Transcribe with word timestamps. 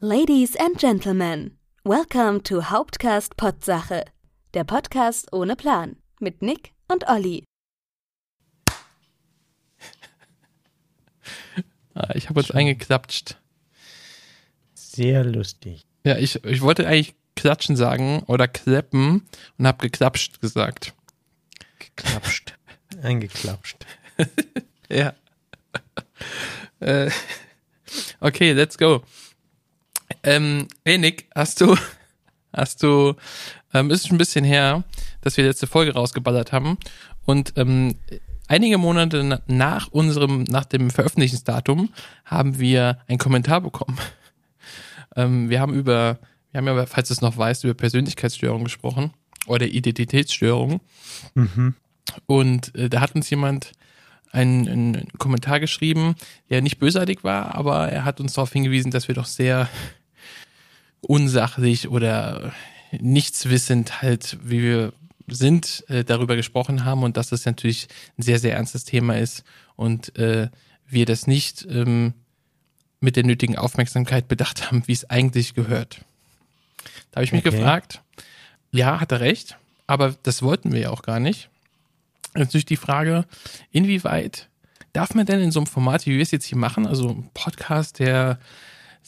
Ladies 0.00 0.54
and 0.56 0.78
Gentlemen, 0.78 1.58
welcome 1.84 2.40
to 2.44 2.62
Hauptcast 2.70 3.36
Potsache, 3.36 4.04
der 4.54 4.62
Podcast 4.64 5.32
ohne 5.32 5.56
Plan 5.56 5.96
mit 6.20 6.40
Nick 6.40 6.72
und 6.86 7.08
Olli. 7.08 7.42
Ah, 11.94 12.14
Ich 12.14 12.28
habe 12.28 12.38
uns 12.38 12.52
eingeklatscht. 12.52 13.38
Sehr 14.74 15.24
lustig. 15.24 15.84
Ja, 16.04 16.16
ich, 16.16 16.44
ich 16.44 16.60
wollte 16.60 16.86
eigentlich 16.86 17.16
klatschen 17.34 17.74
sagen 17.76 18.22
oder 18.28 18.46
kleppen 18.46 19.26
und 19.58 19.66
habe 19.66 19.78
geklapscht 19.78 20.40
gesagt. 20.40 20.94
Geklapscht. 21.80 22.54
Eingeklapscht. 23.02 23.84
Ja. 24.88 25.12
äh, 26.78 27.10
okay, 28.20 28.52
let's 28.52 28.78
go. 28.78 29.02
Ähm, 30.22 30.68
hey 30.84 30.98
Nick, 30.98 31.28
hast 31.34 31.60
du, 31.60 31.76
hast 32.52 32.82
du, 32.82 33.14
ähm, 33.74 33.90
ist 33.90 34.06
schon 34.08 34.16
ein 34.16 34.18
bisschen 34.18 34.44
her, 34.44 34.84
dass 35.20 35.36
wir 35.36 35.44
die 35.44 35.48
letzte 35.48 35.66
Folge 35.66 35.94
rausgeballert 35.94 36.52
haben 36.52 36.78
und 37.24 37.52
ähm, 37.56 37.94
einige 38.48 38.78
Monate 38.78 39.22
na- 39.22 39.40
nach 39.46 39.88
unserem, 39.88 40.44
nach 40.44 40.64
dem 40.64 40.90
Veröffentlichungsdatum 40.90 41.90
haben 42.24 42.58
wir 42.58 42.98
einen 43.06 43.18
Kommentar 43.18 43.60
bekommen. 43.60 43.98
Ähm, 45.16 45.48
wir 45.48 45.58
haben 45.60 45.72
über, 45.74 46.18
wir 46.52 46.58
haben 46.58 46.66
ja, 46.66 46.86
falls 46.86 47.08
du 47.08 47.14
es 47.14 47.22
noch 47.22 47.36
weißt, 47.36 47.64
über 47.64 47.72
Persönlichkeitsstörungen 47.72 48.64
gesprochen 48.64 49.12
oder 49.46 49.66
Identitätsstörungen. 49.66 50.80
Und 52.26 52.74
äh, 52.76 52.88
da 52.90 53.00
hat 53.00 53.14
uns 53.14 53.28
jemand 53.30 53.72
einen, 54.30 54.68
einen 54.68 55.08
Kommentar 55.18 55.60
geschrieben, 55.60 56.14
der 56.50 56.60
nicht 56.60 56.78
bösartig 56.78 57.24
war, 57.24 57.54
aber 57.54 57.88
er 57.88 58.04
hat 58.04 58.20
uns 58.20 58.34
darauf 58.34 58.52
hingewiesen, 58.52 58.90
dass 58.90 59.08
wir 59.08 59.14
doch 59.14 59.24
sehr 59.24 59.68
unsachlich 61.00 61.88
oder 61.88 62.52
nichtswissend 63.00 64.02
halt, 64.02 64.38
wie 64.42 64.62
wir 64.62 64.92
sind, 65.26 65.84
äh, 65.88 66.04
darüber 66.04 66.36
gesprochen 66.36 66.84
haben 66.84 67.02
und 67.02 67.16
dass 67.16 67.28
das 67.28 67.44
natürlich 67.44 67.88
ein 68.18 68.22
sehr, 68.22 68.38
sehr 68.38 68.54
ernstes 68.54 68.84
Thema 68.84 69.18
ist 69.18 69.44
und 69.76 70.16
äh, 70.18 70.48
wir 70.86 71.04
das 71.06 71.26
nicht 71.26 71.66
ähm, 71.70 72.14
mit 73.00 73.16
der 73.16 73.24
nötigen 73.24 73.56
Aufmerksamkeit 73.58 74.26
bedacht 74.26 74.66
haben, 74.66 74.82
wie 74.86 74.92
es 74.92 75.08
eigentlich 75.10 75.54
gehört. 75.54 76.00
Da 77.10 77.16
habe 77.16 77.24
ich 77.24 77.32
mich 77.32 77.44
Okay. 77.46 77.56
gefragt, 77.56 78.00
ja, 78.72 79.00
hat 79.00 79.12
er 79.12 79.20
recht, 79.20 79.56
aber 79.86 80.14
das 80.22 80.42
wollten 80.42 80.72
wir 80.72 80.80
ja 80.80 80.90
auch 80.90 81.02
gar 81.02 81.20
nicht. 81.20 81.50
Natürlich 82.34 82.66
die 82.66 82.76
Frage, 82.76 83.24
inwieweit 83.70 84.48
darf 84.92 85.14
man 85.14 85.26
denn 85.26 85.40
in 85.40 85.50
so 85.52 85.60
einem 85.60 85.66
Format, 85.66 86.06
wie 86.06 86.14
wir 86.16 86.22
es 86.22 86.30
jetzt 86.30 86.46
hier 86.46 86.58
machen, 86.58 86.86
also 86.86 87.10
ein 87.10 87.30
Podcast, 87.34 87.98
der 87.98 88.38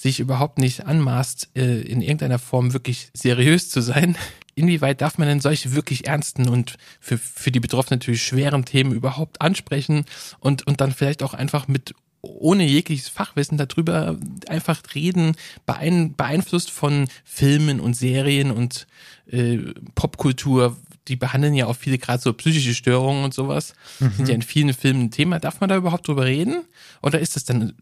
sich 0.01 0.19
überhaupt 0.19 0.59
nicht 0.59 0.87
anmaßt, 0.87 1.51
äh, 1.57 1.83
in 1.83 2.01
irgendeiner 2.01 2.39
Form 2.39 2.73
wirklich 2.73 3.11
seriös 3.13 3.69
zu 3.69 3.83
sein, 3.83 4.17
inwieweit 4.55 5.03
darf 5.03 5.19
man 5.19 5.29
denn 5.29 5.41
solche 5.41 5.75
wirklich 5.75 6.07
ernsten 6.07 6.49
und 6.49 6.79
für, 7.01 7.19
für 7.19 7.51
die 7.51 7.61
Betroffenen 7.61 7.99
natürlich 7.99 8.23
schweren 8.23 8.65
Themen 8.65 8.93
überhaupt 8.93 9.43
ansprechen 9.43 10.07
und, 10.39 10.67
und 10.67 10.81
dann 10.81 10.93
vielleicht 10.93 11.23
auch 11.23 11.35
einfach 11.35 11.69
mit 11.69 11.95
ohne 12.23 12.65
jegliches 12.65 13.11
Fachwissen 13.11 13.59
darüber 13.59 14.19
einfach 14.49 14.81
reden, 14.95 15.37
beein, 15.67 16.15
beeinflusst 16.15 16.71
von 16.71 17.07
Filmen 17.25 17.79
und 17.79 17.93
Serien 17.93 18.51
und 18.51 18.87
äh, 19.31 19.59
Popkultur, 19.95 20.79
die 21.09 21.17
behandeln 21.17 21.55
ja 21.55 21.67
auch 21.67 21.77
viele 21.77 21.99
gerade 21.99 22.23
so 22.23 22.33
psychische 22.33 22.75
Störungen 22.75 23.25
und 23.25 23.35
sowas, 23.35 23.75
sind 23.99 24.29
ja 24.29 24.35
in 24.35 24.43
vielen 24.43 24.73
Filmen 24.73 25.05
ein 25.05 25.11
Thema. 25.11 25.41
Darf 25.41 25.61
man 25.61 25.69
da 25.69 25.77
überhaupt 25.77 26.09
drüber 26.09 26.25
reden? 26.25 26.63
Oder 27.03 27.21
ist 27.21 27.37
das 27.37 27.45
dann, 27.45 27.75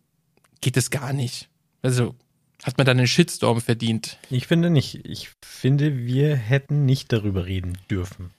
geht 0.61 0.77
das 0.77 0.91
gar 0.91 1.13
nicht? 1.13 1.49
Also, 1.89 2.15
hat 2.65 2.77
man 2.77 2.87
dann 2.87 2.99
einen 2.99 3.07
Shitstorm 3.07 3.63
verdient? 3.63 4.19
Ich 4.29 4.47
finde 4.47 4.69
nicht. 4.69 5.07
Ich 5.07 5.31
finde, 5.43 5.97
wir 5.97 6.37
hätten 6.37 6.85
nicht 6.85 7.13
darüber 7.15 7.47
reden 7.47 7.79
dürfen. 7.91 8.31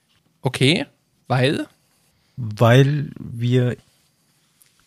Okay, 0.41 0.86
weil, 1.28 1.67
Weil 2.36 3.09
wir, 3.19 3.75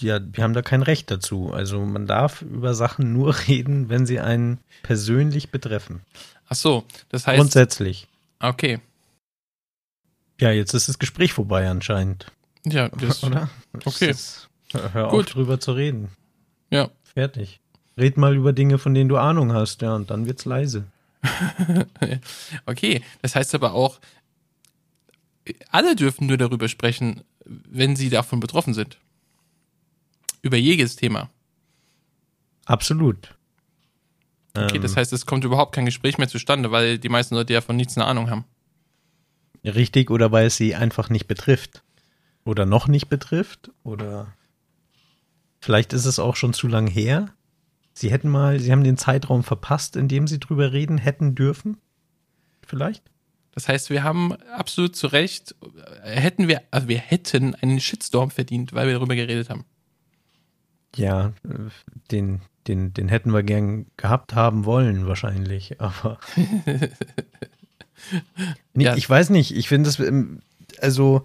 ja, 0.01 0.21
wir 0.33 0.45
haben 0.45 0.53
da 0.55 0.63
kein 0.63 0.83
Recht 0.83 1.11
dazu. 1.11 1.53
Also 1.53 1.85
man 1.85 2.07
darf 2.07 2.43
über 2.43 2.75
Sachen 2.75 3.13
nur 3.13 3.35
reden, 3.49 3.89
wenn 3.89 4.07
sie 4.07 4.21
einen 4.21 4.59
persönlich 4.85 5.51
betreffen. 5.51 6.03
ach 6.49 6.55
so, 6.57 6.85
das 7.09 7.27
heißt, 7.27 7.39
Grundsätzlich. 7.39 8.07
okay, 8.39 8.79
Ja, 10.41 10.53
jetzt 10.53 10.73
ist 10.75 10.89
das 10.89 10.99
Gespräch 11.01 11.33
vorbei 11.33 11.69
anscheinend. 11.69 12.27
ja, 12.65 12.89
das, 12.91 13.25
Oder? 13.25 13.51
Okay. 13.75 13.83
Das 13.85 14.03
ist, 14.03 14.49
hör 14.93 15.07
auf, 15.09 15.13
Gut. 15.13 15.35
drüber 15.35 15.59
zu 15.59 15.73
reden. 15.73 16.11
ja, 16.71 16.91
Fertig. 17.15 17.61
Red 17.97 18.17
mal 18.17 18.35
über 18.37 18.53
Dinge, 18.53 18.79
von 18.79 18.95
denen 18.95 19.09
du 19.09 19.17
Ahnung 19.19 19.53
hast, 19.53 19.83
ja, 19.83 19.95
und 19.95 20.11
dann 20.11 20.27
wird's 20.27 20.45
leise. 20.45 20.87
Okay, 22.67 23.03
das 23.21 23.37
heißt 23.37 23.55
aber 23.55 23.75
auch, 23.75 24.01
alle 25.71 25.95
dürfen 25.97 26.27
nur 26.27 26.37
darüber 26.37 26.69
sprechen, 26.69 27.23
wenn 27.45 27.97
sie 27.97 28.09
davon 28.09 28.41
betroffen 28.41 28.75
sind. 28.75 28.99
Über 30.43 30.57
jedes 30.57 30.97
Thema. 30.97 31.31
Absolut. 32.65 33.35
Okay, 34.55 34.77
Ähm, 34.77 34.83
das 34.83 34.97
heißt, 34.97 35.13
es 35.13 35.27
kommt 35.27 35.45
überhaupt 35.45 35.75
kein 35.75 35.87
Gespräch 35.87 36.19
mehr 36.19 36.29
zustande, 36.29 36.71
weil 36.71 36.99
die 36.99 37.09
meisten 37.09 37.35
Leute 37.35 37.53
ja 37.53 37.61
von 37.61 37.77
nichts 37.77 37.97
eine 37.97 38.07
Ahnung 38.07 38.31
haben. 38.31 38.45
Richtig, 39.65 40.11
oder 40.11 40.33
weil 40.33 40.47
es 40.47 40.57
sie 40.57 40.75
einfach 40.75 41.09
nicht 41.09 41.27
betrifft. 41.27 41.83
Oder 42.45 42.67
noch 42.67 42.89
nicht 42.89 43.09
betrifft. 43.09 43.71
Oder 43.85 44.33
vielleicht 45.61 45.93
ist 45.93 46.07
es 46.07 46.19
auch 46.19 46.35
schon 46.35 46.53
zu 46.53 46.67
lang 46.67 46.89
her. 46.89 47.29
Sie 47.95 48.11
hätten 48.11 48.29
mal, 48.29 48.59
sie 48.59 48.73
haben 48.73 48.85
den 48.85 48.97
Zeitraum 48.97 49.43
verpasst, 49.43 49.97
in 49.97 50.09
dem 50.09 50.27
sie 50.27 50.41
drüber 50.41 50.73
reden 50.73 50.99
hätten 50.99 51.35
dürfen. 51.35 51.79
Vielleicht? 52.67 53.03
Das 53.55 53.69
heißt, 53.69 53.91
wir 53.91 54.03
haben 54.03 54.33
absolut 54.57 54.97
zu 54.97 55.09
Recht, 55.09 55.55
äh, 56.03 56.11
hätten 56.19 56.49
wir, 56.49 56.63
also 56.71 56.89
wir 56.89 56.99
hätten 56.99 57.55
einen 57.55 57.81
Shitstorm 57.81 58.31
verdient, 58.31 58.73
weil 58.73 58.87
wir 58.87 58.95
darüber 58.95 59.15
geredet 59.15 59.51
haben. 59.51 59.67
Ja, 60.97 61.35
äh, 61.45 61.69
den, 62.11 62.41
den, 62.67 62.95
den 62.95 63.09
hätten 63.09 63.33
wir 63.33 63.43
gern 63.43 63.87
gehabt 63.97 64.35
haben 64.35 64.65
wollen, 64.65 65.07
wahrscheinlich. 65.07 65.81
Aber. 65.83 66.19
nee, 68.75 68.85
Ja. 68.85 68.97
Ich 68.97 69.09
weiß 69.09 69.31
nicht. 69.31 69.55
Ich 69.55 69.69
finde 69.69 69.91
es, 69.91 69.99
ähm, 70.01 70.41
also, 70.81 71.25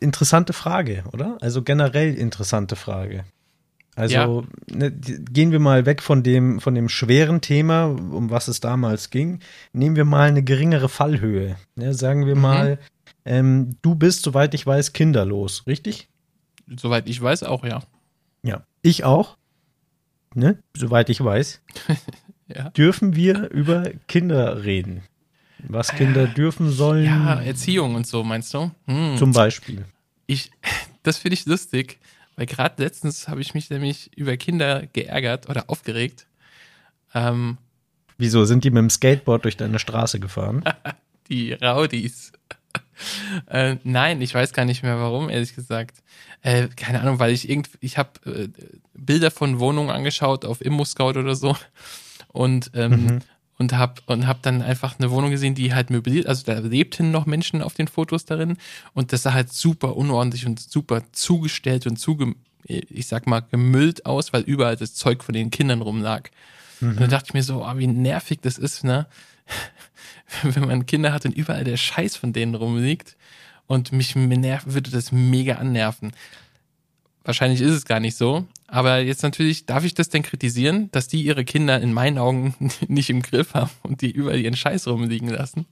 interessante 0.00 0.52
Frage, 0.52 1.04
oder? 1.12 1.38
Also 1.40 1.62
generell 1.62 2.14
interessante 2.14 2.74
Frage. 2.74 3.24
Also 3.96 4.14
Ja. 4.14 4.42
ne, 4.76 4.92
gehen 4.92 5.50
wir 5.52 5.58
mal 5.58 5.86
weg 5.86 6.02
von 6.02 6.22
dem, 6.22 6.60
von 6.60 6.74
dem 6.74 6.88
schweren 6.88 7.40
Thema, 7.40 7.86
um 7.86 8.30
was 8.30 8.46
es 8.46 8.60
damals 8.60 9.10
ging. 9.10 9.40
Nehmen 9.72 9.96
wir 9.96 10.04
mal 10.04 10.28
eine 10.28 10.44
geringere 10.44 10.88
Fallhöhe. 10.88 11.56
Ne, 11.74 11.94
sagen 11.94 12.26
wir 12.26 12.36
Mhm. 12.36 12.40
mal, 12.42 12.78
ähm, 13.24 13.76
du 13.82 13.94
bist, 13.96 14.22
soweit 14.22 14.54
ich 14.54 14.64
weiß, 14.66 14.92
kinderlos, 14.92 15.66
richtig? 15.66 16.08
Soweit 16.76 17.08
ich 17.08 17.20
weiß 17.20 17.42
auch, 17.42 17.64
ja. 17.64 17.82
Ja. 18.42 18.64
Ich 18.82 19.02
auch. 19.04 19.36
Ne? 20.34 20.58
Soweit 20.76 21.08
ich 21.10 21.22
weiß. 21.24 21.60
Ja, 22.48 22.70
Dürfen 22.70 23.16
wir 23.16 23.50
über 23.50 23.90
Kinder 24.06 24.62
reden? 24.64 25.02
Was 25.66 25.88
Kinder 25.90 26.28
dürfen 26.28 26.70
sollen, 26.70 27.04
ja 27.04 27.40
Erziehung 27.40 27.96
und 27.96 28.06
so, 28.06 28.22
meinst 28.22 28.54
du? 28.54 28.70
Hm. 28.86 29.16
zum 29.16 29.32
Beispiel. 29.32 29.84
Ich, 30.28 30.52
das 31.02 31.18
finde 31.18 31.34
ich 31.34 31.44
lustig, 31.46 31.98
weil 32.36 32.46
gerade 32.46 32.82
letztens 32.82 33.28
habe 33.28 33.40
ich 33.40 33.54
mich 33.54 33.70
nämlich 33.70 34.16
über 34.16 34.36
Kinder 34.36 34.86
geärgert 34.92 35.48
oder 35.48 35.68
aufgeregt. 35.68 36.26
Ähm, 37.14 37.58
Wieso 38.18 38.44
sind 38.44 38.64
die 38.64 38.70
mit 38.70 38.78
dem 38.78 38.90
Skateboard 38.90 39.44
durch 39.44 39.56
deine 39.56 39.78
Straße 39.78 40.20
gefahren? 40.20 40.62
die 41.28 41.52
Rowdies. 41.52 42.32
äh, 43.46 43.76
nein, 43.84 44.20
ich 44.22 44.34
weiß 44.34 44.52
gar 44.52 44.64
nicht 44.64 44.82
mehr 44.82 44.98
warum, 44.98 45.28
ehrlich 45.28 45.54
gesagt. 45.54 46.02
Äh, 46.42 46.68
keine 46.68 47.00
Ahnung, 47.00 47.18
weil 47.18 47.32
ich 47.32 47.48
irgend, 47.48 47.70
ich 47.80 47.98
habe 47.98 48.10
äh, 48.24 48.48
Bilder 48.94 49.30
von 49.30 49.58
Wohnungen 49.58 49.90
angeschaut 49.90 50.44
auf 50.44 50.60
ImmoScout 50.60 51.18
oder 51.18 51.34
so 51.34 51.56
und 52.28 52.70
ähm, 52.74 53.20
und 53.58 53.72
hab 53.72 54.02
und 54.06 54.26
hab 54.26 54.42
dann 54.42 54.62
einfach 54.62 54.98
eine 54.98 55.10
Wohnung 55.10 55.30
gesehen, 55.30 55.54
die 55.54 55.74
halt 55.74 55.90
möbliert, 55.90 56.26
also 56.26 56.44
da 56.44 56.58
lebten 56.58 57.10
noch 57.10 57.26
Menschen 57.26 57.62
auf 57.62 57.74
den 57.74 57.88
Fotos 57.88 58.24
darin 58.24 58.56
und 58.94 59.12
das 59.12 59.22
sah 59.22 59.32
halt 59.32 59.52
super 59.52 59.96
unordentlich 59.96 60.46
und 60.46 60.60
super 60.60 61.02
zugestellt 61.12 61.86
und 61.86 61.96
zuge, 61.96 62.34
ich 62.64 63.06
sag 63.06 63.26
mal 63.26 63.40
gemüllt 63.40 64.06
aus, 64.06 64.32
weil 64.32 64.42
überall 64.42 64.76
das 64.76 64.94
Zeug 64.94 65.24
von 65.24 65.32
den 65.32 65.50
Kindern 65.50 65.82
rumlag. 65.82 66.30
Und 66.80 67.00
dann 67.00 67.10
dachte 67.10 67.28
ich 67.28 67.34
mir 67.34 67.42
so, 67.42 67.64
oh, 67.64 67.78
wie 67.78 67.86
nervig 67.86 68.40
das 68.42 68.58
ist, 68.58 68.84
ne? 68.84 69.06
Wenn 70.42 70.66
man 70.66 70.86
Kinder 70.86 71.12
hat 71.12 71.24
und 71.24 71.34
überall 71.34 71.64
der 71.64 71.76
Scheiß 71.76 72.16
von 72.16 72.32
denen 72.32 72.54
rumliegt 72.54 73.16
und 73.66 73.92
mich 73.92 74.14
nerv, 74.16 74.64
würde 74.66 74.90
das 74.90 75.12
mega 75.12 75.54
annerven. 75.54 76.12
Wahrscheinlich 77.26 77.60
ist 77.60 77.72
es 77.72 77.84
gar 77.84 77.98
nicht 77.98 78.16
so. 78.16 78.46
Aber 78.68 78.98
jetzt 79.00 79.24
natürlich, 79.24 79.66
darf 79.66 79.82
ich 79.82 79.94
das 79.94 80.08
denn 80.08 80.22
kritisieren, 80.22 80.90
dass 80.92 81.08
die 81.08 81.22
ihre 81.24 81.44
Kinder 81.44 81.80
in 81.80 81.92
meinen 81.92 82.18
Augen 82.18 82.54
nicht 82.88 83.10
im 83.10 83.20
Griff 83.20 83.52
haben 83.54 83.72
und 83.82 84.00
die 84.00 84.12
überall 84.12 84.38
ihren 84.38 84.56
Scheiß 84.56 84.86
rumliegen 84.86 85.28
lassen? 85.28 85.66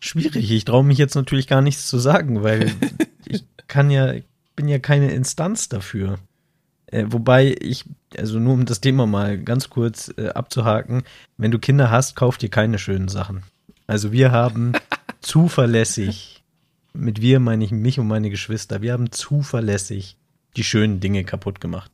Schwierig. 0.00 0.50
Ich 0.50 0.64
traue 0.66 0.84
mich 0.84 0.98
jetzt 0.98 1.14
natürlich 1.14 1.46
gar 1.46 1.62
nichts 1.62 1.86
zu 1.86 1.98
sagen, 1.98 2.42
weil 2.42 2.72
ich 3.24 3.44
kann 3.68 3.90
ja, 3.90 4.12
bin 4.54 4.68
ja 4.68 4.78
keine 4.78 5.10
Instanz 5.12 5.70
dafür. 5.70 6.18
Äh, 6.86 7.06
wobei 7.08 7.56
ich, 7.58 7.86
also 8.18 8.38
nur 8.38 8.52
um 8.52 8.66
das 8.66 8.82
Thema 8.82 9.06
mal 9.06 9.38
ganz 9.38 9.70
kurz 9.70 10.12
äh, 10.18 10.28
abzuhaken, 10.28 11.04
wenn 11.38 11.50
du 11.50 11.58
Kinder 11.58 11.90
hast, 11.90 12.16
kauf 12.16 12.36
dir 12.36 12.50
keine 12.50 12.78
schönen 12.78 13.08
Sachen. 13.08 13.44
Also 13.86 14.12
wir 14.12 14.30
haben 14.30 14.72
zuverlässig, 15.22 16.44
mit 16.92 17.22
wir 17.22 17.40
meine 17.40 17.64
ich 17.64 17.70
mich 17.70 17.98
und 17.98 18.08
meine 18.08 18.28
Geschwister, 18.28 18.82
wir 18.82 18.92
haben 18.92 19.10
zuverlässig 19.10 20.18
die 20.56 20.64
schönen 20.64 21.00
Dinge 21.00 21.24
kaputt 21.24 21.60
gemacht. 21.60 21.90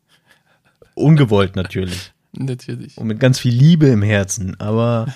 Ungewollt 0.95 1.57
natürlich. 1.57 2.13
Natürlich. 2.33 2.99
Und 2.99 3.07
mit 3.07 3.19
ganz 3.19 3.39
viel 3.39 3.55
Liebe 3.55 3.87
im 3.87 4.03
Herzen, 4.03 4.61
aber 4.61 5.15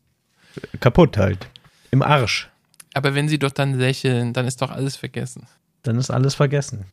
kaputt 0.80 1.18
halt. 1.18 1.48
Im 1.90 2.02
Arsch. 2.02 2.48
Aber 2.94 3.14
wenn 3.14 3.28
sie 3.28 3.38
doch 3.38 3.50
dann 3.50 3.78
lächeln, 3.78 4.32
dann 4.32 4.46
ist 4.46 4.62
doch 4.62 4.70
alles 4.70 4.96
vergessen. 4.96 5.46
Dann 5.82 5.98
ist 5.98 6.10
alles 6.10 6.34
vergessen. 6.34 6.86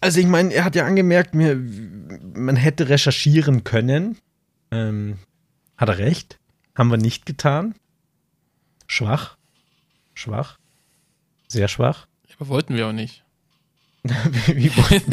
Also 0.00 0.20
ich 0.20 0.26
meine, 0.26 0.52
er 0.52 0.64
hat 0.64 0.74
ja 0.74 0.86
angemerkt, 0.86 1.34
mir, 1.34 1.56
man 2.34 2.56
hätte 2.56 2.88
recherchieren 2.88 3.64
können. 3.64 4.18
Ähm, 4.70 5.18
hat 5.76 5.88
er 5.88 5.98
recht? 5.98 6.38
Haben 6.74 6.90
wir 6.90 6.98
nicht 6.98 7.26
getan. 7.26 7.74
Schwach. 8.86 9.36
Schwach. 10.14 10.58
Sehr 11.48 11.68
schwach. 11.68 12.06
Aber 12.36 12.48
wollten 12.48 12.74
wir 12.74 12.88
auch 12.88 12.92
nicht. 12.92 13.23
Wie 14.54 14.70
wollten, 14.76 15.12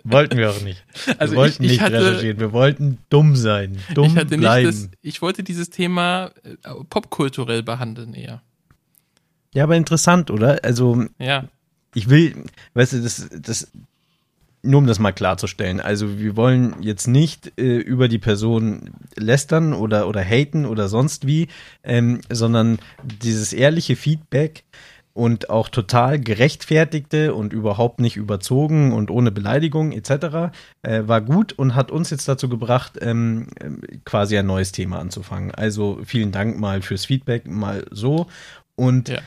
wollten 0.04 0.38
wir 0.38 0.50
auch 0.50 0.62
nicht. 0.62 0.82
Wir 1.04 1.20
Also 1.20 1.36
wollten 1.36 1.62
ich, 1.64 1.72
ich 1.72 1.76
nicht 1.78 1.80
hatte, 1.82 2.00
recherchieren. 2.06 2.40
Wir 2.40 2.52
wollten 2.52 2.98
dumm 3.10 3.36
sein. 3.36 3.76
Dumm 3.94 4.06
ich 4.06 4.16
hatte 4.16 4.38
bleiben. 4.38 4.66
das, 4.66 4.88
ich 5.02 5.20
wollte 5.20 5.42
dieses 5.42 5.68
Thema 5.68 6.30
äh, 6.44 6.56
popkulturell 6.88 7.62
behandeln 7.62 8.14
eher. 8.14 8.42
ja, 9.54 9.64
aber 9.64 9.76
interessant, 9.76 10.30
oder? 10.30 10.60
Also 10.64 11.04
Ja. 11.18 11.44
ich 11.94 12.08
will, 12.08 12.44
weißt 12.72 12.94
du, 12.94 13.02
das, 13.02 13.28
das, 13.38 13.70
nur 14.62 14.78
um 14.78 14.86
das 14.86 14.98
mal 14.98 15.12
klarzustellen, 15.12 15.80
also 15.80 16.18
wir 16.18 16.36
wollen 16.36 16.76
jetzt 16.82 17.08
nicht 17.08 17.52
äh, 17.58 17.76
über 17.78 18.08
die 18.08 18.18
Person 18.20 18.90
lästern 19.16 19.74
oder, 19.74 20.08
oder 20.08 20.22
haten 20.24 20.64
oder 20.64 20.88
sonst 20.88 21.26
wie, 21.26 21.48
ähm, 21.82 22.20
sondern 22.30 22.78
dieses 23.22 23.52
ehrliche 23.52 23.96
Feedback 23.96 24.62
und 25.14 25.50
auch 25.50 25.68
total 25.68 26.18
gerechtfertigte 26.18 27.34
und 27.34 27.52
überhaupt 27.52 28.00
nicht 28.00 28.16
überzogen 28.16 28.92
und 28.92 29.10
ohne 29.10 29.30
Beleidigung 29.30 29.92
etc. 29.92 30.52
Äh, 30.82 31.02
war 31.06 31.20
gut 31.20 31.52
und 31.52 31.74
hat 31.74 31.90
uns 31.90 32.10
jetzt 32.10 32.26
dazu 32.28 32.48
gebracht, 32.48 32.98
ähm, 33.00 33.48
ähm, 33.60 33.82
quasi 34.04 34.38
ein 34.38 34.46
neues 34.46 34.72
Thema 34.72 34.98
anzufangen. 35.00 35.50
Also 35.54 36.00
vielen 36.04 36.32
Dank 36.32 36.58
mal 36.58 36.80
fürs 36.82 37.04
Feedback, 37.04 37.46
mal 37.46 37.84
so. 37.90 38.26
Und 38.74 39.10
Ja. 39.10 39.20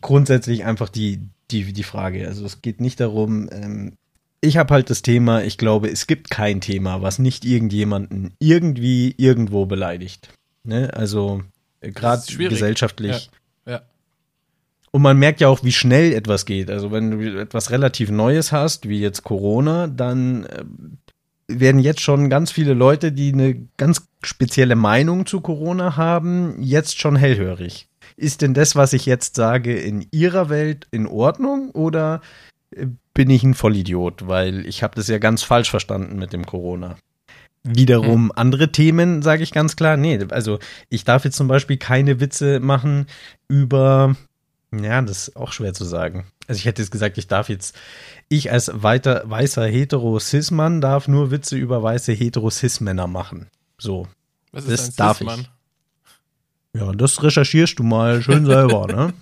grundsätzlich 0.00 0.64
einfach 0.64 0.88
die, 0.88 1.20
die, 1.50 1.72
die 1.72 1.82
Frage. 1.82 2.26
Also 2.26 2.44
es 2.44 2.62
geht 2.62 2.80
nicht 2.80 3.00
darum, 3.00 3.48
ähm, 3.52 3.94
ich 4.40 4.56
habe 4.56 4.74
halt 4.74 4.90
das 4.90 5.02
Thema, 5.02 5.44
ich 5.44 5.56
glaube, 5.56 5.88
es 5.88 6.06
gibt 6.08 6.28
kein 6.30 6.60
Thema, 6.60 7.00
was 7.00 7.18
nicht 7.18 7.44
irgendjemanden 7.44 8.34
irgendwie 8.40 9.14
irgendwo 9.16 9.66
beleidigt. 9.66 10.30
Ne? 10.64 10.92
Also 10.94 11.42
gerade 11.80 12.22
ist 12.22 12.32
schwierig. 12.32 12.54
gesellschaftlich. 12.54 13.26
Ja. 13.26 13.38
Und 14.92 15.02
man 15.02 15.18
merkt 15.18 15.40
ja 15.40 15.48
auch, 15.48 15.64
wie 15.64 15.72
schnell 15.72 16.12
etwas 16.12 16.44
geht. 16.44 16.70
Also 16.70 16.92
wenn 16.92 17.10
du 17.10 17.40
etwas 17.40 17.70
relativ 17.70 18.10
Neues 18.10 18.52
hast, 18.52 18.88
wie 18.88 19.00
jetzt 19.00 19.24
Corona, 19.24 19.86
dann 19.86 20.44
äh, 20.44 20.64
werden 21.48 21.80
jetzt 21.80 22.00
schon 22.00 22.28
ganz 22.28 22.52
viele 22.52 22.74
Leute, 22.74 23.10
die 23.10 23.32
eine 23.32 23.66
ganz 23.78 24.06
spezielle 24.22 24.76
Meinung 24.76 25.24
zu 25.24 25.40
Corona 25.40 25.96
haben, 25.96 26.60
jetzt 26.60 27.00
schon 27.00 27.16
hellhörig. 27.16 27.88
Ist 28.16 28.42
denn 28.42 28.52
das, 28.52 28.76
was 28.76 28.92
ich 28.92 29.06
jetzt 29.06 29.34
sage, 29.34 29.74
in 29.78 30.06
Ihrer 30.10 30.50
Welt 30.50 30.86
in 30.90 31.06
Ordnung 31.06 31.70
oder 31.70 32.20
äh, 32.76 32.86
bin 33.14 33.30
ich 33.30 33.42
ein 33.42 33.54
Vollidiot? 33.54 34.28
Weil 34.28 34.66
ich 34.66 34.82
habe 34.82 34.94
das 34.94 35.08
ja 35.08 35.16
ganz 35.16 35.42
falsch 35.42 35.70
verstanden 35.70 36.18
mit 36.18 36.34
dem 36.34 36.44
Corona. 36.44 36.96
Wiederum 37.64 38.32
andere 38.34 38.72
Themen 38.72 39.22
sage 39.22 39.44
ich 39.44 39.52
ganz 39.52 39.76
klar, 39.76 39.96
nee, 39.96 40.18
also 40.30 40.58
ich 40.88 41.04
darf 41.04 41.24
jetzt 41.24 41.36
zum 41.36 41.46
Beispiel 41.46 41.76
keine 41.76 42.18
Witze 42.18 42.58
machen 42.58 43.06
über, 43.46 44.16
ja, 44.72 45.02
das 45.02 45.28
ist 45.28 45.36
auch 45.36 45.52
schwer 45.52 45.74
zu 45.74 45.84
sagen. 45.84 46.26
Also 46.48 46.58
ich 46.58 46.64
hätte 46.64 46.82
jetzt 46.82 46.90
gesagt, 46.90 47.18
ich 47.18 47.26
darf 47.26 47.48
jetzt, 47.48 47.76
ich 48.28 48.50
als 48.50 48.70
weiter, 48.74 49.22
weißer 49.26 49.66
hetero-cis-Mann 49.66 50.80
darf 50.80 51.08
nur 51.08 51.30
Witze 51.30 51.56
über 51.56 51.82
weiße 51.82 52.12
hetero-cis-Männer 52.12 53.06
machen. 53.06 53.48
So. 53.78 54.08
Was 54.52 54.64
Das 54.64 54.74
ist 54.74 54.88
ein 54.90 54.96
darf 54.96 55.20
ich. 55.20 55.50
Ja, 56.74 56.92
das 56.92 57.22
recherchierst 57.22 57.78
du 57.78 57.82
mal 57.82 58.22
schön 58.22 58.46
selber, 58.46 58.86
ne? 58.86 59.12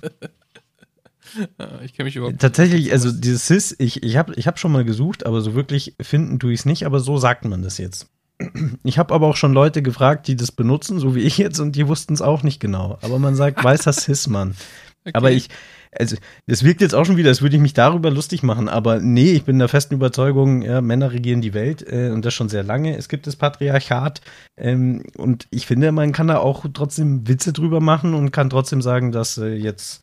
Ja, 1.59 1.69
Ich 1.85 1.95
kenne 1.95 2.07
mich 2.07 2.17
überhaupt 2.17 2.41
Tatsächlich, 2.41 2.93
also 2.93 3.13
dieses 3.13 3.47
Cis, 3.47 3.75
ich, 3.79 4.03
ich 4.03 4.17
habe 4.17 4.35
ich 4.35 4.47
hab 4.47 4.59
schon 4.59 4.73
mal 4.73 4.85
gesucht, 4.85 5.27
aber 5.27 5.41
so 5.41 5.55
wirklich 5.55 5.95
finden 6.01 6.39
tue 6.39 6.53
ich 6.53 6.61
es 6.61 6.67
nicht, 6.67 6.87
aber 6.87 7.01
so 7.01 7.19
sagt 7.19 7.45
man 7.45 7.63
das 7.63 7.79
jetzt. 7.79 8.09
Ich 8.85 8.99
habe 8.99 9.15
aber 9.15 9.27
auch 9.27 9.37
schon 9.37 9.53
Leute 9.53 9.83
gefragt, 9.83 10.27
die 10.27 10.37
das 10.37 10.51
benutzen, 10.53 10.99
so 10.99 11.15
wie 11.15 11.21
ich 11.21 11.39
jetzt, 11.39 11.61
und 11.61 11.77
die 11.77 11.87
wussten 11.87 12.15
es 12.15 12.23
auch 12.23 12.43
nicht 12.43 12.59
genau. 12.61 12.99
Aber 13.03 13.19
man 13.19 13.35
sagt 13.35 13.63
weißer 13.63 13.93
Cis-Mann. 13.93 14.57
Okay. 15.03 15.13
Aber 15.15 15.31
ich, 15.31 15.49
also, 15.93 16.17
das 16.47 16.63
wirkt 16.63 16.83
jetzt 16.83 16.95
auch 16.95 17.05
schon 17.05 17.17
wieder, 17.17 17.31
als 17.31 17.41
würde 17.41 17.57
ich 17.57 17.63
mich 17.63 17.73
darüber 17.73 18.11
lustig 18.11 18.43
machen. 18.43 18.69
Aber 18.69 19.01
nee, 19.01 19.33
ich 19.33 19.45
bin 19.45 19.59
der 19.59 19.69
festen 19.69 19.95
Überzeugung, 19.95 20.63
ja, 20.63 20.81
Männer 20.83 21.13
regieren 21.13 21.41
die 21.41 21.55
Welt 21.55 21.83
äh, 21.91 22.11
und 22.11 22.25
das 22.25 22.35
schon 22.35 22.51
sehr 22.51 22.63
lange. 22.63 22.97
Es 22.97 23.09
gibt 23.09 23.27
das 23.27 23.37
Patriarchat 23.37 24.21
ähm, 24.59 25.03
und 25.17 25.47
ich 25.51 25.67
finde, 25.67 25.91
man 25.93 26.13
kann 26.13 26.29
da 26.29 26.39
auch 26.39 26.67
trotzdem 26.75 27.27
Witze 27.27 27.53
drüber 27.53 27.81
machen 27.81 28.15
und 28.15 28.31
kann 28.31 28.51
trotzdem 28.51 28.83
sagen, 28.83 29.11
dass 29.11 29.39
äh, 29.39 29.55
jetzt 29.55 30.03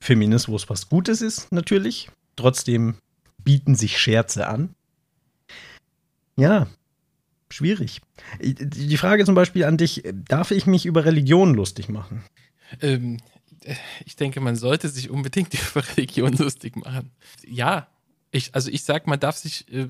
Feminismus 0.00 0.70
was 0.70 0.88
Gutes 0.88 1.20
ist, 1.20 1.52
natürlich. 1.52 2.10
Trotzdem 2.36 2.94
bieten 3.44 3.74
sich 3.74 3.98
Scherze 3.98 4.48
an. 4.48 4.70
Ja, 6.36 6.68
schwierig. 7.50 8.00
Die 8.40 8.96
Frage 8.96 9.24
zum 9.24 9.34
Beispiel 9.34 9.64
an 9.64 9.76
dich, 9.76 10.04
darf 10.28 10.52
ich 10.52 10.66
mich 10.66 10.86
über 10.86 11.04
Religion 11.04 11.54
lustig 11.54 11.88
machen? 11.88 12.22
Ähm, 12.80 13.16
äh, 13.16 13.37
ich 14.04 14.16
denke, 14.16 14.40
man 14.40 14.56
sollte 14.56 14.88
sich 14.88 15.10
unbedingt 15.10 15.54
über 15.70 15.86
Religion 15.88 16.32
lustig 16.32 16.76
machen. 16.76 17.10
Ja, 17.46 17.88
ich, 18.30 18.54
also 18.54 18.70
ich 18.70 18.82
sag, 18.84 19.06
man 19.06 19.20
darf 19.20 19.36
sich, 19.36 19.72
äh, 19.72 19.88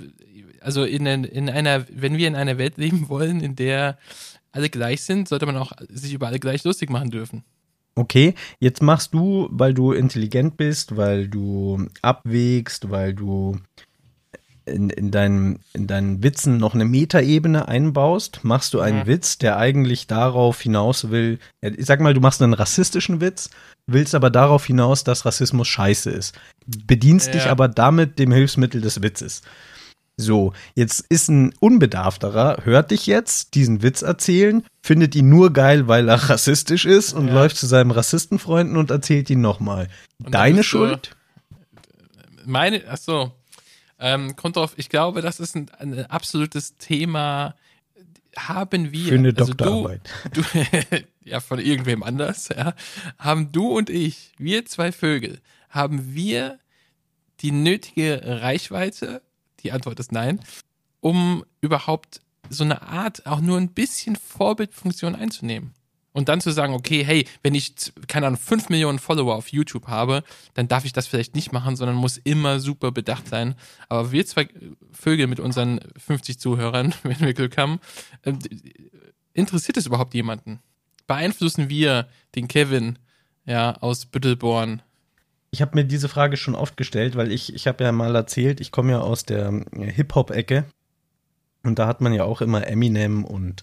also 0.60 0.84
in, 0.84 1.06
in 1.06 1.50
einer, 1.50 1.86
wenn 1.90 2.16
wir 2.16 2.28
in 2.28 2.36
einer 2.36 2.58
Welt 2.58 2.76
leben 2.76 3.08
wollen, 3.08 3.40
in 3.40 3.56
der 3.56 3.98
alle 4.52 4.70
gleich 4.70 5.02
sind, 5.02 5.28
sollte 5.28 5.46
man 5.46 5.56
auch 5.56 5.72
sich 5.88 6.12
über 6.12 6.28
alle 6.28 6.38
gleich 6.38 6.64
lustig 6.64 6.90
machen 6.90 7.10
dürfen. 7.10 7.44
Okay, 7.94 8.34
jetzt 8.60 8.80
machst 8.80 9.12
du, 9.12 9.48
weil 9.50 9.75
du 9.75 9.92
intelligent 9.92 10.56
bist, 10.56 10.96
weil 10.96 11.28
du 11.28 11.88
abwägst, 12.00 12.90
weil 12.90 13.12
du 13.12 13.58
in, 14.69 14.91
in, 14.91 15.11
deinen, 15.11 15.59
in 15.73 15.87
deinen 15.87 16.23
Witzen 16.23 16.59
noch 16.59 16.75
eine 16.75 16.85
Metaebene 16.85 17.69
einbaust, 17.69 18.41
machst 18.44 18.75
du 18.75 18.81
einen 18.81 19.00
Mhm. 19.00 19.06
Witz, 19.06 19.38
der 19.38 19.56
eigentlich 19.59 20.06
darauf 20.06 20.61
hinaus 20.61 21.11
will, 21.11 21.38
ja, 21.63 21.70
ich 21.70 21.87
sag 21.87 22.01
mal, 22.01 22.15
du 22.15 22.20
machst 22.20 22.43
einen 22.43 22.55
rassistischen 22.55 23.20
Witz, 23.20 23.51
willst 23.87 24.15
aber 24.15 24.31
darauf 24.31 24.65
hinaus, 24.67 25.05
dass 25.05 25.25
Rassismus 25.25 25.67
scheiße 25.69 26.10
ist. 26.10 26.39
Bedienst 26.67 27.34
dich 27.34 27.44
Ja. 27.46 27.51
aber 27.53 27.69
damit 27.69 28.19
dem 28.19 28.32
Hilfsmittel 28.32 28.81
des 28.81 29.03
Witzes. 29.03 29.43
So, 30.20 30.53
jetzt 30.75 31.05
ist 31.08 31.29
ein 31.29 31.55
Unbedarfterer, 31.60 32.63
hört 32.65 32.91
dich 32.91 33.06
jetzt 33.06 33.55
diesen 33.55 33.82
Witz 33.82 34.03
erzählen, 34.03 34.65
findet 34.82 35.15
ihn 35.15 35.29
nur 35.29 35.53
geil, 35.53 35.87
weil 35.87 36.08
er 36.08 36.17
rassistisch 36.29 36.87
ist 36.87 37.13
und 37.13 37.29
Ja. 37.29 37.34
läuft 37.34 37.56
zu 37.56 37.67
seinem 37.67 37.93
Rassistenfreunden 37.93 38.77
und 38.77 38.91
erzählt 38.91 39.31
ihn 39.31 39.41
nochmal. 39.41 39.87
Deine 40.19 40.65
Schuld? 40.65 41.15
Meine, 42.44 42.82
ach 42.91 42.96
so, 42.96 43.32
ähm, 43.98 44.36
kommt 44.36 44.56
drauf, 44.56 44.74
ich 44.76 44.88
glaube, 44.88 45.22
das 45.22 45.40
ist 45.40 45.56
ein, 45.56 45.70
ein 45.78 46.06
absolutes 46.06 46.76
Thema, 46.78 47.55
haben 48.36 48.93
wir. 48.93 49.08
Für 49.08 49.14
eine 49.14 49.28
also 49.28 49.52
Doktorarbeit. 49.52 50.08
Du, 50.32 50.43
du, 50.90 51.05
ja, 51.24 51.40
von 51.40 51.58
irgendwem 51.58 52.02
anders, 52.02 52.48
ja, 52.48 52.74
haben 53.19 53.52
du 53.52 53.76
und 53.76 53.90
ich, 53.90 54.32
wir 54.38 54.64
zwei 54.67 54.93
Vögel, 54.93 55.40
haben 55.69 56.14
wir 56.14 56.58
die 57.40 57.52
nötige 57.52 58.20
Reichweite, 58.24 59.22
die 59.60 59.72
Antwort 59.72 60.00
ist 60.00 60.12
nein, 60.12 60.40
um 61.00 61.44
überhaupt 61.60 62.20
so 62.50 62.64
eine 62.64 62.82
Art, 62.82 63.26
auch 63.26 63.40
nur 63.40 63.58
ein 63.58 63.70
bisschen 63.70 64.17
Vorbildfunktion 64.17 65.14
einzunehmen. 65.14 65.74
Und 66.12 66.29
dann 66.29 66.41
zu 66.41 66.50
sagen, 66.50 66.72
okay, 66.72 67.05
hey, 67.05 67.27
wenn 67.43 67.55
ich, 67.55 67.74
keine 68.08 68.27
Ahnung, 68.27 68.38
5 68.38 68.70
Millionen 68.70 68.98
Follower 68.98 69.36
auf 69.36 69.48
YouTube 69.48 69.88
habe, 69.88 70.24
dann 70.55 70.67
darf 70.67 70.84
ich 70.84 70.93
das 70.93 71.06
vielleicht 71.06 71.34
nicht 71.34 71.53
machen, 71.53 71.77
sondern 71.77 71.96
muss 71.96 72.17
immer 72.19 72.60
super 72.60 72.91
bedacht 72.91 73.29
sein. 73.29 73.55
Aber 73.88 74.10
wir 74.10 74.27
zwei 74.27 74.48
Vögel 74.91 75.27
mit 75.27 75.38
unseren 75.38 75.81
50 75.96 76.38
Zuhörern, 76.41 76.94
wenn 77.03 77.20
wir 77.20 77.34
Glück 77.34 77.56
haben, 77.58 77.81
ähm, 78.24 78.38
interessiert 79.34 79.77
es 79.77 79.86
überhaupt 79.86 80.15
jemanden? 80.15 80.60
Beeinflussen 81.06 81.69
wir 81.69 82.08
den 82.34 82.48
Kevin, 82.48 82.98
ja, 83.44 83.77
aus 83.81 84.06
Büttelborn? 84.06 84.82
Ich 85.50 85.62
habe 85.62 85.77
mir 85.77 85.84
diese 85.84 86.08
Frage 86.08 86.36
schon 86.36 86.55
oft 86.55 86.77
gestellt, 86.77 87.17
weil 87.17 87.32
ich, 87.32 87.55
ich 87.55 87.67
habe 87.67 87.84
ja 87.84 87.93
mal 87.93 88.15
erzählt, 88.15 88.60
ich 88.60 88.72
komme 88.72 88.93
ja 88.93 89.00
aus 89.00 89.24
der 89.24 89.62
äh, 89.72 89.91
Hip-Hop-Ecke. 89.91 90.65
Und 91.65 91.79
da 91.79 91.86
hat 91.86 92.00
man 92.00 92.12
ja 92.12 92.24
auch 92.24 92.41
immer 92.41 92.67
Eminem 92.67 93.24
und 93.24 93.62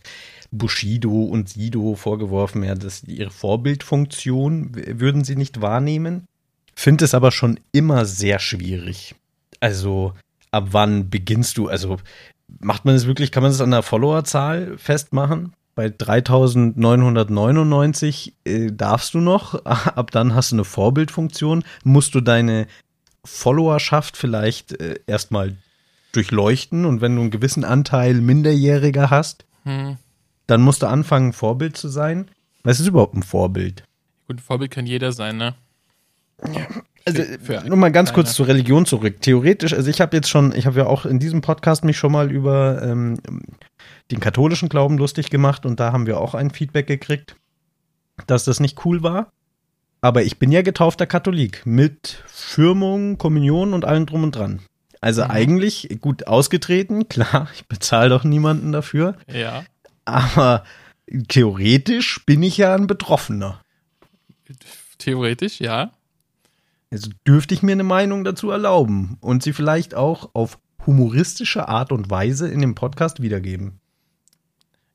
Bushido 0.51 1.23
und 1.23 1.49
Sido 1.49 1.95
vorgeworfen, 1.95 2.63
ja, 2.63 2.75
dass 2.75 3.03
ihre 3.03 3.31
Vorbildfunktion 3.31 4.71
würden 4.99 5.23
sie 5.23 5.35
nicht 5.35 5.61
wahrnehmen. 5.61 6.27
Finde 6.75 7.05
es 7.05 7.13
aber 7.13 7.31
schon 7.31 7.59
immer 7.71 8.05
sehr 8.05 8.39
schwierig. 8.39 9.15
Also 9.59 10.13
ab 10.51 10.67
wann 10.71 11.09
beginnst 11.09 11.57
du? 11.57 11.67
Also 11.67 11.97
macht 12.59 12.85
man 12.85 12.93
es 12.95 13.07
wirklich, 13.07 13.31
kann 13.31 13.43
man 13.43 13.51
es 13.51 13.61
an 13.61 13.71
der 13.71 13.83
Followerzahl 13.83 14.77
festmachen? 14.77 15.53
Bei 15.75 15.89
3999 15.89 18.33
äh, 18.45 18.71
darfst 18.71 19.13
du 19.13 19.19
noch, 19.19 19.53
ab 19.65 20.11
dann 20.11 20.33
hast 20.35 20.51
du 20.51 20.57
eine 20.57 20.63
Vorbildfunktion. 20.63 21.63
Musst 21.83 22.15
du 22.15 22.21
deine 22.21 22.67
Followerschaft 23.23 24.17
vielleicht 24.17 24.79
äh, 24.79 24.99
erstmal 25.07 25.57
durchleuchten 26.11 26.85
und 26.85 27.01
wenn 27.01 27.15
du 27.15 27.21
einen 27.21 27.31
gewissen 27.31 27.65
Anteil 27.65 28.13
Minderjähriger 28.15 29.09
hast, 29.09 29.45
Hm. 29.65 29.97
Dann 30.47 30.61
musst 30.61 30.81
du 30.83 30.87
anfangen, 30.87 31.33
Vorbild 31.33 31.75
zu 31.77 31.87
sein. 31.89 32.29
Was 32.63 32.79
ist 32.79 32.87
überhaupt 32.87 33.15
ein 33.15 33.23
Vorbild? 33.23 33.83
Gut, 34.27 34.41
Vorbild 34.41 34.71
kann 34.71 34.85
jeder 34.85 35.11
sein, 35.11 35.37
ne? 35.37 35.55
Also, 37.05 37.21
Für- 37.23 37.39
für 37.61 37.67
nur 37.67 37.77
mal 37.77 37.91
ganz 37.91 38.13
kurz 38.13 38.33
zur 38.33 38.47
Religion 38.47 38.85
zurück. 38.85 39.21
Theoretisch, 39.21 39.73
also 39.73 39.89
ich 39.89 40.01
habe 40.01 40.15
jetzt 40.17 40.27
schon, 40.29 40.53
ich 40.55 40.65
habe 40.65 40.79
ja 40.79 40.85
auch 40.87 41.05
in 41.05 41.19
diesem 41.19 41.41
Podcast 41.41 41.83
mich 41.85 41.97
schon 41.97 42.11
mal 42.11 42.31
über 42.31 42.81
ähm, 42.81 43.19
den 44.11 44.19
katholischen 44.19 44.69
Glauben 44.69 44.97
lustig 44.97 45.29
gemacht 45.29 45.65
und 45.65 45.79
da 45.79 45.91
haben 45.91 46.07
wir 46.07 46.19
auch 46.19 46.33
ein 46.33 46.49
Feedback 46.49 46.87
gekriegt, 46.87 47.35
dass 48.27 48.43
das 48.45 48.59
nicht 48.59 48.85
cool 48.85 49.03
war. 49.03 49.31
Aber 50.01 50.23
ich 50.23 50.37
bin 50.39 50.51
ja 50.51 50.61
getaufter 50.61 51.05
Katholik 51.05 51.65
mit 51.65 52.23
Firmung, 52.27 53.17
Kommunion 53.17 53.73
und 53.73 53.85
allem 53.85 54.05
drum 54.07 54.23
und 54.23 54.35
dran. 54.35 54.61
Also 55.01 55.23
Mhm. 55.23 55.31
eigentlich 55.31 55.97
gut 56.01 56.25
ausgetreten, 56.27 57.07
klar, 57.09 57.47
ich 57.53 57.67
bezahle 57.67 58.09
doch 58.09 58.23
niemanden 58.23 58.71
dafür, 58.71 59.15
Ja. 59.31 59.63
Aber 60.05 60.63
theoretisch 61.27 62.25
bin 62.25 62.43
ich 62.43 62.57
ja 62.57 62.75
ein 62.75 62.87
Betroffener. 62.87 63.61
Theoretisch, 64.97 65.59
ja. 65.59 65.91
Also 66.91 67.09
dürfte 67.27 67.53
ich 67.53 67.63
mir 67.63 67.73
eine 67.73 67.83
Meinung 67.83 68.23
dazu 68.23 68.49
erlauben 68.51 69.17
und 69.19 69.43
sie 69.43 69.53
vielleicht 69.53 69.95
auch 69.95 70.29
auf 70.33 70.59
humoristische 70.85 71.67
Art 71.67 71.91
und 71.91 72.09
Weise 72.09 72.47
in 72.47 72.61
dem 72.61 72.75
Podcast 72.75 73.21
wiedergeben. 73.21 73.79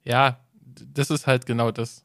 Ja, 0.04 0.40
das 0.62 1.10
ist 1.10 1.26
halt 1.26 1.46
genau 1.46 1.70
das. 1.70 2.04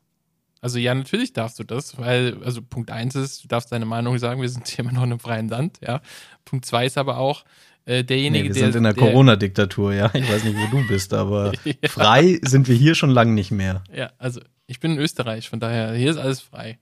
Also 0.62 0.80
ja, 0.80 0.96
natürlich 0.96 1.34
darfst 1.34 1.60
du 1.60 1.64
das, 1.64 1.98
weil, 2.00 2.44
also 2.44 2.62
Punkt 2.62 2.90
eins 2.90 3.16
ist, 3.16 3.44
du 3.44 3.48
darfst 3.48 3.72
deine 3.72 3.86
Meinung 3.86 4.18
sagen, 4.18 4.42
wir 4.42 4.50
sind 4.50 4.68
hier 4.68 4.80
immer 4.84 4.94
noch 4.94 5.04
in 5.04 5.12
einem 5.12 5.20
freien 5.20 5.48
Land, 5.48 5.80
ja. 5.82 6.02
Punkt 6.44 6.66
zwei 6.66 6.88
ist 6.88 6.98
aber 6.98 7.18
auch, 7.18 7.46
äh, 7.86 7.98
Nee, 7.98 8.04
derjenige, 8.04 8.46
wir 8.50 8.54
der. 8.54 8.64
sind 8.72 8.76
in 8.78 8.84
der, 8.84 8.94
der 8.94 9.04
Corona-Diktatur, 9.04 9.94
ja. 9.94 10.12
Ich 10.14 10.30
weiß 10.30 10.44
nicht, 10.44 10.58
wo 10.58 10.78
du 10.78 10.88
bist, 10.88 11.14
aber 11.14 11.54
Ja. 11.66 11.74
frei 11.88 12.40
sind 12.44 12.68
wir 12.68 12.76
hier 12.76 12.96
schon 12.96 13.10
lange 13.10 13.34
nicht 13.34 13.52
mehr. 13.52 13.84
Ja, 13.94 14.12
also 14.18 14.42
ich 14.68 14.80
bin 14.80 14.92
in 14.94 14.98
Österreich, 15.00 15.50
von 15.50 15.60
daher, 15.60 15.94
hier 15.94 16.10
ist 16.12 16.18
alles 16.18 16.42
frei. 16.42 16.80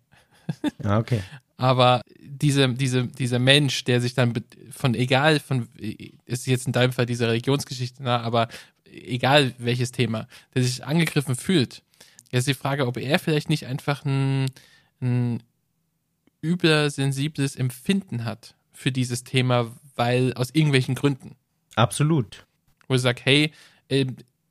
Ja, 0.84 0.98
okay. 1.00 1.22
Aber 1.58 2.02
diese, 2.20 2.68
diese, 2.74 3.08
dieser 3.08 3.40
Mensch, 3.40 3.84
der 3.86 4.02
sich 4.02 4.16
dann 4.16 4.34
von 4.72 4.96
egal, 4.96 5.40
von 5.40 5.70
ist 6.26 6.48
jetzt 6.48 6.66
in 6.66 6.74
deinem 6.74 6.92
Fall 6.92 7.06
diese 7.06 7.28
Religionsgeschichte, 7.28 8.02
na, 8.04 8.20
aber 8.22 8.50
egal 8.92 9.54
welches 9.60 9.92
Thema, 9.92 10.28
der 10.56 10.64
sich 10.64 10.84
angegriffen 10.84 11.36
fühlt, 11.36 11.84
jetzt 12.32 12.40
ist 12.40 12.48
die 12.48 12.54
Frage, 12.56 12.88
ob 12.88 12.98
er 12.98 13.20
vielleicht 13.20 13.50
nicht 13.50 13.68
einfach 13.68 14.04
ein, 14.04 14.48
ein 15.00 15.44
übersensibles 16.42 17.56
Empfinden 17.56 18.26
hat 18.26 18.56
für 18.74 18.92
dieses 18.92 19.24
Thema, 19.24 19.72
weil 19.96 20.34
aus 20.34 20.50
irgendwelchen 20.52 20.96
Gründen. 20.96 21.36
Absolut. 21.76 22.46
Wo 22.88 22.96
ich 22.96 23.02
sage, 23.02 23.22
hey, 23.24 23.52
äh, 23.90 24.06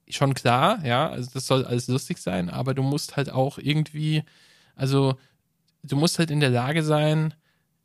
schon 0.08 0.34
klar, 0.34 0.84
ja, 0.84 1.08
also 1.08 1.30
das 1.32 1.46
soll 1.46 1.64
alles 1.64 1.88
lustig 1.88 2.18
sein, 2.18 2.50
aber 2.50 2.75
du 2.75 2.82
musst 2.82 3.16
halt 3.16 3.30
auch 3.30 3.58
irgendwie, 3.58 4.22
also 4.75 5.16
du 5.82 5.96
musst 5.96 6.18
halt 6.18 6.30
in 6.30 6.40
der 6.40 6.50
Lage 6.50 6.82
sein, 6.82 7.34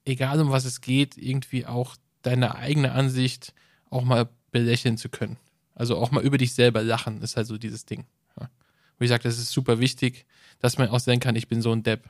egal 0.05 0.39
um 0.39 0.51
was 0.51 0.65
es 0.65 0.81
geht, 0.81 1.17
irgendwie 1.17 1.65
auch 1.65 1.95
deine 2.21 2.55
eigene 2.55 2.91
Ansicht 2.91 3.53
auch 3.89 4.03
mal 4.03 4.29
belächeln 4.51 4.97
zu 4.97 5.09
können. 5.09 5.37
Also 5.75 5.97
auch 5.97 6.11
mal 6.11 6.23
über 6.23 6.37
dich 6.37 6.53
selber 6.53 6.81
lachen, 6.83 7.21
ist 7.21 7.37
halt 7.37 7.47
so 7.47 7.57
dieses 7.57 7.85
Ding. 7.85 8.05
Ja. 8.39 8.49
Wo 8.97 9.03
ich 9.03 9.09
sage, 9.09 9.23
das 9.23 9.37
ist 9.37 9.51
super 9.51 9.79
wichtig, 9.79 10.25
dass 10.59 10.77
man 10.77 10.89
auch 10.89 10.99
sagen 10.99 11.19
kann, 11.19 11.35
ich 11.35 11.47
bin 11.47 11.61
so 11.61 11.71
ein 11.71 11.83
Depp. 11.83 12.09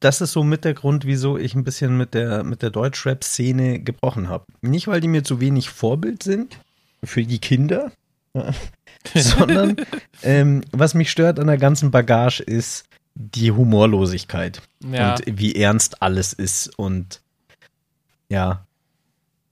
Das 0.00 0.22
ist 0.22 0.32
so 0.32 0.42
mit 0.42 0.64
der 0.64 0.74
Grund, 0.74 1.04
wieso 1.04 1.36
ich 1.36 1.54
ein 1.54 1.64
bisschen 1.64 1.96
mit 1.96 2.14
der, 2.14 2.42
mit 2.42 2.62
der 2.62 2.70
Deutschrap-Szene 2.70 3.80
gebrochen 3.80 4.28
habe. 4.28 4.46
Nicht, 4.62 4.88
weil 4.88 5.00
die 5.00 5.08
mir 5.08 5.24
zu 5.24 5.40
wenig 5.40 5.68
Vorbild 5.68 6.22
sind 6.22 6.58
für 7.04 7.22
die 7.22 7.38
Kinder, 7.38 7.92
sondern 9.14 9.76
ähm, 10.22 10.62
was 10.72 10.94
mich 10.94 11.10
stört 11.10 11.38
an 11.38 11.46
der 11.46 11.58
ganzen 11.58 11.90
Bagage 11.90 12.42
ist 12.42 12.86
die 13.14 13.50
Humorlosigkeit. 13.50 14.62
Ja, 14.90 15.14
und 15.14 15.24
wie 15.26 15.54
ernst 15.54 16.02
alles 16.02 16.32
ist 16.32 16.78
und 16.78 17.20
ja, 18.30 18.64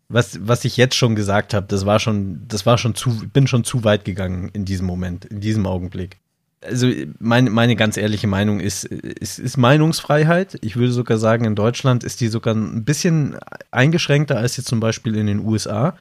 was, 0.08 0.38
was 0.46 0.64
ich 0.64 0.76
jetzt 0.76 0.94
schon 0.94 1.14
gesagt 1.14 1.52
habe, 1.52 1.66
das 1.66 1.84
war 1.84 2.00
schon, 2.00 2.46
das 2.48 2.64
war 2.64 2.78
schon 2.78 2.94
zu, 2.94 3.28
bin 3.28 3.46
schon 3.46 3.64
zu 3.64 3.84
weit 3.84 4.04
gegangen 4.04 4.48
in 4.54 4.64
diesem 4.64 4.86
Moment, 4.86 5.26
in 5.26 5.40
diesem 5.40 5.66
Augenblick. 5.66 6.18
Also 6.60 6.88
meine, 7.20 7.50
meine 7.50 7.76
ganz 7.76 7.96
ehrliche 7.96 8.26
Meinung 8.26 8.58
ist, 8.60 8.84
ist, 8.84 9.38
ist 9.38 9.56
Meinungsfreiheit. 9.56 10.58
Ich 10.60 10.76
würde 10.76 10.92
sogar 10.92 11.18
sagen, 11.18 11.44
in 11.44 11.54
Deutschland 11.54 12.02
ist 12.04 12.20
die 12.20 12.28
sogar 12.28 12.54
ein 12.54 12.84
bisschen 12.84 13.36
eingeschränkter 13.70 14.36
als 14.38 14.56
jetzt 14.56 14.68
zum 14.68 14.80
Beispiel 14.80 15.14
in 15.16 15.26
den 15.26 15.38
USA. 15.46 15.96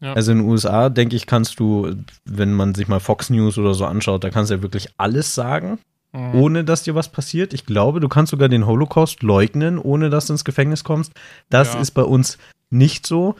Ja. 0.00 0.12
Also 0.14 0.32
in 0.32 0.38
den 0.38 0.48
USA, 0.48 0.88
denke 0.88 1.16
ich, 1.16 1.26
kannst 1.26 1.58
du, 1.60 1.94
wenn 2.24 2.52
man 2.52 2.74
sich 2.74 2.86
mal 2.88 3.00
Fox 3.00 3.30
News 3.30 3.58
oder 3.58 3.74
so 3.74 3.84
anschaut, 3.84 4.22
da 4.24 4.30
kannst 4.30 4.50
du 4.50 4.54
ja 4.56 4.62
wirklich 4.62 4.88
alles 4.98 5.34
sagen 5.34 5.78
Mhm. 6.14 6.34
ohne 6.34 6.64
dass 6.64 6.82
dir 6.82 6.94
was 6.94 7.08
passiert. 7.08 7.54
Ich 7.54 7.64
glaube, 7.64 7.98
du 7.98 8.08
kannst 8.08 8.30
sogar 8.32 8.50
den 8.50 8.66
Holocaust 8.66 9.22
leugnen, 9.22 9.78
ohne 9.78 10.10
dass 10.10 10.26
du 10.26 10.34
ins 10.34 10.44
Gefängnis 10.44 10.84
kommst. 10.84 11.12
Das 11.48 11.72
Ja. 11.72 11.80
ist 11.80 11.92
bei 11.92 12.02
uns 12.02 12.36
nicht 12.68 13.06
so, 13.06 13.34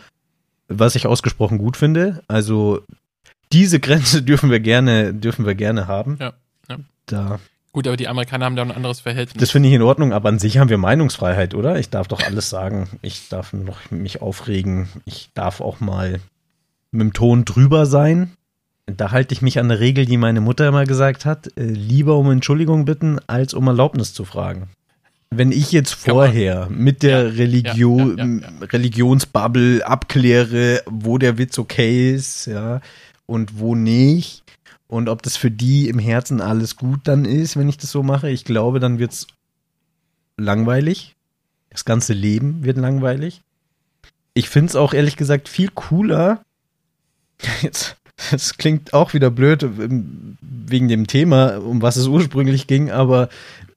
was 0.69 0.95
ich 0.95 1.07
ausgesprochen 1.07 1.59
gut 1.59 1.77
finde. 1.77 2.23
Also 2.29 2.81
diese 3.53 3.81
Grenze 3.81 4.23
dürfen 4.23 4.51
wir 4.51 4.61
gerne, 4.61 5.15
dürfen 5.15 5.47
wir 5.47 5.55
gerne 5.55 5.87
haben. 5.87 6.17
Ja, 6.21 6.33
ja. 6.69 6.77
Da, 7.07 7.41
Gut, 7.73 7.87
aber 7.87 7.97
die 7.97 8.07
Amerikaner 8.07 8.45
haben 8.45 8.57
da 8.57 8.63
ein 8.63 8.71
anderes 8.71 9.01
Verhältnis. 9.01 9.41
das 9.41 9.51
finde 9.51 9.71
ich 9.71 9.75
in 9.75 9.81
Ordnung, 9.81 10.13
aber 10.13 10.29
an 10.29 10.39
sich 10.39 10.59
haben 10.59 10.69
wir 10.69 10.77
Meinungsfreiheit, 10.77 11.55
oder? 11.55 11.79
Ich 11.79 11.89
darf 11.89 12.07
doch 12.07 12.23
alles 12.23 12.51
sagen. 12.51 12.89
Ich 13.01 13.31
darf 13.31 13.55
noch 13.55 13.91
mich 13.91 14.21
aufregen. 14.21 14.89
Ich 15.07 15.31
darf 15.33 15.63
auch 15.63 15.81
mal 15.81 16.21
mit 16.91 17.01
dem 17.01 17.13
Ton 17.15 17.47
drüber 17.47 17.87
sein. 17.87 18.33
Da 18.85 19.11
halte 19.11 19.33
ich 19.33 19.41
mich 19.41 19.59
an 19.59 19.71
eine 19.71 19.81
Regel, 19.81 20.05
die 20.05 20.19
meine 20.19 20.43
Mutter 20.43 20.69
immer 20.69 20.85
gesagt 20.85 21.25
hat, 21.25 21.47
äh, 21.57 21.63
lieber 21.63 22.19
um 22.19 22.31
Entschuldigung 22.31 22.85
bitten, 22.85 23.21
als 23.27 23.55
um 23.55 23.67
Erlaubnis 23.69 24.13
zu 24.13 24.27
fragen. 24.27 24.69
Wenn 25.31 25.51
ich 25.51 25.73
jetzt 25.73 25.95
vorher 25.95 26.69
mit 26.69 27.03
der 27.03 27.23
Ja, 27.23 27.29
Religion, 27.31 28.19
ja, 28.19 28.27
ja. 28.27 28.67
Religionsbubble 28.67 29.87
abkläre, 29.87 30.83
wo 30.91 31.17
der 31.17 31.39
Witz 31.39 31.59
okay 31.59 32.13
ist, 32.15 32.45
ja, 32.47 32.83
und 33.33 33.59
wo 33.59 33.75
nicht, 33.75 34.43
und 34.93 35.09
ob 35.09 35.23
das 35.23 35.39
für 35.39 35.51
die 35.51 35.89
im 35.89 35.99
Herzen 35.99 36.43
alles 36.43 36.77
gut 36.77 37.01
dann 37.05 37.25
ist, 37.25 37.57
wenn 37.57 37.67
ich 37.67 37.79
das 37.79 37.91
so 37.91 38.03
mache, 38.03 38.29
ich 38.29 38.45
glaube, 38.45 38.79
dann 38.79 38.99
wird's 38.99 39.27
langweilig. 40.37 41.17
Das 41.71 41.87
ganze 41.87 42.13
Leben 42.13 42.63
wird 42.63 42.77
langweilig. 42.77 43.41
Ich 44.35 44.51
finde 44.51 44.69
es 44.69 44.77
auch 44.77 44.93
ehrlich 44.93 45.17
gesagt 45.17 45.49
viel 45.49 45.71
cooler. 45.71 46.43
Jetzt, 47.63 47.97
das 48.31 48.59
klingt 48.59 48.93
auch 48.93 49.15
wieder 49.15 49.31
blöd 49.31 49.63
ähm, 49.63 50.37
wegen 50.43 50.89
dem 50.89 51.07
Thema, 51.07 51.57
um 51.57 51.81
was 51.81 51.97
es 51.97 52.07
ursprünglich 52.07 52.67
ging, 52.67 52.91
aber 52.91 53.31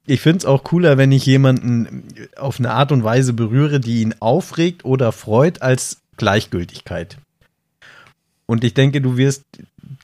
ich 0.06 0.20
finde 0.20 0.40
es 0.40 0.46
auch 0.46 0.66
cooler, 0.66 0.98
wenn 0.98 1.14
ich 1.14 1.26
jemanden 1.26 2.10
auf 2.36 2.60
eine 2.60 2.72
Art 2.72 2.92
und 2.92 3.06
Weise 3.06 3.32
berühre, 3.32 3.80
die 3.80 4.02
ihn 4.02 4.16
aufregt 4.20 4.84
oder 4.84 5.14
freut, 5.14 5.62
als 5.62 6.02
Gleichgültigkeit. 6.18 7.20
Und 8.48 8.64
ich 8.64 8.74
denke, 8.74 9.02
du 9.02 9.18
wirst 9.18 9.44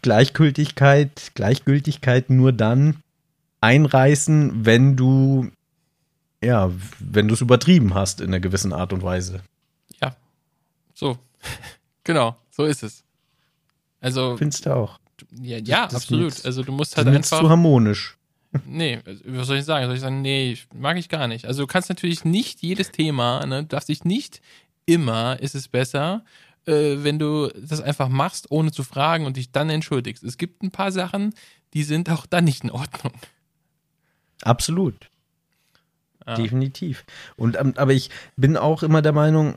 Gleichgültigkeit, 0.02 1.32
Gleichgültigkeit 1.36 2.30
nur 2.30 2.52
dann 2.54 2.98
einreißen, 3.62 4.66
wenn 4.66 4.96
du, 4.96 5.52
ja, 6.44 6.72
wenn 7.00 7.28
du 7.28 7.34
es 7.36 7.42
übertrieben 7.42 7.94
hast 7.94 8.20
in 8.22 8.28
einer 8.28 8.40
gewissen 8.40 8.74
Art 8.74 8.94
und 8.94 9.04
Weise. 9.04 9.42
Ja. 10.02 10.16
So. 10.96 11.18
genau, 12.04 12.36
so 12.50 12.66
ist 12.66 12.84
es. 12.84 13.04
Also, 14.00 14.36
Findest 14.38 14.66
du 14.66 14.76
auch? 14.76 15.00
ja, 15.40 15.58
ja 15.60 15.86
das 15.86 15.96
absolut. 15.96 16.26
nutzt- 16.32 16.46
Also, 16.46 16.64
du 16.64 16.72
musst 16.72 16.98
Das 16.98 17.06
halt 17.06 17.26
zu 17.26 17.36
einfach. 17.36 17.50
harmonisch. 17.50 18.18
Nee, 18.66 19.00
also, 19.06 19.22
was 19.28 19.48
soll 19.48 19.58
ich 19.58 19.66
sagen? 19.66 19.86
Soll 19.86 19.96
ich 19.96 20.02
sagen, 20.02 20.22
nee, 20.22 20.58
mag 20.74 20.98
ich 20.98 21.08
gar 21.08 21.28
nicht. 21.28 21.46
Also, 21.46 21.62
du 21.64 21.68
kannst 21.68 21.90
natürlich 21.90 22.26
nicht 22.26 22.62
jedes 22.64 22.92
Thema, 22.92 23.46
ne, 23.46 23.62
du 23.62 23.68
darfst 23.68 23.90
dich 23.90 24.04
nicht 24.04 24.42
immer, 24.88 25.40
ist 25.40 25.54
es 25.54 25.68
besser, 25.68 26.26
äh, 26.66 26.98
wenn 27.04 27.20
du 27.20 27.48
das 27.50 27.82
einfach 27.82 28.10
machst, 28.10 28.52
ohne 28.52 28.72
zu 28.72 28.84
fragen 28.84 29.26
und 29.26 29.38
dich 29.38 29.52
dann 29.52 29.70
entschuldigst. 29.70 30.24
Es 30.24 30.38
gibt 30.38 30.64
ein 30.64 30.72
paar 30.72 30.92
Sachen, 30.92 31.34
die 31.74 31.84
sind 31.84 32.10
auch 32.10 32.26
dann 32.26 32.44
nicht 32.46 32.64
in 32.64 32.72
Ordnung. 32.72 33.14
Absolut. 34.42 35.10
Ja. 36.26 36.36
Definitiv. 36.36 37.04
Und 37.36 37.58
ähm, 37.60 37.74
aber 37.78 37.94
ich 37.94 38.10
bin 38.36 38.58
auch 38.58 38.84
immer 38.84 39.02
der 39.02 39.14
Meinung, 39.14 39.56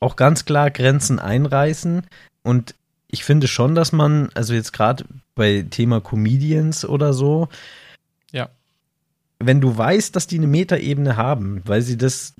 auch 0.00 0.16
ganz 0.16 0.44
klar 0.44 0.70
Grenzen 0.70 1.18
einreißen. 1.18 2.06
Und 2.42 2.74
ich 3.08 3.24
finde 3.24 3.46
schon, 3.48 3.74
dass 3.74 3.92
man, 3.92 4.30
also 4.34 4.54
jetzt 4.54 4.72
gerade 4.72 5.04
bei 5.34 5.64
Thema 5.70 6.00
Comedians 6.00 6.84
oder 6.84 7.12
so, 7.12 7.48
Ja. 8.32 8.50
wenn 9.38 9.60
du 9.60 9.76
weißt, 9.76 10.14
dass 10.16 10.26
die 10.26 10.38
eine 10.38 10.46
Metaebene 10.48 11.16
haben, 11.16 11.62
weil 11.64 11.82
sie 11.82 11.96
das 11.96 12.34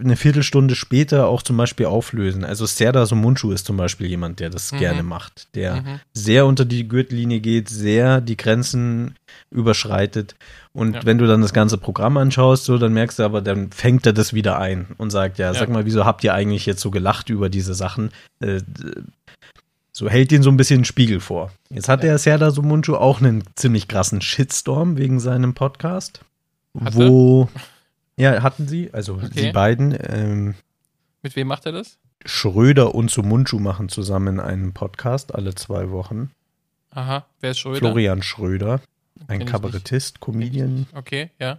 eine 0.00 0.16
Viertelstunde 0.16 0.74
später 0.74 1.26
auch 1.28 1.42
zum 1.42 1.56
Beispiel 1.56 1.86
auflösen. 1.86 2.44
Also 2.44 2.66
Serdar 2.66 3.06
Somunchu 3.06 3.50
ist 3.52 3.66
zum 3.66 3.76
Beispiel 3.76 4.06
jemand, 4.06 4.40
der 4.40 4.50
das 4.50 4.72
Mhm. 4.72 4.78
gerne 4.78 5.02
macht, 5.02 5.54
der 5.54 5.76
Mhm. 5.82 6.00
sehr 6.12 6.46
unter 6.46 6.64
die 6.64 6.86
Gürtellinie 6.88 7.40
geht, 7.40 7.68
sehr 7.68 8.20
die 8.20 8.36
Grenzen 8.36 9.14
überschreitet. 9.50 10.34
Und 10.72 10.94
Ja. 10.94 11.04
wenn 11.04 11.18
du 11.18 11.26
dann 11.26 11.40
das 11.42 11.52
ganze 11.52 11.78
Programm 11.78 12.16
anschaust, 12.16 12.64
so, 12.64 12.78
dann 12.78 12.92
merkst 12.92 13.18
du 13.18 13.24
aber, 13.24 13.40
dann 13.42 13.70
fängt 13.72 14.06
er 14.06 14.12
das 14.12 14.32
wieder 14.34 14.58
ein 14.58 14.86
und 14.98 15.10
sagt, 15.10 15.38
ja, 15.38 15.52
sag 15.54 15.68
Ja. 15.68 15.74
mal, 15.74 15.86
wieso 15.86 16.04
habt 16.04 16.22
ihr 16.24 16.34
eigentlich 16.34 16.66
jetzt 16.66 16.80
so 16.80 16.90
gelacht 16.90 17.28
über 17.30 17.48
diese 17.48 17.74
Sachen? 17.74 18.10
Äh, 18.40 18.60
so 19.92 20.08
hält 20.08 20.30
ihn 20.30 20.42
so 20.42 20.50
ein 20.50 20.56
bisschen 20.56 20.84
Spiegel 20.84 21.18
vor. 21.20 21.50
Jetzt 21.70 21.88
hat 21.88 22.00
Ja. 22.04 22.10
der 22.10 22.18
Serdar 22.18 22.50
Somunchu 22.52 22.94
auch 22.94 23.20
einen 23.20 23.42
ziemlich 23.56 23.88
krassen 23.88 24.20
Shitstorm 24.20 24.96
wegen 24.96 25.18
seinem 25.18 25.54
Podcast. 25.54 26.20
Hat 26.80 26.94
wo, 26.94 27.48
ja, 28.18 28.42
hatten 28.42 28.68
sie, 28.68 28.92
also 28.92 29.14
Okay. 29.14 29.28
die 29.46 29.52
beiden, 29.52 29.96
ähm, 30.00 30.54
Mit 31.22 31.34
wem 31.36 31.46
macht 31.48 31.66
er 31.66 31.72
das? 31.72 31.98
Schröder 32.26 32.94
und 32.94 33.10
Sumunchu 33.10 33.58
machen 33.58 33.88
zusammen 33.88 34.40
einen 34.40 34.72
Podcast 34.72 35.34
alle 35.34 35.54
zwei 35.54 35.90
Wochen. 35.90 36.30
Aha, 36.90 37.24
wer 37.40 37.50
ist 37.52 37.58
Schröder? 37.60 37.78
Florian 37.78 38.22
Schröder, 38.22 38.80
ein 39.28 39.38
Kenn 39.40 39.48
Kabarettist, 39.48 40.20
Comedian, 40.20 40.86
Okay, 40.94 41.30
ja. 41.38 41.58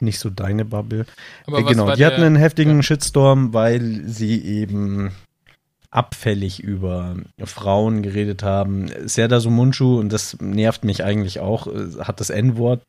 nicht 0.00 0.18
so 0.18 0.28
deine 0.30 0.64
Bubble. 0.64 1.06
Aber 1.46 1.58
Äh, 1.60 1.62
genau, 1.62 1.94
die 1.94 2.04
hatten 2.04 2.18
der- 2.18 2.26
einen 2.26 2.36
heftigen 2.36 2.76
ja. 2.76 2.82
Shitstorm, 2.82 3.54
weil 3.54 4.02
sie 4.06 4.42
eben 4.44 5.12
abfällig 5.90 6.60
über 6.62 7.16
Frauen 7.44 8.02
geredet 8.02 8.42
haben. 8.42 8.90
Serdar 9.08 9.40
Sumunchu, 9.40 9.98
und 10.00 10.12
das 10.12 10.36
nervt 10.40 10.84
mich 10.84 11.04
eigentlich 11.04 11.38
auch, 11.40 11.68
äh, 11.68 12.00
hat 12.00 12.18
das 12.20 12.30
N-Wort, 12.30 12.82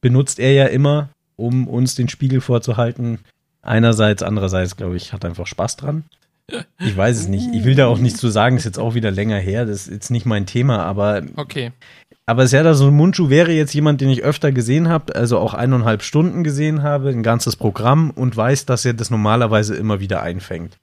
benutzt 0.00 0.38
er 0.38 0.52
ja 0.52 0.66
immer, 0.66 1.10
um 1.36 1.68
uns 1.68 1.94
den 1.94 2.08
Spiegel 2.08 2.40
vorzuhalten. 2.40 3.18
Einerseits, 3.62 4.22
andererseits, 4.22 4.76
glaube 4.76 4.96
ich, 4.96 5.12
hat 5.12 5.24
einfach 5.24 5.46
Spaß 5.46 5.76
dran. 5.76 6.04
Ich 6.78 6.96
weiß 6.96 7.18
es 7.18 7.28
nicht. 7.28 7.54
Ich 7.54 7.64
will 7.64 7.74
da 7.74 7.88
auch 7.88 7.98
nichts 7.98 8.20
zu 8.20 8.28
sagen, 8.28 8.56
ist 8.56 8.64
jetzt 8.64 8.78
auch 8.78 8.94
wieder 8.94 9.10
länger 9.10 9.38
her, 9.38 9.66
das 9.66 9.82
ist 9.86 9.92
jetzt 9.92 10.10
nicht 10.10 10.24
mein 10.24 10.46
Thema, 10.46 10.82
aber 10.82 11.22
Okay, 11.36 11.72
aber 12.28 12.46
Serdar 12.46 12.74
Somuncu 12.74 13.30
wäre 13.30 13.52
jetzt 13.52 13.72
jemand, 13.72 14.02
den 14.02 14.10
ich 14.10 14.22
öfter 14.22 14.52
gesehen 14.52 14.90
habe, 14.90 15.16
also 15.16 15.38
auch 15.38 15.54
eineinhalb 15.54 16.02
Stunden 16.02 16.44
gesehen 16.44 16.82
habe, 16.82 17.08
ein 17.08 17.22
ganzes 17.22 17.56
Programm 17.56 18.10
und 18.10 18.36
weiß, 18.36 18.66
dass 18.66 18.84
er 18.84 18.92
das 18.92 19.08
normalerweise 19.08 19.74
immer 19.74 19.98
wieder 20.00 20.22
einfängt. 20.22 20.76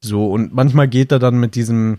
So, 0.00 0.30
und 0.32 0.54
manchmal 0.54 0.88
geht 0.88 1.12
er 1.12 1.18
dann 1.18 1.38
mit 1.38 1.54
diesem 1.54 1.98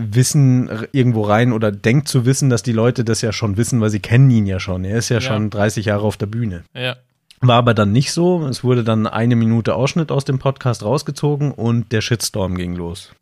Wissen 0.00 0.70
irgendwo 0.92 1.22
rein 1.22 1.52
oder 1.52 1.72
denkt 1.72 2.06
zu 2.08 2.24
wissen, 2.24 2.50
dass 2.50 2.62
die 2.62 2.72
Leute 2.72 3.04
das 3.04 3.20
ja 3.20 3.32
schon 3.32 3.56
wissen, 3.56 3.80
weil 3.80 3.90
sie 3.90 3.98
kennen 4.00 4.30
ihn 4.30 4.46
ja 4.46 4.60
schon. 4.60 4.84
Er 4.84 4.98
ist 4.98 5.08
ja, 5.08 5.16
Ja. 5.16 5.20
schon 5.22 5.50
30 5.50 5.86
Jahre 5.86 6.02
auf 6.04 6.16
der 6.16 6.26
Bühne. 6.26 6.64
ja. 6.74 6.96
War 7.40 7.56
aber 7.58 7.72
dann 7.72 7.92
nicht 7.92 8.10
so. 8.10 8.44
Es 8.48 8.64
wurde 8.64 8.82
dann 8.82 9.06
eine 9.06 9.36
Minute 9.36 9.76
Ausschnitt 9.76 10.10
aus 10.10 10.24
dem 10.24 10.40
Podcast 10.40 10.82
rausgezogen 10.82 11.52
und 11.52 11.92
der 11.92 12.00
Shitstorm 12.00 12.56
ging 12.56 12.74
los. 12.74 13.12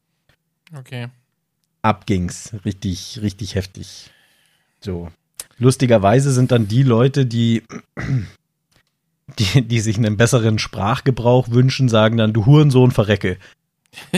Okay. 0.75 1.09
ab 1.83 2.06
ging's. 2.06 2.52
Richtig, 2.64 3.18
richtig 3.21 3.54
heftig. 3.56 4.11
So. 4.80 5.11
Lustigerweise 5.59 6.33
sind 6.33 6.50
dann 6.50 6.66
die 6.66 6.83
Leute, 6.83 7.26
die, 7.26 7.62
die, 9.38 9.61
die 9.68 9.80
sich 9.80 9.99
einen 9.99 10.16
besseren 10.16 10.59
Sprachgebrauch 10.59 11.50
wünschen, 11.50 11.90
sagen 11.90 12.16
dann, 12.16 12.33
du 12.33 12.47
Hurensohn, 12.47 12.92
verrecke. 12.92 13.37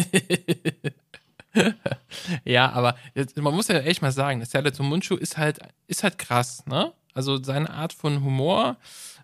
ja, 2.45 2.71
aber 2.73 2.97
jetzt, 3.15 3.37
man 3.37 3.55
muss 3.55 3.69
ja 3.69 3.79
echt 3.79 4.03
mal 4.03 4.13
sagen, 4.13 4.41
das 4.41 4.51
Serdar 4.51 4.73
Mundschuh 4.85 5.17
ist 5.17 5.37
halt, 5.37 5.59
ist 5.87 6.03
halt 6.03 6.19
krass, 6.19 6.65
ne? 6.67 6.93
Also 7.15 7.43
seine 7.43 7.71
Art 7.71 7.93
von 7.93 8.23
Humor, 8.23 8.77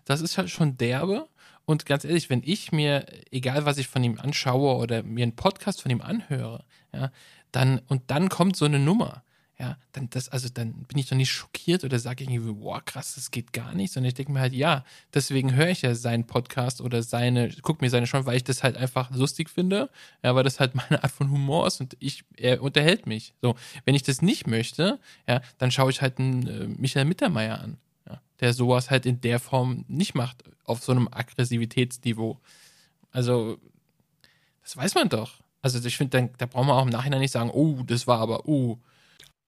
das 0.05 0.21
ist 0.21 0.37
halt 0.37 0.49
schon 0.49 0.77
derbe. 0.77 1.27
Und 1.65 1.85
ganz 1.85 2.03
ehrlich, 2.03 2.29
wenn 2.29 2.43
ich 2.43 2.71
mir, 2.71 3.05
egal 3.31 3.65
was 3.65 3.77
ich 3.77 3.87
von 3.87 4.03
ihm 4.03 4.19
anschaue 4.19 4.75
oder 4.77 5.01
mir 5.03 5.23
einen 5.23 5.35
Podcast 5.35 5.81
von 5.81 5.91
ihm 5.91 6.01
anhöre, 6.01 6.63
ja, 6.93 7.11
dann, 7.51 7.81
und 7.87 8.03
dann 8.07 8.29
kommt 8.29 8.55
so 8.55 8.65
eine 8.65 8.79
Nummer, 8.79 9.23
ja, 9.57 9.77
dann 9.93 10.09
das, 10.09 10.27
also 10.27 10.49
dann 10.49 10.73
bin 10.83 10.97
ich 10.97 11.07
doch 11.07 11.15
nicht 11.15 11.31
schockiert 11.31 11.85
oder 11.85 11.97
sage 11.97 12.25
irgendwie, 12.25 12.51
boah, 12.51 12.83
krass, 12.83 13.15
das 13.15 13.31
geht 13.31 13.53
gar 13.53 13.73
nicht, 13.73 13.93
sondern 13.93 14.09
ich 14.09 14.13
denke 14.13 14.33
mir 14.33 14.41
halt, 14.41 14.51
ja, 14.51 14.83
deswegen 15.13 15.55
höre 15.55 15.69
ich 15.69 15.81
ja 15.81 15.95
seinen 15.95 16.27
Podcast 16.27 16.81
oder 16.81 17.01
seine, 17.03 17.49
guck 17.61 17.81
mir 17.81 17.89
seine 17.89 18.05
schon, 18.05 18.25
weil 18.25 18.35
ich 18.35 18.43
das 18.43 18.63
halt 18.63 18.75
einfach 18.75 19.11
lustig 19.11 19.49
finde, 19.49 19.89
ja, 20.23 20.35
weil 20.35 20.43
das 20.43 20.59
halt 20.59 20.75
meine 20.75 21.01
Art 21.01 21.11
von 21.11 21.31
Humor 21.31 21.67
ist 21.67 21.79
und 21.79 21.95
ich, 22.01 22.25
er 22.35 22.61
unterhält 22.61 23.07
mich. 23.07 23.33
So, 23.41 23.55
wenn 23.85 23.95
ich 23.95 24.03
das 24.03 24.21
nicht 24.21 24.45
möchte, 24.45 24.99
ja, 25.25 25.41
dann 25.57 25.71
schaue 25.71 25.89
ich 25.89 26.01
halt 26.01 26.19
einen 26.19 26.47
äh, 26.47 26.67
Michael 26.67 27.05
Mittermeier 27.05 27.61
an, 27.61 27.77
ja, 28.09 28.21
der 28.41 28.53
sowas 28.53 28.91
halt 28.91 29.05
in 29.05 29.21
der 29.21 29.39
Form 29.39 29.85
nicht 29.87 30.15
macht, 30.15 30.43
auf 30.65 30.83
so 30.83 30.91
einem 30.91 31.07
Aggressivitätsniveau. 31.09 32.41
Also, 33.11 33.57
das 34.63 34.75
weiß 34.75 34.95
man 34.95 35.07
doch. 35.07 35.39
Also, 35.61 35.85
ich 35.87 35.95
finde, 35.95 36.29
da 36.37 36.45
braucht 36.45 36.67
man 36.67 36.75
auch 36.75 36.83
im 36.83 36.89
Nachhinein 36.89 37.21
nicht 37.21 37.31
sagen, 37.31 37.51
oh, 37.51 37.83
das 37.85 38.05
war 38.05 38.19
aber, 38.19 38.47
oh, 38.47 38.79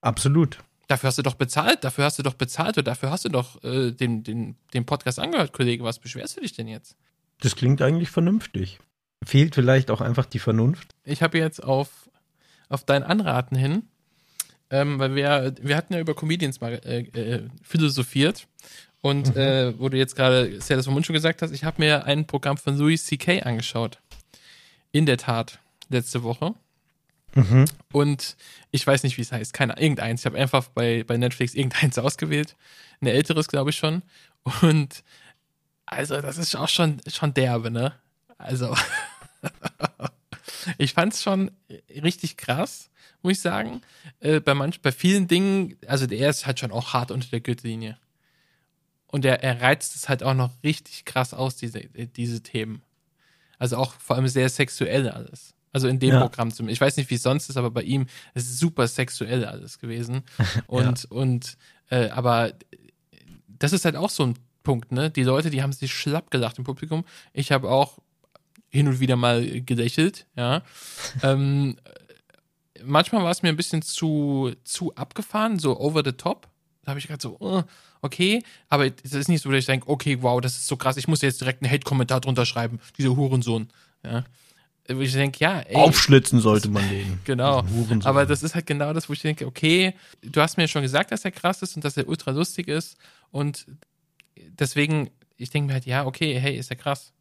Absolut. 0.01 0.59
Dafür 0.87 1.07
hast 1.07 1.17
du 1.17 1.23
doch 1.23 1.33
bezahlt, 1.35 1.83
dafür 1.83 2.05
hast 2.05 2.17
du 2.17 2.23
doch 2.23 2.35
bezahlt 2.35 2.77
oder 2.77 2.83
dafür 2.83 3.11
hast 3.11 3.25
du 3.25 3.29
doch 3.29 3.61
äh, 3.63 3.91
den, 3.91 4.23
den, 4.23 4.55
den 4.73 4.85
Podcast 4.85 5.19
angehört, 5.19 5.51
Kollege. 5.51 5.83
Was 5.83 5.99
beschwerst 5.99 6.37
du 6.37 6.41
dich 6.41 6.53
denn 6.53 6.67
jetzt? 6.67 6.95
Das 7.41 7.55
klingt 7.55 7.81
eigentlich 7.81 8.09
vernünftig. 8.09 8.79
Fehlt 9.25 9.55
vielleicht 9.55 9.91
auch 9.91 9.99
einfach 9.99 10.25
die 10.25 10.39
Vernunft. 10.39 10.95
Ich 11.03 11.21
habe 11.21 11.37
jetzt 11.37 11.61
auf, 11.63 12.09
auf 12.69 12.85
dein 12.85 13.03
Anraten 13.03 13.57
hin, 13.57 13.83
ähm, 14.69 14.97
weil 14.99 15.15
wir, 15.15 15.55
wir 15.61 15.75
hatten 15.75 15.93
ja 15.93 15.99
über 15.99 16.15
Comedians 16.15 16.61
mal 16.61 16.79
äh, 16.85 16.99
äh, 16.99 17.49
philosophiert 17.61 18.47
und 19.01 19.35
äh, 19.35 19.77
wo 19.79 19.89
du 19.89 19.97
jetzt 19.97 20.15
gerade 20.15 20.59
Sales 20.61 20.85
vom 20.85 20.93
Mund 20.93 21.05
schon 21.05 21.13
gesagt 21.13 21.41
hast, 21.41 21.51
ich 21.51 21.63
habe 21.63 21.81
mir 21.81 22.05
ein 22.05 22.25
Programm 22.27 22.57
von 22.57 22.77
Louis 22.77 23.05
C.K. 23.05 23.41
angeschaut. 23.41 23.99
In 24.91 25.05
der 25.05 25.17
Tat, 25.17 25.59
letzte 25.89 26.23
Woche. 26.23 26.55
Mhm. 27.37 27.65
Und 27.93 28.35
ich 28.71 28.85
weiß 28.85 29.03
nicht, 29.03 29.17
wie 29.17 29.21
es 29.21 29.31
heißt. 29.31 29.53
Keine 29.53 29.79
irgendeins. 29.79 30.21
Ich 30.21 30.25
habe 30.25 30.39
einfach 30.39 30.67
bei, 30.69 31.03
bei 31.03 31.17
Netflix 31.17 31.53
irgendeins 31.53 31.97
ausgewählt. 31.99 32.55
Ein 32.99 33.07
älteres, 33.07 33.47
glaube 33.47 33.69
ich 33.69 33.77
schon. 33.77 34.01
Und 34.61 35.03
also, 35.85 36.19
das 36.19 36.37
ist 36.37 36.55
auch 36.55 36.67
schon, 36.67 36.99
schon 37.07 37.33
derbe, 37.35 37.69
ne? 37.69 37.93
Also, 38.39 38.75
ich 40.79 40.93
fand 40.93 41.13
es 41.13 41.21
schon 41.21 41.51
richtig 41.89 42.37
krass, 42.37 42.89
muss 43.21 43.33
ich 43.33 43.41
sagen. 43.41 43.81
Äh, 44.19 44.39
bei 44.39 44.55
manch, 44.55 44.81
bei 44.81 44.91
vielen 44.91 45.27
Dingen, 45.27 45.77
also 45.85 46.07
der 46.07 46.29
ist 46.29 46.47
halt 46.47 46.59
schon 46.59 46.71
auch 46.71 46.93
hart 46.93 47.11
unter 47.11 47.27
der 47.29 47.41
Gürtellinie. 47.41 47.99
Und 49.05 49.25
er, 49.25 49.43
er 49.43 49.61
reizt 49.61 49.95
es 49.95 50.09
halt 50.09 50.23
auch 50.23 50.33
noch 50.33 50.51
richtig 50.63 51.05
krass 51.05 51.33
aus, 51.33 51.55
diese, 51.55 51.81
diese 51.81 52.41
Themen. 52.41 52.81
Also 53.59 53.77
auch 53.77 53.93
vor 53.93 54.15
allem 54.15 54.27
sehr 54.27 54.49
sexuell 54.49 55.09
alles. 55.09 55.53
Also 55.73 55.87
in 55.87 55.99
dem 55.99 56.11
Ja. 56.11 56.19
Programm 56.21 56.51
zumindest. 56.51 56.77
Ich 56.77 56.81
weiß 56.81 56.97
nicht, 56.97 57.09
wie 57.09 57.15
es 57.15 57.23
sonst 57.23 57.49
ist, 57.49 57.57
aber 57.57 57.71
bei 57.71 57.83
ihm 57.83 58.07
ist 58.33 58.49
es 58.49 58.59
super 58.59 58.87
sexuell 58.87 59.45
alles 59.45 59.79
gewesen. 59.79 60.23
Und, 60.67 61.05
und, 61.11 61.57
äh, 61.89 62.09
aber 62.09 62.53
das 63.47 63.73
ist 63.73 63.85
halt 63.85 63.95
auch 63.95 64.09
so 64.09 64.23
ein 64.23 64.35
Punkt, 64.63 64.91
ne? 64.91 65.09
Die 65.09 65.23
Leute, 65.23 65.49
die 65.49 65.61
haben 65.61 65.71
sich 65.73 65.93
schlapp 65.93 66.29
gelacht 66.31 66.57
im 66.57 66.63
Publikum. 66.63 67.05
Ich 67.33 67.51
habe 67.51 67.69
auch 67.69 67.99
hin 68.69 68.87
und 68.87 68.99
wieder 68.99 69.15
mal 69.15 69.61
gelächelt, 69.61 70.25
ja. 70.35 70.61
ähm, 71.23 71.77
manchmal 72.83 73.23
war 73.23 73.31
es 73.31 73.41
mir 73.43 73.49
ein 73.49 73.55
bisschen 73.55 73.81
zu, 73.81 74.51
zu 74.63 74.93
abgefahren, 74.95 75.59
so 75.59 75.79
over 75.79 76.01
the 76.03 76.11
top. 76.11 76.47
Da 76.83 76.91
habe 76.91 76.99
ich 76.99 77.07
gerade 77.07 77.21
so, 77.21 77.37
uh, 77.39 77.63
okay, 78.01 78.43
aber 78.69 78.87
es 78.87 79.13
ist 79.13 79.27
nicht 79.27 79.41
so, 79.41 79.49
dass 79.51 79.59
ich 79.59 79.65
denke, 79.65 79.89
okay, 79.89 80.21
wow, 80.21 80.39
das 80.39 80.53
ist 80.57 80.67
so 80.67 80.77
krass, 80.77 80.97
ich 80.97 81.07
muss 81.07 81.21
jetzt 81.21 81.41
direkt 81.41 81.61
einen 81.63 81.71
Hate-Kommentar 81.71 82.21
drunter 82.21 82.45
schreiben, 82.45 82.79
dieser 82.97 83.15
Hurensohn. 83.15 83.69
Ja. 84.03 84.23
Wo 84.89 85.01
ich 85.01 85.11
denke, 85.11 85.39
ja, 85.39 85.59
ey, 85.59 85.75
Aufschlitzen 85.75 86.39
sollte 86.39 86.69
man 86.69 86.87
den. 86.89 87.19
Genau. 87.25 87.63
Aber 88.03 88.25
das 88.25 88.41
ist 88.41 88.55
halt 88.55 88.65
genau 88.65 88.93
das, 88.93 89.09
wo 89.09 89.13
ich 89.13 89.21
denke, 89.21 89.45
okay, 89.45 89.93
du 90.21 90.41
hast 90.41 90.57
mir 90.57 90.67
schon 90.67 90.81
gesagt, 90.81 91.11
dass 91.11 91.25
er 91.25 91.31
krass 91.31 91.61
ist 91.61 91.75
und 91.75 91.83
dass 91.83 91.97
er 91.97 92.07
ultra 92.07 92.31
lustig 92.31 92.69
ist. 92.69 92.97
Und 93.31 93.65
deswegen, 94.35 95.09
ich 95.35 95.49
denke 95.49 95.67
mir 95.67 95.73
halt, 95.73 95.85
ja, 95.85 96.05
okay, 96.05 96.39
hey, 96.39 96.55
ist 96.55 96.69
er 96.69 96.77
krass. 96.77 97.11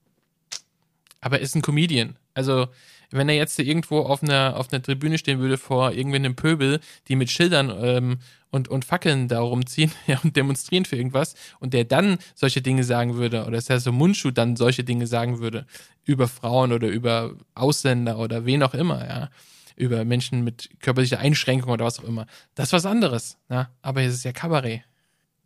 Aber 1.21 1.39
er 1.39 1.43
ist 1.43 1.57
ein 1.57 1.63
Comedian. 1.63 2.17
Also, 2.35 2.69
wenn 3.11 3.29
er 3.29 3.35
jetzt 3.35 3.59
irgendwo 3.59 4.01
auf 4.01 4.23
einer, 4.23 4.57
auf 4.57 4.73
einer 4.73 4.83
Tribüne 4.83 5.19
stehen 5.19 5.41
würde 5.41 5.59
vor 5.59 5.93
irgendeinem 5.93 6.37
Pöbel, 6.37 6.81
die 7.09 7.17
mit 7.17 7.31
Schildern 7.31 7.73
ähm, 7.83 8.19
und, 8.57 8.69
und 8.69 8.85
Fackeln 8.85 9.29
da 9.29 9.41
rumziehen 9.41 9.93
ja, 10.07 10.19
und 10.25 10.37
demonstrieren 10.37 10.85
für 10.85 10.97
irgendwas 10.97 11.35
und 11.61 11.75
der 11.75 11.85
dann 11.85 12.19
solche 12.35 12.63
Dinge 12.63 12.83
sagen 12.83 13.15
würde, 13.15 13.43
oder 13.43 13.53
dass 13.53 13.71
er 13.71 13.79
so 13.79 13.93
Mundschuh 13.93 14.31
dann 14.33 14.57
solche 14.57 14.83
Dinge 14.83 15.07
sagen 15.07 15.39
würde 15.39 15.67
über 16.05 16.27
Frauen 16.27 16.73
oder 16.73 16.89
über 16.89 17.35
Ausländer 17.55 18.19
oder 18.19 18.45
wen 18.45 18.63
auch 18.63 18.75
immer, 18.75 19.07
ja, 19.07 19.31
über 19.77 20.05
Menschen 20.05 20.43
mit 20.43 20.71
körperlicher 20.81 21.19
Einschränkung 21.19 21.71
oder 21.71 21.85
was 21.85 22.01
auch 22.01 22.05
immer, 22.05 22.27
das 22.55 22.69
ist 22.69 22.73
was 22.73 22.87
anderes, 22.87 23.39
ja? 23.49 23.71
aber 23.83 24.03
es 24.03 24.15
ist 24.15 24.25
ja 24.25 24.33
Kabarett. 24.33 24.83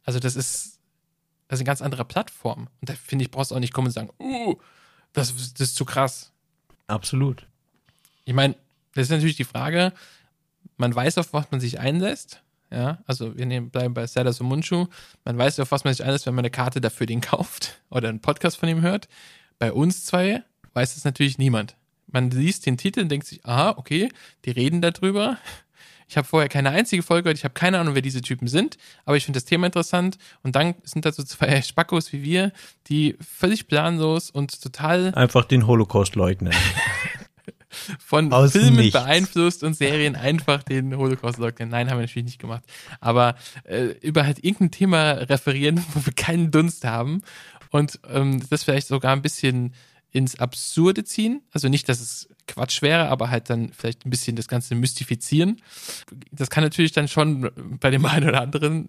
Also 0.05 0.19
das 0.19 0.37
ist, 0.37 0.79
das 1.49 1.59
ist 1.59 1.61
eine 1.61 1.67
ganz 1.67 1.83
andere 1.83 2.05
Plattform. 2.05 2.69
Und 2.81 2.89
da 2.89 2.95
finde 2.95 3.25
ich, 3.25 3.31
brauchst 3.31 3.51
du 3.51 3.57
auch 3.57 3.61
nicht 3.61 3.75
kommen 3.75 3.89
und 3.89 3.93
sagen, 3.93 4.11
uh, 4.19 4.55
das, 5.13 5.35
das 5.35 5.61
ist 5.61 5.77
zu 5.77 5.85
krass. 5.85 6.33
Absolut. 6.87 7.47
Ich 8.25 8.35
meine, 8.35 8.55
das 8.95 9.05
ist 9.05 9.11
natürlich 9.11 9.37
die 9.37 9.45
Frage, 9.45 9.93
man 10.77 10.95
weiß, 10.95 11.19
auf 11.19 11.33
was 11.33 11.51
man 11.51 11.61
sich 11.61 11.79
einlässt. 11.79 12.43
Ja, 12.73 12.99
also 13.07 13.37
wir 13.37 13.47
nehmen, 13.47 13.71
bleiben 13.71 13.95
bei 13.95 14.07
Sellers 14.07 14.41
und 14.41 14.47
Mundschuh. 14.47 14.87
Man 15.25 15.37
weiß, 15.37 15.59
auf 15.61 15.73
was 15.73 15.85
man 15.85 15.93
sich 15.93 16.05
einlässt, 16.05 16.27
wenn 16.27 16.35
man 16.35 16.45
eine 16.45 16.51
Karte 16.51 16.81
dafür 16.81 17.07
den 17.07 17.21
kauft 17.21 17.81
oder 17.91 18.09
einen 18.09 18.21
Podcast 18.21 18.59
von 18.59 18.69
ihm 18.69 18.83
hört. 18.83 19.09
Bei 19.59 19.73
uns 19.73 20.05
zwei 20.05 20.43
weiß 20.75 20.97
es 20.97 21.05
natürlich 21.05 21.39
niemand. 21.39 21.77
Man 22.07 22.31
liest 22.31 22.67
den 22.67 22.77
Titel 22.77 23.01
und 23.01 23.09
denkt 23.09 23.27
sich, 23.27 23.45
aha, 23.45 23.75
okay, 23.77 24.09
die 24.45 24.51
reden 24.51 24.81
darüber. 24.81 25.39
Ich 26.09 26.17
habe 26.17 26.27
vorher 26.27 26.49
keine 26.49 26.71
einzige 26.71 27.05
Folge 27.05 27.25
gehört, 27.25 27.39
ich 27.39 27.45
habe 27.45 27.55
keine 27.55 27.79
Ahnung, 27.79 27.95
wer 27.95 28.03
diese 28.03 28.21
Typen 28.21 28.49
sind, 28.49 28.79
aber 29.05 29.17
ich 29.17 29.25
finde 29.25 29.37
das 29.37 29.45
Thema 29.45 29.67
interessant. 29.67 30.19
Und 30.43 30.57
dann 30.57 30.75
sind 30.83 31.05
da 31.05 31.13
so 31.13 31.23
zwei 31.23 31.63
Spackos 31.63 32.13
wie 32.13 32.25
wir, 32.25 32.53
die 32.89 33.17
völlig 33.21 33.69
planlos 33.69 34.29
und 34.29 34.61
total 34.61 35.15
Einfach 35.15 35.45
den 35.45 35.69
Holocaust 35.69 36.17
leugnen. 36.17 36.53
von 37.99 38.33
Aus 38.33 38.53
Filmen 38.53 38.77
nichts. 38.77 38.93
beeinflusst 38.93 39.63
und 39.63 39.75
Serien 39.75 40.17
einfach 40.17 40.63
den 40.63 40.97
Holocaust 40.97 41.39
leugnen. 41.39 41.69
Nein, 41.69 41.91
haben 41.91 41.99
wir 41.99 42.03
natürlich 42.03 42.25
nicht 42.25 42.41
gemacht. 42.41 42.65
Aber 43.01 43.37
äh, 43.65 43.95
über 44.01 44.27
halt 44.27 44.45
irgendein 44.45 44.71
Thema 44.71 45.11
referieren, 45.13 45.85
wo 45.95 46.05
wir 46.05 46.13
keinen 46.13 46.51
Dunst 46.51 46.85
haben 46.85 47.23
und 47.71 48.01
ähm, 48.09 48.43
das 48.51 48.65
vielleicht 48.65 48.89
sogar 48.89 49.13
ein 49.13 49.23
bisschen 49.23 49.75
ins 50.13 50.39
Absurde 50.39 51.05
ziehen. 51.05 51.43
Also 51.53 51.69
nicht, 51.69 51.89
dass 51.89 52.01
es 52.01 52.29
Quatsch 52.47 52.83
wäre, 52.83 53.09
aber 53.09 53.31
halt 53.31 53.49
dann 53.49 53.73
vielleicht 53.73 54.05
ein 54.05 54.11
bisschen 54.11 54.37
das 54.37 54.49
Ganze 54.49 54.75
mystifizieren. 54.75 55.63
Das 56.33 56.51
kann 56.51 56.65
natürlich 56.65 56.93
dann 56.93 57.09
schon 57.09 57.51
bei 57.81 57.91
dem 57.91 58.05
einen 58.07 58.29
oder 58.29 58.41
anderen, 58.41 58.89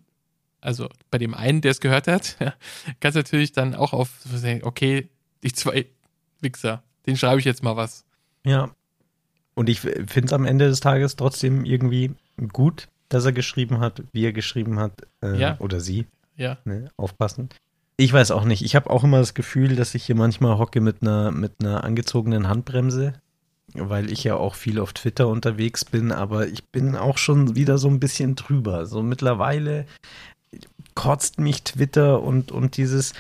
also 0.62 0.90
bei 1.10 1.18
dem 1.18 1.34
einen, 1.34 1.62
der 1.62 1.72
es 1.72 1.80
gehört 1.80 2.08
hat, 2.08 2.38
kann 3.00 3.10
es 3.10 3.16
natürlich 3.16 3.52
dann 3.52 3.76
auch 3.76 3.94
auf, 3.94 4.10
okay, 4.64 5.10
die 5.44 5.54
zwei 5.54 5.86
Wichser, 6.40 6.84
den 7.06 7.18
schreibe 7.18 7.40
ich 7.40 7.46
jetzt 7.46 7.64
mal 7.64 7.76
was. 7.76 8.06
Ja. 8.46 8.72
Und 9.54 9.70
ich 9.70 9.82
finde 9.82 10.26
es 10.26 10.34
am 10.34 10.46
Ende 10.46 10.68
des 10.68 10.80
Tages 10.80 11.16
trotzdem 11.16 11.66
irgendwie 11.66 12.12
gut, 12.54 12.88
dass 13.10 13.26
er 13.26 13.34
geschrieben 13.34 13.80
hat, 13.80 14.04
wie 14.14 14.26
er 14.26 14.34
geschrieben 14.34 14.80
hat. 14.80 14.94
Äh, 15.22 15.38
Ja. 15.40 15.58
Oder 15.60 15.80
sie. 15.80 16.08
Ja. 16.38 16.58
Ne? 16.66 16.90
Aufpassen. 16.98 17.50
Ich 17.98 18.12
weiß 18.12 18.32
auch 18.32 18.46
nicht. 18.46 18.64
Ich 18.64 18.76
habe 18.76 18.90
auch 18.90 19.04
immer 19.04 19.20
das 19.20 19.34
Gefühl, 19.34 19.76
dass 19.76 19.94
ich 19.94 20.06
hier 20.06 20.16
manchmal 20.16 20.58
hocke 20.58 20.82
mit 20.82 21.02
einer, 21.02 21.32
mit 21.32 21.54
einer 21.60 21.84
angezogenen 21.84 22.48
Handbremse, 22.48 23.14
weil 23.74 24.12
ich 24.12 24.24
ja 24.24 24.36
auch 24.36 24.56
viel 24.56 24.80
auf 24.80 24.94
Twitter 24.94 25.28
unterwegs 25.28 25.86
bin, 25.86 26.12
aber 26.12 26.48
ich 26.48 26.66
bin 26.70 26.96
auch 26.96 27.18
schon 27.18 27.56
wieder 27.56 27.78
so 27.78 27.90
ein 27.90 28.00
bisschen 28.00 28.36
drüber. 28.36 28.86
So 28.88 29.04
mittlerweile 29.04 29.86
kotzt 30.96 31.40
mich 31.40 31.64
Twitter 31.64 32.22
und, 32.24 32.52
und 32.52 32.78
dieses, 32.78 33.14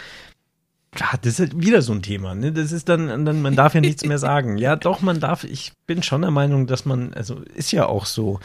das 1.22 1.40
ist 1.40 1.60
wieder 1.60 1.82
so 1.82 1.94
ein 1.94 2.02
Thema, 2.02 2.36
ne? 2.36 2.52
Das 2.52 2.72
ist 2.72 2.90
dann, 2.90 3.26
dann, 3.26 3.42
man 3.42 3.56
darf 3.56 3.74
ja 3.74 3.82
nichts 3.82 4.06
mehr 4.06 4.18
sagen. 4.18 4.58
Ja, 4.58 4.76
doch, 4.76 5.02
man 5.02 5.20
darf, 5.20 5.46
ich 5.46 5.72
bin 5.88 6.04
schon 6.04 6.22
der 6.22 6.32
Meinung, 6.32 6.68
dass 6.68 6.86
man, 6.86 7.14
also 7.14 7.40
ist 7.56 7.72
ja 7.72 7.86
auch 7.86 8.06
so. 8.06 8.40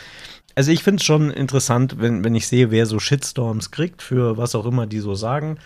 Also 0.54 0.70
ich 0.70 0.82
finde 0.82 1.00
es 1.00 1.04
schon 1.04 1.30
interessant, 1.30 1.96
wenn, 1.98 2.24
wenn 2.24 2.34
ich 2.34 2.46
sehe, 2.46 2.70
wer 2.70 2.86
so 2.86 2.98
Shitstorms 2.98 3.72
kriegt, 3.72 4.00
für 4.00 4.36
was 4.36 4.54
auch 4.54 4.64
immer 4.64 4.86
die 4.86 5.00
so 5.00 5.14
sagen. 5.14 5.58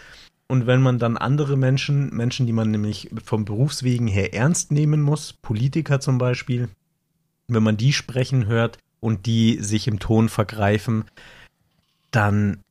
Und 0.48 0.66
wenn 0.66 0.80
man 0.80 0.98
dann 0.98 1.16
andere 1.16 1.56
Menschen, 1.56 2.08
Menschen, 2.16 2.46
die 2.46 2.52
man 2.52 2.72
nämlich 2.72 3.10
vom 3.24 3.44
Berufswegen 3.44 4.08
her 4.08 4.34
ernst 4.34 4.72
nehmen 4.72 5.00
muss, 5.00 5.32
Politiker 5.32 6.00
zum 6.00 6.18
Beispiel, 6.18 6.70
wenn 7.46 7.62
man 7.62 7.76
die 7.76 7.92
sprechen 7.92 8.46
hört 8.46 8.78
und 8.98 9.26
die 9.26 9.58
sich 9.60 9.86
im 9.86 10.00
Ton 10.00 10.28
vergreifen, 10.28 11.04
dann 12.10 12.62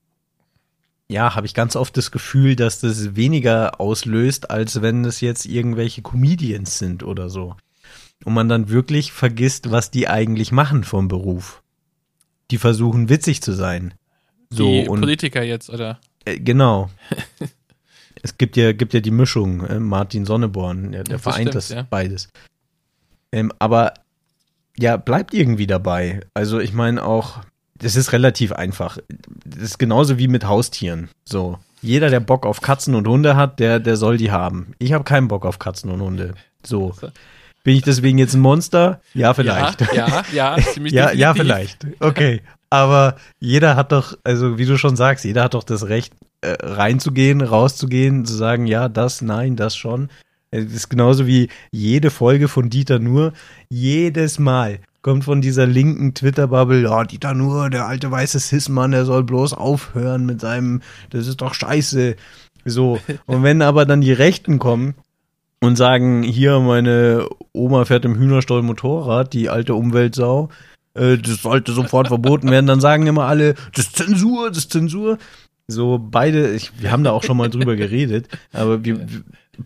ja, 1.09 1.35
habe 1.35 1.47
ich 1.47 1.53
ganz 1.53 1.75
oft 1.75 1.97
das 1.97 2.11
Gefühl, 2.11 2.55
dass 2.55 2.79
das 2.79 3.15
weniger 3.15 3.81
auslöst, 3.81 4.51
als 4.51 4.81
wenn 4.81 5.03
es 5.05 5.21
jetzt 5.21 5.45
irgendwelche 5.45 6.01
Comedians 6.01 6.77
sind 6.77 7.03
oder 7.03 7.29
so. 7.29 7.55
Und 8.25 8.33
man 8.33 8.49
dann 8.49 8.69
wirklich 8.69 9.11
vergisst, 9.11 9.71
was 9.71 9.91
die 9.91 10.07
eigentlich 10.07 10.51
machen 10.51 10.83
vom 10.83 11.07
Beruf. 11.07 11.63
Die 12.51 12.57
versuchen 12.57 13.09
witzig 13.09 13.41
zu 13.41 13.53
sein. 13.53 13.93
So 14.49 14.65
die 14.65 14.87
und 14.87 15.01
Politiker 15.01 15.43
jetzt, 15.43 15.69
oder? 15.69 15.99
äh, 16.29 16.39
genau. 16.39 16.89
es 18.21 18.37
gibt 18.37 18.57
ja, 18.57 18.73
gibt 18.73 18.93
ja 18.93 18.99
die 18.99 19.11
Mischung, 19.11 19.65
äh, 19.65 19.79
Martin 19.79 20.25
Sonneborn, 20.25 20.93
ja, 20.93 21.03
der 21.03 21.15
Das 21.15 21.21
vereint 21.21 21.49
stimmt, 21.49 21.55
das 21.55 21.69
ja. 21.69 21.87
beides. 21.89 22.29
Ähm, 23.31 23.51
aber 23.59 23.93
ja, 24.77 24.97
bleibt 24.97 25.33
irgendwie 25.33 25.67
dabei. 25.67 26.21
Also 26.33 26.59
ich 26.59 26.73
meine 26.73 27.03
auch, 27.03 27.41
das 27.79 27.95
ist 27.95 28.13
relativ 28.13 28.51
einfach. 28.51 28.97
Das 29.45 29.63
ist 29.63 29.79
genauso 29.79 30.17
wie 30.17 30.27
mit 30.27 30.45
Haustieren. 30.45 31.09
So. 31.25 31.57
Jeder, 31.81 32.09
der 32.09 32.19
Bock 32.19 32.45
auf 32.45 32.61
Katzen 32.61 32.93
und 32.95 33.07
Hunde 33.07 33.35
hat, 33.35 33.59
der, 33.59 33.79
der 33.79 33.95
soll 33.95 34.17
die 34.17 34.31
haben. 34.31 34.73
Ich 34.79 34.93
habe 34.93 35.05
keinen 35.05 35.29
Bock 35.29 35.45
auf 35.45 35.59
Katzen 35.59 35.89
und 35.89 36.01
Hunde. 36.01 36.33
So. 36.65 36.93
Bin 37.63 37.75
ich 37.75 37.83
deswegen 37.83 38.17
jetzt 38.17 38.33
ein 38.33 38.41
Monster? 38.41 39.01
Ja, 39.13 39.33
vielleicht. 39.33 39.81
Ja, 39.93 40.23
ja, 40.33 40.55
ja, 40.57 40.57
ziemlich 40.57 40.93
Ja, 40.93 41.11
ja, 41.11 41.33
vielleicht. 41.33 41.87
Okay. 41.99 42.41
Aber 42.69 43.15
jeder 43.39 43.75
hat 43.75 43.91
doch, 43.91 44.17
also 44.23 44.57
wie 44.57 44.65
du 44.65 44.77
schon 44.77 44.95
sagst, 44.95 45.25
jeder 45.25 45.43
hat 45.43 45.53
doch 45.53 45.63
das 45.63 45.87
Recht, 45.87 46.13
äh, 46.41 46.55
reinzugehen, 46.61 47.41
rauszugehen, 47.41 48.25
zu 48.25 48.33
sagen, 48.33 48.67
ja, 48.67 48.89
das, 48.89 49.21
nein, 49.21 49.55
das 49.55 49.75
schon. 49.75 50.09
Es 50.51 50.73
ist 50.73 50.89
genauso 50.89 51.27
wie 51.27 51.49
jede 51.71 52.11
Folge 52.11 52.47
von 52.47 52.69
Dieter 52.69 52.99
Nur, 52.99 53.33
jedes 53.69 54.39
Mal 54.39 54.79
kommt 55.01 55.23
von 55.23 55.41
dieser 55.41 55.65
linken 55.65 56.13
Twitter-Bubble, 56.13 56.83
ja, 56.83 57.03
Dieter 57.03 57.33
Nur, 57.33 57.69
der 57.69 57.87
alte 57.87 58.11
weiße 58.11 58.39
Cis-Mann, 58.39 58.91
der 58.91 59.05
soll 59.05 59.23
bloß 59.23 59.53
aufhören 59.53 60.25
mit 60.25 60.41
seinem, 60.41 60.81
das 61.09 61.27
ist 61.27 61.41
doch 61.41 61.53
scheiße. 61.53 62.15
So. 62.65 62.99
Und 63.25 63.43
wenn 63.43 63.61
aber 63.61 63.85
dann 63.85 64.01
die 64.01 64.13
Rechten 64.13 64.59
kommen 64.59 64.95
und 65.61 65.77
sagen, 65.77 66.23
hier, 66.23 66.59
meine 66.59 67.27
Oma 67.53 67.85
fährt 67.85 68.05
im 68.05 68.15
Hühnerstall 68.15 68.61
Motorrad, 68.61 69.33
die 69.33 69.49
alte 69.49 69.75
Umweltsau, 69.75 70.49
äh, 70.93 71.17
das 71.17 71.41
sollte 71.41 71.71
sofort 71.71 72.07
verboten 72.07 72.51
werden, 72.51 72.67
dann 72.67 72.81
sagen 72.81 73.07
immer 73.07 73.25
alle, 73.25 73.55
das 73.73 73.87
ist 73.87 73.95
Zensur, 73.97 74.49
das 74.49 74.59
ist 74.59 74.71
Zensur. 74.71 75.17
So 75.71 75.99
beide, 75.99 76.51
ich, 76.53 76.71
wir 76.81 76.91
haben 76.91 77.03
da 77.03 77.11
auch 77.11 77.23
schon 77.23 77.37
mal 77.37 77.49
drüber 77.49 77.75
geredet, 77.77 78.27
aber 78.51 78.83
wir, 78.83 79.05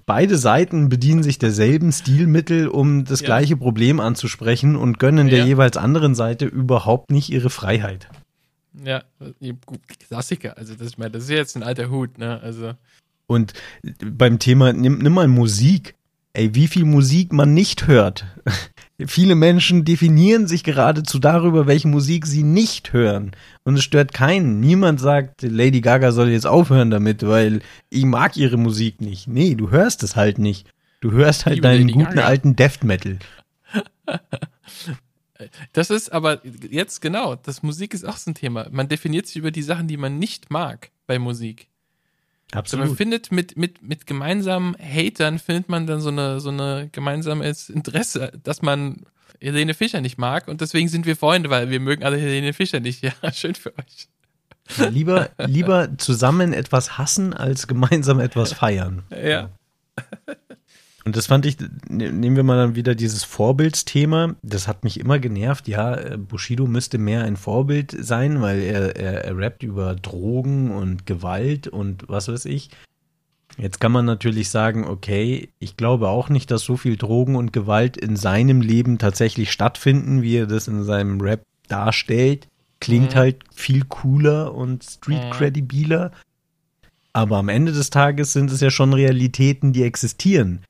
beide 0.05 0.37
Seiten 0.37 0.89
bedienen 0.89 1.23
sich 1.23 1.39
derselben 1.39 1.91
Stilmittel, 1.91 2.67
um 2.67 3.05
das 3.05 3.21
Ja. 3.21 3.27
gleiche 3.27 3.55
Problem 3.55 3.99
anzusprechen 3.99 4.75
und 4.75 4.99
gönnen 4.99 5.29
der 5.29 5.39
Ja. 5.39 5.45
jeweils 5.45 5.77
anderen 5.77 6.13
Seite 6.13 6.45
überhaupt 6.45 7.09
nicht 7.11 7.29
ihre 7.29 7.49
Freiheit. 7.49 8.09
Ja, 8.83 9.03
gut, 9.65 9.79
Klassiker. 10.09 10.57
Also 10.57 10.73
das, 10.75 10.89
ich 10.89 10.97
meine, 10.97 11.11
das 11.11 11.23
ist 11.23 11.29
jetzt 11.29 11.55
ein 11.55 11.63
alter 11.63 11.89
Hut, 11.89 12.17
ne? 12.17 12.41
Also 12.41 12.73
Und 13.27 13.53
beim 14.03 14.39
Thema, 14.39 14.73
nimm, 14.73 14.97
nimm 14.97 15.13
mal 15.13 15.27
Musik. 15.27 15.95
Ey, 16.33 16.55
wie 16.55 16.67
viel 16.67 16.83
Musik 16.83 17.31
man 17.31 17.53
nicht 17.53 17.87
hört. 17.87 18.25
Viele 19.07 19.35
Menschen 19.35 19.85
definieren 19.85 20.47
sich 20.47 20.63
geradezu 20.63 21.19
darüber, 21.19 21.67
welche 21.67 21.87
Musik 21.87 22.25
sie 22.25 22.43
nicht 22.43 22.93
hören. 22.93 23.31
Und 23.63 23.75
es 23.75 23.83
stört 23.83 24.13
keinen. 24.13 24.59
Niemand 24.59 24.99
sagt, 24.99 25.41
Lady 25.41 25.81
Gaga 25.81 26.11
soll 26.11 26.29
jetzt 26.29 26.47
aufhören 26.47 26.89
damit, 26.91 27.25
weil 27.25 27.61
ich 27.89 28.05
mag 28.05 28.37
ihre 28.37 28.57
Musik 28.57 29.01
nicht. 29.01 29.27
Nee, 29.27 29.55
du 29.55 29.71
hörst 29.71 30.03
es 30.03 30.15
halt 30.15 30.37
nicht. 30.37 30.67
Du 31.01 31.11
hörst 31.11 31.45
halt 31.45 31.55
Liebe 31.55 31.67
deinen 31.67 31.87
Lady 31.87 31.93
guten 31.93 32.15
Gaga. 32.15 32.27
alten 32.27 32.55
Death 32.55 32.83
Metal. 32.83 33.19
das 35.73 35.89
ist 35.89 36.11
aber 36.11 36.41
jetzt 36.45 37.01
genau, 37.01 37.35
das 37.35 37.63
Musik 37.63 37.93
ist 37.93 38.05
auch 38.05 38.17
so 38.17 38.31
ein 38.31 38.35
Thema. 38.35 38.67
Man 38.71 38.87
definiert 38.87 39.27
sich 39.27 39.37
über 39.37 39.51
die 39.51 39.63
Sachen, 39.63 39.87
die 39.87 39.97
man 39.97 40.19
nicht 40.19 40.51
mag 40.51 40.91
bei 41.07 41.19
Musik. 41.19 41.67
Also 42.55 42.77
man 42.77 42.83
Absolut. 42.83 42.97
findet 42.97 43.31
mit, 43.31 43.57
mit, 43.57 43.81
mit 43.81 44.05
gemeinsamen 44.05 44.75
Hatern 44.77 45.39
findet 45.39 45.69
man 45.69 45.87
dann 45.87 46.01
so 46.01 46.09
eine, 46.09 46.39
so 46.39 46.49
eine 46.49 46.89
gemeinsames 46.91 47.69
Interesse, 47.69 48.31
dass 48.43 48.61
man 48.61 49.05
Helene 49.39 49.73
Fischer 49.73 50.01
nicht 50.01 50.17
mag 50.17 50.47
und 50.47 50.61
deswegen 50.61 50.87
sind 50.87 51.05
wir 51.05 51.15
Freunde, 51.15 51.49
weil 51.49 51.69
wir 51.69 51.79
mögen 51.79 52.03
alle 52.03 52.17
Helene 52.17 52.53
Fischer 52.53 52.79
nicht. 52.79 53.03
Ja, 53.21 53.31
schön 53.31 53.55
für 53.55 53.73
euch. 53.77 54.07
Lieber, 54.91 55.29
lieber 55.39 55.97
zusammen 55.97 56.53
etwas 56.53 56.97
hassen, 56.97 57.33
als 57.33 57.67
gemeinsam 57.67 58.19
etwas 58.19 58.53
feiern. 58.53 59.03
Ja. 59.11 59.49
Und 61.05 61.17
das 61.17 61.27
fand 61.27 61.45
ich, 61.45 61.57
ne- 61.89 62.11
nehmen 62.13 62.35
wir 62.37 62.43
mal 62.43 62.57
dann 62.57 62.75
wieder 62.75 62.95
dieses 62.95 63.23
Vorbildsthema. 63.25 64.35
Das 64.41 64.67
hat 64.69 64.83
mich 64.85 64.99
immer 64.99 65.19
genervt. 65.19 65.67
Ja, 65.67 65.95
äh, 65.95 66.17
Bushido 66.17 66.65
müsste 66.65 66.97
mehr 66.97 67.23
ein 67.25 67.35
Vorbild 67.35 67.93
sein, 67.99 68.41
weil 68.41 68.61
er, 68.61 68.95
er, 68.95 69.25
er 69.25 69.37
rappt 69.37 69.63
über 69.63 69.95
Drogen 69.95 70.71
und 70.71 71.05
Gewalt 71.05 71.67
und 71.67 72.05
was 72.07 72.29
weiß 72.29 72.45
ich. 72.45 72.69
Jetzt 73.57 73.79
kann 73.81 73.91
man 73.91 74.05
natürlich 74.05 74.49
sagen, 74.49 74.85
okay, 74.85 75.49
ich 75.59 75.77
glaube 75.77 76.07
auch 76.07 76.29
nicht, 76.29 76.49
dass 76.49 76.63
so 76.63 76.77
viel 76.77 76.95
Drogen 76.97 77.35
und 77.35 77.53
Gewalt 77.53 77.97
in 77.97 78.15
seinem 78.15 78.61
Leben 78.61 78.97
tatsächlich 78.97 79.51
stattfinden, 79.51 80.21
wie 80.21 80.37
er 80.37 80.47
das 80.47 80.67
in 80.67 80.83
seinem 80.83 81.19
Rap 81.21 81.43
darstellt. 81.67 82.47
Klingt 82.79 83.13
Mhm. 83.13 83.17
halt 83.19 83.43
viel 83.53 83.83
cooler 83.87 84.55
und 84.55 84.83
street-credibiler. 84.83 86.11
Aber 87.13 87.37
am 87.37 87.49
Ende 87.49 87.71
des 87.73 87.89
Tages 87.91 88.33
sind 88.33 88.49
es 88.51 88.59
ja 88.61 88.71
schon 88.71 88.91
Realitäten, 88.93 89.71
die 89.71 89.83
existieren. 89.83 90.61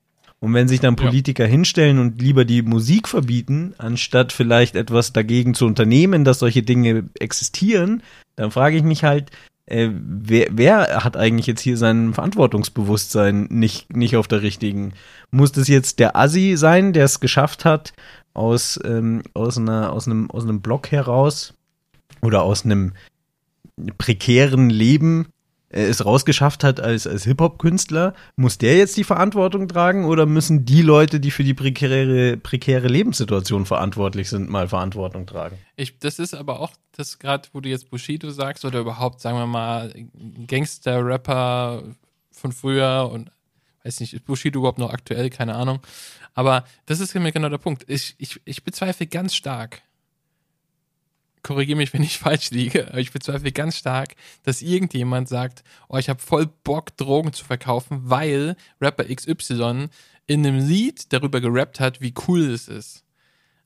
Und 0.44 0.52
wenn 0.52 0.68
sich 0.68 0.80
dann 0.80 0.94
Ja. 0.98 1.06
Politiker 1.06 1.46
hinstellen 1.46 1.98
und 1.98 2.20
lieber 2.20 2.44
die 2.44 2.60
Musik 2.60 3.08
verbieten, 3.08 3.72
anstatt 3.78 4.30
vielleicht 4.30 4.76
etwas 4.76 5.14
dagegen 5.14 5.54
zu 5.54 5.64
unternehmen, 5.64 6.22
dass 6.24 6.40
solche 6.40 6.62
Dinge 6.62 7.08
existieren, 7.18 8.02
dann 8.36 8.50
frage 8.50 8.76
ich 8.76 8.82
mich 8.82 9.04
halt, 9.04 9.30
äh, 9.64 9.88
wer, 9.90 10.48
wer 10.50 11.02
hat 11.02 11.16
eigentlich 11.16 11.46
jetzt 11.46 11.62
hier 11.62 11.78
sein 11.78 12.12
Verantwortungsbewusstsein 12.12 13.46
nicht, 13.48 13.96
nicht 13.96 14.18
auf 14.18 14.28
der 14.28 14.42
richtigen? 14.42 14.92
Muss 15.30 15.52
das 15.52 15.66
jetzt 15.66 15.98
der 15.98 16.14
Assi 16.14 16.56
sein, 16.58 16.92
der 16.92 17.06
es 17.06 17.20
geschafft 17.20 17.64
hat, 17.64 17.94
aus, 18.34 18.78
ähm, 18.84 19.22
aus, 19.32 19.56
einer, 19.56 19.94
aus, 19.94 20.06
einem, 20.06 20.30
aus 20.30 20.42
einem 20.42 20.60
Block 20.60 20.90
heraus 20.90 21.54
oder 22.20 22.42
aus 22.42 22.66
einem 22.66 22.92
prekären 23.96 24.68
Leben 24.68 25.28
äh, 25.74 25.82
es 25.84 26.04
rausgeschafft 26.04 26.64
hat 26.64 26.80
als, 26.80 27.06
als 27.06 27.24
Hip-Hop-Künstler, 27.24 28.14
muss 28.36 28.58
der 28.58 28.76
jetzt 28.76 28.96
die 28.96 29.04
Verantwortung 29.04 29.68
tragen 29.68 30.04
oder 30.04 30.24
müssen 30.26 30.64
die 30.64 30.82
Leute, 30.82 31.20
die 31.20 31.30
für 31.30 31.44
die 31.44 31.54
prekäre, 31.54 32.36
prekäre 32.36 32.88
Lebenssituation 32.88 33.66
verantwortlich 33.66 34.30
sind, 34.30 34.48
mal 34.48 34.68
Verantwortung 34.68 35.26
tragen? 35.26 35.58
Ich, 35.76 35.98
das 35.98 36.18
ist 36.18 36.34
aber 36.34 36.60
auch 36.60 36.72
das 36.92 37.18
gerade, 37.18 37.48
wo 37.52 37.60
du 37.60 37.68
jetzt 37.68 37.90
Bushido 37.90 38.30
sagst 38.30 38.64
oder 38.64 38.80
überhaupt, 38.80 39.20
sagen 39.20 39.36
wir 39.38 39.46
mal, 39.46 39.92
Gangster-Rapper 40.46 41.82
von 42.30 42.52
früher 42.52 43.10
und 43.12 43.30
weiß 43.84 44.00
nicht, 44.00 44.14
ist 44.14 44.24
Bushido 44.24 44.60
überhaupt 44.60 44.78
noch 44.78 44.92
aktuell, 44.92 45.28
keine 45.30 45.54
Ahnung. 45.54 45.80
Aber 46.34 46.64
das 46.86 47.00
ist 47.00 47.14
mir 47.14 47.32
genau 47.32 47.48
der 47.48 47.58
Punkt. 47.58 47.84
Ich, 47.88 48.14
ich, 48.18 48.40
ich 48.44 48.64
bezweifle 48.64 49.06
ganz 49.06 49.34
stark, 49.34 49.82
korrigiere 51.44 51.76
mich, 51.76 51.92
wenn 51.94 52.02
ich 52.02 52.18
falsch 52.18 52.50
liege, 52.50 52.88
aber 52.88 52.98
ich 52.98 53.12
bezweifle 53.12 53.52
ganz 53.52 53.76
stark, 53.76 54.16
dass 54.42 54.62
irgendjemand 54.62 55.28
sagt, 55.28 55.62
oh, 55.88 55.96
ich 55.96 56.08
habe 56.08 56.20
voll 56.20 56.46
Bock, 56.64 56.96
Drogen 56.96 57.32
zu 57.32 57.44
verkaufen, 57.44 58.00
weil 58.02 58.56
Rapper 58.80 59.04
XY 59.04 59.88
in 60.26 60.44
einem 60.44 60.66
Lied 60.66 61.12
darüber 61.12 61.40
gerappt 61.40 61.78
hat, 61.78 62.00
wie 62.00 62.14
cool 62.26 62.50
es 62.50 62.66
ist. 62.66 63.04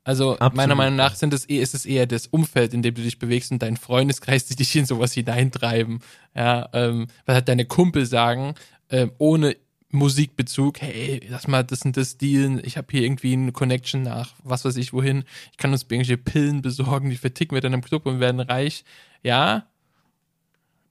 Also 0.05 0.33
Absolut. 0.33 0.55
meiner 0.55 0.75
Meinung 0.75 0.97
nach 0.97 1.15
sind 1.15 1.35
es 1.35 1.49
eh, 1.51 1.59
ist 1.59 1.75
es 1.75 1.85
eher 1.85 2.07
das 2.07 2.29
Umfeld, 2.29 2.73
in 2.73 2.83
dem 2.83 2.95
du 2.95 3.03
dich 3.03 3.19
bewegst 3.19 3.53
und 3.53 3.61
dein 3.61 3.77
Freundeskreis, 3.77 4.47
die 4.47 4.57
dich 4.57 4.75
in 4.75 4.87
sowas 4.87 5.13
hineintreiben. 5.13 6.01
Ja, 6.35 6.69
ähm, 6.73 7.09
was 7.27 7.37
hat 7.37 7.49
deine 7.49 7.67
Kumpel 7.67 8.07
sagen, 8.07 8.55
ähm, 8.91 9.13
ohne 9.19 9.57
Musikbezug, 9.91 10.81
hey, 10.83 11.23
lass 11.29 11.49
mal 11.49 11.65
das 11.65 11.83
und 11.83 11.97
das 11.97 12.19
dealen, 12.19 12.61
ich 12.63 12.77
habe 12.77 12.89
hier 12.91 13.03
irgendwie 13.03 13.33
eine 13.33 13.53
Connection 13.53 14.03
nach 14.03 14.35
was 14.45 14.65
weiß 14.65 14.77
ich 14.77 14.93
wohin, 14.93 15.25
ich 15.51 15.57
kann 15.57 15.73
uns 15.73 15.83
irgendwelche 15.83 16.19
Pillen 16.19 16.61
besorgen, 16.61 17.09
die 17.09 17.17
verticken 17.17 17.55
wir 17.55 17.63
dann 17.63 17.73
im 17.73 17.83
Club 17.83 18.05
und 18.05 18.21
werden 18.21 18.41
reich. 18.41 18.85
Ja, 19.23 19.67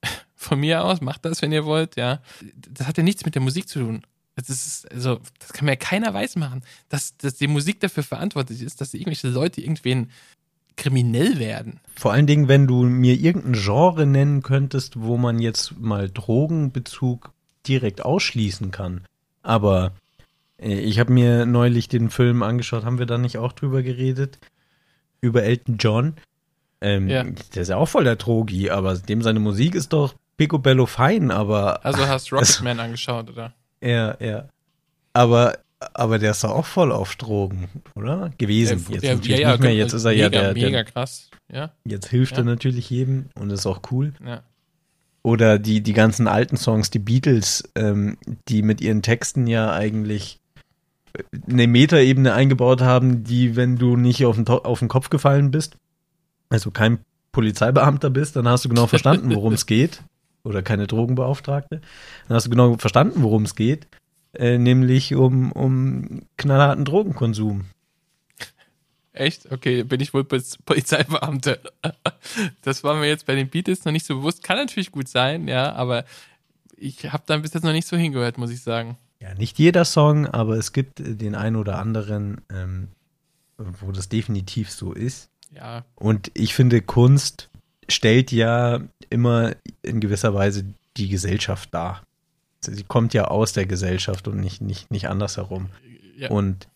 von 0.36 0.60
mir 0.60 0.83
aus, 0.83 1.01
macht 1.01 1.25
das, 1.25 1.41
wenn 1.41 1.51
ihr 1.51 1.65
wollt, 1.65 1.95
ja. 1.95 2.21
Das 2.69 2.88
hat 2.88 2.97
ja 2.97 3.03
nichts 3.03 3.23
mit 3.23 3.36
der 3.36 3.41
Musik 3.41 3.69
zu 3.69 3.79
tun. 3.79 4.01
Das 4.36 4.49
ist, 4.49 4.91
also, 4.91 5.19
das 5.39 5.53
kann 5.53 5.65
mir 5.65 5.71
ja 5.71 5.77
keiner 5.77 6.13
weismachen, 6.13 6.63
dass, 6.89 7.17
dass 7.17 7.36
die 7.36 7.47
Musik 7.47 7.79
dafür 7.79 8.03
verantwortlich 8.03 8.62
ist, 8.62 8.81
dass 8.81 8.93
irgendwelche 8.93 9.29
Leute 9.29 9.62
irgendwen 9.62 10.12
kriminell 10.75 11.39
werden. 11.39 11.79
Vor 11.95 12.13
allen 12.13 12.27
Dingen, 12.27 12.47
wenn 12.47 12.67
du 12.67 12.83
mir 12.83 13.15
irgendein 13.15 13.53
Genre 13.53 14.05
nennen 14.05 14.43
könntest, 14.43 14.99
wo 14.99 15.17
man 15.17 15.39
jetzt 15.39 15.79
mal 15.79 16.10
Drogenbezug 16.10 17.31
direkt 17.67 18.03
ausschließen 18.03 18.71
kann. 18.71 19.01
Aber 19.43 19.91
äh, 20.62 20.73
ich 20.80 20.99
habe 20.99 21.12
mir 21.13 21.45
neulich 21.45 21.88
den 21.88 22.10
Film 22.10 22.43
angeschaut, 22.43 22.86
haben 22.86 22.99
wir 22.99 23.06
da 23.06 23.17
nicht 23.17 23.38
auch 23.38 23.53
drüber 23.53 23.82
geredet? 23.84 24.39
Über 25.21 25.43
Elton 25.43 25.77
John. 25.77 26.13
Ähm, 26.82 27.08
Ja. 27.10 27.23
Der 27.56 27.62
ist 27.63 27.69
ja 27.69 27.77
auch 27.77 27.88
voll 27.88 28.03
der 28.03 28.17
Drogi, 28.17 28.69
aber 28.69 28.95
dem 28.95 29.21
seine 29.21 29.39
Musik 29.39 29.73
ist 29.75 29.93
doch 29.93 30.13
picobello 30.38 30.86
fein, 30.86 31.32
aber 31.32 31.84
Also 31.86 32.08
hast 32.08 32.32
Rocketman 32.32 32.80
angeschaut, 32.80 33.30
oder? 33.32 33.53
ja, 33.82 34.15
ja. 34.19 34.47
Aber 35.13 35.58
aber 35.93 36.17
der 36.17 36.32
ist 36.32 36.43
doch 36.43 36.49
auch 36.51 36.65
voll 36.65 36.91
auf 36.91 37.15
Drogen, 37.17 37.69
oder? 37.95 38.32
Gewesen. 38.39 38.84
Ja, 38.89 38.95
jetzt 38.95 39.03
ja, 39.03 39.13
natürlich 39.15 39.39
ja, 39.39 39.51
nicht 39.51 39.62
mehr. 39.62 39.71
ja, 39.73 39.84
Jetzt 39.84 39.93
ist 39.93 40.06
er 40.06 40.12
ja 40.12 40.25
mega, 40.30 40.41
der, 40.41 40.53
Mega 40.53 40.69
der 40.69 40.84
krass, 40.86 41.30
ja, 41.51 41.71
jetzt 41.86 42.08
hilft 42.08 42.32
Ja. 42.34 42.39
er 42.39 42.43
natürlich 42.45 42.89
jedem 42.89 43.25
und 43.36 43.51
ist 43.51 43.65
auch 43.67 43.82
cool. 43.91 44.13
ja. 44.25 44.41
Oder 45.28 45.60
die, 45.60 45.84
die 45.84 45.92
ganzen 45.92 46.26
alten 46.30 46.56
Songs, 46.56 46.90
die 46.90 47.00
Beatles, 47.00 47.70
ähm, 47.76 48.18
die 48.48 48.62
mit 48.62 48.80
ihren 48.80 49.02
Texten 49.02 49.46
ja 49.46 49.74
eigentlich 49.74 50.40
eine 51.52 51.68
Metaebene 51.68 52.34
eingebaut 52.34 52.80
haben, 52.80 53.26
die, 53.26 53.58
wenn 53.58 53.76
du 53.76 53.98
nicht 53.98 54.26
auf 54.26 54.38
den, 54.38 54.48
auf 54.48 54.80
den 54.80 54.88
Kopf 54.88 55.10
gefallen 55.10 55.52
bist, 55.52 55.76
also 56.48 56.72
kein 56.72 57.00
Polizeibeamter 57.34 58.10
bist, 58.10 58.38
dann 58.38 58.48
hast 58.48 58.63
du 58.63 58.70
genau 58.70 58.88
verstanden, 58.88 59.36
worum 59.36 59.52
es 59.52 59.66
geht. 59.66 60.02
Oder 60.46 60.62
keine 60.62 60.88
Drogenbeauftragte. 60.88 61.82
Dann 62.30 62.36
hast 62.36 62.46
du 62.46 62.50
genau 62.50 62.78
verstanden, 62.78 63.22
worum 63.22 63.44
es 63.44 63.56
geht. 63.56 63.86
Äh, 64.34 64.58
nämlich 64.58 65.13
um, 65.13 65.52
um 65.52 66.22
knallharten 66.38 66.86
Drogenkonsum. 66.86 67.66
Echt? 69.19 69.51
Okay, 69.51 69.84
bin 69.84 69.99
ich 70.01 70.13
wohl 70.13 70.23
Poliz- 70.23 70.58
Polizeibeamte. 70.65 71.60
Das 72.62 72.84
war 72.84 72.95
mir 72.95 73.08
jetzt 73.08 73.25
bei 73.25 73.36
den 73.36 73.49
Beatles 73.49 73.86
noch 73.86 73.91
nicht 73.93 74.06
so 74.06 74.17
bewusst. 74.17 74.43
Kann 74.43 74.58
natürlich 74.58 74.91
gut 74.91 75.08
sein, 75.08 75.47
ja, 75.47 75.71
aber 75.73 76.03
ich 76.75 77.12
habe 77.12 77.23
da 77.25 77.38
bis 77.38 77.53
jetzt 77.53 77.63
noch 77.63 77.71
nicht 77.71 77.88
so 77.88 77.95
hingehört, 77.95 78.38
muss 78.38 78.51
ich 78.51 78.62
sagen. 78.62 78.97
Ja, 79.21 79.34
nicht 79.34 79.58
jeder 79.58 79.86
Song, 79.86 80.27
aber 80.27 80.58
es 80.58 80.73
gibt 80.73 80.99
den 80.99 81.36
einen 81.36 81.56
oder 81.56 81.80
anderen, 81.80 82.41
ähm, 82.51 82.89
wo 83.58 83.91
das 83.91 84.10
definitiv 84.10 84.69
so 84.71 84.91
ist. 84.93 85.30
Ja, 85.51 85.86
Und 85.95 86.30
ich 86.34 86.53
finde, 86.53 86.82
Kunst 86.82 87.49
stellt 87.89 88.32
ja 88.34 88.82
immer 89.10 89.56
in 89.82 90.01
gewisser 90.01 90.34
Weise 90.34 90.65
die 90.97 91.08
Gesellschaft 91.08 91.73
dar. 91.73 92.03
Sie 92.60 92.84
kommt 92.84 93.13
ja 93.13 93.25
aus 93.25 93.53
der 93.53 93.65
Gesellschaft 93.65 94.27
und 94.27 94.39
nicht, 94.41 94.62
nicht, 94.62 94.91
nicht 94.91 95.08
andersherum. 95.08 95.69
ja. 96.17 96.30
Und 96.30 96.67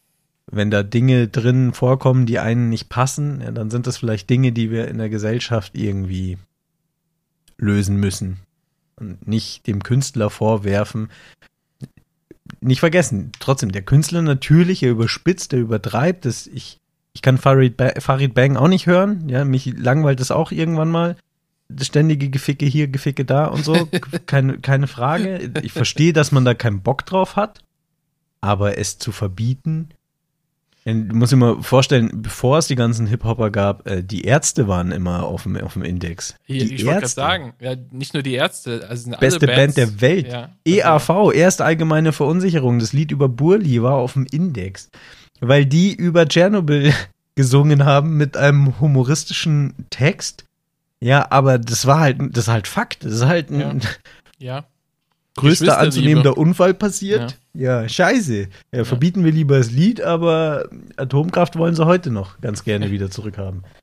wenn 0.51 0.69
da 0.69 0.83
Dinge 0.83 1.29
drin 1.29 1.73
vorkommen, 1.73 2.25
die 2.25 2.39
einen 2.39 2.69
nicht 2.69 2.89
passen, 2.89 3.41
ja, 3.41 3.51
dann 3.51 3.71
sind 3.71 3.87
das 3.87 3.97
vielleicht 3.97 4.29
Dinge, 4.29 4.51
die 4.51 4.69
wir 4.69 4.87
in 4.87 4.97
der 4.97 5.09
Gesellschaft 5.09 5.75
irgendwie 5.75 6.37
lösen 7.57 7.95
müssen. 7.95 8.39
Und 8.97 9.27
nicht 9.27 9.65
dem 9.65 9.81
Künstler 9.81 10.29
vorwerfen. 10.29 11.09
Nicht 12.59 12.81
vergessen, 12.81 13.31
trotzdem, 13.39 13.71
der 13.71 13.81
Künstler 13.81 14.21
natürlich, 14.21 14.83
er 14.83 14.91
überspitzt, 14.91 15.53
er 15.53 15.59
übertreibt 15.59 16.25
es. 16.25 16.47
Ich, 16.47 16.79
ich 17.13 17.21
kann 17.21 17.37
Farid, 17.37 17.77
ba 17.77 17.93
Farid 17.99 18.33
Bang 18.33 18.57
auch 18.57 18.67
nicht 18.67 18.87
hören. 18.87 19.29
Ja, 19.29 19.45
mich 19.45 19.65
langweilt 19.77 20.19
es 20.19 20.31
auch 20.31 20.51
irgendwann 20.51 20.91
mal. 20.91 21.15
Das 21.69 21.87
ständige 21.87 22.29
Geficke 22.29 22.65
hier, 22.65 22.89
Geficke 22.89 23.23
da 23.23 23.45
und 23.45 23.63
so. 23.63 23.87
keine, 24.25 24.59
keine 24.59 24.87
Frage. 24.87 25.51
Ich 25.63 25.71
verstehe, 25.71 26.11
dass 26.11 26.33
man 26.33 26.43
da 26.43 26.53
keinen 26.53 26.81
Bock 26.81 27.05
drauf 27.05 27.37
hat. 27.37 27.63
Aber 28.41 28.77
es 28.77 28.97
zu 28.97 29.11
verbieten, 29.11 29.89
du 30.85 31.15
musst 31.15 31.31
dir 31.31 31.37
mal 31.37 31.61
vorstellen, 31.61 32.09
bevor 32.21 32.57
es 32.57 32.67
die 32.67 32.75
ganzen 32.75 33.05
Hip-Hopper 33.05 33.51
gab, 33.51 33.87
äh, 33.87 34.03
die 34.03 34.23
Ärzte 34.23 34.67
waren 34.67 34.91
immer 34.91 35.23
auf 35.23 35.43
dem, 35.43 35.57
auf 35.57 35.73
dem 35.73 35.83
Index. 35.83 36.35
Die 36.47 36.57
ich 36.57 36.85
wollte 36.85 37.01
gerade 37.01 37.07
sagen, 37.07 37.53
ja, 37.59 37.75
nicht 37.91 38.13
nur 38.13 38.23
die 38.23 38.33
Ärzte, 38.33 38.87
also 38.89 39.11
Beste 39.11 39.45
alle 39.45 39.55
Band 39.55 39.57
Bands, 39.57 39.75
der 39.75 40.01
Welt. 40.01 40.27
Ja, 40.27 40.49
EAV, 40.65 41.33
erste 41.33 41.65
allgemeine 41.65 42.13
Verunsicherung. 42.13 42.79
Das 42.79 42.93
Lied 42.93 43.11
über 43.11 43.29
Burli 43.29 43.81
war 43.83 43.95
auf 43.95 44.13
dem 44.13 44.25
Index. 44.25 44.89
Weil 45.39 45.65
die 45.65 45.93
über 45.93 46.27
Tschernobyl 46.27 46.93
gesungen 47.35 47.85
haben 47.85 48.17
mit 48.17 48.35
einem 48.35 48.79
humoristischen 48.79 49.85
Text. 49.91 50.45
Ja, 50.99 51.31
aber 51.31 51.57
das 51.57 51.85
war 51.85 51.99
halt, 51.99 52.17
das 52.31 52.45
ist 52.45 52.51
halt 52.51 52.67
Fakt. 52.67 53.05
Das 53.05 53.13
ist 53.13 53.25
halt 53.25 53.49
ein 53.49 53.81
ja. 54.37 54.65
Größter 55.35 55.77
anzunehmender 55.77 56.37
Unfall 56.37 56.73
passiert. 56.73 57.37
Ja, 57.53 57.87
scheiße. 57.87 58.47
Ja, 58.73 58.83
verbieten 58.85 59.23
wir 59.23 59.31
lieber 59.31 59.57
das 59.57 59.71
Lied, 59.71 60.01
aber 60.01 60.69
Atomkraft 60.97 61.57
wollen 61.57 61.75
sie 61.75 61.85
heute 61.85 62.11
noch 62.11 62.39
ganz 62.41 62.63
gerne 62.63 62.91
wieder 62.91 63.09
zurückhaben. 63.09 63.63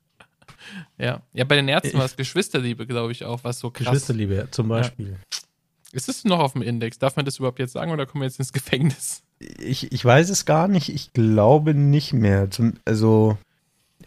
Ja, 1.01 1.21
ja, 1.31 1.45
bei 1.45 1.55
den 1.55 1.69
Ärzten 1.69 1.97
war 1.97 2.03
es 2.03 2.17
Geschwisterliebe, 2.17 2.85
glaube 2.85 3.13
ich, 3.13 3.23
auch, 3.23 3.45
was 3.45 3.59
so 3.59 3.71
krass. 3.71 3.85
Geschwisterliebe 3.85 4.35
ja, 4.35 4.51
zum 4.51 4.67
Beispiel. 4.67 5.15
Ist 5.93 6.09
es 6.09 6.25
noch 6.25 6.39
auf 6.39 6.53
dem 6.53 6.61
Index? 6.61 6.99
Darf 6.99 7.15
man 7.15 7.23
das 7.23 7.37
überhaupt 7.37 7.59
jetzt 7.59 7.71
sagen 7.71 7.91
oder 7.91 8.05
kommen 8.05 8.21
wir 8.21 8.27
jetzt 8.27 8.37
ins 8.37 8.51
Gefängnis? 8.51 9.23
Ich, 9.39 9.91
ich 9.91 10.03
weiß 10.03 10.29
es 10.29 10.45
gar 10.45 10.67
nicht. 10.67 10.89
Ich 10.89 11.13
glaube 11.13 11.73
nicht 11.73 12.11
mehr. 12.11 12.51
Zum, 12.51 12.73
also 12.83 13.37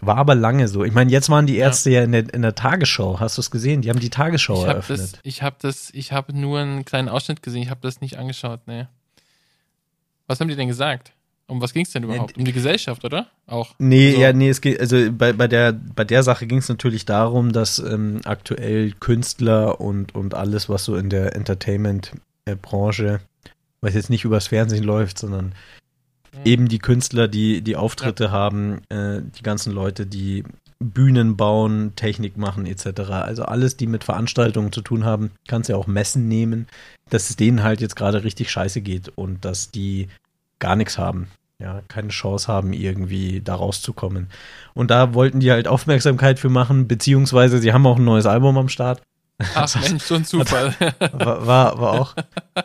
war 0.02 0.16
aber 0.18 0.34
lange 0.34 0.68
so. 0.68 0.84
Ich 0.84 0.92
meine, 0.92 1.10
jetzt 1.10 1.30
waren 1.30 1.46
die 1.46 1.56
Ärzte 1.56 1.90
ja, 1.90 2.02
in, 2.02 2.12
der, 2.12 2.34
in 2.34 2.42
der 2.42 2.54
Tagesschau. 2.54 3.20
Hast 3.20 3.38
du 3.38 3.40
es 3.40 3.50
gesehen? 3.50 3.82
Die 3.82 3.88
haben 3.90 4.00
die 4.00 4.10
Tagesschau 4.10 4.54
Ich 4.54 4.60
habe 4.62 4.70
eröffnet. 4.72 4.98
das, 5.00 5.20
ich 5.22 5.42
habe 5.42 5.56
das, 5.60 5.90
ich 5.94 6.12
habe 6.12 6.36
nur 6.38 6.58
einen 6.60 6.84
kleinen 6.84 7.08
Ausschnitt 7.08 7.42
gesehen. 7.42 7.62
Ich 7.62 7.70
habe 7.70 7.80
das 7.82 8.00
nicht 8.00 8.18
angeschaut. 8.18 8.60
Nee. 8.66 8.86
Was 10.26 10.40
haben 10.40 10.48
die 10.48 10.56
denn 10.56 10.68
gesagt? 10.68 11.12
Um 11.46 11.60
was 11.60 11.72
ging 11.72 11.84
es 11.84 11.90
denn 11.92 12.04
überhaupt? 12.04 12.36
Um 12.38 12.44
die 12.44 12.52
Gesellschaft, 12.52 13.04
oder? 13.04 13.26
Auch. 13.46 13.74
Nee, 13.78 14.12
So. 14.12 14.20
ja, 14.20 14.32
nee, 14.32 14.48
es 14.48 14.60
geht, 14.60 14.80
also 14.80 14.96
bei, 15.12 15.32
bei 15.32 15.48
der, 15.48 15.72
bei 15.72 16.04
der 16.04 16.22
Sache 16.22 16.46
ging 16.46 16.58
es 16.58 16.68
natürlich 16.68 17.04
darum, 17.04 17.52
dass 17.52 17.78
ähm, 17.78 18.20
aktuell 18.24 18.92
Künstler 18.92 19.80
und, 19.80 20.14
und 20.14 20.34
alles, 20.34 20.68
was 20.68 20.84
so 20.84 20.96
in 20.96 21.10
der 21.10 21.34
Entertainment-Branche, 21.36 23.20
was 23.80 23.94
jetzt 23.94 24.10
nicht 24.10 24.24
übers 24.24 24.46
Fernsehen 24.46 24.84
läuft, 24.84 25.18
sondern 25.18 25.54
eben 26.44 26.68
die 26.68 26.78
Künstler, 26.78 27.28
die, 27.28 27.62
die 27.62 27.76
Auftritte 27.76 28.30
haben, 28.30 28.82
äh, 28.88 29.20
die 29.22 29.42
ganzen 29.42 29.72
Leute, 29.72 30.06
die 30.06 30.44
Bühnen 30.78 31.36
bauen, 31.36 31.92
Technik 31.96 32.36
machen, 32.36 32.66
etc. 32.66 33.00
Also 33.10 33.44
alles, 33.44 33.76
die 33.76 33.86
mit 33.86 34.04
Veranstaltungen 34.04 34.72
zu 34.72 34.80
tun 34.80 35.04
haben, 35.04 35.30
kannst 35.46 35.68
ja 35.68 35.76
auch 35.76 35.86
Messen 35.86 36.28
nehmen, 36.28 36.66
dass 37.10 37.30
es 37.30 37.36
denen 37.36 37.62
halt 37.62 37.80
jetzt 37.80 37.96
gerade 37.96 38.24
richtig 38.24 38.50
scheiße 38.50 38.80
geht 38.80 39.10
und 39.14 39.44
dass 39.44 39.70
die 39.70 40.08
gar 40.58 40.76
nichts 40.76 40.98
haben. 40.98 41.28
Ja, 41.58 41.80
keine 41.86 42.08
Chance 42.08 42.48
haben, 42.48 42.72
irgendwie 42.72 43.40
da 43.40 43.54
rauszukommen. 43.54 44.28
Und 44.74 44.90
da 44.90 45.14
wollten 45.14 45.38
die 45.38 45.52
halt 45.52 45.68
Aufmerksamkeit 45.68 46.40
für 46.40 46.48
machen, 46.48 46.88
beziehungsweise 46.88 47.58
sie 47.58 47.72
haben 47.72 47.86
auch 47.86 47.98
ein 47.98 48.04
neues 48.04 48.26
Album 48.26 48.58
am 48.58 48.68
Start. 48.68 49.00
Ach 49.54 49.80
Mensch, 49.80 50.04
so 50.04 50.14
ein 50.14 50.24
Zufall. 50.24 50.74
War, 51.12 51.46
war, 51.46 51.80
war 51.80 51.92
auch. 52.00 52.14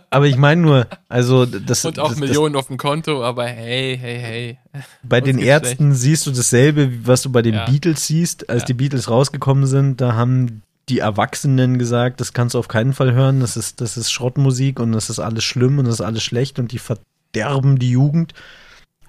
Aber 0.10 0.28
ich 0.28 0.38
meine 0.38 0.62
nur, 0.62 0.88
also 1.10 1.46
das, 1.46 1.86
Und 1.86 2.00
auch 2.00 2.10
das, 2.10 2.20
Millionen 2.20 2.56
auf 2.56 2.68
dem 2.68 2.78
Konto, 2.78 3.24
aber 3.24 3.46
hey, 3.48 3.98
hey, 4.00 4.20
hey. 4.20 4.58
das, 4.74 4.84
bei 5.04 5.22
den 5.22 5.38
Uns 5.38 5.46
geht's 5.46 5.68
Ärzten 5.68 5.94
siehst 5.94 6.28
du 6.28 6.32
dasselbe, 6.32 7.08
was 7.08 7.24
du 7.24 7.32
bei 7.32 7.42
den 7.42 7.56
Ja. 7.56 7.66
Beatles 7.66 8.06
siehst. 8.08 8.50
Als 8.50 8.64
Ja. 8.64 8.66
die 8.68 8.74
Beatles 8.74 9.10
rausgekommen 9.10 9.66
sind, 9.66 10.02
da 10.02 10.14
haben 10.14 10.62
die 10.90 11.00
Erwachsenen 11.00 11.78
gesagt, 11.80 12.22
das 12.22 12.34
kannst 12.34 12.56
du 12.56 12.60
auf 12.60 12.68
keinen 12.70 12.94
Fall 12.94 13.14
hören, 13.14 13.42
das 13.42 13.58
ist, 13.58 13.82
das 13.82 13.98
ist 13.98 14.12
Schrottmusik 14.12 14.80
und 14.80 14.94
das 14.94 15.10
ist 15.10 15.20
alles 15.20 15.44
schlimm 15.44 15.80
und 15.80 15.86
das 15.86 15.96
ist 15.96 16.02
alles 16.02 16.24
schlecht 16.24 16.60
und 16.60 16.72
die 16.72 16.80
verderben 16.80 17.78
die 17.80 17.92
Jugend. 17.92 18.34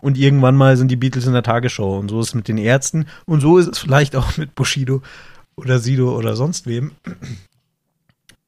Und 0.00 0.16
irgendwann 0.16 0.56
mal 0.56 0.76
sind 0.76 0.90
die 0.90 0.96
Beatles 0.96 1.26
in 1.26 1.32
der 1.32 1.42
Tagesschau 1.42 1.98
und 1.98 2.08
so 2.08 2.20
ist 2.20 2.28
es 2.28 2.34
mit 2.34 2.48
den 2.48 2.58
Ärzten 2.58 3.06
und 3.26 3.40
so 3.40 3.58
ist 3.58 3.68
es 3.68 3.78
vielleicht 3.78 4.16
auch 4.16 4.36
mit 4.36 4.54
Bushido 4.54 5.02
oder 5.56 5.78
Sido 5.80 6.16
oder 6.16 6.36
sonst 6.36 6.66
wem. 6.66 6.92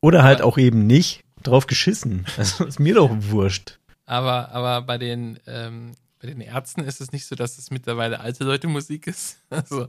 Oder 0.00 0.22
halt 0.22 0.40
auch 0.42 0.58
eben 0.58 0.86
nicht 0.86 1.22
drauf 1.42 1.66
geschissen. 1.66 2.26
Also 2.36 2.64
ist 2.64 2.80
mir 2.80 2.94
doch 2.94 3.10
wurscht. 3.10 3.78
Aber, 4.06 4.50
aber 4.52 4.82
bei 4.82 4.98
den, 4.98 5.38
ähm, 5.46 5.92
bei 6.20 6.28
den 6.28 6.40
Ärzten 6.40 6.82
ist 6.82 7.00
es 7.00 7.12
nicht 7.12 7.26
so, 7.26 7.36
dass 7.36 7.58
es 7.58 7.70
mittlerweile 7.70 8.20
alte 8.20 8.44
Leute 8.44 8.66
Musik 8.66 9.06
ist. 9.06 9.38
Also, 9.50 9.88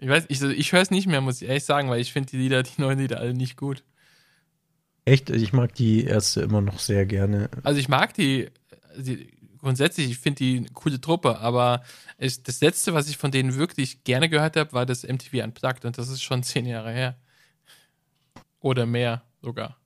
ich 0.00 0.08
weiß, 0.08 0.26
ich, 0.28 0.40
ich 0.42 0.72
höre 0.72 0.82
es 0.82 0.90
nicht 0.90 1.08
mehr, 1.08 1.20
muss 1.20 1.42
ich 1.42 1.48
ehrlich 1.48 1.64
sagen, 1.64 1.90
weil 1.90 2.00
ich 2.00 2.12
finde 2.12 2.30
die 2.30 2.36
Lieder, 2.36 2.62
die 2.62 2.80
neuen 2.80 2.98
Lieder 2.98 3.18
alle 3.18 3.34
nicht 3.34 3.56
gut. 3.56 3.82
Echt? 5.04 5.30
Ich 5.30 5.52
mag 5.52 5.74
die 5.74 6.04
Ärzte 6.04 6.42
immer 6.42 6.60
noch 6.60 6.78
sehr 6.78 7.04
gerne. 7.06 7.48
Also 7.64 7.80
ich 7.80 7.88
mag 7.88 8.14
die, 8.14 8.48
die 8.96 9.28
grundsätzlich, 9.58 10.10
ich 10.10 10.18
finde 10.18 10.38
die 10.38 10.56
eine 10.58 10.68
coole 10.68 11.00
Truppe, 11.00 11.38
aber 11.38 11.82
ich, 12.18 12.42
das 12.42 12.60
letzte, 12.60 12.94
was 12.94 13.08
ich 13.08 13.16
von 13.16 13.30
denen 13.30 13.56
wirklich 13.56 14.04
gerne 14.04 14.28
gehört 14.28 14.56
habe, 14.56 14.72
war 14.72 14.86
das 14.86 15.02
MTV 15.02 15.44
Unplugged 15.44 15.84
und 15.84 15.98
das 15.98 16.08
ist 16.08 16.22
schon 16.22 16.42
zehn 16.44 16.66
Jahre 16.66 16.92
her. 16.92 17.16
Oder 18.60 18.86
mehr 18.86 19.22
sogar. 19.42 19.76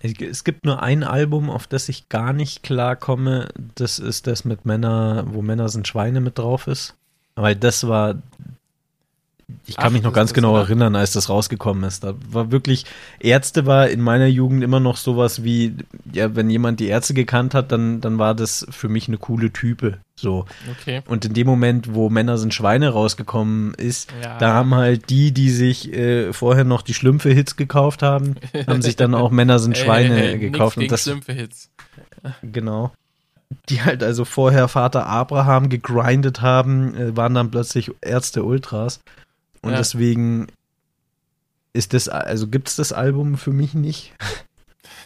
Es 0.00 0.44
gibt 0.44 0.64
nur 0.64 0.82
ein 0.82 1.02
Album, 1.02 1.50
auf 1.50 1.66
das 1.66 1.88
ich 1.88 2.08
gar 2.08 2.32
nicht 2.32 2.62
klar 2.62 2.94
komme. 2.94 3.48
Das 3.74 3.98
ist 3.98 4.26
das 4.26 4.44
mit 4.44 4.64
Männer, 4.64 5.24
wo 5.28 5.42
Männer 5.42 5.68
sind 5.68 5.88
Schweine 5.88 6.20
mit 6.20 6.38
drauf 6.38 6.68
ist. 6.68 6.96
Weil 7.34 7.56
das 7.56 7.86
war 7.86 8.22
ich 9.66 9.76
kann 9.76 9.86
Ach, 9.86 9.90
mich 9.92 10.02
noch 10.02 10.12
ganz 10.12 10.34
genau 10.34 10.54
war. 10.54 10.62
erinnern, 10.62 10.94
als 10.94 11.12
das 11.12 11.30
rausgekommen 11.30 11.84
ist. 11.84 12.04
Da 12.04 12.14
war 12.30 12.50
wirklich, 12.50 12.84
Ärzte 13.18 13.64
war 13.64 13.88
in 13.88 14.00
meiner 14.00 14.26
Jugend 14.26 14.62
immer 14.62 14.80
noch 14.80 14.96
sowas 14.96 15.42
wie, 15.42 15.74
ja, 16.12 16.36
wenn 16.36 16.50
jemand 16.50 16.80
die 16.80 16.88
Ärzte 16.88 17.14
gekannt 17.14 17.54
hat, 17.54 17.72
dann, 17.72 18.00
dann 18.02 18.18
war 18.18 18.34
das 18.34 18.66
für 18.70 18.88
mich 18.88 19.08
eine 19.08 19.16
coole 19.16 19.50
Type. 19.50 19.98
So. 20.16 20.44
Okay. 20.70 21.02
Und 21.06 21.24
in 21.24 21.32
dem 21.32 21.46
Moment, 21.46 21.94
wo 21.94 22.10
Männer 22.10 22.36
sind 22.36 22.52
Schweine 22.52 22.90
rausgekommen 22.90 23.72
ist, 23.74 24.10
ja. 24.22 24.36
da 24.38 24.52
haben 24.52 24.74
halt 24.74 25.08
die, 25.08 25.32
die 25.32 25.50
sich 25.50 25.92
äh, 25.94 26.32
vorher 26.34 26.64
noch 26.64 26.82
die 26.82 26.94
Schlümpfe-Hits 26.94 27.56
gekauft 27.56 28.02
haben, 28.02 28.34
haben 28.66 28.82
sich 28.82 28.96
dann 28.96 29.14
auch 29.14 29.30
Männer 29.30 29.58
sind 29.58 29.78
Schweine 29.78 30.14
hey, 30.14 30.28
hey, 30.28 30.38
gekauft. 30.38 30.76
und 30.76 30.90
das 30.90 31.04
Schlümpfe-Hits. 31.04 31.70
Genau 32.42 32.92
die 33.70 33.82
halt 33.82 34.02
also 34.02 34.26
vorher 34.26 34.68
Vater 34.68 35.06
Abraham 35.06 35.70
gegrindet 35.70 36.42
haben, 36.42 36.94
äh, 36.94 37.16
waren 37.16 37.34
dann 37.34 37.50
plötzlich 37.50 37.90
Ärzte 38.02 38.44
Ultras. 38.44 39.00
Und 39.62 39.72
ja. 39.72 39.78
deswegen 39.78 40.48
ist 41.72 41.94
das, 41.94 42.08
also 42.08 42.48
gibt 42.48 42.68
es 42.68 42.76
das 42.76 42.92
Album 42.92 43.36
für 43.36 43.52
mich 43.52 43.74
nicht. 43.74 44.12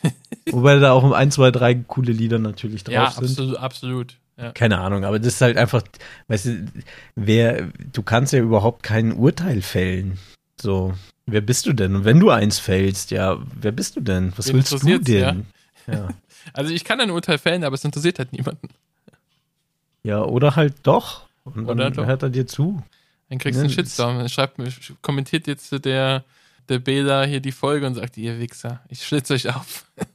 Wobei 0.50 0.78
da 0.78 0.92
auch 0.92 1.10
ein, 1.12 1.30
zwei, 1.30 1.50
drei 1.50 1.74
coole 1.74 2.12
Lieder 2.12 2.38
natürlich 2.38 2.84
drauf 2.84 2.94
ja, 2.94 3.10
sind. 3.10 3.24
Absolut, 3.24 3.56
absolut. 3.56 4.16
Ja. 4.36 4.52
Keine 4.52 4.78
Ahnung, 4.78 5.04
aber 5.04 5.18
das 5.18 5.34
ist 5.34 5.40
halt 5.40 5.56
einfach, 5.56 5.82
weißt 6.28 6.46
du, 6.46 6.66
wer, 7.14 7.68
du 7.92 8.02
kannst 8.02 8.32
ja 8.32 8.40
überhaupt 8.40 8.82
kein 8.82 9.12
Urteil 9.12 9.62
fällen. 9.62 10.18
So, 10.60 10.94
wer 11.26 11.40
bist 11.42 11.66
du 11.66 11.72
denn? 11.72 11.94
Und 11.94 12.04
wenn 12.04 12.18
du 12.18 12.30
eins 12.30 12.58
fällst, 12.58 13.10
ja, 13.10 13.38
wer 13.54 13.72
bist 13.72 13.96
du 13.96 14.00
denn? 14.00 14.32
Was 14.36 14.48
Wen 14.48 14.54
willst 14.54 14.72
du 14.72 14.78
denn? 14.98 15.46
Ja? 15.86 15.94
ja. 15.94 16.08
Also 16.54 16.72
ich 16.72 16.82
kann 16.82 17.00
ein 17.00 17.12
Urteil 17.12 17.38
fällen, 17.38 17.62
aber 17.62 17.74
es 17.74 17.84
interessiert 17.84 18.18
halt 18.18 18.32
niemanden. 18.32 18.68
Ja, 20.02 20.24
oder 20.24 20.56
halt 20.56 20.74
doch. 20.82 21.28
Und 21.44 21.66
oder 21.66 21.84
dann 21.84 21.92
doch. 21.92 22.06
hört 22.06 22.24
er 22.24 22.30
dir 22.30 22.48
zu. 22.48 22.82
Dann 23.32 23.38
kriegst 23.38 23.58
du 23.58 23.64
einen 23.64 23.72
Shitstorm. 23.72 24.18
Dann 24.18 24.28
schreibt, 24.28 24.60
kommentiert 25.00 25.46
jetzt 25.46 25.72
der, 25.86 26.22
der 26.68 26.78
Bela 26.78 27.24
hier 27.24 27.40
die 27.40 27.50
Folge 27.50 27.86
und 27.86 27.94
sagt, 27.94 28.18
ihr 28.18 28.38
Wichser, 28.38 28.82
ich 28.90 29.06
schlitze 29.06 29.32
euch 29.32 29.48
auf. 29.48 29.86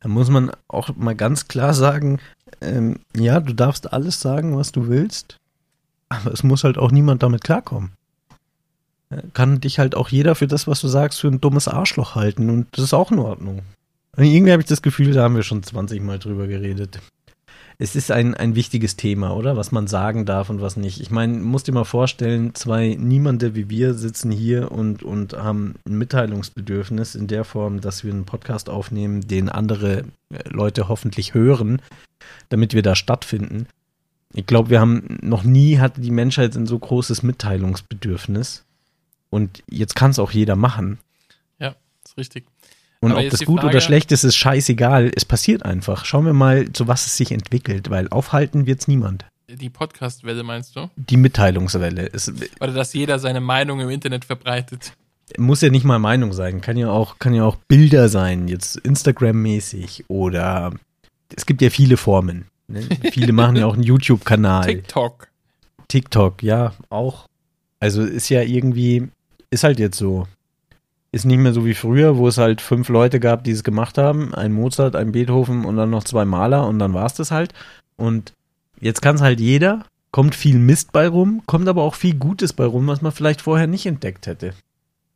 Da 0.00 0.10
muss 0.10 0.28
man 0.28 0.50
auch 0.68 0.94
mal 0.96 1.14
ganz 1.14 1.48
klar 1.48 1.72
sagen, 1.72 2.20
ähm, 2.60 3.00
ja, 3.16 3.40
du 3.40 3.54
darfst 3.54 3.90
alles 3.94 4.20
sagen, 4.20 4.54
was 4.54 4.70
du 4.70 4.88
willst, 4.88 5.38
aber 6.10 6.30
es 6.30 6.42
muss 6.42 6.62
halt 6.62 6.76
auch 6.76 6.90
niemand 6.90 7.22
damit 7.22 7.42
klarkommen. 7.42 7.92
Kann 9.32 9.62
dich 9.62 9.78
halt 9.78 9.94
auch 9.94 10.10
jeder 10.10 10.34
für 10.34 10.46
das, 10.46 10.66
was 10.66 10.82
du 10.82 10.88
sagst, 10.88 11.20
für 11.22 11.28
ein 11.28 11.40
dummes 11.40 11.68
Arschloch 11.68 12.16
halten 12.16 12.50
und 12.50 12.66
das 12.72 12.84
ist 12.84 12.92
auch 12.92 13.12
in 13.12 13.18
Ordnung. 13.18 13.62
Und 14.14 14.24
irgendwie 14.24 14.52
habe 14.52 14.60
ich 14.60 14.68
das 14.68 14.82
Gefühl, 14.82 15.14
da 15.14 15.22
haben 15.22 15.36
wir 15.36 15.42
schon 15.42 15.62
20 15.62 16.02
Mal 16.02 16.18
drüber 16.18 16.48
geredet 16.48 16.98
es 17.78 17.96
ist 17.96 18.10
ein, 18.10 18.34
ein 18.34 18.54
wichtiges 18.54 18.96
Thema, 18.96 19.34
oder? 19.34 19.56
Was 19.56 19.72
man 19.72 19.86
sagen 19.86 20.26
darf 20.26 20.50
und 20.50 20.60
was 20.60 20.76
nicht. 20.76 21.00
Ich 21.00 21.10
meine, 21.10 21.38
musst 21.38 21.66
dir 21.66 21.72
mal 21.72 21.84
vorstellen, 21.84 22.54
zwei 22.54 22.96
Niemande 22.98 23.54
wie 23.54 23.68
wir 23.68 23.94
sitzen 23.94 24.30
hier 24.30 24.70
und, 24.70 25.02
und 25.02 25.32
haben 25.32 25.74
ein 25.86 25.98
Mitteilungsbedürfnis 25.98 27.14
in 27.14 27.26
der 27.26 27.44
Form, 27.44 27.80
dass 27.80 28.04
wir 28.04 28.12
einen 28.12 28.26
Podcast 28.26 28.68
aufnehmen, 28.70 29.26
den 29.26 29.48
andere 29.48 30.04
äh, 30.30 30.48
Leute 30.48 30.88
hoffentlich 30.88 31.34
hören, 31.34 31.82
damit 32.48 32.74
wir 32.74 32.82
da 32.82 32.94
stattfinden. 32.94 33.66
Ich 34.32 34.46
glaube, 34.46 34.70
wir 34.70 34.80
haben 34.80 35.18
noch 35.22 35.44
nie 35.44 35.78
hatte 35.78 36.00
die 36.00 36.10
Menschheit 36.10 36.56
ein 36.56 36.66
so 36.66 36.78
großes 36.78 37.22
Mitteilungsbedürfnis. 37.22 38.64
Und 39.30 39.64
jetzt 39.68 39.96
kann 39.96 40.12
es 40.12 40.18
auch 40.18 40.30
jeder 40.30 40.54
machen. 40.54 40.98
Ja, 41.58 41.74
ist 42.04 42.16
richtig. 42.16 42.46
Und 43.04 43.12
Aber 43.12 43.20
ob 43.20 43.30
das 43.30 43.44
gut 43.44 43.60
Frage, 43.60 43.76
oder 43.76 43.80
schlecht 43.80 44.12
ist, 44.12 44.24
ist 44.24 44.36
scheißegal. 44.36 45.12
Es 45.14 45.24
passiert 45.24 45.64
einfach. 45.64 46.04
Schauen 46.04 46.26
wir 46.26 46.32
mal, 46.32 46.72
zu 46.72 46.88
was 46.88 47.06
es 47.06 47.16
sich 47.16 47.32
entwickelt, 47.32 47.90
weil 47.90 48.08
aufhalten 48.08 48.66
wird 48.66 48.80
es 48.80 48.88
niemand. 48.88 49.26
Die 49.48 49.68
Podcast-Welle 49.68 50.42
meinst 50.42 50.74
du? 50.74 50.88
Die 50.96 51.18
Mitteilungswelle. 51.18 52.10
Es, 52.12 52.32
oder 52.60 52.72
dass 52.72 52.94
jeder 52.94 53.18
seine 53.18 53.40
Meinung 53.40 53.80
im 53.80 53.90
Internet 53.90 54.24
verbreitet. 54.24 54.94
Muss 55.36 55.60
ja 55.60 55.70
nicht 55.70 55.84
mal 55.84 55.98
Meinung 55.98 56.32
sein. 56.32 56.60
Kann 56.60 56.76
ja 56.76 56.90
auch, 56.90 57.18
kann 57.18 57.34
ja 57.34 57.44
auch 57.44 57.56
Bilder 57.68 58.08
sein, 58.08 58.48
jetzt 58.48 58.76
Instagram-mäßig 58.76 60.04
oder 60.08 60.72
es 61.36 61.46
gibt 61.46 61.62
ja 61.62 61.70
viele 61.70 61.96
Formen. 61.96 62.46
Ne? 62.68 62.82
Viele 63.12 63.32
machen 63.32 63.56
ja 63.56 63.66
auch 63.66 63.74
einen 63.74 63.82
YouTube-Kanal. 63.84 64.66
TikTok. 64.66 65.28
TikTok, 65.88 66.42
ja, 66.42 66.72
auch. 66.88 67.26
Also 67.80 68.02
ist 68.02 68.30
ja 68.30 68.42
irgendwie, 68.42 69.08
ist 69.50 69.64
halt 69.64 69.78
jetzt 69.78 69.98
so 69.98 70.26
ist 71.14 71.24
nicht 71.24 71.38
mehr 71.38 71.52
so 71.52 71.64
wie 71.64 71.74
früher, 71.74 72.16
wo 72.16 72.26
es 72.26 72.38
halt 72.38 72.60
fünf 72.60 72.88
Leute 72.88 73.20
gab, 73.20 73.44
die 73.44 73.52
es 73.52 73.62
gemacht 73.62 73.98
haben. 73.98 74.34
Ein 74.34 74.52
Mozart, 74.52 74.96
ein 74.96 75.12
Beethoven 75.12 75.64
und 75.64 75.76
dann 75.76 75.90
noch 75.90 76.02
zwei 76.02 76.24
Maler 76.24 76.66
und 76.66 76.80
dann 76.80 76.92
war 76.92 77.06
es 77.06 77.14
das 77.14 77.30
halt. 77.30 77.54
Und 77.96 78.32
jetzt 78.80 79.00
kann 79.00 79.14
es 79.14 79.22
halt 79.22 79.38
jeder, 79.38 79.84
kommt 80.10 80.34
viel 80.34 80.58
Mist 80.58 80.90
bei 80.90 81.06
rum, 81.06 81.42
kommt 81.46 81.68
aber 81.68 81.82
auch 81.82 81.94
viel 81.94 82.16
Gutes 82.16 82.52
bei 82.52 82.64
rum, 82.64 82.88
was 82.88 83.00
man 83.00 83.12
vielleicht 83.12 83.42
vorher 83.42 83.68
nicht 83.68 83.86
entdeckt 83.86 84.26
hätte. 84.26 84.54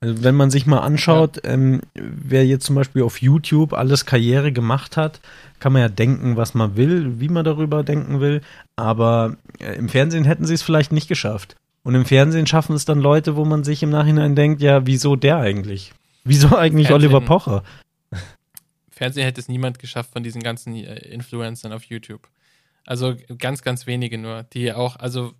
Also 0.00 0.22
wenn 0.22 0.36
man 0.36 0.50
sich 0.50 0.66
mal 0.66 0.78
anschaut, 0.78 1.44
ja. 1.44 1.50
ähm, 1.50 1.80
wer 1.94 2.46
jetzt 2.46 2.66
zum 2.66 2.76
Beispiel 2.76 3.02
auf 3.02 3.20
YouTube 3.20 3.72
alles 3.72 4.06
Karriere 4.06 4.52
gemacht 4.52 4.96
hat, 4.96 5.20
kann 5.58 5.72
man 5.72 5.82
ja 5.82 5.88
denken, 5.88 6.36
was 6.36 6.54
man 6.54 6.76
will, 6.76 7.18
wie 7.18 7.28
man 7.28 7.44
darüber 7.44 7.82
denken 7.82 8.20
will. 8.20 8.40
Aber 8.76 9.34
äh, 9.58 9.74
im 9.74 9.88
Fernsehen 9.88 10.24
hätten 10.24 10.46
sie 10.46 10.54
es 10.54 10.62
vielleicht 10.62 10.92
nicht 10.92 11.08
geschafft. 11.08 11.56
Und 11.88 11.94
im 11.94 12.04
Fernsehen 12.04 12.46
schaffen 12.46 12.76
es 12.76 12.84
dann 12.84 13.00
Leute, 13.00 13.34
wo 13.34 13.46
man 13.46 13.64
sich 13.64 13.82
im 13.82 13.88
Nachhinein 13.88 14.36
denkt, 14.36 14.60
ja, 14.60 14.86
wieso 14.86 15.16
der 15.16 15.38
eigentlich? 15.38 15.94
Wieso 16.22 16.54
eigentlich 16.54 16.88
Fernsehen, 16.88 17.14
Oliver 17.14 17.20
Pocher? 17.22 17.64
Fernsehen 18.90 19.24
hätte 19.24 19.40
es 19.40 19.48
niemand 19.48 19.78
geschafft 19.78 20.12
von 20.12 20.22
diesen 20.22 20.42
ganzen 20.42 20.74
äh, 20.74 20.96
Influencern 21.08 21.72
auf 21.72 21.84
YouTube. 21.84 22.28
Also 22.84 23.16
ganz, 23.38 23.62
ganz 23.62 23.86
wenige 23.86 24.18
nur, 24.18 24.42
die 24.42 24.70
auch, 24.74 24.96
also, 24.96 25.32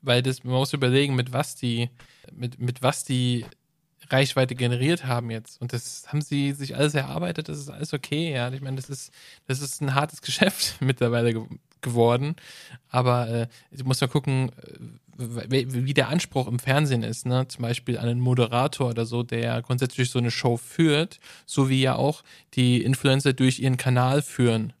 weil 0.00 0.22
das, 0.22 0.44
man 0.44 0.54
muss 0.54 0.72
überlegen, 0.72 1.16
mit 1.16 1.32
was 1.32 1.56
die, 1.56 1.90
mit, 2.32 2.60
mit 2.60 2.84
was 2.84 3.02
die 3.02 3.44
Reichweite 4.10 4.54
generiert 4.54 5.06
haben 5.06 5.28
jetzt. 5.32 5.60
Und 5.60 5.72
das 5.72 6.06
haben 6.06 6.20
sie 6.20 6.52
sich 6.52 6.76
alles 6.76 6.94
erarbeitet, 6.94 7.48
das 7.48 7.58
ist 7.58 7.68
alles 7.68 7.92
okay, 7.92 8.32
ja. 8.32 8.52
Ich 8.52 8.60
meine, 8.60 8.76
das 8.76 8.90
ist, 8.90 9.12
das 9.48 9.60
ist 9.60 9.80
ein 9.80 9.96
hartes 9.96 10.22
Geschäft 10.22 10.76
mittlerweile 10.80 11.32
ge 11.32 11.42
geworden. 11.82 12.36
Aber 12.90 13.26
äh, 13.30 13.46
du 13.72 13.84
musst 13.84 14.02
mal 14.02 14.08
gucken, 14.08 14.52
wie 15.20 15.94
der 15.94 16.08
Anspruch 16.08 16.48
im 16.48 16.58
Fernsehen 16.58 17.02
ist, 17.02 17.26
ne? 17.26 17.46
Zum 17.48 17.62
Beispiel 17.62 17.98
einen 17.98 18.20
Moderator 18.20 18.90
oder 18.90 19.06
so, 19.06 19.22
der 19.22 19.62
grundsätzlich 19.62 20.10
so 20.10 20.18
eine 20.18 20.30
Show 20.30 20.56
führt, 20.56 21.20
so 21.46 21.68
wie 21.68 21.80
ja 21.80 21.96
auch 21.96 22.22
die 22.54 22.82
Influencer 22.82 23.32
durch 23.32 23.60
ihren 23.60 23.76
Kanal 23.76 24.22
führen. 24.22 24.72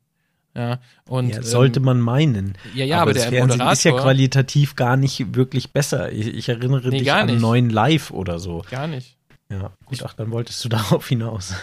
Ja, 0.54 0.80
und, 1.08 1.28
ja, 1.28 1.42
sollte 1.42 1.78
ähm, 1.78 1.84
man 1.84 2.00
meinen. 2.00 2.58
Ja, 2.74 2.84
ja, 2.84 2.96
aber, 2.96 3.02
aber 3.02 3.12
der 3.12 3.22
Fernsehen 3.22 3.58
Moderator 3.58 3.72
ist 3.72 3.84
ja 3.84 3.92
qualitativ 3.92 4.74
gar 4.74 4.96
nicht 4.96 5.34
wirklich 5.36 5.72
besser. 5.72 6.10
Ich, 6.10 6.26
ich 6.26 6.48
erinnere 6.48 6.88
nee, 6.88 6.98
dich 6.98 7.12
an 7.12 7.38
neuen 7.38 7.70
Live 7.70 8.10
oder 8.10 8.38
so. 8.40 8.64
Gar 8.68 8.88
nicht. 8.88 9.16
Ja, 9.50 9.72
gut, 9.84 10.02
ach, 10.04 10.14
dann 10.14 10.30
wolltest 10.32 10.64
du 10.64 10.68
darauf 10.70 11.08
hinaus. 11.08 11.54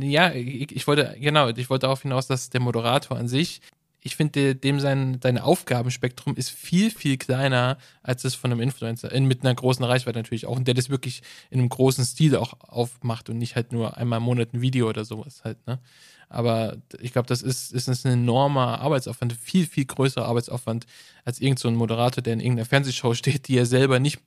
ja, 0.00 0.30
ich, 0.32 0.74
ich, 0.76 0.86
wollte, 0.86 1.16
genau, 1.18 1.48
ich 1.48 1.70
wollte 1.70 1.82
darauf 1.82 2.02
hinaus, 2.02 2.26
dass 2.26 2.50
der 2.50 2.60
Moderator 2.60 3.16
an 3.16 3.28
sich 3.28 3.60
ich 4.00 4.16
finde, 4.16 4.54
dem 4.54 4.78
sein, 4.78 5.18
sein 5.22 5.38
Aufgabenspektrum 5.38 6.36
ist 6.36 6.50
viel, 6.50 6.90
viel 6.90 7.16
kleiner 7.16 7.78
als 8.02 8.22
das 8.22 8.34
von 8.34 8.52
einem 8.52 8.60
Influencer. 8.60 9.10
In, 9.10 9.26
mit 9.26 9.42
einer 9.42 9.54
großen 9.54 9.84
Reichweite 9.84 10.18
natürlich 10.18 10.46
auch. 10.46 10.56
Und 10.56 10.68
der 10.68 10.74
das 10.74 10.90
wirklich 10.90 11.22
in 11.50 11.58
einem 11.58 11.68
großen 11.68 12.04
Stil 12.04 12.36
auch 12.36 12.54
aufmacht 12.60 13.28
und 13.28 13.38
nicht 13.38 13.56
halt 13.56 13.72
nur 13.72 13.96
einmal 13.96 14.18
im 14.18 14.24
Monat 14.24 14.54
ein 14.54 14.60
Video 14.60 14.88
oder 14.88 15.04
sowas 15.04 15.42
halt, 15.44 15.66
ne? 15.66 15.80
Aber 16.28 16.76
ich 17.00 17.12
glaube, 17.12 17.28
das 17.28 17.42
ist, 17.42 17.72
ist 17.72 17.88
ein 17.88 18.12
enormer 18.12 18.80
Arbeitsaufwand, 18.80 19.32
viel, 19.32 19.66
viel 19.66 19.84
größerer 19.84 20.26
Arbeitsaufwand 20.26 20.86
als 21.24 21.40
irgendein 21.40 21.58
so 21.58 21.70
Moderator, 21.70 22.22
der 22.22 22.34
in 22.34 22.40
irgendeiner 22.40 22.66
Fernsehshow 22.66 23.14
steht, 23.14 23.48
die 23.48 23.56
er 23.56 23.66
selber 23.66 24.00
nicht 24.00 24.20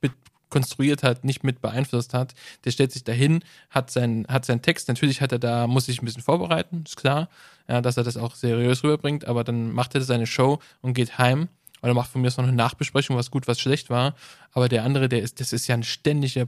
konstruiert 0.50 1.04
hat, 1.04 1.24
nicht 1.24 1.44
mit 1.44 1.62
beeinflusst 1.62 2.14
hat. 2.14 2.34
Der 2.66 2.72
stellt 2.72 2.92
sich 2.92 3.04
dahin, 3.04 3.44
hat 3.70 3.92
seinen, 3.92 4.28
hat 4.28 4.46
seinen 4.46 4.62
Text. 4.62 4.88
Natürlich 4.88 5.22
hat 5.22 5.32
er 5.32 5.40
da, 5.40 5.68
muss 5.68 5.86
sich 5.86 6.02
ein 6.02 6.06
bisschen 6.06 6.24
vorbereiten, 6.24 6.84
ist 6.86 6.98
klar, 6.98 7.30
ja, 7.68 7.82
dass 7.82 7.98
er 7.98 8.04
das 8.04 8.18
auch 8.18 8.36
seriös 8.36 8.84
rüberbringt, 8.84 9.26
aber 9.26 9.44
dann 9.44 9.72
macht 9.72 9.96
er 9.96 10.02
seine 10.02 10.28
Show 10.28 10.60
und 10.82 10.94
geht 10.94 11.18
heim. 11.18 11.50
Oder 11.82 11.94
macht 11.94 12.12
von 12.12 12.22
mir 12.22 12.28
aus 12.28 12.38
noch 12.38 12.44
eine 12.46 12.54
Nachbesprechung, 12.54 13.16
was 13.16 13.32
gut, 13.32 13.48
was 13.48 13.60
schlecht 13.60 13.90
war. 13.90 14.16
Aber 14.52 14.70
der 14.70 14.84
andere, 14.84 15.10
der 15.10 15.22
ist, 15.22 15.40
das 15.40 15.54
ist 15.54 15.68
ja 15.68 15.76
ein 15.76 15.84
ständiger 15.84 16.48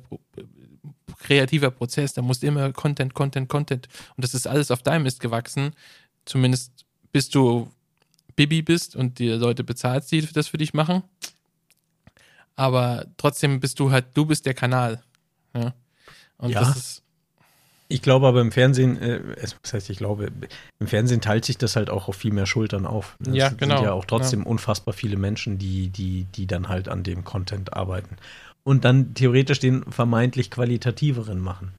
kreativer 1.20 1.72
Prozess. 1.72 2.14
Da 2.14 2.22
muss 2.22 2.44
immer 2.44 2.72
Content, 2.74 3.14
Content, 3.14 3.48
Content. 3.50 3.88
Und 4.16 4.24
das 4.24 4.34
ist 4.34 4.48
alles 4.48 4.72
auf 4.72 4.84
deinem 4.84 5.04
Mist 5.04 5.20
gewachsen. 5.20 5.72
Zumindest 6.26 6.86
bis 7.12 7.30
du 7.30 7.72
Bibi 8.36 8.62
bist 8.62 8.96
und 8.96 9.20
die 9.20 9.30
Leute 9.30 9.64
bezahlst, 9.64 10.12
die 10.12 10.22
das 10.22 10.48
für 10.48 10.58
dich 10.58 10.74
machen 10.74 11.04
aber 12.62 13.06
trotzdem 13.18 13.60
bist 13.60 13.80
du 13.80 13.92
halt, 13.92 14.06
du 14.14 14.26
bist 14.26 14.46
der 14.46 14.54
Kanal. 14.54 15.02
Ja. 15.56 15.74
Und 16.38 16.52
Ja. 16.52 16.60
das 16.60 16.76
ist, 16.78 17.04
Ich 17.92 18.02
glaube 18.02 18.28
aber 18.28 18.42
im 18.42 18.52
Fernsehen, 18.52 18.98
äh, 19.02 19.20
was 19.64 19.74
heißt 19.74 19.90
ich 19.90 19.98
glaube, 19.98 20.32
im 20.80 20.88
Fernsehen 20.88 21.22
teilt 21.22 21.46
sich 21.46 21.58
das 21.58 21.76
halt 21.76 21.90
auch 21.90 22.08
auf 22.08 22.16
viel 22.16 22.32
mehr 22.34 22.46
Schultern 22.46 22.86
auf. 22.86 23.18
Es 23.22 23.36
Ja, 23.36 23.50
genau. 23.50 23.78
sind 23.78 23.86
ja 23.86 23.92
auch 23.94 24.06
trotzdem 24.06 24.46
unfassbar 24.46 24.94
viele 24.94 25.18
Menschen, 25.18 25.58
die, 25.58 25.90
die, 25.90 26.26
die 26.36 26.48
dann 26.48 26.70
halt 26.70 26.88
an 26.88 27.04
dem 27.04 27.24
Content 27.24 27.74
arbeiten. 27.74 28.18
Und 28.64 28.86
dann 28.86 29.14
theoretisch 29.14 29.60
den 29.60 29.84
vermeintlich 29.92 30.52
qualitativeren 30.52 31.40
machen. 31.40 31.74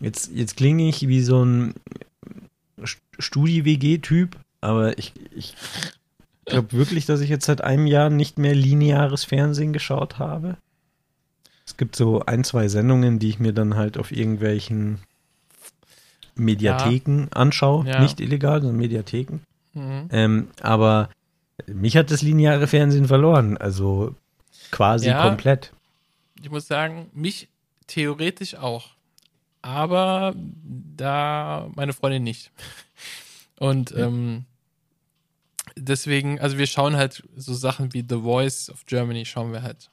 Jetzt, 0.00 0.30
jetzt 0.32 0.56
klinge 0.56 0.88
ich 0.88 1.08
wie 1.08 1.22
so 1.22 1.44
ein 1.44 1.74
St- 2.80 2.98
Studi-WG-Typ, 3.18 4.36
aber 4.60 4.98
ich, 4.98 5.12
ich 5.34 5.54
glaube 6.46 6.72
wirklich, 6.72 7.06
dass 7.06 7.20
ich 7.20 7.30
jetzt 7.30 7.46
seit 7.46 7.62
einem 7.62 7.86
Jahr 7.86 8.10
nicht 8.10 8.38
mehr 8.38 8.54
lineares 8.54 9.24
Fernsehen 9.24 9.72
geschaut 9.72 10.18
habe. 10.18 10.56
Es 11.66 11.76
gibt 11.78 11.96
so 11.96 12.20
ein, 12.26 12.44
zwei 12.44 12.68
Sendungen, 12.68 13.18
die 13.18 13.30
ich 13.30 13.38
mir 13.38 13.52
dann 13.54 13.76
halt 13.76 13.96
auf 13.96 14.12
irgendwelchen 14.12 14.98
Mediatheken 16.36 17.28
anschaue. 17.32 17.86
Ja. 17.86 18.00
Nicht 18.00 18.20
illegal, 18.20 18.60
sondern 18.60 18.76
Mediatheken. 18.78 19.40
mhm. 19.72 20.08
Ähm, 20.10 20.48
aber 20.60 21.08
mich 21.66 21.96
hat 21.96 22.10
das 22.10 22.22
lineare 22.22 22.66
Fernsehen 22.66 23.06
verloren. 23.06 23.56
Also 23.56 24.14
quasi 24.70 25.08
Ja. 25.08 25.26
komplett. 25.28 25.72
ich 26.42 26.50
muss 26.50 26.66
sagen, 26.66 27.08
mich 27.14 27.48
theoretisch 27.86 28.54
auch. 28.56 28.90
Aber 29.62 30.34
da 30.96 31.68
meine 31.74 31.92
Freundin 31.92 32.22
nicht. 32.24 32.50
Und 33.58 33.94
ähm, 33.96 34.44
deswegen, 35.76 36.40
also 36.40 36.58
wir 36.58 36.66
schauen 36.66 36.96
halt 36.96 37.22
so 37.36 37.54
Sachen 37.54 37.94
wie 37.94 38.04
The 38.06 38.20
Voice 38.20 38.68
of 38.70 38.84
Germany 38.86 39.24
schauen 39.24 39.52
wir 39.52 39.62
halt. 39.62 39.90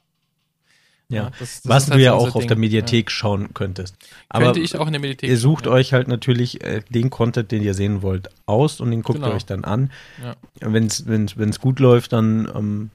Ja. 1.15 1.31
das, 1.39 1.61
das 1.61 1.69
Was 1.69 1.85
du 1.87 1.91
halt 1.93 2.01
ja 2.01 2.13
auch 2.13 2.35
auf 2.35 2.41
Ding. 2.41 2.47
der 2.47 2.57
Mediathek 2.57 3.11
schauen 3.11 3.53
könntest. 3.53 3.95
Ja. 4.01 4.07
Aber 4.29 4.45
Könnte 4.45 4.59
ich 4.61 4.77
auch 4.77 4.87
in 4.87 4.93
der 4.93 5.01
Mediathek. 5.01 5.29
ihr 5.29 5.37
sucht 5.37 5.65
schauen, 5.65 5.73
ja. 5.73 5.79
euch 5.79 5.93
halt 5.93 6.07
natürlich 6.07 6.63
äh, 6.63 6.81
den 6.89 7.09
Content, 7.09 7.51
den 7.51 7.61
ihr 7.63 7.73
sehen 7.73 8.01
wollt, 8.01 8.29
aus 8.45 8.79
und 8.79 8.91
den 8.91 9.01
guckt 9.03 9.19
Genau. 9.19 9.29
ihr 9.31 9.35
euch 9.35 9.45
dann 9.45 9.63
an. 9.63 9.91
Ja. 10.23 10.35
Wenn 10.71 10.85
es 10.87 11.59
gut 11.59 11.79
läuft, 11.79 12.13
dann 12.13 12.47
am 12.49 12.89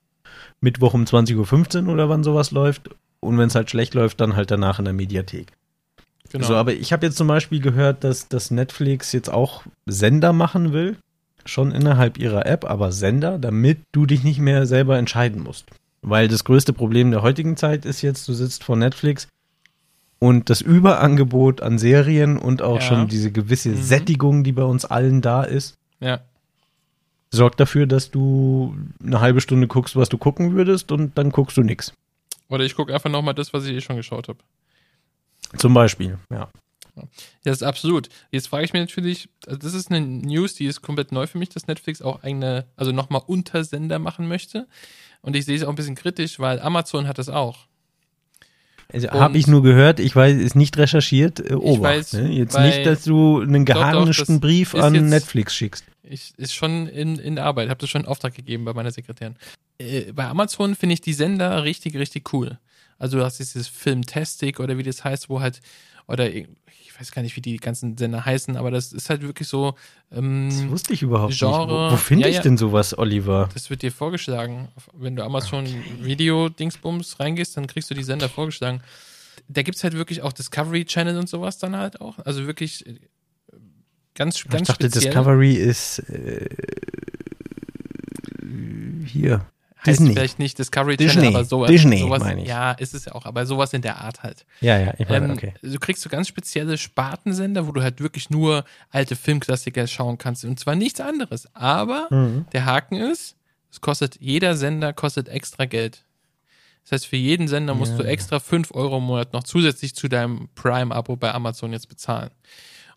Mittwoch 0.60 0.94
um 0.94 1.04
20.15 1.04 1.86
Uhr 1.86 1.92
oder 1.92 2.08
wann 2.08 2.24
sowas 2.24 2.50
läuft. 2.50 2.90
Und 3.20 3.38
wenn 3.38 3.48
es 3.48 3.54
halt 3.54 3.70
schlecht 3.70 3.94
läuft, 3.94 4.20
dann 4.20 4.36
halt 4.36 4.50
danach 4.50 4.78
in 4.78 4.84
der 4.84 4.94
Mediathek. 4.94 5.52
Genau. 6.32 6.46
So, 6.46 6.54
aber 6.56 6.72
ich 6.72 6.92
habe 6.92 7.06
jetzt 7.06 7.16
zum 7.16 7.28
Beispiel 7.28 7.60
gehört, 7.60 8.02
dass, 8.04 8.28
dass 8.28 8.50
Netflix 8.50 9.12
jetzt 9.12 9.30
auch 9.32 9.62
Sender 9.86 10.32
machen 10.32 10.72
will. 10.72 10.96
Schon 11.44 11.70
innerhalb 11.70 12.18
ihrer 12.18 12.44
App, 12.46 12.64
aber 12.64 12.90
Sender, 12.90 13.38
damit 13.38 13.78
du 13.92 14.04
dich 14.06 14.24
nicht 14.24 14.40
mehr 14.40 14.66
selber 14.66 14.98
entscheiden 14.98 15.42
musst. 15.42 15.66
Weil 16.08 16.28
das 16.28 16.44
größte 16.44 16.72
Problem 16.72 17.10
der 17.10 17.22
heutigen 17.22 17.56
Zeit 17.56 17.84
ist 17.84 18.00
jetzt, 18.00 18.28
du 18.28 18.32
sitzt 18.32 18.62
vor 18.62 18.76
Netflix 18.76 19.26
und 20.20 20.48
das 20.50 20.60
Überangebot 20.60 21.60
an 21.62 21.78
Serien 21.78 22.38
und 22.38 22.62
auch 22.62 22.76
Ja. 22.76 22.80
schon 22.80 23.08
diese 23.08 23.32
gewisse 23.32 23.70
Mhm. 23.70 23.82
Sättigung, 23.82 24.44
die 24.44 24.52
bei 24.52 24.62
uns 24.62 24.84
allen 24.84 25.20
da 25.20 25.42
ist, 25.42 25.74
ja. 25.98 26.20
sorgt 27.32 27.58
dafür, 27.58 27.86
dass 27.88 28.12
du 28.12 28.76
eine 29.04 29.20
halbe 29.20 29.40
Stunde 29.40 29.66
guckst, 29.66 29.96
was 29.96 30.08
du 30.08 30.16
gucken 30.16 30.54
würdest 30.54 30.92
und 30.92 31.18
dann 31.18 31.30
guckst 31.30 31.56
du 31.56 31.62
nichts. 31.64 31.92
Oder 32.48 32.64
ich 32.64 32.76
gucke 32.76 32.94
einfach 32.94 33.10
nochmal 33.10 33.34
das, 33.34 33.52
was 33.52 33.64
ich 33.66 33.72
eh 33.72 33.80
schon 33.80 33.96
geschaut 33.96 34.28
habe. 34.28 34.38
Zum 35.58 35.74
Beispiel, 35.74 36.18
ja. 36.30 36.48
Ja, 36.94 37.02
das 37.44 37.56
ist 37.58 37.62
absolut. 37.62 38.08
Jetzt 38.30 38.48
frage 38.48 38.64
ich 38.64 38.72
mich 38.72 38.80
natürlich, 38.80 39.28
also 39.46 39.58
das 39.58 39.74
ist 39.74 39.90
eine 39.90 40.00
News, 40.00 40.54
die 40.54 40.64
ist 40.66 40.80
komplett 40.80 41.12
neu 41.12 41.26
für 41.26 41.36
mich, 41.36 41.50
dass 41.50 41.66
Netflix 41.66 42.00
auch 42.00 42.22
eigene, 42.22 42.64
also 42.76 42.90
nochmal 42.92 43.22
Untersender 43.26 43.98
machen 43.98 44.28
möchte. 44.28 44.66
Und 45.26 45.34
ich 45.34 45.44
sehe 45.44 45.56
es 45.56 45.64
auch 45.64 45.68
ein 45.68 45.74
bisschen 45.74 45.96
kritisch, 45.96 46.38
weil 46.38 46.60
Amazon 46.60 47.08
hat 47.08 47.18
das 47.18 47.28
auch. 47.28 47.66
Also, 48.92 49.10
Habe 49.10 49.36
ich 49.36 49.48
nur 49.48 49.60
gehört, 49.64 49.98
ich 49.98 50.14
weiß, 50.14 50.36
ist 50.36 50.54
nicht 50.54 50.78
recherchiert. 50.78 51.40
Äh, 51.40 51.54
Obacht, 51.54 51.82
weiß, 51.82 52.12
ne? 52.12 52.30
Jetzt 52.30 52.56
nicht, 52.56 52.86
dass 52.86 53.02
du 53.02 53.40
einen 53.40 53.64
geharnischten 53.64 54.38
Brief 54.38 54.76
an 54.76 54.94
jetzt- 54.94 55.02
Netflix 55.04 55.56
schickst. 55.56 55.84
Ich, 56.04 56.32
ist 56.36 56.54
schon 56.54 56.86
in, 56.86 57.16
in 57.18 57.40
Arbeit. 57.40 57.64
Ich 57.64 57.70
habe 57.70 57.80
das 57.80 57.90
schon 57.90 58.02
in 58.02 58.06
Auftrag 58.06 58.34
gegeben 58.36 58.64
bei 58.64 58.72
meiner 58.72 58.92
Sekretärin. 58.92 59.34
Äh, 59.78 60.12
bei 60.12 60.26
Amazon 60.26 60.76
finde 60.76 60.92
ich 60.92 61.00
die 61.00 61.12
Sender 61.12 61.64
richtig, 61.64 61.96
richtig 61.96 62.32
cool. 62.32 62.60
Also 62.96 63.18
du 63.18 63.24
hast 63.24 63.40
dieses 63.40 63.66
Filmtastic 63.66 64.60
oder 64.60 64.78
wie 64.78 64.84
das 64.84 65.02
heißt, 65.02 65.28
wo 65.28 65.40
halt, 65.40 65.60
oder 66.06 66.30
ich 66.96 67.00
weiß 67.02 67.12
gar 67.12 67.20
nicht, 67.20 67.36
wie 67.36 67.42
die 67.42 67.58
ganzen 67.58 67.98
Sender 67.98 68.24
heißen, 68.24 68.56
aber 68.56 68.70
das 68.70 68.92
ist 68.94 69.10
halt 69.10 69.20
wirklich 69.20 69.46
so, 69.48 69.74
ähm, 70.10 70.48
Das 70.50 70.66
wusste 70.68 70.94
ich 70.94 71.02
überhaupt 71.02 71.34
Genre- 71.34 71.66
nicht. 71.66 71.70
Wo, 71.70 71.92
wo 71.92 71.96
finde 71.96 72.22
Ja, 72.24 72.28
ich 72.30 72.36
ja. 72.36 72.42
denn 72.42 72.56
sowas, 72.56 72.96
Oliver? 72.96 73.50
Das 73.52 73.68
wird 73.68 73.82
dir 73.82 73.92
vorgeschlagen. 73.92 74.68
Wenn 74.94 75.14
du 75.14 75.22
Amazon 75.22 75.66
Video 76.00 76.48
Dingsbums 76.48 77.20
reingehst, 77.20 77.56
dann 77.56 77.66
kriegst 77.66 77.90
du 77.90 77.94
die 77.94 78.02
Sender 78.02 78.30
vorgeschlagen. 78.30 78.80
Da 79.48 79.62
gibt 79.62 79.76
es 79.76 79.84
halt 79.84 79.92
wirklich 79.94 80.22
auch 80.22 80.32
Discovery 80.32 80.86
Channel 80.86 81.18
und 81.18 81.28
sowas 81.28 81.58
dann 81.58 81.76
halt 81.76 82.00
auch. 82.00 82.18
Also 82.20 82.46
wirklich 82.46 82.86
äh, 82.86 82.94
ganz, 84.14 84.36
Ich 84.38 84.48
ganz 84.48 84.68
dachte, 84.68 84.86
speziell. 84.86 85.12
Discovery 85.12 85.52
ist 85.54 85.98
äh, 86.08 86.48
hier. 89.06 89.46
Heißt 89.78 90.00
Disney. 90.00 90.12
vielleicht 90.14 90.38
nicht 90.38 90.58
Discovery 90.58 90.96
Disney. 90.96 91.14
Channel, 91.22 91.36
aber 91.36 91.44
sowas. 91.44 91.68
Disney, 91.70 91.98
sowas 91.98 92.20
meine 92.20 92.42
ich. 92.42 92.48
Ja, 92.48 92.72
ist 92.72 92.94
es 92.94 93.04
ja 93.04 93.14
auch, 93.14 93.26
aber 93.26 93.44
sowas 93.46 93.72
in 93.72 93.82
der 93.82 93.98
Art 94.00 94.22
halt. 94.22 94.46
Ja, 94.60 94.78
ja, 94.78 94.94
ich 94.98 95.08
meine, 95.08 95.26
Ähm, 95.26 95.32
okay. 95.32 95.54
Du 95.62 95.78
kriegst 95.78 96.02
so 96.02 96.08
ganz 96.08 96.28
spezielle 96.28 96.78
Spartensender, 96.78 97.66
wo 97.66 97.72
du 97.72 97.82
halt 97.82 98.00
wirklich 98.00 98.30
nur 98.30 98.64
alte 98.90 99.16
Filmklassiker 99.16 99.86
schauen 99.86 100.18
kannst. 100.18 100.44
Und 100.44 100.58
zwar 100.58 100.74
nichts 100.74 101.00
anderes. 101.00 101.48
Aber 101.54 102.08
Mhm. 102.10 102.46
der 102.52 102.64
Haken 102.64 102.96
ist, 102.96 103.36
es 103.70 103.80
kostet, 103.80 104.16
jeder 104.20 104.56
Sender 104.56 104.92
kostet 104.92 105.28
extra 105.28 105.66
Geld. 105.66 106.04
Das 106.84 106.92
heißt, 106.92 107.06
für 107.06 107.16
jeden 107.16 107.48
Sender 107.48 107.74
musst 107.74 107.92
Ja. 107.92 107.98
du 107.98 108.04
extra 108.04 108.38
5 108.40 108.70
Euro 108.72 108.98
im 108.98 109.04
Monat 109.04 109.32
noch 109.32 109.42
zusätzlich 109.42 109.94
zu 109.94 110.08
deinem 110.08 110.48
Prime-Abo 110.54 111.16
bei 111.16 111.34
Amazon 111.34 111.72
jetzt 111.72 111.88
bezahlen. 111.88 112.30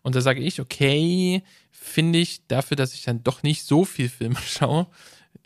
Und 0.02 0.14
da 0.14 0.20
sage 0.22 0.40
ich, 0.40 0.60
okay, 0.60 1.42
finde 1.70 2.20
ich 2.20 2.46
dafür, 2.46 2.76
dass 2.76 2.94
ich 2.94 3.02
dann 3.02 3.22
doch 3.22 3.42
nicht 3.42 3.64
so 3.64 3.84
viel 3.84 4.08
Filme 4.08 4.36
schaue, 4.46 4.86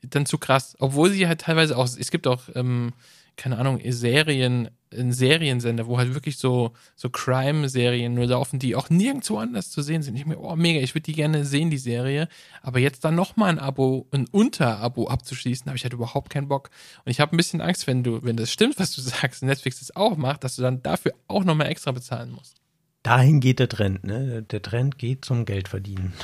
dann 0.02 0.26
zu 0.26 0.38
krass. 0.38 0.76
Obwohl 0.78 1.10
sie 1.10 1.26
halt 1.26 1.40
teilweise 1.40 1.76
auch, 1.76 1.84
es 1.84 2.10
gibt 2.10 2.26
auch, 2.26 2.42
ähm, 2.54 2.92
keine 3.36 3.58
Ahnung, 3.58 3.80
Serien, 3.84 4.70
ein 4.92 5.12
Seriensender, 5.12 5.86
wo 5.86 5.98
halt 5.98 6.14
wirklich 6.14 6.38
so, 6.38 6.72
so 6.94 7.10
Crime-Serien 7.10 8.14
nur 8.14 8.26
laufen, 8.26 8.58
die 8.58 8.76
auch 8.76 8.90
nirgendwo 8.90 9.38
anders 9.38 9.70
zu 9.70 9.82
sehen 9.82 10.02
sind. 10.02 10.14
Ich 10.14 10.26
mir, 10.26 10.38
oh, 10.38 10.54
mega, 10.56 10.80
ich 10.80 10.94
würde 10.94 11.02
die 11.02 11.14
gerne 11.14 11.44
sehen, 11.44 11.70
die 11.70 11.78
Serie. 11.78 12.28
Aber 12.62 12.78
jetzt 12.78 13.04
dann 13.04 13.14
nochmal 13.14 13.50
ein 13.50 13.58
Abo, 13.58 14.06
ein 14.12 14.28
Unter-Abo 14.30 15.08
abzuschließen, 15.08 15.66
habe 15.66 15.76
ich 15.76 15.84
halt 15.84 15.94
überhaupt 15.94 16.30
keinen 16.30 16.48
Bock. 16.48 16.70
Und 17.04 17.10
ich 17.10 17.20
habe 17.20 17.34
ein 17.34 17.36
bisschen 17.36 17.60
Angst, 17.60 17.86
wenn 17.86 18.04
du, 18.04 18.22
wenn 18.22 18.36
das 18.36 18.52
stimmt, 18.52 18.78
was 18.78 18.94
du 18.94 19.00
sagst, 19.02 19.42
Netflix 19.42 19.80
das 19.80 19.96
auch 19.96 20.16
macht, 20.16 20.44
dass 20.44 20.56
du 20.56 20.62
dann 20.62 20.82
dafür 20.82 21.12
auch 21.26 21.44
nochmal 21.44 21.68
extra 21.68 21.90
bezahlen 21.90 22.30
musst. 22.30 22.56
Dahin 23.02 23.40
geht 23.40 23.58
der 23.58 23.68
Trend, 23.68 24.04
ne? 24.04 24.42
Der 24.44 24.62
Trend 24.62 24.96
geht 24.98 25.24
zum 25.24 25.44
Geldverdienen. 25.44 26.12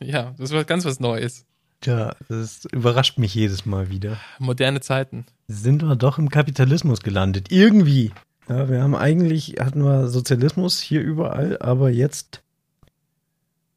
Ja, 0.00 0.34
das 0.38 0.52
war 0.52 0.64
ganz 0.64 0.84
was 0.84 1.00
Neues. 1.00 1.44
Tja, 1.84 2.16
das 2.30 2.64
überrascht 2.72 3.18
mich 3.18 3.34
jedes 3.34 3.66
Mal 3.66 3.90
wieder. 3.90 4.16
Moderne 4.38 4.80
Zeiten. 4.80 5.26
Sind 5.48 5.82
wir 5.82 5.96
doch 5.96 6.16
im 6.16 6.30
Kapitalismus 6.30 7.00
gelandet. 7.00 7.52
Irgendwie. 7.52 8.10
Ja, 8.48 8.70
wir 8.70 8.82
haben 8.82 8.94
eigentlich, 8.94 9.56
hatten 9.60 9.84
wir 9.84 10.08
Sozialismus 10.08 10.80
hier 10.80 11.02
überall, 11.02 11.58
aber 11.58 11.90
jetzt 11.90 12.40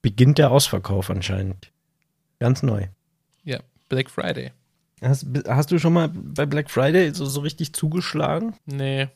beginnt 0.01 0.37
der 0.37 0.51
Ausverkauf 0.51 1.09
anscheinend. 1.09 1.69
Ganz 2.39 2.63
neu. 2.63 2.87
Ja, 3.43 3.59
Black 3.89 4.09
Friday. 4.09 4.53
Hast, 5.01 5.25
hast 5.45 5.71
du 5.71 5.77
schon 5.77 5.91
mal 5.91 6.07
bei 6.07 6.45
Black 6.45 6.71
Friday 6.71 7.13
so, 7.13 7.25
so 7.25 7.41
richtig 7.41 7.73
zugeschlagen? 7.73 8.53
Nee. 8.65 9.01
Also 9.01 9.11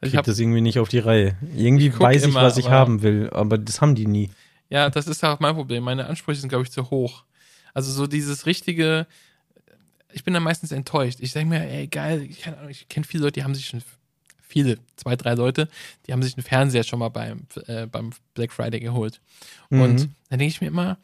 ich 0.00 0.08
Ich 0.08 0.16
hab, 0.16 0.24
das 0.24 0.40
irgendwie 0.40 0.60
nicht 0.60 0.80
auf 0.80 0.88
die 0.88 0.98
Reihe. 0.98 1.36
Irgendwie 1.54 1.86
Ich 1.86 2.00
weiß 2.00 2.24
ich, 2.24 2.30
immer, 2.30 2.42
was 2.42 2.56
ich 2.56 2.68
haben 2.68 3.02
will, 3.02 3.30
aber 3.30 3.58
das 3.58 3.80
haben 3.80 3.94
die 3.94 4.08
nie. 4.08 4.28
ja, 4.70 4.90
das 4.90 5.06
ist 5.06 5.22
auch 5.22 5.38
mein 5.38 5.54
Problem. 5.54 5.84
Meine 5.84 6.06
Ansprüche 6.06 6.40
sind, 6.40 6.48
glaube 6.48 6.64
ich, 6.64 6.72
zu 6.72 6.90
hoch. 6.90 7.22
Also 7.74 7.92
so 7.92 8.06
dieses 8.06 8.46
richtige, 8.46 9.06
ich 10.12 10.24
bin 10.24 10.34
dann 10.34 10.42
meistens 10.42 10.72
enttäuscht. 10.72 11.18
Ich 11.20 11.32
denke 11.32 11.54
mir, 11.54 11.64
ey, 11.68 11.86
geil, 11.86 12.22
ich, 12.22 12.44
ich 12.68 12.88
kenne 12.88 13.04
viele 13.06 13.24
Leute, 13.24 13.34
die 13.40 13.44
haben 13.44 13.54
sich 13.54 13.66
schon, 13.66 13.82
viele, 14.42 14.78
zwei, 14.96 15.14
drei 15.14 15.34
Leute, 15.34 15.68
die 16.06 16.12
haben 16.12 16.22
sich 16.24 16.36
einen 16.36 16.42
Fernseher 16.42 16.82
schon 16.82 16.98
mal 16.98 17.08
beim, 17.08 17.46
äh, 17.66 17.86
beim 17.86 18.10
Black 18.34 18.52
Friday 18.52 18.80
geholt. 18.80 19.20
Und 19.68 20.00
Mhm. 20.00 20.14
dann 20.28 20.38
denke 20.40 20.46
ich 20.46 20.60
mir 20.60 20.66
immer, 20.66 20.98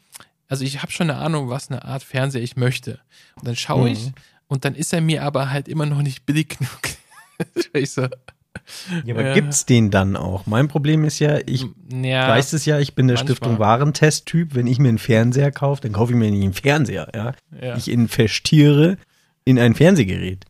also 0.49 0.65
ich 0.65 0.81
habe 0.81 0.91
schon 0.91 1.09
eine 1.09 1.19
Ahnung, 1.19 1.47
was 1.49 1.69
eine 1.69 1.85
Art 1.85 2.03
Fernseher 2.03 2.41
ich 2.43 2.57
möchte. 2.57 2.99
Und 3.35 3.47
dann 3.47 3.55
schaue 3.55 3.89
ich 3.89 4.07
Mhm. 4.07 4.13
und 4.47 4.65
dann 4.65 4.75
ist 4.75 4.91
er 4.91 4.99
mir 5.01 5.23
aber 5.23 5.49
halt 5.49 5.69
immer 5.69 5.85
noch 5.85 6.01
nicht 6.01 6.25
billig 6.25 6.49
genug. 6.57 6.81
ich 7.73 7.91
so, 7.91 8.07
Ja, 9.05 9.13
aber 9.13 9.27
Ja. 9.27 9.33
gibt's 9.33 9.65
den 9.65 9.91
dann 9.91 10.15
auch? 10.15 10.45
Mein 10.45 10.67
Problem 10.67 11.03
ist 11.03 11.19
ja, 11.19 11.39
ich 11.45 11.65
ja, 11.91 12.27
weiß 12.27 12.53
es 12.53 12.65
ja, 12.65 12.79
ich 12.79 12.95
bin 12.95 13.07
der 13.07 13.15
manchmal. 13.15 13.35
Stiftung 13.35 13.59
Warentest-Typ. 13.59 14.55
Wenn 14.55 14.67
ich 14.67 14.79
mir 14.79 14.89
einen 14.89 14.97
Fernseher 14.97 15.51
kaufe, 15.51 15.81
dann 15.81 15.93
kaufe 15.93 16.13
ich 16.13 16.17
mir 16.17 16.29
nicht 16.31 16.43
einen 16.43 16.53
Fernseher, 16.53 17.07
ja. 17.13 17.33
ja. 17.61 17.75
Ich 17.77 17.89
investiere 17.89 18.97
in 19.45 19.59
ein 19.59 19.75
Fernsehgerät. 19.75 20.45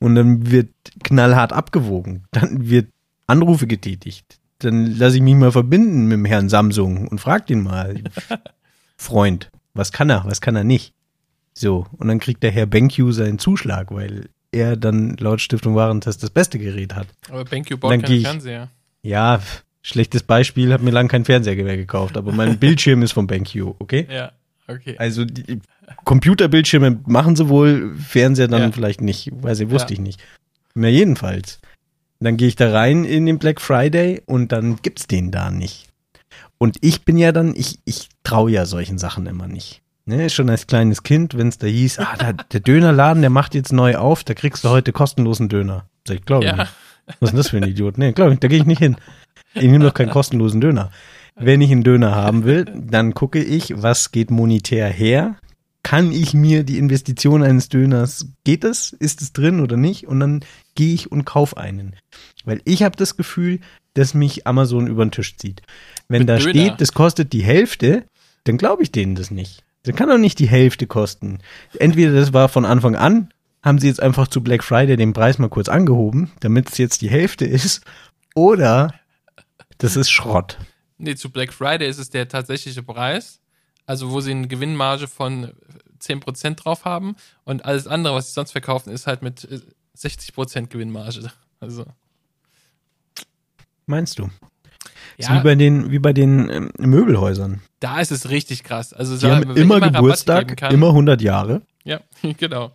Und 0.00 0.14
dann 0.14 0.50
wird 0.50 0.68
knallhart 1.02 1.52
abgewogen. 1.52 2.24
Dann 2.30 2.68
wird 2.70 2.88
Anrufe 3.26 3.66
getätigt. 3.66 4.38
Dann 4.60 4.96
lasse 4.96 5.16
ich 5.16 5.22
mich 5.22 5.34
mal 5.34 5.52
verbinden 5.52 6.06
mit 6.06 6.14
dem 6.18 6.24
Herrn 6.24 6.48
Samsung 6.48 7.08
und 7.08 7.20
frag 7.20 7.46
den 7.46 7.62
mal. 7.62 8.02
Freund, 8.96 9.50
was 9.74 9.92
kann 9.92 10.10
er, 10.10 10.24
was 10.24 10.40
kann 10.40 10.56
er 10.56 10.64
nicht? 10.64 10.94
So, 11.54 11.86
und 11.96 12.08
dann 12.08 12.20
kriegt 12.20 12.42
der 12.42 12.50
Herr 12.52 12.66
BenQ 12.66 13.12
seinen 13.12 13.38
Zuschlag, 13.38 13.90
weil 13.92 14.28
er 14.58 14.76
dann 14.76 15.16
laut 15.18 15.40
Stiftung 15.40 15.74
Warentest 15.74 16.22
das 16.22 16.30
beste 16.30 16.58
Gerät 16.58 16.94
hat. 16.94 17.06
aber 17.30 17.44
BenQ 17.44 17.78
baut 17.80 17.90
keinen 18.02 18.20
Fernseher. 18.22 18.68
Ja, 19.02 19.40
schlechtes 19.82 20.22
Beispiel, 20.22 20.72
habe 20.72 20.84
mir 20.84 20.90
lange 20.90 21.08
kein 21.08 21.24
Fernseher 21.24 21.56
mehr 21.56 21.76
gekauft, 21.76 22.16
aber 22.16 22.32
mein 22.32 22.58
Bildschirm 22.60 23.02
ist 23.02 23.12
von 23.12 23.26
BenQ, 23.26 23.74
okay? 23.78 24.06
Ja, 24.10 24.32
okay. 24.66 24.96
Also 24.98 25.24
die 25.24 25.60
Computerbildschirme 26.04 27.00
machen 27.06 27.36
sie 27.36 27.48
wohl, 27.48 27.94
Fernseher 27.96 28.48
dann 28.48 28.60
Ja. 28.62 28.72
vielleicht 28.72 29.00
nicht, 29.00 29.30
weiß 29.32 29.60
ich, 29.60 29.70
wusste 29.70 29.92
Ja. 29.94 29.98
ich 29.98 30.00
nicht. 30.00 30.20
Na 30.74 30.88
jedenfalls. 30.88 31.60
Dann 32.20 32.36
gehe 32.36 32.48
ich 32.48 32.56
da 32.56 32.72
rein 32.72 33.04
in 33.04 33.26
den 33.26 33.38
Black 33.38 33.60
Friday 33.60 34.22
und 34.26 34.50
dann 34.50 34.76
gibt's 34.82 35.06
den 35.06 35.30
da 35.30 35.50
nicht. 35.52 35.86
Und 36.58 36.76
ich 36.80 37.04
bin 37.04 37.16
ja 37.16 37.30
dann, 37.30 37.54
ich, 37.54 37.78
ich 37.84 38.08
traue 38.24 38.50
ja 38.50 38.66
solchen 38.66 38.98
Sachen 38.98 39.26
immer 39.26 39.46
nicht. 39.46 39.80
Ne, 40.08 40.30
schon 40.30 40.48
als 40.48 40.66
kleines 40.66 41.02
Kind, 41.02 41.36
wenn 41.36 41.48
es 41.48 41.58
da 41.58 41.66
hieß, 41.66 41.98
ah, 41.98 42.16
da, 42.18 42.32
der 42.32 42.60
Dönerladen, 42.60 43.20
der 43.20 43.28
macht 43.28 43.54
jetzt 43.54 43.74
neu 43.74 43.96
auf, 43.96 44.24
da 44.24 44.32
kriegst 44.32 44.64
du 44.64 44.70
heute 44.70 44.90
kostenlosen 44.90 45.50
Döner. 45.50 45.84
Sag 46.06 46.16
ich, 46.16 46.24
glaube 46.24 46.46
ja, 46.46 46.56
nicht. 46.56 46.72
Was 47.20 47.28
ist 47.28 47.32
denn 47.32 47.36
das 47.36 47.48
für 47.50 47.56
ein 47.58 47.64
Idiot? 47.64 47.98
Nee, 47.98 48.12
glaube 48.12 48.32
ich, 48.32 48.40
da 48.40 48.48
gehe 48.48 48.58
ich 48.58 48.64
nicht 48.64 48.78
hin. 48.78 48.96
Ich 49.52 49.64
nehme 49.64 49.84
doch 49.84 49.92
keinen 49.92 50.08
kostenlosen 50.08 50.62
Döner. 50.62 50.90
Wenn 51.36 51.60
ich 51.60 51.70
einen 51.70 51.84
Döner 51.84 52.14
haben 52.14 52.44
will, 52.44 52.64
dann 52.74 53.12
gucke 53.12 53.42
ich, 53.44 53.82
was 53.82 54.10
geht 54.10 54.30
monetär 54.30 54.88
her? 54.88 55.36
Kann 55.82 56.10
ich 56.10 56.32
mir 56.32 56.64
die 56.64 56.78
Investition 56.78 57.42
eines 57.42 57.68
Döners, 57.68 58.28
geht 58.44 58.64
es? 58.64 58.94
Ist 58.94 59.20
es 59.20 59.34
drin 59.34 59.60
oder 59.60 59.76
nicht? 59.76 60.08
Und 60.08 60.20
dann 60.20 60.40
gehe 60.74 60.94
ich 60.94 61.12
und 61.12 61.26
kaufe 61.26 61.58
einen. 61.58 61.96
Weil 62.46 62.62
ich 62.64 62.82
habe 62.82 62.96
das 62.96 63.18
Gefühl, 63.18 63.60
dass 63.92 64.14
mich 64.14 64.46
Amazon 64.46 64.86
über 64.86 65.04
den 65.04 65.10
Tisch 65.10 65.36
zieht. 65.36 65.60
Wenn 66.08 66.20
Mit 66.20 66.30
da 66.30 66.38
Döner? 66.38 66.48
steht, 66.48 66.80
das 66.80 66.94
kostet 66.94 67.34
die 67.34 67.42
Hälfte, 67.42 68.04
dann 68.44 68.56
glaube 68.56 68.82
ich 68.82 68.90
denen 68.90 69.14
das 69.14 69.30
nicht. 69.30 69.62
Das 69.84 69.94
kann 69.96 70.08
doch 70.08 70.18
nicht 70.18 70.38
die 70.38 70.48
Hälfte 70.48 70.86
kosten. 70.86 71.38
Entweder 71.78 72.12
das 72.12 72.32
war 72.32 72.48
von 72.48 72.64
Anfang 72.64 72.96
an, 72.96 73.32
haben 73.62 73.78
sie 73.78 73.88
jetzt 73.88 74.02
einfach 74.02 74.28
zu 74.28 74.42
Black 74.42 74.64
Friday 74.64 74.96
den 74.96 75.12
Preis 75.12 75.38
mal 75.38 75.48
kurz 75.48 75.68
angehoben, 75.68 76.30
damit 76.40 76.70
es 76.70 76.78
jetzt 76.78 77.00
die 77.00 77.10
Hälfte 77.10 77.44
ist, 77.44 77.84
oder 78.34 78.94
das 79.78 79.96
ist 79.96 80.10
Schrott. 80.10 80.58
nee, 80.98 81.14
zu 81.14 81.30
Black 81.30 81.52
Friday 81.52 81.88
ist 81.88 81.98
es 81.98 82.10
der 82.10 82.28
tatsächliche 82.28 82.82
Preis, 82.82 83.40
also 83.86 84.10
wo 84.10 84.20
sie 84.20 84.32
eine 84.32 84.48
Gewinnmarge 84.48 85.08
von 85.08 85.52
10% 86.00 86.54
drauf 86.54 86.84
haben 86.84 87.16
und 87.44 87.64
alles 87.64 87.86
andere, 87.86 88.14
was 88.14 88.28
sie 88.28 88.34
sonst 88.34 88.52
verkaufen, 88.52 88.90
ist 88.90 89.06
halt 89.06 89.22
mit 89.22 89.44
äh, 89.44 89.60
60% 89.96 90.66
Gewinnmarge. 90.68 91.30
Also, 91.60 91.84
Meinst 93.86 94.18
du? 94.18 94.28
Ist 95.16 95.28
ja, 95.28 95.38
wie 95.38 95.42
bei 95.44 95.54
den, 95.54 95.90
wie 95.90 95.98
bei 95.98 96.12
den 96.12 96.48
ähm, 96.50 96.70
Möbelhäusern. 96.78 97.60
da 97.80 98.00
ist 98.00 98.12
es 98.12 98.28
richtig 98.30 98.64
krass. 98.64 98.92
Also, 98.92 99.16
Die 99.16 99.26
haben 99.26 99.56
immer 99.56 99.76
Rabatt 99.76 99.94
Geburtstag, 99.94 100.70
immer 100.70 100.88
100 100.88 101.22
Jahre 101.22 101.62
Ja, 101.84 102.00
genau. 102.38 102.72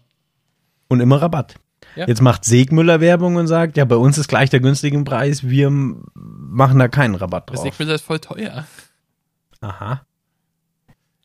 und 0.88 1.00
immer 1.00 1.22
Rabatt. 1.22 1.56
Ja. 1.96 2.08
Jetzt 2.08 2.22
macht 2.22 2.44
Segmüller 2.46 3.02
Werbung 3.02 3.36
und 3.36 3.48
sagt, 3.48 3.78
ja, 3.78 3.86
bei 3.86 3.98
uns 3.98 4.18
ist 4.18 4.28
gleich 4.28 4.50
der 4.50 4.60
günstige 4.62 5.02
Preis, 5.04 5.48
wir 5.48 5.70
machen 5.70 6.80
da 6.80 6.88
keinen 6.88 7.16
Rabatt 7.16 7.50
drauf. 7.50 7.60
Segmüller 7.60 7.96
ist 7.96 8.04
voll 8.06 8.20
teuer. 8.20 8.66
Aha. 9.62 10.02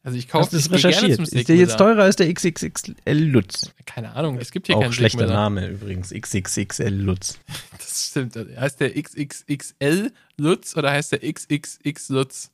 Also 0.09 0.17
ich 0.17 0.27
kaufe 0.27 0.51
das 0.53 0.63
ich 0.63 0.71
gerne 0.71 0.85
recherchiert? 0.87 1.21
Ist 1.21 1.49
der 1.51 1.57
jetzt 1.57 1.77
teurer 1.77 2.05
als 2.05 2.17
der 2.17 2.33
XXXL 2.33 2.95
Lutz? 3.13 3.75
Keine 3.85 4.15
Ahnung, 4.17 4.39
es 4.39 4.51
gibt 4.51 4.67
hier 4.67 4.79
Auch 4.79 4.81
keinen 4.81 4.95
schlechter. 4.95 5.27
Name 5.27 5.69
übrigens, 5.69 6.15
XXXL 6.15 6.89
Lutz. 6.95 7.39
Das 7.77 8.07
stimmt. 8.07 8.35
Heißt 8.35 8.81
der 8.81 8.95
XXXL 8.95 10.11
Lutz 10.39 10.75
oder 10.79 10.93
heißt 10.93 11.13
der 11.13 11.31
XXX 11.31 12.09
Lutz? 12.09 12.51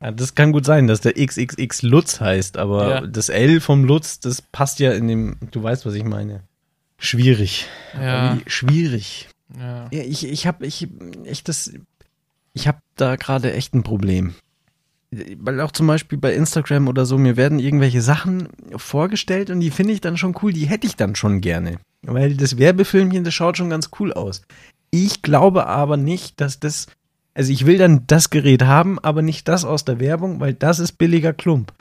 Ja, 0.00 0.10
das 0.10 0.34
kann 0.34 0.52
gut 0.52 0.64
sein, 0.64 0.86
dass 0.86 1.02
der 1.02 1.12
XXX 1.12 1.82
Lutz 1.82 2.20
heißt, 2.20 2.56
aber 2.56 2.88
Ja. 2.88 3.00
das 3.06 3.28
L 3.28 3.60
vom 3.60 3.84
Lutz, 3.84 4.20
das 4.20 4.40
passt 4.40 4.78
ja 4.78 4.92
in 4.92 5.06
dem, 5.06 5.36
du 5.50 5.62
weißt, 5.62 5.84
was 5.84 5.92
ich 5.92 6.04
meine. 6.04 6.44
Schwierig. 6.96 7.66
Ja. 7.92 8.38
Wie 8.38 8.50
Schwierig. 8.50 9.28
Ja. 9.58 9.86
Ich, 9.90 10.26
ich 10.26 10.46
habe 10.46 10.64
ich, 10.64 10.88
das, 11.44 11.74
ich 12.54 12.66
habe 12.68 12.78
da 12.96 13.16
gerade 13.16 13.52
echt 13.52 13.74
ein 13.74 13.82
Problem. 13.82 14.34
Weil 15.38 15.60
auch 15.60 15.72
zum 15.72 15.86
Beispiel 15.86 16.18
bei 16.18 16.34
Instagram 16.34 16.88
oder 16.88 17.06
so, 17.06 17.18
mir 17.18 17.36
werden 17.36 17.58
irgendwelche 17.58 18.02
Sachen 18.02 18.48
vorgestellt 18.76 19.50
und 19.50 19.60
die 19.60 19.70
finde 19.70 19.92
ich 19.92 20.00
dann 20.00 20.16
schon 20.16 20.36
cool, 20.42 20.52
die 20.52 20.66
hätte 20.66 20.86
ich 20.86 20.96
dann 20.96 21.14
schon 21.14 21.40
gerne. 21.40 21.78
Weil 22.02 22.36
das 22.36 22.58
Werbefilmchen, 22.58 23.24
das 23.24 23.34
schaut 23.34 23.56
schon 23.56 23.70
ganz 23.70 23.90
cool 23.98 24.12
aus. 24.12 24.42
Ich 24.90 25.22
glaube 25.22 25.66
aber 25.66 25.96
nicht, 25.96 26.40
dass 26.40 26.60
das, 26.60 26.86
also 27.34 27.52
ich 27.52 27.66
will 27.66 27.78
dann 27.78 28.06
das 28.06 28.30
Gerät 28.30 28.62
haben, 28.62 28.98
aber 28.98 29.22
nicht 29.22 29.48
das 29.48 29.64
aus 29.64 29.84
der 29.84 30.00
Werbung, 30.00 30.40
weil 30.40 30.54
das 30.54 30.78
ist 30.78 30.92
billiger 30.92 31.32
Klump. 31.32 31.72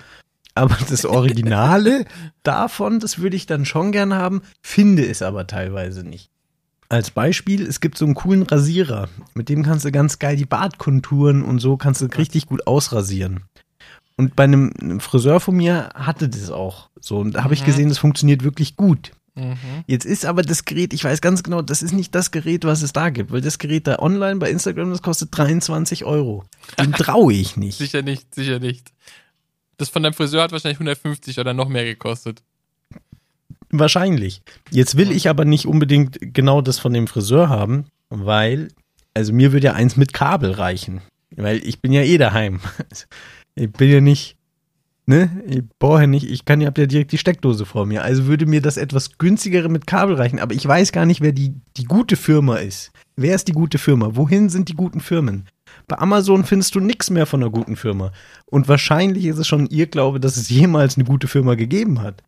Aber 0.55 0.77
das 0.89 1.05
Originale 1.05 2.05
davon, 2.43 2.99
das 2.99 3.19
würde 3.19 3.35
ich 3.35 3.45
dann 3.45 3.65
schon 3.65 3.91
gern 3.91 4.13
haben, 4.13 4.41
finde 4.61 5.05
es 5.05 5.21
aber 5.21 5.47
teilweise 5.47 6.03
nicht. 6.03 6.32
Als 6.93 7.09
Beispiel, 7.09 7.65
es 7.65 7.79
gibt 7.79 7.97
so 7.97 8.05
einen 8.05 8.13
coolen 8.13 8.43
Rasierer. 8.43 9.09
Mit 9.33 9.49
dem 9.49 9.63
kannst 9.63 9.83
du 9.83 9.91
ganz 9.91 10.19
geil 10.19 10.35
die 10.35 10.45
Bartkonturen 10.45 11.41
und 11.41 11.57
so 11.57 11.75
kannst 11.75 12.01
du 12.01 12.05
richtig 12.05 12.45
gut 12.45 12.67
ausrasieren. 12.67 13.45
Und 14.15 14.35
bei 14.35 14.43
einem 14.43 14.71
einem 14.79 14.99
Friseur 14.99 15.39
von 15.39 15.55
mir 15.55 15.89
hatte 15.95 16.29
das 16.29 16.51
auch 16.51 16.89
so. 16.99 17.17
Und 17.17 17.31
da 17.31 17.43
habe 17.43 17.55
ich 17.55 17.61
Mhm. 17.61 17.65
gesehen, 17.65 17.89
das 17.89 17.97
funktioniert 17.97 18.43
wirklich 18.43 18.75
gut. 18.77 19.11
Mhm. 19.33 19.57
Jetzt 19.87 20.05
ist 20.05 20.23
aber 20.23 20.43
das 20.43 20.65
Gerät, 20.65 20.93
ich 20.93 21.03
weiß 21.03 21.19
ganz 21.21 21.41
genau, 21.41 21.63
das 21.63 21.81
ist 21.81 21.93
nicht 21.93 22.13
das 22.13 22.29
Gerät, 22.29 22.63
was 22.63 22.83
es 22.83 22.93
da 22.93 23.09
gibt, 23.09 23.31
weil 23.31 23.41
das 23.41 23.57
Gerät 23.57 23.87
da 23.87 23.97
online 23.97 24.35
bei 24.35 24.51
Instagram, 24.51 24.91
das 24.91 25.01
kostet 25.01 25.35
23 25.35 26.05
Euro. 26.05 26.45
Dem 26.79 26.91
traue 26.93 27.33
ich 27.33 27.57
nicht. 27.57 27.79
Sicher 27.79 28.03
nicht, 28.03 28.35
sicher 28.35 28.59
nicht. 28.59 28.91
Das 29.77 29.89
von 29.89 30.03
deinem 30.03 30.13
Friseur 30.13 30.43
hat 30.43 30.51
wahrscheinlich 30.51 30.77
150 30.77 31.39
oder 31.39 31.55
noch 31.55 31.69
mehr 31.69 31.85
gekostet. 31.85 32.43
Wahrscheinlich. 33.75 34.43
Jetzt 34.69 34.97
will 34.97 35.11
ich 35.11 35.29
aber 35.29 35.45
nicht 35.45 35.65
unbedingt 35.65 36.19
genau 36.21 36.61
das 36.61 36.77
von 36.77 36.93
dem 36.93 37.07
Friseur 37.07 37.49
haben, 37.49 37.85
weil, 38.09 38.67
also 39.15 39.33
mir 39.33 39.51
würde 39.51 39.65
ja 39.65 39.73
eins 39.73 39.97
mit 39.97 40.13
Kabel 40.13 40.51
reichen. 40.51 41.01
Weil 41.35 41.57
ich 41.67 41.81
bin 41.81 41.91
ja 41.91 42.03
eh 42.03 42.17
daheim. 42.17 42.59
Ich 43.55 43.71
bin 43.71 43.91
ja 43.91 44.01
nicht, 44.01 44.35
ne? 45.05 45.29
Ich 45.45 45.61
brauche 45.77 46.01
ja 46.01 46.07
nicht, 46.07 46.27
ich 46.27 46.43
kann 46.43 46.59
ja, 46.59 46.65
hab 46.65 46.77
ja 46.79 46.87
direkt 46.87 47.11
die 47.11 47.19
Steckdose 47.19 47.67
vor 47.67 47.85
mir. 47.85 48.01
Also 48.01 48.25
würde 48.25 48.47
mir 48.47 48.63
das 48.63 48.77
etwas 48.77 49.19
günstigere 49.19 49.69
mit 49.69 49.85
Kabel 49.85 50.15
reichen. 50.15 50.39
Aber 50.39 50.55
ich 50.55 50.67
weiß 50.67 50.91
gar 50.91 51.05
nicht, 51.05 51.21
wer 51.21 51.33
die, 51.33 51.53
die 51.77 51.83
gute 51.83 52.15
Firma 52.15 52.55
ist. 52.55 52.91
Wer 53.15 53.35
ist 53.35 53.47
die 53.47 53.51
gute 53.51 53.77
Firma? 53.77 54.15
Wohin 54.15 54.49
sind 54.49 54.69
die 54.69 54.75
guten 54.75 55.01
Firmen? 55.01 55.45
Bei 55.87 55.99
Amazon 55.99 56.45
findest 56.45 56.73
du 56.73 56.79
nichts 56.79 57.11
mehr 57.11 57.27
von 57.27 57.43
einer 57.43 57.51
guten 57.51 57.75
Firma. 57.75 58.11
Und 58.47 58.67
wahrscheinlich 58.67 59.25
ist 59.25 59.37
es 59.37 59.45
schon 59.45 59.67
ihr 59.67 59.85
Glaube, 59.85 60.19
dass 60.19 60.35
es 60.35 60.49
jemals 60.49 60.97
eine 60.97 61.05
gute 61.05 61.27
Firma 61.27 61.53
gegeben 61.53 62.01
hat. 62.01 62.23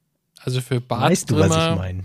Also 0.46 0.62
für 0.62 0.82
Weißt 0.88 1.32
du, 1.32 1.38
was 1.40 1.48
ich 1.48 1.76
meine? 1.76 2.04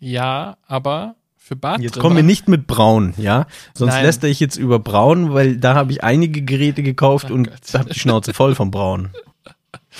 ja, 0.00 0.56
aber 0.66 1.14
für 1.36 1.54
Barttrimmer. 1.56 1.84
Jetzt 1.84 1.98
kommen 2.00 2.16
wir 2.16 2.22
nicht 2.22 2.48
mit 2.48 2.66
Braun, 2.66 3.12
ja? 3.18 3.46
Sonst 3.74 3.92
Nein. 3.92 4.04
lästere 4.06 4.30
ich 4.30 4.40
jetzt 4.40 4.56
über 4.56 4.78
Braun, 4.78 5.34
weil 5.34 5.56
da 5.58 5.74
habe 5.74 5.92
ich 5.92 6.02
einige 6.02 6.42
Geräte 6.42 6.82
gekauft 6.82 7.26
Oh 7.30 7.34
und 7.34 7.50
habe 7.74 7.90
die 7.92 7.98
Schnauze 7.98 8.32
voll 8.32 8.54
von 8.54 8.70
Braun. 8.70 9.10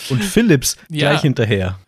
Und 0.09 0.25
Philips 0.25 0.77
Ja. 0.91 1.11
gleich 1.11 1.21
hinterher. 1.21 1.79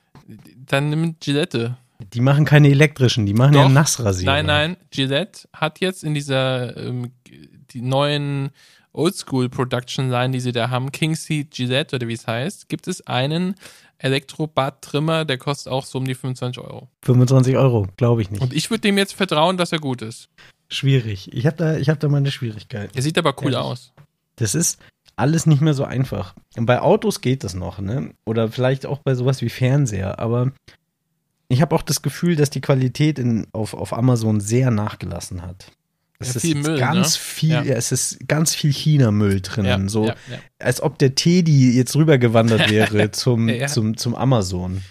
Dann 0.67 0.91
nimm 0.91 1.17
Gillette. 1.21 1.77
Die 2.13 2.21
machen 2.21 2.45
keine 2.45 2.69
elektrischen, 2.69 3.25
die 3.25 3.33
machen 3.33 3.55
ja 3.55 3.63
Doch. 3.63 3.71
Nassrasierer. 3.71 4.31
Nein, 4.31 4.47
nein, 4.47 4.77
Gillette 4.91 5.49
hat 5.55 5.81
jetzt 5.81 6.05
in 6.05 6.13
dieser 6.13 6.77
ähm, 6.77 7.13
die 7.71 7.81
neuen 7.81 8.51
Oldschool 8.93 9.49
Production 9.49 10.11
Line, 10.11 10.33
die 10.33 10.41
sie 10.41 10.53
da 10.53 10.69
haben, 10.71 10.93
Kingseed 10.93 11.51
Gillette 11.53 11.97
oder 11.97 12.09
wie 12.09 12.13
es 12.15 12.27
heißt, 12.27 12.69
gibt 12.69 12.87
es 12.89 13.07
einen 13.07 13.55
Elektrobad-Trimmer, 13.99 15.25
der 15.25 15.39
kostet 15.39 15.73
auch 15.73 15.85
so 15.85 15.99
um 15.99 16.05
die 16.05 16.15
25 16.15 16.63
Euro. 16.63 16.89
25 17.03 17.57
Euro, 17.57 17.89
glaube 17.97 18.23
ich 18.23 18.31
nicht. 18.31 18.43
Und 18.43 18.53
ich 18.53 18.71
würde 18.71 18.83
dem 18.83 18.99
jetzt 18.99 19.15
vertrauen, 19.15 19.57
dass 19.57 19.73
er 19.73 19.79
gut 19.79 20.03
ist. 20.03 20.29
Schwierig. 20.69 21.33
Ich 21.33 21.47
habe 21.47 21.57
da, 21.57 21.77
ich 21.77 21.89
hab 21.89 22.01
da 22.01 22.09
meine 22.09 22.31
Schwierigkeiten. 22.31 22.97
Er 22.97 23.03
sieht 23.03 23.19
aber 23.19 23.35
cool 23.43 23.53
Ehrlich? 23.53 23.59
aus. 23.59 23.93
Das 24.37 24.55
ist 24.55 24.79
alles 25.15 25.47
nicht 25.47 25.63
mehr 25.63 25.75
so 25.75 25.85
einfach. 25.85 26.35
Bei 26.57 26.81
Autos 26.81 27.21
geht 27.21 27.45
das 27.45 27.55
noch, 27.55 27.79
ne? 27.79 28.11
Oder 28.27 28.49
vielleicht 28.51 28.85
auch 28.85 28.99
bei 28.99 29.15
sowas 29.15 29.41
wie 29.41 29.49
Fernseher. 29.49 30.19
Aber 30.19 30.53
ich 31.49 31.63
habe 31.63 31.75
auch 31.75 31.83
das 31.83 32.03
Gefühl, 32.03 32.37
dass 32.37 32.51
die 32.51 32.61
Qualität 32.61 33.19
in, 33.19 33.47
auf, 33.53 33.73
auf 33.75 33.93
Amazon 33.93 34.41
sehr 34.41 34.71
nachgelassen 34.71 35.43
hat. 35.43 35.73
Es 36.19 36.35
Ja, 36.35 36.51
ist 36.51 36.55
Müll, 36.67 36.79
ganz 36.79 37.15
ne? 37.15 37.21
viel, 37.21 37.51
Ja. 37.51 37.63
es 37.63 37.93
ist 37.93 38.27
ganz 38.29 38.55
viel 38.55 38.73
China-Müll 38.73 39.41
drinnen. 39.43 39.89
So, 39.89 40.13
als 40.59 40.81
ob 40.81 40.99
der 40.99 41.15
Teddy 41.15 41.77
jetzt 41.77 41.95
rübergewandert 41.97 42.71
wäre 42.71 43.11
zum, 43.11 43.51
zum, 43.69 43.97
zum 43.97 44.15
Amazon. 44.15 44.83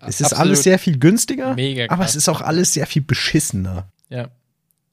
Es 0.00 0.20
ist 0.20 0.34
alles 0.34 0.64
sehr 0.64 0.78
viel 0.78 0.98
günstiger, 0.98 1.56
aber 1.88 2.04
es 2.04 2.16
ist 2.16 2.28
auch 2.28 2.42
alles 2.42 2.74
sehr 2.74 2.86
viel 2.86 3.02
beschissener. 3.02 3.90
Ja. 4.10 4.28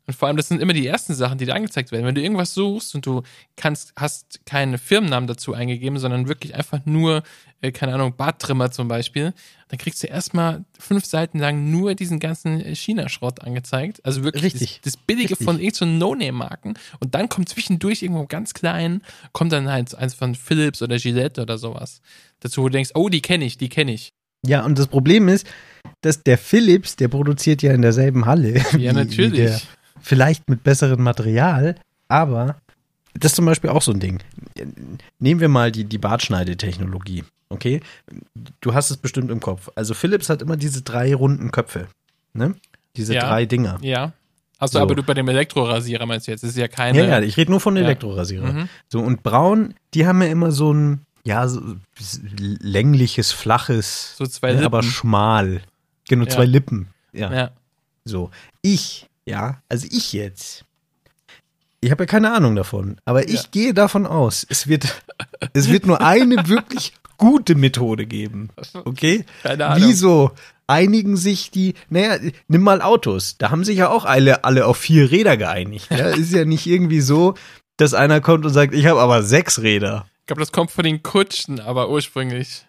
Und 0.07 0.13
vor 0.13 0.27
allem, 0.27 0.37
das 0.37 0.47
sind 0.47 0.61
immer 0.61 0.73
die 0.73 0.85
ersten 0.85 1.13
Sachen, 1.15 1.37
die 1.37 1.45
dir 1.45 1.55
angezeigt 1.55 1.91
werden. 1.91 2.05
Wenn 2.05 2.15
du 2.15 2.21
irgendwas 2.21 2.53
suchst 2.53 2.93
und 2.93 3.05
du 3.05 3.23
kannst, 3.55 3.93
hast 3.95 4.45
keinen 4.45 4.77
Firmennamen 4.77 5.27
dazu 5.27 5.53
eingegeben, 5.53 5.97
sondern 5.97 6.27
wirklich 6.27 6.53
einfach 6.53 6.79
nur, 6.85 7.23
äh, 7.61 7.71
keine 7.71 7.93
Ahnung, 7.95 8.15
Barttrimmer 8.15 8.71
zum 8.71 8.87
Beispiel, 8.87 9.33
dann 9.69 9.79
kriegst 9.79 10.03
du 10.03 10.07
erstmal 10.07 10.63
fünf 10.77 11.05
Seiten 11.05 11.39
lang 11.39 11.71
nur 11.71 11.95
diesen 11.95 12.19
ganzen 12.19 12.61
äh, 12.61 12.75
China-Schrott 12.75 13.41
angezeigt. 13.41 13.99
Also 14.03 14.23
wirklich 14.23 14.43
Richtig. 14.43 14.81
Das, 14.83 14.93
das 14.93 15.01
Billige 15.01 15.31
Richtig. 15.31 15.45
von 15.45 15.59
irgendeinen 15.59 15.97
No-Name-Marken. 15.97 16.75
Und 16.99 17.15
dann 17.15 17.27
kommt 17.27 17.49
zwischendurch 17.49 18.03
irgendwo 18.03 18.25
ganz 18.27 18.53
klein, 18.53 19.01
kommt 19.31 19.51
dann 19.53 19.69
halt 19.69 19.95
eins 19.95 20.13
von 20.13 20.35
Philips 20.35 20.83
oder 20.83 20.97
Gillette 20.97 21.41
oder 21.41 21.57
sowas. 21.57 22.01
Dazu, 22.41 22.61
wo 22.61 22.67
du 22.67 22.73
denkst, 22.73 22.91
oh, 22.93 23.09
die 23.09 23.21
kenne 23.21 23.45
ich, 23.45 23.57
die 23.57 23.69
kenne 23.69 23.93
ich. 23.93 24.13
Ja, 24.45 24.63
und 24.63 24.77
das 24.77 24.87
Problem 24.87 25.27
ist, 25.27 25.47
dass 26.01 26.21
der 26.21 26.37
Philips, 26.37 26.95
der 26.95 27.07
produziert 27.07 27.63
ja 27.63 27.73
in 27.73 27.81
derselben 27.81 28.25
Halle. 28.27 28.63
Ja, 28.77 28.93
natürlich. 28.93 29.39
Der, 29.39 29.61
vielleicht 30.05 30.47
mit 30.49 30.63
besserem 30.63 31.01
Material, 31.03 31.75
aber 32.07 32.57
das 33.13 33.31
ist 33.31 33.35
zum 33.37 33.45
Beispiel 33.45 33.69
auch 33.69 33.81
so 33.81 33.91
ein 33.91 33.99
Ding. 33.99 34.19
Nehmen 35.19 35.39
wir 35.41 35.49
mal 35.49 35.71
die, 35.71 35.83
die 35.85 35.97
Bartschneidetechnologie, 35.97 37.23
okay? 37.49 37.81
Du 38.61 38.73
hast 38.73 38.91
es 38.91 38.97
bestimmt 38.97 39.31
im 39.31 39.39
Kopf. 39.39 39.69
Also 39.75 39.93
Philips 39.93 40.29
hat 40.29 40.41
immer 40.41 40.57
diese 40.57 40.81
drei 40.81 41.15
runden 41.15 41.51
Köpfe, 41.51 41.87
ne? 42.33 42.55
Diese 42.95 43.13
Ja. 43.15 43.27
drei 43.27 43.45
Dinger. 43.45 43.77
Ja. 43.81 44.13
Achso, 44.57 44.77
So. 44.77 44.83
aber 44.83 44.95
du 44.95 45.03
bei 45.03 45.13
dem 45.13 45.27
Elektrorasierer 45.27 46.05
meinst 46.05 46.27
du 46.27 46.31
jetzt? 46.31 46.43
Das 46.43 46.51
ist 46.51 46.57
ja 46.57 46.67
keine. 46.69 46.97
Ja, 46.99 47.05
ja, 47.05 47.21
ich 47.21 47.35
rede 47.35 47.51
nur 47.51 47.59
von 47.59 47.75
Ja. 47.75 47.83
Elektrorasierer. 47.83 48.53
Mhm. 48.53 48.69
So, 48.87 48.99
und 48.99 49.21
Braun, 49.23 49.73
die 49.93 50.07
haben 50.07 50.21
ja 50.21 50.29
immer 50.29 50.51
so 50.53 50.73
ein, 50.73 51.01
ja, 51.25 51.45
so 51.47 51.61
längliches, 52.37 53.31
flaches, 53.31 54.15
So 54.17 54.25
zwei 54.25 54.53
ne, 54.53 54.63
aber 54.65 54.79
Lippen. 54.81 54.91
schmal. 54.91 55.61
Genau, 56.07 56.23
Ja. 56.25 56.29
zwei 56.29 56.45
Lippen. 56.45 56.87
Ja. 57.11 57.33
Ja. 57.33 57.51
So. 58.05 58.29
Ich, 58.61 59.07
ja, 59.25 59.61
also 59.69 59.87
ich 59.91 60.13
jetzt. 60.13 60.65
Ich 61.81 61.91
habe 61.91 62.03
ja 62.03 62.07
keine 62.07 62.33
Ahnung 62.33 62.55
davon, 62.55 62.97
aber 63.05 63.27
ich 63.27 63.43
Ja. 63.43 63.49
gehe 63.51 63.73
davon 63.73 64.05
aus, 64.07 64.45
es 64.49 64.67
wird, 64.67 65.01
es 65.53 65.69
wird 65.69 65.85
nur 65.85 66.01
eine 66.01 66.47
wirklich 66.47 66.93
gute 67.17 67.55
Methode 67.55 68.05
geben. 68.05 68.49
Okay? 68.85 69.25
Keine 69.43 69.67
Ahnung. 69.67 69.87
Wieso 69.87 70.31
einigen 70.67 71.15
sich 71.15 71.51
die, 71.51 71.75
naja, 71.89 72.17
nimm 72.47 72.63
mal 72.63 72.81
Autos. 72.81 73.37
Da 73.37 73.51
haben 73.51 73.63
sich 73.63 73.77
ja 73.77 73.89
auch 73.89 74.03
alle, 74.05 74.43
alle 74.43 74.65
auf 74.65 74.77
vier 74.77 75.11
Räder 75.11 75.37
geeinigt. 75.37 75.91
Ja? 75.91 76.09
Ist 76.09 76.31
ja 76.33 76.43
nicht 76.43 76.65
irgendwie 76.65 77.01
so, 77.01 77.35
dass 77.77 77.93
einer 77.93 78.19
kommt 78.19 78.45
und 78.45 78.51
sagt, 78.53 78.73
ich 78.73 78.85
habe 78.87 78.99
aber 78.99 79.21
sechs 79.21 79.61
Räder. 79.61 80.07
Ich 80.21 80.27
glaube, 80.27 80.39
das 80.41 80.51
kommt 80.51 80.71
von 80.71 80.83
den 80.83 81.03
Kutschen, 81.03 81.59
aber 81.59 81.89
ursprünglich. 81.89 82.65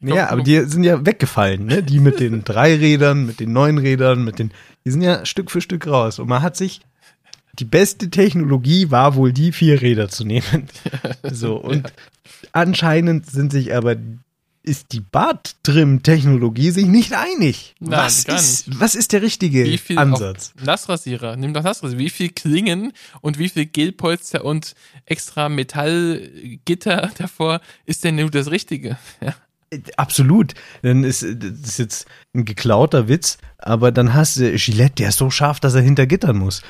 Ja, 0.00 0.30
aber 0.30 0.42
die 0.42 0.60
sind 0.64 0.84
ja 0.84 1.04
weggefallen, 1.04 1.66
ne? 1.66 1.82
Die 1.82 2.00
mit 2.00 2.20
den 2.20 2.42
drei 2.44 2.74
Rädern, 2.74 3.26
mit 3.26 3.40
den 3.40 3.52
neun 3.52 3.78
Rädern, 3.78 4.24
mit 4.24 4.38
den, 4.38 4.50
die 4.84 4.90
sind 4.90 5.02
ja 5.02 5.26
Stück 5.26 5.50
für 5.50 5.60
Stück 5.60 5.86
raus. 5.86 6.18
Und 6.18 6.28
man 6.28 6.42
hat 6.42 6.56
sich, 6.56 6.80
die 7.58 7.66
beste 7.66 8.08
Technologie 8.08 8.90
war 8.90 9.14
wohl 9.14 9.32
die 9.32 9.52
vier 9.52 9.82
Räder 9.82 10.08
zu 10.08 10.24
nehmen. 10.24 10.68
So, 11.32 11.56
und 11.56 11.92
anscheinend 12.52 13.26
sind 13.30 13.52
sich 13.52 13.74
aber, 13.74 13.96
ist 14.62 14.92
die 14.92 15.00
Barttrim-Technologie 15.00 16.70
sich 16.70 16.86
nicht 16.86 17.12
einig. 17.12 17.74
Nein, 17.78 17.98
was, 18.00 18.24
gar 18.24 18.36
ist, 18.36 18.80
was 18.80 18.94
ist 18.94 19.12
der 19.12 19.22
richtige 19.22 19.64
Wie 19.64 19.78
viel 19.78 19.98
Ansatz? 19.98 20.54
Nassrasierer, 20.64 21.36
nimm 21.36 21.52
doch 21.54 21.62
Nassrasierer. 21.62 22.00
Wie 22.00 22.10
viel 22.10 22.30
Klingen 22.30 22.92
und 23.20 23.38
wie 23.38 23.48
viel 23.48 23.66
Gelpolster 23.66 24.44
und 24.44 24.74
extra 25.04 25.48
Metallgitter 25.48 27.10
davor 27.18 27.60
ist 27.84 28.04
denn 28.04 28.16
nur 28.16 28.30
das 28.30 28.50
Richtige? 28.50 28.98
Ja. 29.20 29.34
Absolut. 29.96 30.54
Dann 30.82 31.04
ist 31.04 31.22
das 31.22 31.70
ist 31.70 31.78
jetzt 31.78 32.06
ein 32.34 32.44
geklauter 32.44 33.08
Witz, 33.08 33.38
aber 33.58 33.92
dann 33.92 34.14
hast 34.14 34.36
du 34.36 34.52
Gillette, 34.56 34.96
der 34.96 35.10
ist 35.10 35.18
so 35.18 35.30
scharf, 35.30 35.60
dass 35.60 35.74
er 35.74 35.82
hinter 35.82 36.06
Gittern 36.06 36.38
muss. 36.38 36.62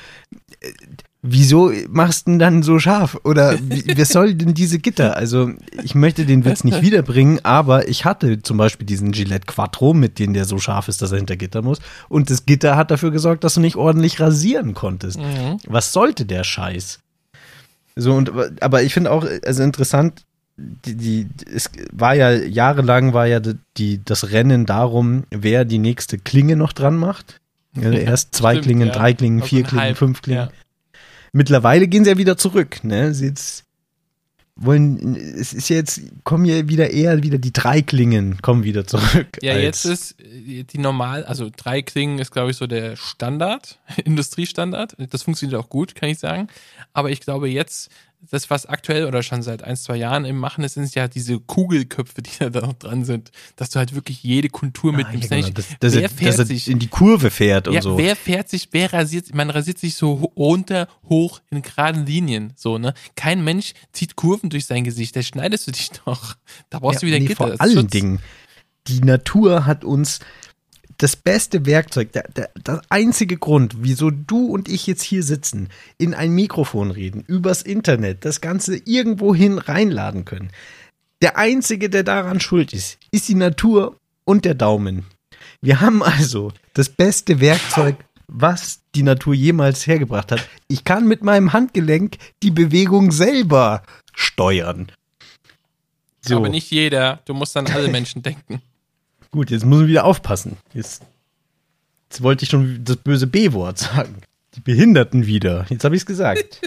Wieso 1.22 1.70
machst 1.88 2.26
du 2.26 2.32
ihn 2.32 2.38
dann 2.38 2.62
so 2.62 2.78
scharf? 2.78 3.18
Oder 3.24 3.58
wer 3.60 4.06
soll 4.06 4.34
denn 4.34 4.54
diese 4.54 4.78
Gitter? 4.78 5.16
Also, 5.16 5.52
ich 5.82 5.94
möchte 5.94 6.24
den 6.24 6.46
Witz 6.46 6.64
nicht 6.64 6.80
wiederbringen, 6.80 7.40
aber 7.42 7.88
ich 7.88 8.06
hatte 8.06 8.40
zum 8.42 8.56
Beispiel 8.56 8.86
diesen 8.86 9.12
Gillette 9.12 9.46
Quattro, 9.46 9.92
mit 9.92 10.18
dem 10.18 10.32
der 10.32 10.46
so 10.46 10.58
scharf 10.58 10.88
ist, 10.88 11.02
dass 11.02 11.12
er 11.12 11.18
hinter 11.18 11.36
Gitter 11.36 11.60
muss. 11.60 11.80
Und 12.08 12.30
das 12.30 12.46
Gitter 12.46 12.74
hat 12.74 12.90
dafür 12.90 13.10
gesorgt, 13.10 13.44
dass 13.44 13.54
du 13.54 13.60
nicht 13.60 13.76
ordentlich 13.76 14.18
rasieren 14.18 14.72
konntest. 14.72 15.18
Mhm. 15.18 15.58
Was 15.66 15.92
sollte 15.92 16.24
der 16.24 16.42
Scheiß? 16.42 17.00
So, 17.96 18.14
und 18.14 18.62
aber 18.62 18.82
ich 18.82 18.94
finde 18.94 19.10
auch, 19.10 19.26
also 19.44 19.62
interessant, 19.62 20.24
die, 20.56 20.94
die, 20.94 21.28
es 21.52 21.70
war 21.92 22.14
ja 22.14 22.32
jahrelang 22.32 23.12
war 23.12 23.26
ja 23.26 23.40
die, 23.76 24.04
das 24.04 24.30
Rennen 24.30 24.66
darum, 24.66 25.24
wer 25.30 25.64
die 25.64 25.78
nächste 25.78 26.18
Klinge 26.18 26.56
noch 26.56 26.72
dran 26.72 26.96
macht. 26.96 27.40
Ja, 27.76 27.90
erst 27.92 28.34
zwei 28.34 28.54
Stimmt, 28.54 28.64
Klingen, 28.66 28.88
ja. 28.88 28.94
drei 28.94 29.14
Klingen, 29.14 29.40
Also 29.40 29.48
vier 29.48 29.64
Klingen, 29.64 29.82
Hype, 29.82 29.96
fünf 29.96 30.22
Klingen. 30.22 30.48
ja. 30.48 30.50
Mittlerweile 31.32 31.86
gehen 31.86 32.04
sie 32.04 32.10
ja 32.10 32.18
wieder 32.18 32.36
zurück, 32.36 32.82
ne? 32.82 33.14
Sie 33.14 33.26
jetzt 33.26 33.64
wollen, 34.56 35.16
es 35.16 35.52
ist 35.52 35.68
ja 35.70 35.76
jetzt, 35.76 36.02
kommen 36.24 36.44
ja 36.44 36.68
wieder 36.68 36.90
eher 36.90 37.22
wieder 37.22 37.38
die 37.38 37.52
drei 37.52 37.80
Klingen 37.80 38.42
kommen 38.42 38.62
wieder 38.62 38.86
zurück. 38.86 39.38
Ja, 39.40 39.56
jetzt 39.56 39.84
ist 39.86 40.20
äh, 40.20 40.64
die 40.64 40.78
normal, 40.78 41.24
also 41.24 41.48
drei 41.54 41.82
Klingen 41.82 42.18
ist, 42.18 42.30
glaube 42.30 42.50
ich, 42.50 42.56
so 42.56 42.66
der 42.66 42.96
Standard, 42.96 43.78
Industriestandard. 44.04 44.96
Das 45.10 45.22
funktioniert 45.22 45.58
auch 45.58 45.68
gut, 45.68 45.94
kann 45.94 46.10
ich 46.10 46.18
sagen. 46.18 46.48
Aber 46.92 47.10
ich 47.10 47.20
glaube 47.20 47.48
jetzt, 47.48 47.90
das, 48.30 48.50
was 48.50 48.66
aktuell 48.66 49.06
oder 49.06 49.22
schon 49.22 49.42
seit 49.42 49.62
ein, 49.62 49.76
zwei 49.76 49.96
Jahren 49.96 50.24
im 50.24 50.36
Machen 50.36 50.62
ist, 50.62 50.74
sind 50.74 50.94
ja 50.94 51.08
diese 51.08 51.40
Kugelköpfe, 51.40 52.22
die 52.22 52.30
da 52.38 52.60
noch 52.60 52.74
dran 52.74 53.04
sind, 53.04 53.30
dass 53.56 53.70
du 53.70 53.78
halt 53.78 53.94
wirklich 53.94 54.22
jede 54.22 54.48
Kontur 54.48 54.90
Ah, 54.92 54.98
ja, 54.98 54.98
mitnimmst. 54.98 55.28
genau, 55.30 55.36
Nämlich, 55.46 55.54
dass, 55.54 55.66
dass, 55.80 55.94
wer 55.94 56.02
er, 56.02 56.08
fährt 56.10 56.38
er 56.38 56.44
sich 56.46 56.68
in 56.68 56.78
die 56.78 56.86
Kurve 56.88 57.30
fährt 57.30 57.68
und 57.68 57.74
ja, 57.74 57.82
so. 57.82 57.96
wer 57.96 58.14
fährt 58.16 58.48
sich, 58.48 58.68
wer 58.72 58.92
rasiert, 58.92 59.34
man 59.34 59.50
rasiert 59.50 59.78
sich 59.78 59.94
so 59.94 60.12
runter, 60.36 60.86
hoch 61.08 61.40
in 61.50 61.62
geraden 61.62 62.06
Linien, 62.06 62.52
so, 62.56 62.78
ne? 62.78 62.94
Kein 63.16 63.42
Mensch 63.42 63.72
zieht 63.92 64.16
Kurven 64.16 64.50
durch 64.50 64.66
sein 64.66 64.84
Gesicht, 64.84 65.16
da 65.16 65.22
schneidest 65.22 65.66
du 65.66 65.72
dich 65.72 65.90
doch. 66.04 66.34
Da 66.68 66.78
brauchst 66.78 67.02
du 67.02 67.06
wieder 67.06 67.18
nee, 67.18 67.26
Gitter. 67.26 67.36
Vor 67.38 67.50
das 67.50 67.60
allen 67.60 67.72
Schutz. 67.78 67.90
Dingen, 67.90 68.20
die 68.86 69.00
Natur 69.00 69.66
hat 69.66 69.84
uns 69.84 70.20
das 71.00 71.16
beste 71.16 71.64
Werkzeug, 71.64 72.12
der, 72.12 72.24
der, 72.24 72.50
der 72.66 72.82
einzige 72.90 73.38
Grund, 73.38 73.76
wieso 73.78 74.10
du 74.10 74.46
und 74.46 74.68
ich 74.68 74.86
jetzt 74.86 75.02
hier 75.02 75.22
sitzen, 75.22 75.70
in 75.96 76.12
ein 76.12 76.32
Mikrofon 76.32 76.90
reden, 76.90 77.24
übers 77.26 77.62
Internet, 77.62 78.26
das 78.26 78.42
Ganze 78.42 78.76
irgendwo 78.76 79.34
hin 79.34 79.56
reinladen 79.56 80.26
können. 80.26 80.50
Der 81.22 81.38
einzige, 81.38 81.88
der 81.88 82.02
daran 82.02 82.38
schuld 82.38 82.74
ist, 82.74 82.98
ist 83.10 83.28
die 83.28 83.34
Natur 83.34 83.96
und 84.24 84.44
der 84.44 84.54
Daumen. 84.54 85.06
Wir 85.62 85.80
haben 85.80 86.02
also 86.02 86.52
das 86.74 86.90
beste 86.90 87.40
Werkzeug, 87.40 87.96
was 88.28 88.80
die 88.94 89.02
Natur 89.02 89.32
jemals 89.32 89.86
hergebracht 89.86 90.32
hat. 90.32 90.46
Ich 90.68 90.84
kann 90.84 91.08
mit 91.08 91.24
meinem 91.24 91.54
Handgelenk 91.54 92.18
die 92.42 92.50
Bewegung 92.50 93.10
selber 93.10 93.82
steuern. 94.14 94.92
So. 96.20 96.36
Aber 96.36 96.50
nicht 96.50 96.70
jeder, 96.70 97.20
du 97.24 97.32
musst 97.32 97.56
an 97.56 97.66
alle 97.68 97.88
Menschen 97.92 98.22
denken. 98.22 98.60
Gut, 99.30 99.50
jetzt 99.50 99.64
müssen 99.64 99.82
wir 99.82 99.88
wieder 99.88 100.04
aufpassen. 100.04 100.56
Jetzt, 100.74 101.02
jetzt 102.08 102.22
wollte 102.22 102.44
ich 102.44 102.50
schon 102.50 102.82
das 102.84 102.96
böse 102.96 103.26
B-Wort 103.26 103.78
sagen. 103.78 104.16
Die 104.54 104.60
Behinderten 104.60 105.26
wieder. 105.26 105.66
Jetzt 105.68 105.84
habe 105.84 105.94
ich 105.94 106.02
es 106.02 106.06
gesagt. 106.06 106.60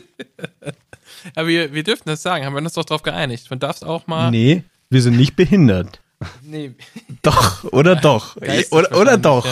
Aber 1.36 1.48
wir, 1.48 1.74
wir 1.74 1.84
dürfen 1.84 2.04
das 2.06 2.22
sagen, 2.22 2.46
haben 2.46 2.54
wir 2.54 2.62
uns 2.62 2.74
doch 2.74 2.86
darauf 2.86 3.04
geeinigt. 3.04 3.50
Man 3.50 3.60
darf 3.60 3.78
es 3.78 3.84
auch 3.84 4.08
mal. 4.08 4.32
nee, 4.32 4.64
wir 4.90 5.02
sind 5.02 5.18
nicht 5.18 5.36
behindert. 5.36 6.00
nee. 6.42 6.74
Doch, 7.22 7.66
oder 7.66 7.96
doch. 7.96 8.38
Oder, 8.72 8.98
oder 8.98 9.18
doch. 9.18 9.46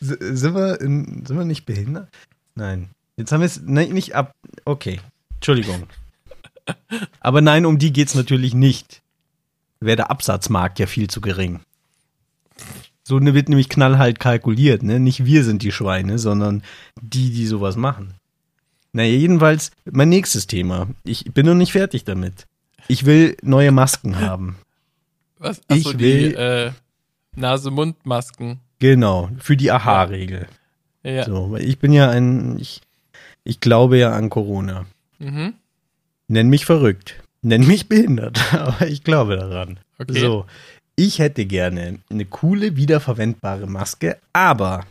S- 0.00 0.16
Sind, 0.40 0.54
wir 0.54 0.80
in, 0.80 1.24
sind 1.26 1.36
wir 1.38 1.44
nicht 1.44 1.66
behindert? 1.66 2.08
Nein. 2.54 2.88
Jetzt 3.16 3.30
haben 3.32 3.40
wir 3.40 3.46
es 3.46 3.60
nicht 3.60 4.14
ab. 4.14 4.32
Okay. 4.64 5.00
Entschuldigung. 5.34 5.86
Aber 7.20 7.40
nein, 7.42 7.66
um 7.66 7.78
die 7.78 7.92
geht 7.92 8.08
es 8.08 8.14
natürlich 8.14 8.54
nicht. 8.54 9.02
Wäre 9.80 9.96
der 9.96 10.10
Absatzmarkt 10.10 10.78
ja 10.78 10.86
viel 10.86 11.08
zu 11.08 11.20
gering. 11.20 11.60
So 13.12 13.18
ne- 13.18 13.34
wird 13.34 13.50
nämlich 13.50 13.68
knallhart 13.68 14.18
kalkuliert, 14.20 14.82
ne? 14.82 14.98
Nicht 14.98 15.26
wir 15.26 15.44
sind 15.44 15.62
die 15.62 15.70
Schweine, 15.70 16.18
sondern 16.18 16.62
die, 17.02 17.30
die 17.30 17.46
sowas 17.46 17.76
machen. 17.76 18.14
Naja, 18.94 19.12
jedenfalls, 19.12 19.70
mein 19.84 20.08
nächstes 20.08 20.46
Thema. 20.46 20.86
Ich 21.04 21.24
bin 21.24 21.44
noch 21.44 21.54
nicht 21.54 21.72
fertig 21.72 22.04
damit. 22.04 22.46
Ich 22.88 23.04
will 23.04 23.36
neue 23.42 23.70
Masken 23.70 24.18
haben. 24.18 24.56
Was? 25.38 25.60
Achso, 25.68 25.90
Ich 25.90 25.96
die 25.98 26.04
will- 26.04 26.36
äh, 26.36 26.70
Nase-Mund-Masken. 27.38 28.60
Genau, 28.78 29.28
für 29.38 29.58
die 29.58 29.70
Aha-Regel. 29.70 30.46
Ja. 31.02 31.24
So, 31.26 31.54
ich 31.58 31.78
bin 31.78 31.92
ja 31.92 32.08
ein, 32.08 32.58
ich, 32.58 32.80
ich 33.44 33.60
glaube 33.60 33.98
ja 33.98 34.12
an 34.12 34.30
Corona. 34.30 34.86
Mhm. 35.18 35.52
Nenn 36.28 36.48
mich 36.48 36.64
verrückt. 36.64 37.22
Nenn 37.42 37.66
mich 37.66 37.88
behindert, 37.90 38.54
aber 38.54 38.86
ich 38.86 39.04
glaube 39.04 39.36
daran. 39.36 39.78
Okay. 39.98 40.18
So, 40.18 40.46
ich 40.96 41.18
hätte 41.18 41.46
gerne 41.46 41.98
eine 42.10 42.24
coole, 42.26 42.76
wiederverwendbare 42.76 43.66
Maske, 43.66 44.18
aber 44.32 44.84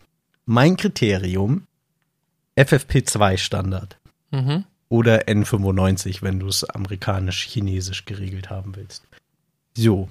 mein 0.45 0.77
Kriterium 0.77 1.67
FFP2 2.57 3.37
Standard 3.37 3.97
Mhm. 4.31 4.65
oder 4.89 5.27
N95, 5.27 6.21
wenn 6.21 6.39
du 6.39 6.47
es 6.47 6.63
amerikanisch-chinesisch 6.63 8.05
geregelt 8.05 8.49
haben 8.49 8.75
willst. 8.75 9.03
So, 9.77 10.09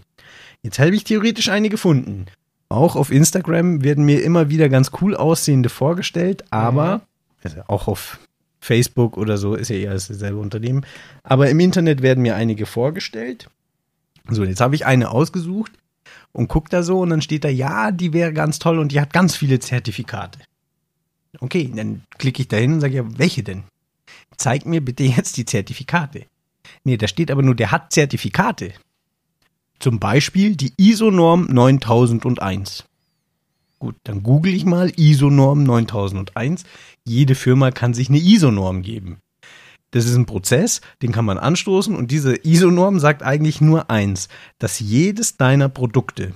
jetzt 0.62 0.78
habe 0.78 0.94
ich 0.94 1.04
theoretisch 1.04 1.48
eine 1.48 1.68
gefunden. 1.68 2.26
Auch 2.68 2.96
auf 2.96 3.10
Instagram 3.10 3.82
werden 3.82 4.04
mir 4.04 4.22
immer 4.22 4.48
wieder 4.48 4.68
ganz 4.68 4.90
cool 5.00 5.16
aussehende 5.16 5.68
vorgestellt, 5.68 6.44
aber 6.50 7.02
Also 7.42 7.62
auch 7.68 7.88
auf 7.88 8.18
Facebook 8.60 9.16
oder 9.16 9.38
so 9.38 9.54
ist 9.54 9.70
ja 9.70 9.76
eher 9.76 9.94
dasselbe 9.94 10.36
Unternehmen. 10.36 10.84
Aber 11.22 11.48
im 11.48 11.58
Internet 11.58 12.02
werden 12.02 12.20
mir 12.22 12.36
einige 12.36 12.66
vorgestellt. 12.66 13.48
So, 14.28 14.44
jetzt 14.44 14.60
habe 14.60 14.74
ich 14.74 14.84
eine 14.84 15.10
ausgesucht 15.10 15.72
und 16.32 16.48
guck 16.48 16.68
da 16.70 16.82
so 16.82 17.00
und 17.00 17.10
dann 17.10 17.22
steht 17.22 17.44
da, 17.44 17.48
ja, 17.48 17.90
die 17.90 18.12
wäre 18.12 18.32
ganz 18.32 18.58
toll 18.58 18.78
und 18.78 18.92
die 18.92 19.00
hat 19.00 19.12
ganz 19.12 19.36
viele 19.36 19.58
Zertifikate. 19.58 20.40
Okay, 21.38 21.70
dann 21.74 22.02
klicke 22.18 22.42
ich 22.42 22.48
da 22.48 22.56
hin 22.56 22.74
und 22.74 22.80
sage, 22.80 22.96
ja, 22.96 23.18
welche 23.18 23.42
denn? 23.42 23.64
Zeig 24.36 24.66
mir 24.66 24.84
bitte 24.84 25.04
jetzt 25.04 25.36
die 25.36 25.44
Zertifikate. 25.44 26.26
Nee, 26.84 26.96
da 26.96 27.08
steht 27.08 27.30
aber 27.30 27.42
nur, 27.42 27.54
der 27.54 27.70
hat 27.70 27.92
Zertifikate. 27.92 28.72
Zum 29.78 29.98
Beispiel 29.98 30.56
die 30.56 30.72
ISO-Norm 30.76 31.46
9001. 31.46 32.84
Gut, 33.78 33.96
dann 34.04 34.22
google 34.22 34.54
ich 34.54 34.66
mal 34.66 34.92
ISO-Norm 34.94 35.62
9001. 35.64 36.64
Jede 37.04 37.34
Firma 37.34 37.70
kann 37.70 37.94
sich 37.94 38.08
eine 38.08 38.18
ISO-Norm 38.18 38.82
geben. 38.82 39.18
Das 39.92 40.06
ist 40.06 40.14
ein 40.14 40.26
Prozess, 40.26 40.80
den 41.02 41.12
kann 41.12 41.24
man 41.24 41.38
anstoßen 41.38 41.96
und 41.96 42.10
diese 42.10 42.36
ISO-Norm 42.36 43.00
sagt 43.00 43.22
eigentlich 43.22 43.60
nur 43.60 43.90
eins, 43.90 44.28
dass 44.58 44.78
jedes 44.78 45.36
deiner 45.36 45.68
Produkte 45.68 46.32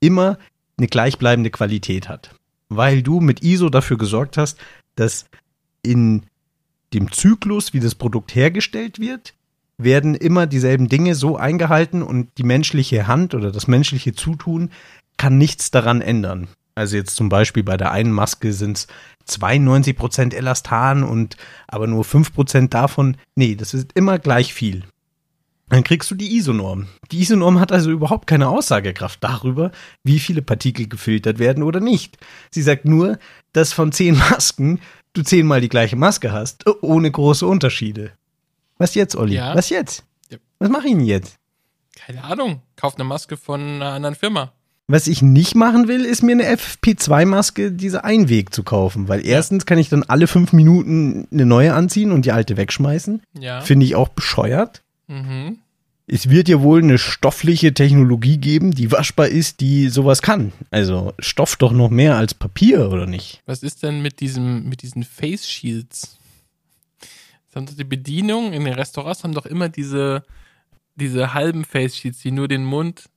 immer 0.00 0.38
eine 0.76 0.88
gleichbleibende 0.88 1.50
Qualität 1.50 2.08
hat. 2.08 2.34
Weil 2.68 3.02
du 3.02 3.20
mit 3.20 3.42
ISO 3.42 3.68
dafür 3.68 3.98
gesorgt 3.98 4.36
hast, 4.36 4.58
dass 4.96 5.26
in 5.82 6.24
dem 6.92 7.12
Zyklus, 7.12 7.72
wie 7.72 7.80
das 7.80 7.94
Produkt 7.94 8.34
hergestellt 8.34 8.98
wird, 8.98 9.34
werden 9.78 10.14
immer 10.14 10.46
dieselben 10.46 10.88
Dinge 10.88 11.14
so 11.14 11.36
eingehalten 11.36 12.02
und 12.02 12.28
die 12.38 12.44
menschliche 12.44 13.06
Hand 13.06 13.34
oder 13.34 13.52
das 13.52 13.68
menschliche 13.68 14.14
Zutun 14.14 14.70
kann 15.16 15.38
nichts 15.38 15.70
daran 15.70 16.00
ändern. 16.00 16.48
Also 16.74 16.96
jetzt 16.96 17.16
zum 17.16 17.28
Beispiel 17.28 17.62
bei 17.62 17.76
der 17.76 17.92
einen 17.92 18.12
Maske 18.12 18.52
sind 18.52 18.78
es 18.78 18.86
92% 19.28 20.34
Elastan 20.34 21.02
und 21.02 21.36
aber 21.68 21.86
nur 21.86 22.04
5% 22.04 22.68
davon. 22.68 23.16
Nee, 23.34 23.54
das 23.54 23.74
ist 23.74 23.92
immer 23.94 24.18
gleich 24.18 24.54
viel. 24.54 24.84
Dann 25.68 25.84
kriegst 25.84 26.10
du 26.10 26.14
die 26.14 26.36
ISO-Norm. 26.36 26.88
Die 27.10 27.20
ISO-Norm 27.20 27.58
hat 27.58 27.72
also 27.72 27.90
überhaupt 27.90 28.26
keine 28.26 28.48
Aussagekraft 28.48 29.24
darüber, 29.24 29.72
wie 30.04 30.18
viele 30.18 30.42
Partikel 30.42 30.86
gefiltert 30.86 31.38
werden 31.38 31.62
oder 31.62 31.80
nicht. 31.80 32.18
Sie 32.50 32.60
sagt 32.60 32.84
nur, 32.84 33.18
dass 33.54 33.72
von 33.72 33.90
10 33.90 34.18
Masken 34.18 34.80
du 35.14 35.22
zehnmal 35.22 35.62
die 35.62 35.70
gleiche 35.70 35.96
Maske 35.96 36.30
hast, 36.30 36.66
ohne 36.82 37.10
große 37.10 37.46
Unterschiede. 37.46 38.12
Was 38.76 38.94
jetzt, 38.94 39.16
Olli? 39.16 39.36
Ja. 39.36 39.54
Was 39.54 39.70
jetzt? 39.70 40.04
Ja. 40.28 40.38
Was 40.58 40.68
mache 40.68 40.88
ich 40.88 40.92
denn 40.92 41.06
jetzt? 41.06 41.38
Keine 41.96 42.24
Ahnung. 42.24 42.60
Kauf 42.76 42.96
eine 42.96 43.04
Maske 43.04 43.36
von 43.36 43.60
einer 43.60 43.92
anderen 43.92 44.14
Firma. 44.14 44.52
Was 44.92 45.06
ich 45.06 45.22
nicht 45.22 45.54
machen 45.54 45.88
will, 45.88 46.04
ist 46.04 46.22
mir 46.22 46.32
eine 46.32 46.54
FFP2-Maske, 46.54 47.72
diese 47.72 48.04
Einweg 48.04 48.52
zu 48.54 48.62
kaufen, 48.62 49.08
weil 49.08 49.26
erstens 49.26 49.64
kann 49.64 49.78
ich 49.78 49.88
dann 49.88 50.02
alle 50.02 50.26
fünf 50.26 50.52
Minuten 50.52 51.26
eine 51.32 51.46
neue 51.46 51.72
anziehen 51.72 52.12
und 52.12 52.26
die 52.26 52.32
alte 52.32 52.58
wegschmeißen. 52.58 53.22
Ja. 53.40 53.62
Finde 53.62 53.86
ich 53.86 53.94
auch 53.94 54.10
bescheuert. 54.10 54.82
Mhm. 55.06 55.60
Es 56.06 56.28
wird 56.28 56.46
ja 56.50 56.60
wohl 56.60 56.82
eine 56.82 56.98
stoffliche 56.98 57.72
Technologie 57.72 58.36
geben, 58.36 58.72
die 58.72 58.92
waschbar 58.92 59.28
ist, 59.28 59.60
die 59.60 59.88
sowas 59.88 60.20
kann. 60.20 60.52
Also 60.70 61.14
Stoff 61.18 61.56
doch 61.56 61.72
noch 61.72 61.88
mehr 61.88 62.18
als 62.18 62.34
Papier, 62.34 62.90
oder 62.90 63.06
nicht? 63.06 63.40
Was 63.46 63.62
ist 63.62 63.82
denn 63.82 64.02
mit 64.02 64.20
diesem, 64.20 64.68
mit 64.68 64.82
diesen 64.82 65.04
Face 65.04 65.48
Shields? 65.48 66.18
Das 67.46 67.56
haben 67.56 67.64
doch 67.64 67.76
die 67.76 67.84
Bedienung 67.84 68.52
in 68.52 68.66
den 68.66 68.74
Restaurants 68.74 69.24
haben 69.24 69.32
doch 69.32 69.46
immer 69.46 69.70
diese, 69.70 70.22
diese 70.96 71.32
halben 71.32 71.64
Face 71.64 71.96
Shields, 71.96 72.18
die 72.18 72.30
nur 72.30 72.46
den 72.46 72.66
Mund 72.66 73.08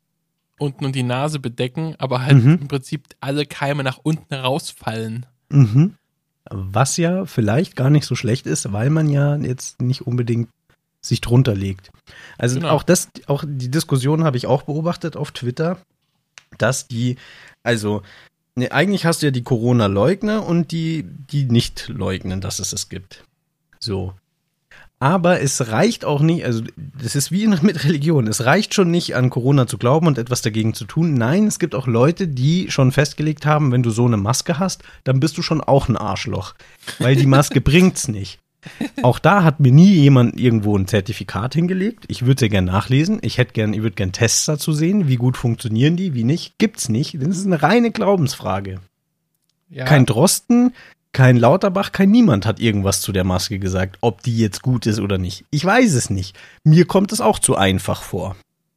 unten 0.59 0.85
und 0.85 0.95
die 0.95 1.03
Nase 1.03 1.39
bedecken, 1.39 1.95
aber 1.97 2.21
halt 2.23 2.43
Mhm. 2.43 2.57
im 2.61 2.67
Prinzip 2.67 3.03
alle 3.19 3.45
Keime 3.45 3.83
nach 3.83 3.99
unten 4.01 4.33
rausfallen. 4.33 5.25
Mhm. 5.49 5.95
Was 6.49 6.97
ja 6.97 7.25
vielleicht 7.25 7.75
gar 7.75 7.89
nicht 7.89 8.05
so 8.05 8.15
schlecht 8.15 8.45
ist, 8.45 8.71
weil 8.71 8.89
man 8.89 9.09
ja 9.09 9.35
jetzt 9.35 9.81
nicht 9.81 10.01
unbedingt 10.05 10.49
sich 11.01 11.21
drunter 11.21 11.55
legt. 11.55 11.91
Also 12.37 12.55
Genau. 12.59 12.69
auch 12.69 12.83
das, 12.83 13.09
auch 13.27 13.43
die 13.47 13.69
Diskussion 13.69 14.23
habe 14.23 14.37
ich 14.37 14.47
auch 14.47 14.63
beobachtet 14.63 15.17
auf 15.17 15.31
Twitter, 15.31 15.77
dass 16.57 16.87
die, 16.87 17.17
also 17.63 18.01
ne, 18.55 18.71
eigentlich 18.71 19.05
hast 19.05 19.21
du 19.21 19.27
ja 19.27 19.31
die 19.31 19.43
Corona-Leugner 19.43 20.45
und 20.45 20.71
die, 20.71 21.03
die 21.03 21.45
nicht 21.45 21.89
leugnen, 21.89 22.41
dass 22.41 22.59
es 22.59 22.73
es 22.73 22.89
gibt. 22.89 23.23
So. 23.79 24.13
Aber 24.99 25.41
es 25.41 25.69
reicht 25.69 26.05
auch 26.05 26.21
nicht, 26.21 26.45
also 26.45 26.63
das 27.01 27.15
ist 27.15 27.31
wie 27.31 27.47
mit 27.61 27.83
Religion, 27.83 28.27
es 28.27 28.45
reicht 28.45 28.73
schon 28.73 28.91
nicht 28.91 29.15
an 29.15 29.29
Corona 29.29 29.67
zu 29.67 29.77
glauben 29.77 30.07
und 30.07 30.17
etwas 30.17 30.41
dagegen 30.41 30.73
zu 30.73 30.85
tun. 30.85 31.13
Nein, 31.13 31.47
es 31.47 31.59
gibt 31.59 31.75
auch 31.75 31.87
Leute, 31.87 32.27
die 32.27 32.71
schon 32.71 32.91
festgelegt 32.91 33.45
haben, 33.45 33.71
wenn 33.71 33.83
du 33.83 33.89
so 33.89 34.05
eine 34.05 34.17
Maske 34.17 34.59
hast, 34.59 34.83
dann 35.03 35.19
bist 35.19 35.37
du 35.37 35.41
schon 35.41 35.61
auch 35.61 35.89
ein 35.89 35.97
Arschloch, 35.97 36.55
weil 36.99 37.15
die 37.15 37.25
Maske 37.25 37.61
bringt's 37.61 38.07
nicht. 38.07 38.39
Auch 39.03 39.19
da 39.19 39.43
hat 39.43 39.59
mir 39.59 39.71
nie 39.71 39.93
jemand 39.93 40.39
irgendwo 40.39 40.77
ein 40.77 40.87
Zertifikat 40.87 41.53
hingelegt. 41.53 42.05
Ich 42.07 42.25
würde 42.25 42.39
sehr 42.39 42.49
gern 42.49 42.65
nachlesen. 42.65 43.19
Ich 43.21 43.37
hätte 43.37 43.53
gern, 43.53 43.73
ich 43.73 43.83
würde 43.83 43.95
gern 43.95 44.11
Tests 44.11 44.45
dazu 44.45 44.73
sehen, 44.73 45.07
wie 45.07 45.17
gut 45.17 45.37
funktionieren 45.37 45.95
die, 45.95 46.13
wie 46.13 46.23
nicht. 46.23 46.57
Gibt's 46.57 46.89
nicht. 46.89 47.15
Das 47.21 47.37
ist 47.37 47.45
eine 47.45 47.61
reine 47.61 47.91
Glaubensfrage. 47.91 48.79
Ja, 49.69 49.85
Kein 49.85 50.05
Drosten, 50.05 50.73
kein 51.15 51.37
Lauterbach, 51.37 51.93
kein 51.93 52.11
niemand 52.11 52.45
hat 52.45 52.59
irgendwas 52.59 52.99
zu 52.99 53.13
der 53.13 53.23
Maske 53.23 53.57
gesagt, 53.57 53.97
ob 54.01 54.21
die 54.21 54.37
jetzt 54.37 54.61
gut 54.61 54.85
ist 54.85 54.99
oder 54.99 55.17
nicht. 55.17 55.45
Ich 55.49 55.63
weiß 55.63 55.93
es 55.93 56.09
nicht. 56.09 56.37
Mir 56.65 56.85
kommt 56.85 57.13
es 57.13 57.21
auch 57.21 57.39
zu 57.39 57.55
einfach 57.55 58.03
vor. 58.03 58.35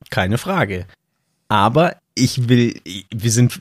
Keine 0.09 0.39
Frage. 0.39 0.87
Aber 1.49 1.97
ich 2.15 2.49
will, 2.49 2.81
wir 3.13 3.33
sind, 3.33 3.61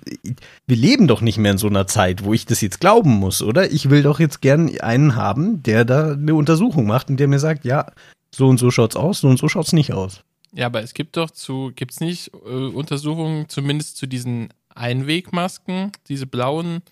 wir 0.68 0.76
leben 0.78 1.08
doch 1.08 1.22
nicht 1.22 1.40
mehr 1.40 1.54
in 1.54 1.58
so 1.58 1.66
einer 1.66 1.88
Zeit, 1.88 2.24
wo 2.24 2.36
ich 2.36 2.46
das 2.46 2.62
jetzt 2.62 2.80
glauben 2.80 3.10
muss, 3.10 3.42
oder? 3.42 3.72
Ich 3.72 3.90
will 3.90 4.04
doch 4.04 4.20
jetzt 4.20 4.42
gern 4.42 4.70
einen 4.80 5.16
haben, 5.16 5.64
der 5.64 5.84
da 5.84 6.12
eine 6.12 6.36
Untersuchung 6.36 6.86
macht 6.86 7.10
und 7.10 7.18
der 7.18 7.28
mir 7.28 7.40
sagt, 7.40 7.66
ja, 7.66 7.88
so 8.30 8.48
und 8.48 8.60
so 8.60 8.70
schaut's 8.70 8.96
aus, 8.96 9.22
so 9.22 9.28
und 9.28 9.40
so 9.40 9.50
schaut's 9.50 9.74
nicht 9.74 9.94
aus. 9.94 10.22
ja, 10.54 10.68
aber 10.68 10.84
es 10.84 10.94
gibt 10.94 11.18
doch 11.18 11.32
zu, 11.32 11.72
gibt's 11.76 12.00
nicht 12.00 12.32
äh, 12.46 12.68
Untersuchungen, 12.68 13.50
zumindest 13.50 13.98
zu 13.98 14.06
diesen 14.06 14.50
Einwegmasken, 14.76 15.94
diese 16.10 16.28
blauen, 16.28 16.84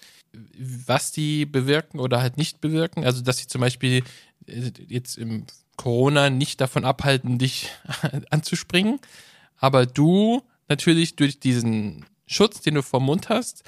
was 0.58 1.12
die 1.12 1.46
bewirken 1.46 2.00
oder 2.00 2.22
halt 2.22 2.38
nicht 2.38 2.62
bewirken? 2.62 3.06
Also, 3.06 3.22
dass 3.22 3.38
sie 3.38 3.48
zum 3.48 3.62
Beispiel 3.62 4.04
äh, 4.48 4.72
jetzt 4.88 5.18
im 5.18 5.46
Corona 5.78 6.30
nicht 6.30 6.62
davon 6.62 6.86
abhalten, 6.86 7.38
dich 7.38 7.70
anzuspringen, 8.30 9.00
aber 9.58 9.86
du 9.86 10.42
natürlich 10.68 11.16
durch 11.16 11.40
diesen 11.40 12.06
Schutz, 12.28 12.62
den 12.62 12.76
du 12.76 12.82
vom 12.82 13.06
Mund 13.06 13.30
hast, 13.30 13.64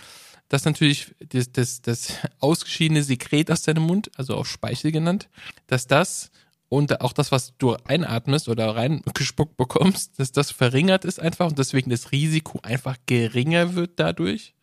dass 0.49 0.65
natürlich 0.65 1.13
das, 1.30 1.51
das, 1.51 1.82
das 1.82 2.13
ausgeschiedene 2.39 3.03
Sekret 3.03 3.51
aus 3.51 3.63
deinem 3.63 3.84
Mund, 3.84 4.09
also 4.15 4.36
auch 4.36 4.45
Speichel 4.45 4.91
genannt, 4.91 5.30
dass 5.68 5.88
das 5.88 6.32
und 6.70 7.01
auch 7.01 7.13
das, 7.13 7.32
was 7.32 7.53
du 7.57 7.76
einatmest 7.86 8.49
oder 8.49 8.76
reingespuckt 8.76 9.55
bekommst, 9.57 10.20
dass 10.20 10.32
das 10.32 10.51
verringert 10.51 11.05
ist 11.05 11.20
einfach 11.20 11.47
und 11.47 11.59
deswegen 11.59 11.89
das 11.89 12.11
Risiko 12.11 12.59
einfach 12.63 12.97
geringer 13.05 13.76
wird 13.76 13.91
dadurch. 13.97 14.53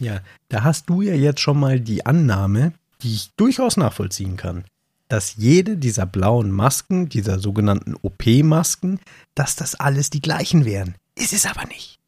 Ja, 0.00 0.22
da 0.48 0.64
hast 0.64 0.88
du 0.88 1.02
ja 1.02 1.14
jetzt 1.14 1.40
schon 1.40 1.60
mal 1.60 1.78
die 1.78 2.06
Annahme, 2.06 2.72
die 3.02 3.12
ich 3.12 3.32
durchaus 3.36 3.76
nachvollziehen 3.76 4.38
kann, 4.38 4.64
dass 5.08 5.36
jede 5.36 5.76
dieser 5.76 6.06
blauen 6.06 6.50
Masken, 6.50 7.10
dieser 7.10 7.38
sogenannten 7.38 7.94
OP-Masken, 8.00 8.98
dass 9.34 9.56
das 9.56 9.74
alles 9.74 10.08
die 10.08 10.22
gleichen 10.22 10.64
wären. 10.64 10.94
Ist 11.16 11.34
es 11.34 11.44
aber 11.44 11.66
nicht. 11.66 11.98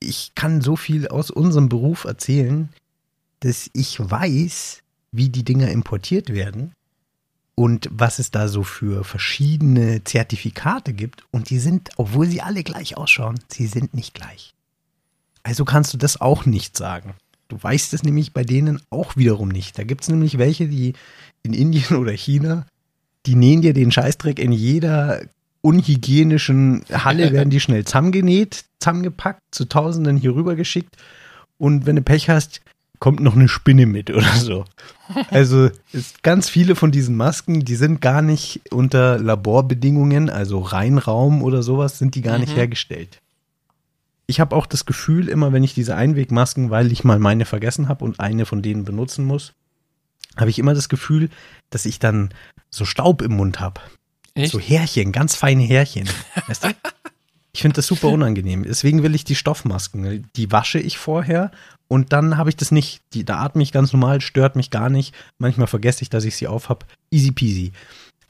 Ich 0.00 0.32
kann 0.34 0.60
so 0.60 0.74
viel 0.74 1.06
aus 1.06 1.30
unserem 1.30 1.68
Beruf 1.68 2.04
erzählen, 2.04 2.70
dass 3.40 3.70
ich 3.72 3.98
weiß, 4.00 4.82
wie 5.12 5.28
die 5.28 5.44
Dinger 5.44 5.70
importiert 5.70 6.30
werden 6.30 6.72
und 7.54 7.88
was 7.92 8.18
es 8.18 8.32
da 8.32 8.48
so 8.48 8.64
für 8.64 9.04
verschiedene 9.04 10.02
Zertifikate 10.02 10.92
gibt. 10.92 11.22
Und 11.30 11.50
die 11.50 11.60
sind, 11.60 11.90
obwohl 11.96 12.26
sie 12.26 12.42
alle 12.42 12.64
gleich 12.64 12.96
ausschauen, 12.96 13.38
sie 13.48 13.68
sind 13.68 13.94
nicht 13.94 14.14
gleich. 14.14 14.55
Also 15.46 15.64
kannst 15.64 15.94
du 15.94 15.98
das 15.98 16.20
auch 16.20 16.44
nicht 16.44 16.76
sagen. 16.76 17.14
Du 17.46 17.56
weißt 17.62 17.94
es 17.94 18.02
nämlich 18.02 18.32
bei 18.32 18.42
denen 18.42 18.80
auch 18.90 19.16
wiederum 19.16 19.48
nicht. 19.48 19.78
Da 19.78 19.84
gibt 19.84 20.02
es 20.02 20.08
nämlich 20.08 20.38
welche, 20.38 20.66
die 20.66 20.94
in 21.44 21.52
Indien 21.54 21.96
oder 21.98 22.10
China, 22.12 22.66
die 23.26 23.36
nähen 23.36 23.62
dir 23.62 23.72
den 23.72 23.92
Scheißdreck 23.92 24.40
in 24.40 24.50
jeder 24.50 25.20
unhygienischen 25.62 26.84
Halle, 26.92 27.32
werden 27.32 27.50
die 27.50 27.60
schnell 27.60 27.84
zusammengenäht, 27.84 28.64
zusammengepackt, 28.80 29.40
zu 29.52 29.66
Tausenden 29.66 30.16
hier 30.16 30.34
rüber 30.34 30.56
geschickt. 30.56 30.96
Und 31.58 31.86
wenn 31.86 31.96
du 31.96 32.02
Pech 32.02 32.28
hast, 32.28 32.60
kommt 32.98 33.20
noch 33.20 33.36
eine 33.36 33.48
Spinne 33.48 33.86
mit 33.86 34.10
oder 34.10 34.32
so. 34.34 34.64
Also 35.30 35.70
ganz 36.24 36.48
viele 36.48 36.74
von 36.74 36.90
diesen 36.90 37.14
Masken, 37.14 37.60
die 37.64 37.76
sind 37.76 38.00
gar 38.00 38.22
nicht 38.22 38.60
unter 38.72 39.18
Laborbedingungen, 39.20 40.28
also 40.28 40.58
Reinraum 40.58 41.44
oder 41.44 41.62
sowas, 41.62 41.98
sind 42.00 42.16
die 42.16 42.22
gar 42.22 42.38
nicht 42.38 42.54
Mhm. 42.54 42.56
hergestellt. 42.56 43.20
Ich 44.26 44.40
habe 44.40 44.56
auch 44.56 44.66
das 44.66 44.86
Gefühl, 44.86 45.28
immer 45.28 45.52
wenn 45.52 45.62
ich 45.62 45.74
diese 45.74 45.94
Einwegmasken, 45.94 46.70
weil 46.70 46.90
ich 46.90 47.04
mal 47.04 47.18
meine 47.18 47.44
vergessen 47.44 47.88
habe 47.88 48.04
und 48.04 48.18
eine 48.18 48.44
von 48.44 48.62
denen 48.62 48.84
benutzen 48.84 49.24
muss, 49.24 49.54
habe 50.36 50.50
ich 50.50 50.58
immer 50.58 50.74
das 50.74 50.88
Gefühl, 50.88 51.30
dass 51.70 51.86
ich 51.86 51.98
dann 51.98 52.30
so 52.70 52.84
Staub 52.84 53.22
im 53.22 53.36
Mund 53.36 53.60
habe. 53.60 53.80
So 54.36 54.60
Härchen, 54.60 55.12
ganz 55.12 55.34
feine 55.34 55.62
Härchen. 55.62 56.08
Weißt 56.46 56.64
du? 56.64 56.68
Ich 57.54 57.62
finde 57.62 57.76
das 57.76 57.86
super 57.86 58.08
unangenehm. 58.08 58.64
Deswegen 58.64 59.02
will 59.02 59.14
ich 59.14 59.24
die 59.24 59.34
Stoffmasken. 59.34 60.28
Die 60.36 60.52
wasche 60.52 60.78
ich 60.78 60.98
vorher 60.98 61.50
und 61.88 62.12
dann 62.12 62.36
habe 62.36 62.50
ich 62.50 62.56
das 62.56 62.70
nicht. 62.70 63.00
Die, 63.14 63.24
da 63.24 63.38
atme 63.38 63.62
ich 63.62 63.72
ganz 63.72 63.94
normal, 63.94 64.20
stört 64.20 64.56
mich 64.56 64.70
gar 64.70 64.90
nicht. 64.90 65.14
Manchmal 65.38 65.66
vergesse 65.66 66.02
ich, 66.02 66.10
dass 66.10 66.24
ich 66.24 66.36
sie 66.36 66.48
auf 66.48 66.68
habe. 66.68 66.84
Easy 67.10 67.30
peasy. 67.30 67.72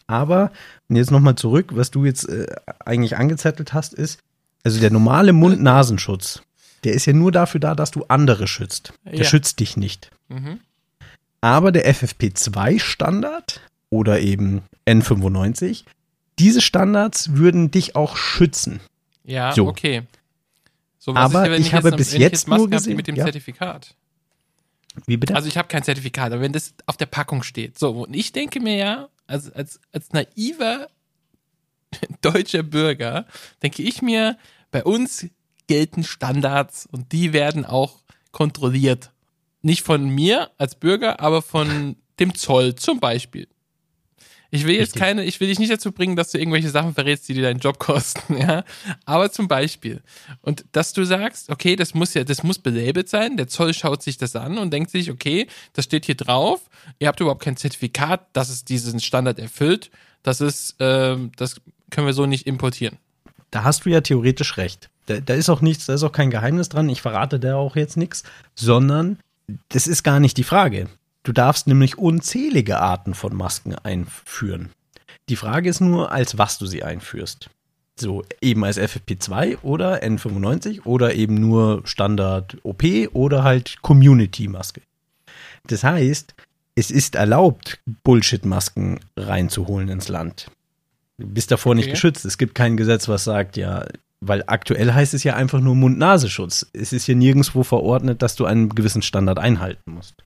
Aber, 0.06 0.52
und 0.88 0.94
jetzt 0.94 1.10
nochmal 1.10 1.34
zurück, 1.34 1.72
was 1.74 1.90
du 1.90 2.04
jetzt 2.04 2.28
äh, 2.28 2.46
eigentlich 2.84 3.16
angezettelt 3.16 3.72
hast, 3.72 3.94
ist, 3.94 4.20
also 4.66 4.80
der 4.80 4.90
normale 4.90 5.32
Mund-Nasenschutz, 5.32 6.42
der 6.84 6.92
ist 6.94 7.06
ja 7.06 7.12
nur 7.12 7.30
dafür 7.32 7.60
da, 7.60 7.74
dass 7.74 7.90
du 7.92 8.04
andere 8.08 8.46
schützt. 8.48 8.92
Der 9.04 9.14
Ja. 9.20 9.24
schützt 9.24 9.60
dich 9.60 9.76
nicht. 9.76 10.10
Mhm. 10.28 10.60
Aber 11.40 11.70
der 11.72 11.86
FFP2-Standard 11.86 13.60
oder 13.90 14.20
eben 14.20 14.62
N95, 14.86 15.84
diese 16.38 16.60
Standards 16.60 17.32
würden 17.34 17.70
dich 17.70 17.94
auch 17.96 18.16
schützen. 18.16 18.80
Ja, 19.24 19.52
So. 19.52 19.68
okay. 19.68 20.02
So, 20.98 21.14
Aber 21.14 21.44
wenn 21.50 21.62
ich 21.62 21.72
habe 21.72 21.90
am- 21.90 21.96
bis 21.96 22.12
ich 22.12 22.18
jetzt 22.20 22.48
nur 22.48 22.56
Masken 22.58 22.70
die 22.70 22.76
gesehen- 22.76 22.96
mit 22.96 23.06
dem 23.06 23.14
ja. 23.16 23.24
Zertifikat. 23.24 23.94
Wie 25.06 25.16
bitte? 25.16 25.34
Also 25.36 25.46
ich 25.48 25.56
habe 25.56 25.68
kein 25.68 25.82
Zertifikat, 25.84 26.32
aber 26.32 26.40
wenn 26.40 26.52
das 26.52 26.74
auf 26.86 26.96
der 26.96 27.06
Packung 27.06 27.42
steht. 27.44 27.78
So, 27.78 27.90
und 28.02 28.14
ich 28.16 28.32
denke 28.32 28.58
mir 28.60 28.76
ja, 28.76 29.08
als, 29.28 29.52
als, 29.52 29.78
als 29.92 30.12
naiver 30.12 30.88
deutscher 32.22 32.62
Bürger, 32.64 33.26
denke 33.62 33.82
ich 33.82 34.02
mir, 34.02 34.36
bei 34.70 34.84
uns 34.84 35.26
gelten 35.66 36.04
Standards 36.04 36.86
und 36.90 37.12
die 37.12 37.32
werden 37.32 37.64
auch 37.64 38.00
kontrolliert. 38.32 39.12
Nicht 39.62 39.82
von 39.82 40.08
mir 40.08 40.50
als 40.58 40.74
Bürger, 40.76 41.20
aber 41.20 41.42
von 41.42 41.96
dem 42.20 42.34
Zoll 42.34 42.74
zum 42.74 43.00
Beispiel. 43.00 43.48
Ich 44.50 44.64
will 44.64 44.76
jetzt 44.76 44.94
Richtig. 44.94 45.02
keine, 45.02 45.24
ich 45.24 45.40
will 45.40 45.48
dich 45.48 45.58
nicht 45.58 45.72
dazu 45.72 45.92
bringen, 45.92 46.16
dass 46.16 46.30
du 46.30 46.38
irgendwelche 46.38 46.70
Sachen 46.70 46.94
verrätst, 46.94 47.28
die 47.28 47.34
dir 47.34 47.42
deinen 47.42 47.58
Job 47.58 47.78
kosten, 47.78 48.38
ja. 48.38 48.64
Aber 49.04 49.30
zum 49.30 49.48
Beispiel. 49.48 50.02
Und 50.40 50.64
dass 50.72 50.92
du 50.92 51.04
sagst, 51.04 51.50
okay, 51.50 51.76
das 51.76 51.94
muss 51.94 52.14
ja, 52.14 52.24
das 52.24 52.42
muss 52.42 52.58
belabelt 52.58 53.08
sein. 53.08 53.36
Der 53.36 53.48
Zoll 53.48 53.74
schaut 53.74 54.02
sich 54.02 54.18
das 54.18 54.36
an 54.36 54.58
und 54.58 54.72
denkt 54.72 54.90
sich, 54.90 55.10
okay, 55.10 55.46
das 55.72 55.84
steht 55.84 56.06
hier 56.06 56.14
drauf. 56.14 56.60
Ihr 56.98 57.08
habt 57.08 57.20
überhaupt 57.20 57.42
kein 57.42 57.56
Zertifikat, 57.56 58.28
dass 58.34 58.48
es 58.48 58.64
diesen 58.64 59.00
Standard 59.00 59.38
erfüllt. 59.38 59.90
Das 60.22 60.40
ist, 60.40 60.76
ähm, 60.78 61.32
das 61.36 61.60
können 61.90 62.06
wir 62.06 62.14
so 62.14 62.26
nicht 62.26 62.46
importieren. 62.46 62.98
Da 63.50 63.64
hast 63.64 63.84
du 63.84 63.90
ja 63.90 64.00
theoretisch 64.00 64.56
recht. 64.56 64.90
Da, 65.06 65.20
da 65.20 65.34
ist 65.34 65.48
auch 65.48 65.60
nichts, 65.60 65.86
da 65.86 65.94
ist 65.94 66.02
auch 66.02 66.12
kein 66.12 66.30
Geheimnis 66.30 66.68
dran. 66.68 66.88
Ich 66.88 67.02
verrate 67.02 67.38
da 67.38 67.56
auch 67.56 67.76
jetzt 67.76 67.96
nichts, 67.96 68.24
sondern 68.54 69.18
das 69.68 69.86
ist 69.86 70.02
gar 70.02 70.20
nicht 70.20 70.36
die 70.36 70.44
Frage. 70.44 70.88
Du 71.22 71.32
darfst 71.32 71.66
nämlich 71.66 71.98
unzählige 71.98 72.78
Arten 72.78 73.14
von 73.14 73.34
Masken 73.34 73.74
einführen. 73.74 74.70
Die 75.28 75.36
Frage 75.36 75.68
ist 75.68 75.80
nur, 75.80 76.12
als 76.12 76.38
was 76.38 76.58
du 76.58 76.66
sie 76.66 76.84
einführst. 76.84 77.50
So, 77.98 78.24
eben 78.40 78.62
als 78.64 78.78
FFP2 78.78 79.62
oder 79.62 80.02
N95 80.02 80.84
oder 80.84 81.14
eben 81.14 81.34
nur 81.34 81.82
Standard 81.84 82.58
OP 82.62 82.84
oder 83.12 83.42
halt 83.42 83.80
Community-Maske. 83.82 84.82
Das 85.66 85.82
heißt, 85.82 86.34
es 86.74 86.90
ist 86.90 87.14
erlaubt, 87.14 87.80
Bullshit-Masken 88.04 89.00
reinzuholen 89.16 89.88
ins 89.88 90.08
Land. 90.08 90.50
Du 91.18 91.26
bist 91.26 91.50
davor 91.50 91.74
nicht 91.74 91.86
Okay. 91.86 91.92
geschützt. 91.92 92.24
Es 92.24 92.38
gibt 92.38 92.54
kein 92.54 92.76
Gesetz, 92.76 93.08
was 93.08 93.24
sagt, 93.24 93.56
ja, 93.56 93.86
weil 94.20 94.44
aktuell 94.46 94.92
heißt 94.92 95.14
es 95.14 95.24
ja 95.24 95.34
einfach 95.34 95.60
nur 95.60 95.74
Mund-Nasenschutz. 95.74 96.66
Es 96.72 96.92
ist 96.92 97.06
hier 97.06 97.16
nirgendwo 97.16 97.62
verordnet, 97.62 98.22
dass 98.22 98.36
du 98.36 98.44
einen 98.44 98.68
gewissen 98.74 99.02
Standard 99.02 99.38
einhalten 99.38 99.92
musst. 99.92 100.16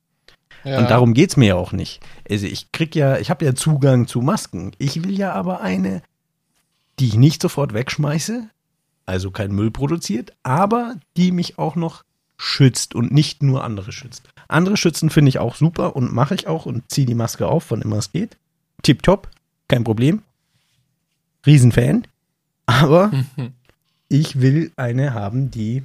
Ja. 0.64 0.78
Und 0.78 0.91
darum 0.91 1.14
geht's 1.14 1.36
mir 1.36 1.47
ja 1.47 1.55
auch 1.55 1.72
nicht. 1.72 2.01
Also 2.28 2.47
ich 2.47 2.70
krieg 2.72 2.95
ja, 2.95 3.18
ich 3.18 3.30
habe 3.30 3.45
ja 3.45 3.55
Zugang 3.55 4.07
zu 4.07 4.20
Masken. 4.20 4.72
Ich 4.78 5.05
will 5.05 5.16
ja 5.18 5.32
aber 5.32 5.61
eine, 5.61 6.03
die 6.99 7.07
ich 7.09 7.14
nicht 7.14 7.41
sofort 7.41 7.72
wegschmeiße, 7.72 8.49
also 9.07 9.30
kein 9.30 9.53
Müll 9.53 9.70
produziert, 9.70 10.34
aber 10.43 10.97
die 11.16 11.32
mich 11.32 11.59
auch 11.59 11.76
noch 11.76 12.05
schützt 12.36 12.95
und 12.95 13.11
nicht 13.12 13.43
nur 13.43 13.64
andere 13.64 13.93
schützt. 13.93 14.28
Andere 14.49 14.76
schützen 14.76 15.11
finde 15.11 15.30
ich 15.30 15.38
auch 15.38 15.55
super 15.55 15.97
und 15.97 16.12
mache 16.12 16.34
ich 16.34 16.47
auch 16.47 16.66
und 16.66 16.91
ziehe 16.91 17.07
die 17.07 17.14
Maske 17.14 17.47
auf, 17.47 17.70
wann 17.70 17.82
immer 17.82 17.97
es 17.97 18.12
geht. 18.12 18.36
Tipptopp, 18.82 19.28
kein 19.68 19.84
Problem. 19.84 20.22
Riesenfan. 21.47 22.07
Aber 22.66 23.11
ich 24.09 24.41
will 24.41 24.72
eine 24.76 25.14
haben, 25.14 25.51
die 25.51 25.82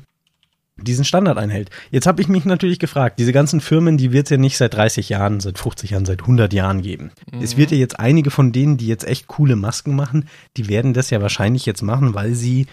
diesen 0.77 1.05
Standard 1.05 1.37
einhält. 1.37 1.69
Jetzt 1.89 2.05
habe 2.05 2.21
ich 2.21 2.27
mich 2.27 2.43
natürlich 2.43 2.79
gefragt, 2.79 3.17
diese 3.17 3.31
ganzen 3.31 3.61
Firmen, 3.61 3.97
die 3.97 4.11
wird 4.11 4.25
es 4.25 4.31
ja 4.31 4.37
nicht 4.37 4.57
seit 4.57 4.73
30 4.73 5.07
Jahren, 5.07 5.39
seit 5.39 5.57
50 5.57 5.91
Jahren, 5.91 6.05
seit 6.05 6.21
100 6.21 6.51
Jahren 6.51 6.81
geben. 6.81 7.11
Es 7.41 7.55
wird 7.55 7.71
ja 7.71 7.77
jetzt 7.77 7.97
einige 7.99 8.29
von 8.29 8.51
denen, 8.51 8.75
die 8.75 8.87
jetzt 8.87 9.07
echt 9.07 9.27
coole 9.27 9.55
Masken 9.55 9.95
machen, 9.95 10.27
die 10.57 10.67
werden 10.67 10.93
das 10.93 11.11
ja 11.11 11.21
wahrscheinlich 11.21 11.65
jetzt 11.65 11.81
machen, 11.81 12.13
weil 12.13 12.35
sie 12.35 12.67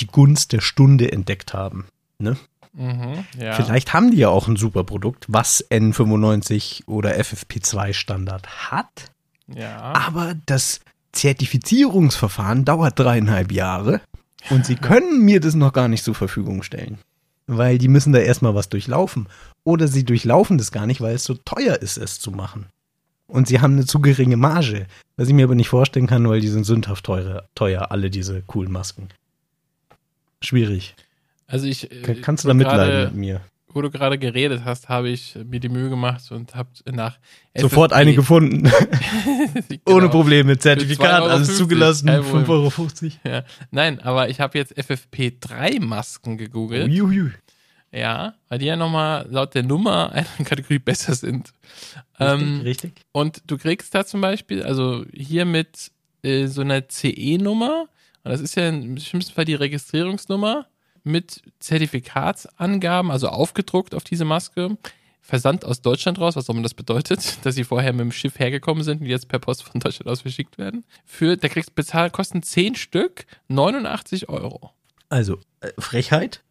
die 0.00 0.06
Gunst 0.06 0.52
der 0.52 0.60
Stunde 0.62 1.12
entdeckt 1.12 1.52
haben. 1.52 1.86
Ne? 2.18 2.38
Mhm, 2.72 3.24
ja. 3.38 3.52
Vielleicht 3.52 3.92
haben 3.92 4.10
die 4.10 4.18
ja 4.18 4.28
auch 4.30 4.48
ein 4.48 4.56
super 4.56 4.84
Produkt, 4.84 5.26
was 5.28 5.68
N95 5.70 6.86
oder 6.86 7.16
FFP2 7.18 7.92
Standard 7.92 8.70
hat, 8.70 9.10
Ja. 9.54 9.92
aber 9.94 10.34
das 10.46 10.80
Zertifizierungsverfahren 11.18 12.64
dauert 12.64 12.98
dreieinhalb 12.98 13.52
Jahre 13.52 14.00
und 14.50 14.64
sie 14.64 14.76
können 14.76 15.24
mir 15.24 15.40
das 15.40 15.54
noch 15.54 15.72
gar 15.72 15.88
nicht 15.88 16.04
zur 16.04 16.14
Verfügung 16.14 16.62
stellen. 16.62 16.98
Weil 17.46 17.78
die 17.78 17.88
müssen 17.88 18.12
da 18.12 18.18
erstmal 18.18 18.54
was 18.54 18.68
durchlaufen. 18.68 19.26
Oder 19.64 19.88
sie 19.88 20.04
durchlaufen 20.04 20.58
das 20.58 20.70
gar 20.70 20.86
nicht, 20.86 21.00
weil 21.00 21.14
es 21.14 21.24
so 21.24 21.34
teuer 21.34 21.76
ist, 21.76 21.96
es 21.96 22.20
zu 22.20 22.30
machen. 22.30 22.66
Und 23.26 23.48
sie 23.48 23.60
haben 23.60 23.74
eine 23.74 23.86
zu 23.86 24.00
geringe 24.00 24.36
Marge. 24.36 24.86
Was 25.16 25.28
ich 25.28 25.34
mir 25.34 25.44
aber 25.44 25.54
nicht 25.54 25.68
vorstellen 25.68 26.06
kann, 26.06 26.28
weil 26.28 26.40
die 26.40 26.48
sind 26.48 26.64
sündhaft 26.64 27.04
teuer, 27.04 27.48
teuer 27.54 27.90
alle 27.90 28.10
diese 28.10 28.42
coolen 28.42 28.70
Masken. 28.70 29.08
Schwierig. 30.42 30.94
Also 31.46 31.66
ich. 31.66 31.90
äh, 31.90 32.02
Kann, 32.02 32.20
kannst 32.22 32.44
du 32.44 32.48
da 32.48 32.54
wo 32.54 32.58
mitleiden 32.58 33.04
mit 33.04 33.14
mir? 33.14 33.40
Wo 33.74 33.82
du 33.82 33.90
gerade 33.90 34.18
geredet 34.18 34.62
hast, 34.64 34.88
habe 34.88 35.10
ich 35.10 35.36
mir 35.44 35.60
die 35.60 35.68
Mühe 35.68 35.90
gemacht 35.90 36.30
und 36.32 36.54
habe 36.54 36.70
nach 36.90 37.18
Sofort 37.56 37.90
FFP 37.92 38.00
eine 38.00 38.14
gefunden. 38.14 38.66
Ohne 39.86 40.00
Genau. 40.00 40.08
Probleme. 40.08 40.58
Zertifikat, 40.58 41.20
2,50 41.20 41.22
Euro, 41.22 41.30
alles 41.30 41.56
zugelassen. 41.58 42.06
kein 42.06 42.22
Problem. 42.22 42.46
5,50 42.46 43.02
Euro. 43.04 43.12
Ja. 43.36 43.44
Nein, 43.70 44.00
aber 44.00 44.30
ich 44.30 44.40
habe 44.40 44.56
jetzt 44.56 44.72
FFP3-Masken 44.78 46.38
gegoogelt. 46.38 46.88
Uiuiui. 46.88 47.32
Ja, 47.92 48.34
weil 48.48 48.58
die 48.58 48.66
ja 48.66 48.76
nochmal 48.76 49.26
laut 49.30 49.54
der 49.54 49.62
Nummer 49.62 50.12
einer 50.12 50.26
Kategorie 50.44 50.78
besser 50.78 51.14
sind. 51.14 51.52
Ähm, 52.20 52.60
Richtig? 52.62 52.92
und 53.12 53.42
du 53.46 53.56
kriegst 53.56 53.94
da 53.94 54.04
zum 54.04 54.20
Beispiel, 54.20 54.62
also 54.62 55.04
hier 55.12 55.44
mit 55.44 55.90
äh, 56.22 56.46
so 56.46 56.60
einer 56.62 56.86
CE-Nummer, 56.88 57.86
und 58.24 58.30
das 58.30 58.40
ist 58.40 58.56
ja 58.56 58.68
im 58.68 58.98
schlimmsten 58.98 59.32
Fall 59.32 59.44
die 59.46 59.54
Registrierungsnummer, 59.54 60.66
mit 61.04 61.42
Zertifikatsangaben, 61.60 63.10
also 63.10 63.28
aufgedruckt 63.28 63.94
auf 63.94 64.04
diese 64.04 64.24
Maske, 64.24 64.76
Versand 65.20 65.66
aus 65.66 65.82
Deutschland 65.82 66.18
raus, 66.18 66.36
was 66.36 66.48
auch 66.48 66.54
immer 66.54 66.62
das 66.62 66.72
bedeutet, 66.74 67.38
dass 67.44 67.54
sie 67.54 67.64
vorher 67.64 67.92
mit 67.92 68.00
dem 68.00 68.12
Schiff 68.12 68.38
hergekommen 68.38 68.82
sind 68.82 69.02
und 69.02 69.06
jetzt 69.06 69.28
per 69.28 69.38
Post 69.38 69.62
von 69.62 69.80
Deutschland 69.80 70.08
aus 70.08 70.22
verschickt 70.22 70.56
werden. 70.56 70.84
Für, 71.04 71.36
da 71.36 71.48
kriegst 71.48 71.74
bezahlt, 71.74 72.12
kosten 72.12 72.42
10 72.42 72.76
Stück 72.76 73.26
89 73.48 74.28
Euro. 74.30 74.72
Also, 75.10 75.38
äh, 75.60 75.70
Frechheit. 75.78 76.42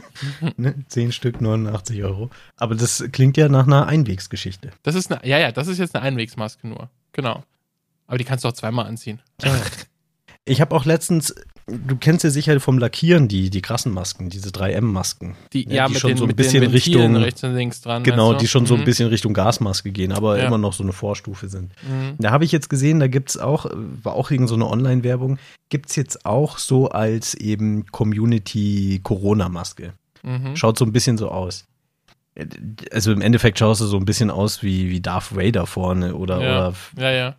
ne? 0.56 0.74
10 0.88 1.12
Stück, 1.12 1.40
89 1.40 2.02
Euro. 2.04 2.30
Aber 2.56 2.74
das 2.74 3.04
klingt 3.12 3.36
ja 3.36 3.48
nach 3.48 3.66
einer 3.66 3.86
Einwegsgeschichte. 3.86 4.72
Das 4.82 4.94
ist 4.94 5.10
eine, 5.10 5.26
ja, 5.26 5.38
ja, 5.38 5.52
das 5.52 5.68
ist 5.68 5.78
jetzt 5.78 5.94
eine 5.94 6.04
Einwegsmaske 6.04 6.68
nur. 6.68 6.90
Genau. 7.12 7.44
Aber 8.06 8.18
die 8.18 8.24
kannst 8.24 8.44
du 8.44 8.48
auch 8.48 8.54
zweimal 8.54 8.86
anziehen. 8.86 9.20
Ich 10.48 10.60
habe 10.60 10.74
auch 10.74 10.84
letztens, 10.84 11.34
du 11.66 11.96
kennst 11.96 12.24
ja 12.24 12.30
sicher 12.30 12.58
vom 12.60 12.78
Lackieren 12.78 13.28
die, 13.28 13.50
die 13.50 13.62
krassen 13.62 13.92
Masken, 13.92 14.30
diese 14.30 14.50
3M-Masken. 14.50 15.36
Die, 15.52 15.64
Ja, 15.68 15.74
ja, 15.74 15.86
die 15.86 15.92
mit, 15.92 16.00
schon 16.00 16.10
den, 16.12 16.16
so 16.18 16.24
ein 16.26 16.34
bisschen 16.34 16.64
Richtung- 16.64 17.16
rechts 17.16 17.44
und 17.44 17.54
links 17.54 17.80
dran. 17.82 18.02
Genau, 18.02 18.34
die 18.34 18.48
schon 18.48 18.66
so 18.66 18.74
ein 18.74 18.80
Mhm. 18.80 18.84
bisschen 18.84 19.08
Richtung 19.08 19.34
Gasmaske 19.34 19.90
gehen, 19.92 20.12
aber 20.12 20.38
Ja. 20.38 20.46
immer 20.46 20.58
noch 20.58 20.72
so 20.72 20.82
eine 20.82 20.92
Vorstufe 20.92 21.48
sind. 21.48 21.72
Mhm. 21.82 22.14
Da 22.18 22.30
habe 22.30 22.44
ich 22.44 22.52
jetzt 22.52 22.70
gesehen, 22.70 23.00
da 23.00 23.06
gibt's 23.08 23.36
auch, 23.36 23.66
äh, 23.66 23.70
war 24.02 24.14
auch 24.14 24.30
irgend 24.30 24.48
so 24.48 24.54
eine 24.54 24.66
Online-Werbung, 24.66 25.38
gibt's 25.68 25.94
jetzt 25.96 26.24
auch 26.24 26.58
so 26.58 26.88
als 26.88 27.34
eben 27.34 27.86
Community-Corona-Maske. 27.92 29.92
Mhm. 30.22 30.56
Schaut 30.56 30.78
so 30.78 30.84
ein 30.84 30.92
bisschen 30.92 31.18
so 31.18 31.28
aus. 31.30 31.64
Also 32.92 33.12
im 33.12 33.20
Endeffekt 33.20 33.58
schaust 33.58 33.80
du 33.80 33.86
so 33.86 33.96
ein 33.96 34.04
bisschen 34.04 34.30
aus 34.30 34.62
wie, 34.62 34.90
wie 34.90 35.00
Darth 35.00 35.34
Vader 35.36 35.66
vorne 35.66 36.14
oder, 36.14 36.40
Ja. 36.40 36.68
oder 36.68 36.74
Ja, 36.96 37.10
ja. 37.10 37.36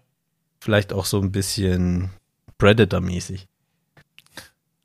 vielleicht 0.59 0.91
auch 0.91 1.05
so 1.05 1.21
ein 1.21 1.31
bisschen 1.31 2.09
Predator-mäßig. 2.59 3.47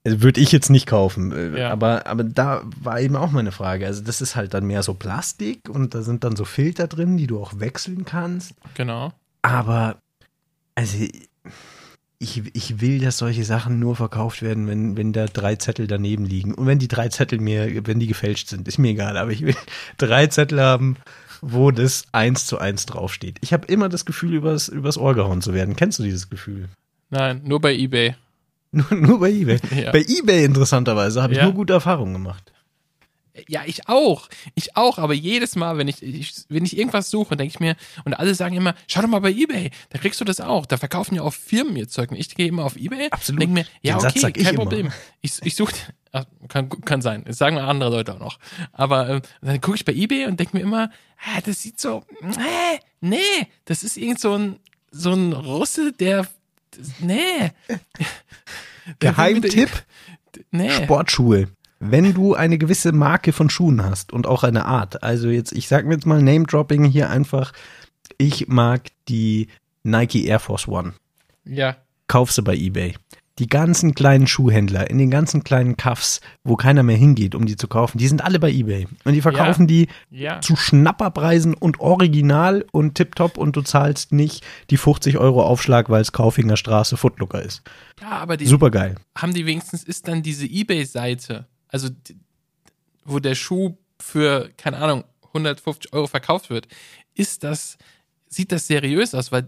Also 0.06 0.20
würde 0.22 0.40
ich 0.40 0.52
jetzt 0.52 0.70
nicht 0.70 0.86
kaufen. 0.86 1.32
äh, 1.32 1.60
Ja. 1.60 1.70
Aber, 1.70 2.06
aber 2.06 2.24
da 2.24 2.62
war 2.80 3.00
eben 3.00 3.16
auch 3.16 3.30
meine 3.30 3.52
Frage. 3.52 3.86
Also 3.86 4.02
das 4.02 4.20
ist 4.20 4.36
halt 4.36 4.52
dann 4.54 4.66
mehr 4.66 4.82
so 4.82 4.94
Plastik 4.94 5.68
und 5.68 5.94
da 5.94 6.02
sind 6.02 6.24
dann 6.24 6.36
so 6.36 6.44
Filter 6.44 6.86
drin, 6.88 7.16
die 7.16 7.26
du 7.26 7.40
auch 7.40 7.58
wechseln 7.60 8.04
kannst. 8.04 8.54
Genau. 8.74 9.12
Aber 9.42 9.96
also 10.74 10.98
ich, 12.18 12.42
ich 12.54 12.80
will, 12.80 13.00
dass 13.00 13.18
solche 13.18 13.44
Sachen 13.44 13.78
nur 13.78 13.96
verkauft 13.96 14.42
werden, 14.42 14.66
wenn, 14.66 14.96
wenn 14.96 15.12
da 15.12 15.26
drei 15.26 15.56
Zettel 15.56 15.86
daneben 15.86 16.24
liegen. 16.24 16.54
Und 16.54 16.66
wenn 16.66 16.78
die 16.78 16.88
drei 16.88 17.08
Zettel 17.08 17.38
mir, 17.40 17.86
wenn 17.86 17.98
die 17.98 18.06
gefälscht 18.06 18.48
sind, 18.48 18.68
ist 18.68 18.78
mir 18.78 18.90
egal. 18.90 19.16
Aber 19.16 19.30
ich 19.30 19.42
will 19.42 19.56
drei 19.98 20.26
Zettel 20.26 20.60
haben, 20.60 20.96
wo 21.40 21.70
das 21.70 22.04
eins 22.12 22.46
zu 22.46 22.58
eins 22.58 22.84
draufsteht. 22.86 23.38
Ich 23.40 23.52
habe 23.54 23.66
immer 23.66 23.88
das 23.88 24.04
Gefühl, 24.04 24.34
übers, 24.34 24.68
übers 24.68 24.98
Ohr 24.98 25.14
gehauen 25.14 25.40
zu 25.42 25.54
werden. 25.54 25.76
Kennst 25.76 25.98
du 25.98 26.02
dieses 26.02 26.28
Gefühl? 26.28 26.68
Nein, 27.14 27.42
nur 27.44 27.60
bei 27.60 27.74
eBay. 27.74 28.16
Nur, 28.72 28.92
nur 28.92 29.20
bei 29.20 29.30
eBay. 29.30 29.60
Ja. 29.84 29.92
Bei 29.92 30.00
eBay 30.00 30.44
interessanterweise 30.44 31.22
habe 31.22 31.32
ich 31.32 31.38
Ja. 31.38 31.44
nur 31.44 31.54
gute 31.54 31.74
Erfahrungen 31.74 32.12
gemacht. 32.14 32.50
Ja, 33.48 33.62
ich 33.66 33.88
auch. 33.88 34.28
Ich 34.56 34.76
auch, 34.76 34.98
aber 34.98 35.14
jedes 35.14 35.54
Mal, 35.54 35.76
wenn 35.78 35.86
ich, 35.88 36.02
ich 36.02 36.34
wenn 36.48 36.64
ich 36.64 36.76
irgendwas 36.76 37.08
suche, 37.10 37.36
denke 37.36 37.52
ich 37.54 37.60
mir, 37.60 37.76
und 38.04 38.14
alle 38.14 38.34
sagen 38.34 38.56
immer, 38.56 38.74
schau 38.88 39.02
doch 39.02 39.08
mal 39.08 39.20
bei 39.20 39.32
Ebay, 39.32 39.70
da 39.90 39.98
kriegst 39.98 40.20
du 40.20 40.24
das 40.24 40.40
auch. 40.40 40.66
Da 40.66 40.76
verkaufen 40.76 41.14
ja 41.16 41.22
auch 41.22 41.32
Firmen 41.34 41.76
ihr 41.76 41.88
Zeug. 41.88 42.10
Und 42.10 42.16
ich 42.16 42.34
gehe 42.34 42.46
immer 42.48 42.64
auf 42.64 42.76
Ebay 42.76 43.08
Absolut. 43.10 43.36
und 43.36 43.40
denke 43.40 43.54
mir, 43.54 43.66
ja, 43.82 43.98
Den 43.98 44.06
okay, 44.08 44.32
kein 44.32 44.54
immer. 44.54 44.62
Problem. 44.64 44.92
Ich, 45.20 45.38
ich 45.44 45.54
suche, 45.56 45.72
kann, 46.48 46.68
kann 46.68 47.00
sein. 47.02 47.22
Das 47.26 47.38
sagen 47.38 47.58
andere 47.58 47.90
Leute 47.90 48.14
auch 48.14 48.20
noch. 48.20 48.38
Aber 48.72 49.08
ähm, 49.08 49.20
dann 49.40 49.60
gucke 49.60 49.76
ich 49.76 49.84
bei 49.84 49.92
Ebay 49.92 50.26
und 50.26 50.38
denke 50.38 50.56
mir 50.56 50.62
immer, 50.62 50.90
ah, 51.26 51.40
das 51.44 51.60
sieht 51.62 51.80
so, 51.80 52.04
nee, 52.22 52.80
nee, 53.00 53.46
das 53.66 53.82
ist 53.84 53.96
irgend 53.96 54.18
so 54.20 54.34
ein, 54.36 54.56
so 54.92 55.12
ein 55.12 55.32
Russe, 55.32 55.92
der, 55.92 56.26
nee. 57.00 57.50
Geheimtipp, 58.98 59.70
Nee. 60.50 60.70
Sportschuhe. 60.70 61.48
Wenn 61.80 62.14
du 62.14 62.34
eine 62.34 62.58
gewisse 62.58 62.92
Marke 62.92 63.32
von 63.32 63.50
Schuhen 63.50 63.84
hast 63.84 64.12
und 64.12 64.26
auch 64.26 64.42
eine 64.42 64.64
Art, 64.64 65.02
also 65.02 65.28
jetzt, 65.28 65.52
ich 65.52 65.68
sag 65.68 65.84
mir 65.84 65.94
jetzt 65.94 66.06
mal 66.06 66.22
Name-Dropping 66.22 66.84
hier 66.84 67.10
einfach, 67.10 67.52
ich 68.18 68.48
mag 68.48 68.88
die 69.08 69.48
Nike 69.82 70.26
Air 70.26 70.38
Force 70.40 70.66
One. 70.66 70.94
Ja. 71.44 71.76
Kauf 72.06 72.32
sie 72.32 72.42
bei 72.42 72.54
eBay. 72.54 72.94
Die 73.40 73.48
ganzen 73.48 73.96
kleinen 73.96 74.28
Schuhhändler 74.28 74.88
in 74.90 74.98
den 74.98 75.10
ganzen 75.10 75.42
kleinen 75.42 75.76
Cuffs, 75.76 76.20
wo 76.44 76.54
keiner 76.54 76.84
mehr 76.84 76.96
hingeht, 76.96 77.34
um 77.34 77.46
die 77.46 77.56
zu 77.56 77.66
kaufen, 77.66 77.98
die 77.98 78.06
sind 78.06 78.22
alle 78.22 78.38
bei 78.38 78.48
eBay. 78.50 78.86
Und 79.04 79.12
die 79.12 79.22
verkaufen 79.22 79.66
die 79.66 79.88
Ja. 80.08 80.40
zu 80.40 80.54
Schnapperpreisen 80.54 81.54
und 81.54 81.80
original 81.80 82.64
und 82.70 82.94
tipptopp 82.94 83.36
und 83.36 83.56
du 83.56 83.62
zahlst 83.62 84.12
nicht 84.12 84.44
die 84.70 84.76
50 84.76 85.18
Euro 85.18 85.42
Aufschlag, 85.42 85.90
weil 85.90 86.00
es 86.00 86.12
Kaufinger 86.12 86.56
Straße 86.56 86.96
Footlooker 86.96 87.42
ist. 87.42 87.62
Ja, 88.00 88.10
aber 88.10 88.36
die, 88.36 88.46
Super 88.46 88.70
geil. 88.70 88.94
haben 89.18 89.34
die 89.34 89.46
wenigstens, 89.46 89.82
ist 89.82 90.06
dann 90.06 90.22
diese 90.22 90.46
Ebay-Seite, 90.46 91.46
also 91.66 91.88
wo 93.04 93.18
der 93.18 93.34
Schuh 93.34 93.76
für, 94.00 94.50
keine 94.56 94.76
Ahnung, 94.78 95.04
150 95.28 95.92
Euro 95.92 96.06
verkauft 96.06 96.50
wird, 96.50 96.68
ist 97.14 97.42
das, 97.42 97.78
sieht 98.28 98.52
das 98.52 98.68
seriös 98.68 99.12
aus, 99.14 99.32
weil 99.32 99.46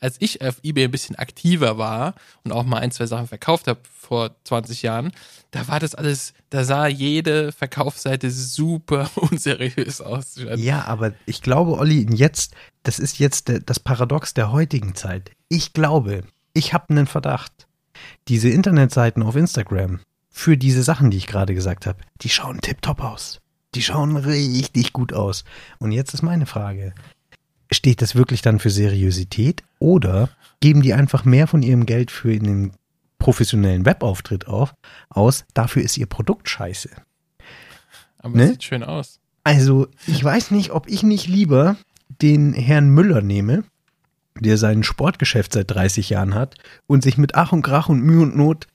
als 0.00 0.16
ich 0.18 0.42
auf 0.42 0.58
Ebay 0.62 0.84
ein 0.84 0.90
bisschen 0.90 1.16
aktiver 1.16 1.78
war 1.78 2.14
und 2.44 2.52
auch 2.52 2.64
mal 2.64 2.78
ein, 2.78 2.90
zwei 2.90 3.06
Sachen 3.06 3.26
verkauft 3.26 3.68
habe 3.68 3.80
vor 3.98 4.34
20 4.44 4.82
Jahren, 4.82 5.12
da 5.50 5.68
war 5.68 5.80
das 5.80 5.94
alles, 5.94 6.32
da 6.50 6.64
sah 6.64 6.86
jede 6.86 7.52
Verkaufsseite 7.52 8.30
super 8.30 9.10
unseriös 9.14 10.00
aus. 10.00 10.36
Ja, 10.56 10.84
aber 10.86 11.12
ich 11.26 11.42
glaube, 11.42 11.78
Olli, 11.78 12.06
jetzt, 12.14 12.54
das 12.82 12.98
ist 12.98 13.18
jetzt 13.18 13.52
das 13.66 13.80
Paradox 13.80 14.34
der 14.34 14.52
heutigen 14.52 14.94
Zeit. 14.94 15.30
Ich 15.48 15.72
glaube, 15.72 16.22
ich 16.52 16.72
habe 16.72 16.90
einen 16.90 17.06
Verdacht. 17.06 17.66
Diese 18.28 18.48
Internetseiten 18.48 19.22
auf 19.22 19.36
Instagram 19.36 20.00
für 20.30 20.56
diese 20.56 20.82
Sachen, 20.82 21.10
die 21.10 21.18
ich 21.18 21.26
gerade 21.26 21.54
gesagt 21.54 21.86
habe, 21.86 21.98
die 22.22 22.28
schauen 22.28 22.60
tipptopp 22.60 23.02
aus. 23.02 23.40
Die 23.74 23.82
schauen 23.82 24.16
richtig 24.16 24.92
gut 24.92 25.12
aus. 25.12 25.44
Und 25.78 25.92
jetzt 25.92 26.14
ist 26.14 26.22
meine 26.22 26.46
Frage. 26.46 26.94
Steht 27.72 28.02
das 28.02 28.14
wirklich 28.14 28.42
dann 28.42 28.58
für 28.58 28.70
Seriosität 28.70 29.62
oder 29.78 30.28
geben 30.60 30.82
die 30.82 30.92
einfach 30.94 31.24
mehr 31.24 31.46
von 31.46 31.62
ihrem 31.62 31.86
Geld 31.86 32.10
für 32.10 32.30
einen 32.32 32.72
professionellen 33.18 33.86
Webauftritt 33.86 34.48
auf, 34.48 34.74
aus? 35.08 35.44
Dafür 35.54 35.82
ist 35.82 35.96
ihr 35.96 36.06
Produkt 36.06 36.48
scheiße. 36.48 36.90
Aber 38.18 38.36
Ne? 38.36 38.44
es 38.44 38.50
sieht 38.50 38.64
schön 38.64 38.82
aus. 38.82 39.20
Also, 39.44 39.88
ich 40.06 40.22
weiß 40.22 40.50
nicht, 40.50 40.70
ob 40.72 40.88
ich 40.88 41.02
nicht 41.02 41.26
lieber 41.26 41.76
den 42.20 42.52
Herrn 42.52 42.90
Müller 42.90 43.22
nehme, 43.22 43.64
der 44.38 44.58
sein 44.58 44.82
Sportgeschäft 44.82 45.52
seit 45.52 45.70
30 45.70 46.10
Jahren 46.10 46.34
hat 46.34 46.56
und 46.86 47.02
sich 47.02 47.16
mit 47.18 47.34
Ach 47.34 47.52
und 47.52 47.62
Krach 47.62 47.88
und 47.88 48.02
Mühe 48.02 48.20
und 48.22 48.36
Not 48.36 48.66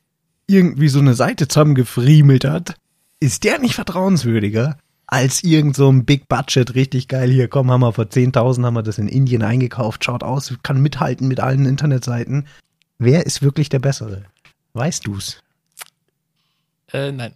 irgendwie 0.47 0.87
so 0.89 0.99
eine 0.99 1.13
Seite 1.13 1.47
zusammengefriemelt 1.47 2.45
hat. 2.45 2.75
Ist 3.19 3.43
der 3.43 3.59
nicht 3.59 3.75
vertrauenswürdiger 3.75 4.77
als 5.07 5.43
irgend 5.43 5.75
so 5.75 5.89
ein 5.91 6.05
Big 6.05 6.27
Budget, 6.27 6.75
richtig 6.75 7.07
geil, 7.07 7.29
hier 7.31 7.47
komm, 7.47 7.69
haben 7.71 7.81
wir 7.81 7.93
vor 7.93 8.05
10.000 8.05 8.65
haben 8.65 8.73
wir 8.73 8.83
das 8.83 8.97
in 8.97 9.07
Indien 9.07 9.43
eingekauft, 9.43 10.03
schaut 10.03 10.23
aus, 10.23 10.53
kann 10.63 10.81
mithalten 10.81 11.27
mit 11.27 11.39
allen 11.39 11.65
Internetseiten. 11.65 12.47
Wer 12.97 13.25
ist 13.25 13.41
wirklich 13.41 13.69
der 13.69 13.79
Bessere? 13.79 14.25
Weißt 14.73 15.05
du's? 15.07 15.41
Äh, 16.91 17.11
nein. 17.11 17.33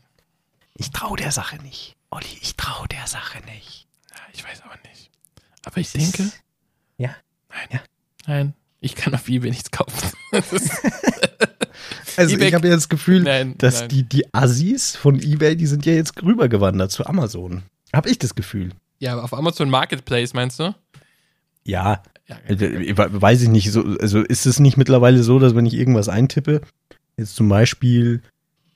Ich 0.76 0.92
trau 0.92 1.16
der 1.16 1.32
Sache 1.32 1.58
nicht. 1.58 1.96
Olli, 2.12 2.26
ich 2.42 2.56
trau 2.56 2.86
der 2.88 3.06
Sache 3.08 3.40
nicht. 3.46 3.88
Ja, 4.12 4.18
Ich 4.34 4.44
weiß 4.44 4.62
aber 4.64 4.76
nicht. 4.90 5.12
Aber 5.66 5.78
ich 5.78 5.88
Es 5.88 5.96
ist- 5.96 6.18
denke, 6.18 6.32
Ja. 6.98 7.16
nein, 8.28 8.54
ich 8.82 8.96
kann 8.96 9.14
auf 9.14 9.28
Ebay 9.30 9.50
nichts 9.50 9.72
kaufen. 9.72 10.10
Also 12.18 12.36
eBay- 12.36 12.48
ich 12.50 12.54
habe 12.54 12.68
ja 12.68 12.76
das 12.76 12.90
Gefühl, 12.90 13.22
Nein, 13.24 13.56
dass 13.58 13.80
nein. 13.82 13.90
die, 13.90 14.04
die 14.04 14.34
Assis 14.34 14.96
von 14.96 15.20
eBay, 15.22 15.56
die 15.56 15.68
sind 15.68 15.86
ja 15.86 15.94
jetzt 15.94 16.22
rübergewandert 16.22 16.92
zu 16.92 17.06
Amazon. 17.06 17.64
Habe 17.94 18.10
ich 18.10 18.20
das 18.20 18.36
Gefühl. 18.36 18.72
ja, 19.00 19.14
aber 19.14 19.24
auf 19.24 19.34
Amazon 19.34 19.70
Marketplace 19.70 20.34
meinst 20.34 20.60
du? 20.60 20.76
Ja, 21.64 22.04
Ja, 22.28 22.38
we- 22.48 22.94
weiß 23.22 23.44
ich 23.44 23.50
nicht. 23.50 23.72
So, 23.72 23.84
also 24.02 24.20
ist 24.22 24.46
es 24.46 24.60
nicht 24.60 24.76
mittlerweile 24.76 25.24
so, 25.24 25.40
dass 25.40 25.56
wenn 25.56 25.66
ich 25.66 25.74
irgendwas 25.76 26.10
eintippe, 26.10 26.62
jetzt 27.16 27.36
zum 27.36 27.48
Beispiel 27.48 28.22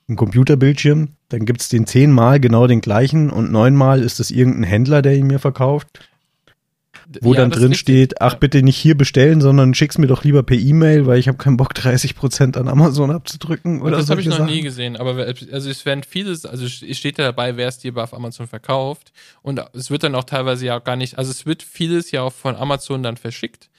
ein 0.07 0.15
Computerbildschirm, 0.15 1.09
dann 1.29 1.45
gibt 1.45 1.61
es 1.61 1.69
den 1.69 1.85
zehnmal 1.85 2.39
genau 2.39 2.67
den 2.67 2.81
gleichen 2.81 3.29
und 3.29 3.51
neunmal 3.51 4.01
ist 4.01 4.19
es 4.21 4.31
irgendein 4.31 4.63
Händler, 4.63 5.01
der 5.01 5.15
ihn 5.15 5.27
mir 5.27 5.39
verkauft, 5.39 5.87
wo 7.21 7.33
ja, 7.33 7.41
dann 7.41 7.51
drin 7.51 7.73
steht, 7.73 8.21
ach 8.21 8.33
Ja. 8.33 8.37
bitte 8.39 8.63
nicht 8.63 8.77
hier 8.77 8.95
bestellen, 8.97 9.41
sondern 9.41 9.73
schick's 9.73 9.97
mir 9.97 10.07
doch 10.07 10.23
lieber 10.23 10.43
per 10.43 10.57
E-Mail, 10.57 11.05
weil 11.05 11.19
ich 11.19 11.27
habe 11.27 11.37
keinen 11.37 11.57
Bock 11.57 11.73
30% 11.75 12.57
an 12.57 12.67
Amazon 12.67 13.11
abzudrücken 13.11 13.81
oder 13.81 13.97
das 13.97 14.09
habe 14.09 14.21
ich 14.21 14.27
noch 14.27 14.37
Sachen. 14.37 14.49
nie 14.51 14.61
gesehen, 14.61 14.95
aber 14.97 15.15
also 15.51 15.69
es 15.69 15.85
werden 15.85 16.03
vieles, 16.03 16.45
also 16.45 16.65
es 16.65 16.97
steht 16.97 17.19
da 17.19 17.23
dabei, 17.23 17.57
wer 17.57 17.67
es 17.67 17.77
dir 17.79 17.95
auf 17.97 18.13
Amazon 18.13 18.47
verkauft 18.47 19.11
und 19.41 19.61
es 19.73 19.89
wird 19.91 20.03
dann 20.03 20.15
auch 20.15 20.23
teilweise 20.23 20.65
ja 20.65 20.77
auch 20.79 20.83
gar 20.83 20.95
nicht, 20.95 21.17
also 21.17 21.31
es 21.31 21.45
wird 21.45 21.63
vieles 21.63 22.11
ja 22.11 22.21
auch 22.21 22.33
von 22.33 22.55
Amazon 22.55 23.03
dann 23.03 23.17
verschickt, 23.17 23.69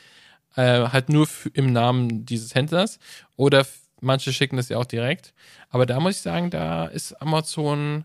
äh, 0.57 0.89
halt 0.89 1.09
nur 1.09 1.27
im 1.53 1.73
Namen 1.73 2.25
dieses 2.27 2.55
Händlers 2.55 2.99
oder 3.37 3.67
manche 4.01 4.33
schicken 4.33 4.57
das 4.57 4.69
ja 4.69 4.77
auch 4.79 4.85
direkt, 4.85 5.33
aber 5.71 5.87
da 5.87 5.99
muss 6.01 6.17
ich 6.17 6.21
sagen, 6.23 6.51
da 6.51 6.87
ist 6.87 7.13
Amazon, 7.23 8.05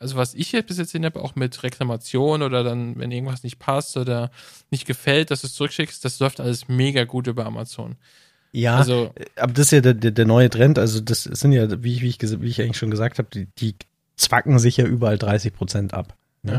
also 0.00 0.16
was 0.16 0.34
ich 0.34 0.52
jetzt 0.52 0.66
bis 0.68 0.78
jetzt 0.78 0.88
gesehen 0.88 1.04
habe, 1.04 1.20
auch 1.20 1.34
mit 1.34 1.62
Reklamation 1.62 2.42
oder 2.42 2.62
dann, 2.62 2.98
wenn 2.98 3.10
irgendwas 3.10 3.42
nicht 3.42 3.58
passt 3.58 3.96
oder 3.96 4.30
nicht 4.70 4.86
gefällt, 4.86 5.30
dass 5.30 5.40
du 5.40 5.48
es 5.48 5.54
zurückschickst, 5.54 6.04
das 6.04 6.18
läuft 6.20 6.40
alles 6.40 6.68
mega 6.68 7.04
gut 7.04 7.26
über 7.26 7.46
Amazon. 7.46 7.96
Ja, 8.52 8.76
Also 8.76 9.12
aber 9.36 9.52
das 9.52 9.66
ist 9.66 9.70
ja 9.72 9.80
der, 9.80 9.94
der, 9.94 10.10
der 10.10 10.24
neue 10.24 10.48
Trend. 10.50 10.78
Also 10.78 11.00
das 11.00 11.24
sind 11.24 11.52
ja, 11.52 11.82
wie 11.82 11.94
ich, 11.94 12.02
wie 12.02 12.08
ich, 12.08 12.40
wie 12.40 12.46
ich 12.48 12.62
eigentlich 12.62 12.78
schon 12.78 12.90
gesagt 12.90 13.18
habe, 13.18 13.28
die, 13.32 13.46
die 13.58 13.74
zwacken 14.16 14.58
sich 14.58 14.76
ja 14.78 14.86
überall 14.86 15.18
30 15.18 15.52
Prozent 15.52 15.94
ab. 15.94 16.16
Ne? 16.42 16.52
Ja. 16.52 16.58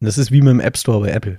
Und 0.00 0.06
das 0.06 0.18
ist 0.18 0.30
wie 0.32 0.40
mit 0.40 0.50
dem 0.50 0.60
App 0.60 0.76
Store 0.76 1.00
bei 1.00 1.10
Apple. 1.10 1.36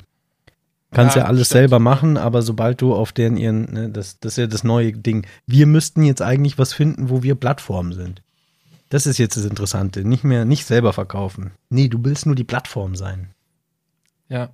Kannst 0.92 1.16
ja, 1.16 1.24
Ja, 1.24 1.28
alles 1.28 1.48
stimmt. 1.48 1.60
selber 1.60 1.80
machen, 1.80 2.18
aber 2.18 2.42
sobald 2.42 2.82
du 2.82 2.96
auf 2.96 3.12
deren 3.12 3.38
ihren, 3.38 3.72
ne, 3.74 3.90
das, 3.90 4.20
das 4.20 4.34
ist 4.34 4.38
ja 4.38 4.48
das 4.48 4.64
neue 4.64 4.92
Ding. 4.94 5.28
Wir 5.46 5.66
müssten 5.68 6.04
jetzt 6.04 6.22
eigentlich 6.22 6.58
was 6.58 6.74
finden, 6.74 7.10
wo 7.10 7.22
wir 7.22 7.36
Plattform 7.36 7.94
sind. 7.94 8.22
Das 8.90 9.06
ist 9.06 9.18
jetzt 9.20 9.38
das 9.38 9.46
Interessante. 9.46 10.04
Nicht 10.04 10.24
mehr, 10.24 10.46
nicht 10.46 10.66
selber 10.66 10.94
verkaufen. 10.94 11.52
Nee, 11.70 11.88
du 11.88 12.04
willst 12.04 12.26
nur 12.26 12.36
die 12.36 12.44
Plattform 12.44 12.96
sein. 12.96 13.32
ja, 14.30 14.50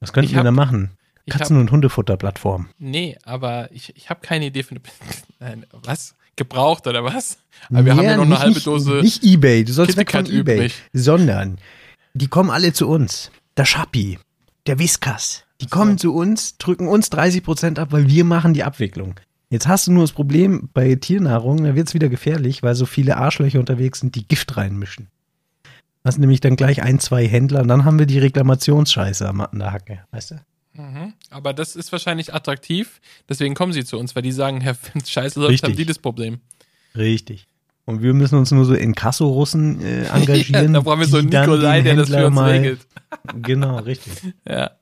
Was 0.00 0.12
könnten 0.12 0.26
Ich 0.26 0.32
wir 0.32 0.38
hab- 0.38 0.44
da 0.44 0.50
machen? 0.52 0.90
Katzen- 1.28 1.58
und 1.58 1.70
Hundefutter-Plattform. 1.70 2.68
Nee, 2.78 3.16
aber 3.24 3.72
ich, 3.72 3.96
ich 3.96 4.10
habe 4.10 4.20
keine 4.20 4.44
Idee 4.46 4.62
für 4.62 4.72
eine. 4.72 4.80
Nein, 5.40 5.66
was? 5.72 6.14
Gebraucht 6.36 6.86
oder 6.86 7.02
was? 7.02 7.38
Aber 7.70 7.84
wir 7.84 7.96
haben 7.96 8.04
ja 8.04 8.16
noch 8.16 8.22
eine 8.24 8.30
nicht, 8.32 8.40
halbe 8.40 8.54
nicht, 8.56 8.66
Dose. 8.66 8.90
Nicht 9.00 9.22
Ebay, 9.24 9.64
du 9.64 9.72
sollst 9.72 9.96
weg 9.96 10.10
von 10.10 10.26
Ebay. 10.26 10.56
übrig. 10.56 10.74
Sondern 10.92 11.58
die 12.12 12.26
kommen 12.28 12.50
alle 12.50 12.72
zu 12.74 12.88
uns. 12.88 13.30
Der 13.56 13.64
Schappi, 13.64 14.18
der 14.66 14.78
Whiskas. 14.78 15.44
Die 15.60 15.66
kommen 15.66 15.96
zu 15.96 16.12
uns, 16.14 16.58
drücken 16.58 16.88
uns 16.88 17.10
30% 17.10 17.78
ab, 17.78 17.92
weil 17.92 18.08
wir 18.08 18.24
machen 18.24 18.52
die 18.52 18.64
Abwicklung. 18.64 19.14
Jetzt 19.54 19.68
hast 19.68 19.86
du 19.86 19.92
nur 19.92 20.02
das 20.02 20.10
Problem 20.10 20.68
bei 20.74 20.96
Tiernahrung, 20.96 21.62
da 21.62 21.76
wird's 21.76 21.94
wieder 21.94 22.08
gefährlich, 22.08 22.64
weil 22.64 22.74
so 22.74 22.86
viele 22.86 23.16
Arschlöcher 23.18 23.60
unterwegs 23.60 24.00
sind, 24.00 24.16
die 24.16 24.26
Gift 24.26 24.56
reinmischen. 24.56 25.06
Das 26.02 26.16
sind 26.16 26.22
nämlich 26.22 26.40
dann 26.40 26.56
gleich 26.56 26.82
ein, 26.82 26.98
zwei 26.98 27.24
Händler 27.28 27.60
und 27.62 27.68
dann 27.68 27.84
haben 27.84 27.96
wir 28.00 28.06
die 28.06 28.18
Reklamationsscheiße 28.18 29.28
am 29.28 29.40
an 29.42 29.56
der 29.60 29.70
Hacke, 29.72 30.00
weißt 30.10 30.32
du? 30.32 30.34
Mhm. 30.72 31.12
Aber 31.30 31.52
das 31.52 31.76
ist 31.76 31.92
wahrscheinlich 31.92 32.34
attraktiv, 32.34 33.00
deswegen 33.28 33.54
kommen 33.54 33.72
sie 33.72 33.84
zu 33.84 33.96
uns, 33.96 34.16
weil 34.16 34.24
die 34.24 34.32
sagen, 34.32 34.60
Herr, 34.60 34.76
wenn 34.92 35.04
Scheiße 35.04 35.38
läuft, 35.40 35.62
haben 35.62 35.76
die 35.76 35.86
das 35.86 36.00
Problem. 36.00 36.40
Richtig. 36.96 37.46
Und 37.84 38.02
wir 38.02 38.12
müssen 38.12 38.36
uns 38.36 38.50
nur 38.50 38.64
so 38.64 38.74
in 38.74 38.96
Kasso-Russen 38.96 39.80
äh, 39.82 40.06
engagieren. 40.06 40.64
ja, 40.66 40.72
da 40.72 40.80
brauchen 40.80 40.98
wir 40.98 41.06
so 41.06 41.18
einen 41.18 41.28
Nikolai, 41.28 41.82
der 41.82 41.94
das 41.94 42.08
für 42.08 42.26
uns 42.26 42.34
mal- 42.34 42.50
regelt. 42.50 42.80
Genau, 43.40 43.76
richtig. 43.78 44.12
Ja. 44.48 44.72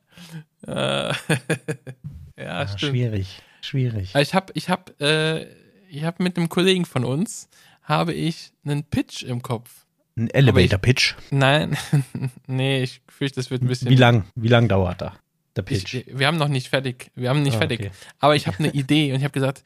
Äh, 0.67 1.13
ja, 2.39 2.49
Ah, 2.61 2.67
stimmt. 2.69 2.93
schwierig, 2.93 3.43
schwierig. 3.63 4.15
Ich 4.15 4.35
habe 4.35 4.53
ich 4.55 4.69
hab, 4.69 5.01
äh, 5.01 5.45
ich 5.91 6.05
hab 6.05 6.21
mit 6.21 6.37
einem 6.37 6.49
Kollegen 6.49 6.85
von 6.85 7.05
uns, 7.05 7.49
habe 7.83 8.13
ich 8.13 8.53
einen 8.65 8.85
Pitch 8.85 9.23
im 9.23 9.43
Kopf. 9.43 9.71
Ein 10.17 10.29
Elevator-Pitch. 10.29 11.15
Nein, 11.31 11.77
nee, 12.47 12.83
ich 12.83 13.01
fürchte, 13.09 13.37
das 13.41 13.51
wird 13.51 13.63
ein 13.63 13.69
bisschen. 13.69 13.89
Wie 13.89 13.97
lang, 13.97 14.25
wie 14.35 14.49
lang 14.49 14.69
dauert 14.69 15.01
da, 15.01 15.17
der 15.57 15.63
Pitch? 15.63 15.95
Ich, 15.95 16.07
wir 16.19 16.27
haben 16.27 16.37
noch 16.37 16.49
nicht 16.49 16.69
fertig. 16.69 17.11
Wir 17.15 17.31
haben 17.31 17.43
nicht 17.43 17.55
Ah, 17.55 17.59
fertig. 17.61 17.81
okay. 17.81 17.91
Aber 18.19 18.37
ich 18.37 18.47
habe 18.47 18.59
eine 18.59 18.69
Idee 18.75 19.11
und 19.13 19.19
ich 19.19 19.25
habe 19.25 19.33
gesagt, 19.33 19.63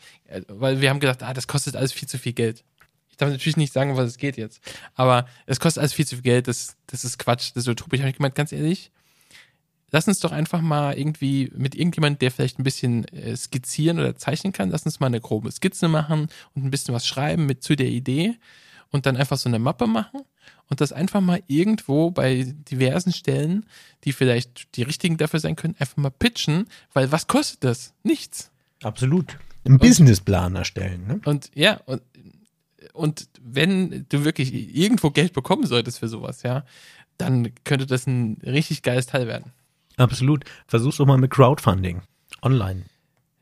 weil 0.48 0.80
wir 0.80 0.90
haben 0.90 1.00
gesagt, 1.00 1.22
ah, 1.24 1.34
das 1.34 1.46
kostet 1.48 1.74
alles 1.74 1.92
viel 1.92 2.06
zu 2.08 2.18
viel 2.18 2.32
Geld. 2.32 2.62
Ich 3.10 3.16
darf 3.16 3.30
natürlich 3.30 3.56
nicht 3.56 3.72
sagen, 3.72 3.96
was 3.96 4.06
es 4.08 4.18
geht 4.18 4.36
jetzt. 4.36 4.60
Aber 4.94 5.26
es 5.46 5.58
kostet 5.58 5.80
alles 5.80 5.94
viel 5.94 6.06
zu 6.06 6.16
viel 6.16 6.22
Geld. 6.22 6.48
Das, 6.48 6.76
das 6.86 7.02
ist 7.02 7.18
Quatsch. 7.18 7.50
Das 7.54 7.62
ist 7.64 7.68
utopisch. 7.68 8.00
Habe 8.00 8.10
ich 8.10 8.16
gemeint, 8.16 8.34
ganz 8.34 8.52
ehrlich, 8.52 8.90
lass 9.90 10.08
uns 10.08 10.20
doch 10.20 10.32
einfach 10.32 10.60
mal 10.60 10.98
irgendwie 10.98 11.50
mit 11.56 11.74
irgendjemand, 11.74 12.22
der 12.22 12.30
vielleicht 12.30 12.58
ein 12.58 12.64
bisschen 12.64 13.04
äh, 13.08 13.36
skizzieren 13.36 13.98
oder 13.98 14.16
zeichnen 14.16 14.52
kann, 14.52 14.70
lass 14.70 14.84
uns 14.84 15.00
mal 15.00 15.06
eine 15.06 15.20
grobe 15.20 15.50
Skizze 15.50 15.88
machen 15.88 16.28
und 16.54 16.64
ein 16.64 16.70
bisschen 16.70 16.94
was 16.94 17.06
schreiben 17.06 17.46
mit 17.46 17.62
zu 17.62 17.76
der 17.76 17.88
Idee 17.88 18.36
und 18.90 19.06
dann 19.06 19.16
einfach 19.16 19.36
so 19.36 19.48
eine 19.48 19.58
Mappe 19.58 19.86
machen 19.86 20.22
und 20.68 20.80
das 20.80 20.92
einfach 20.92 21.20
mal 21.20 21.42
irgendwo 21.46 22.10
bei 22.10 22.54
diversen 22.70 23.12
Stellen, 23.12 23.66
die 24.04 24.12
vielleicht 24.12 24.76
die 24.76 24.82
richtigen 24.82 25.16
dafür 25.16 25.40
sein 25.40 25.56
können, 25.56 25.76
einfach 25.78 25.96
mal 25.96 26.10
pitchen, 26.10 26.66
weil 26.92 27.12
was 27.12 27.26
kostet 27.26 27.64
das? 27.64 27.94
Nichts. 28.02 28.50
Absolut. 28.82 29.38
Einen 29.64 29.78
Businessplan 29.78 30.54
erstellen. 30.54 31.06
Ne? 31.06 31.20
Und 31.24 31.50
ja, 31.54 31.80
und, 31.86 32.02
und 32.92 33.28
wenn 33.40 34.06
du 34.08 34.24
wirklich 34.24 34.52
irgendwo 34.76 35.10
Geld 35.10 35.32
bekommen 35.32 35.66
solltest 35.66 35.98
für 35.98 36.08
sowas, 36.08 36.42
ja, 36.42 36.64
dann 37.18 37.52
könnte 37.64 37.86
das 37.86 38.06
ein 38.06 38.38
richtig 38.44 38.82
geiles 38.82 39.06
Teil 39.06 39.26
werden. 39.26 39.52
Absolut. 39.96 40.44
Versuch's 40.66 40.96
doch 40.96 41.06
mal 41.06 41.18
mit 41.18 41.30
Crowdfunding. 41.30 42.02
Online. 42.42 42.84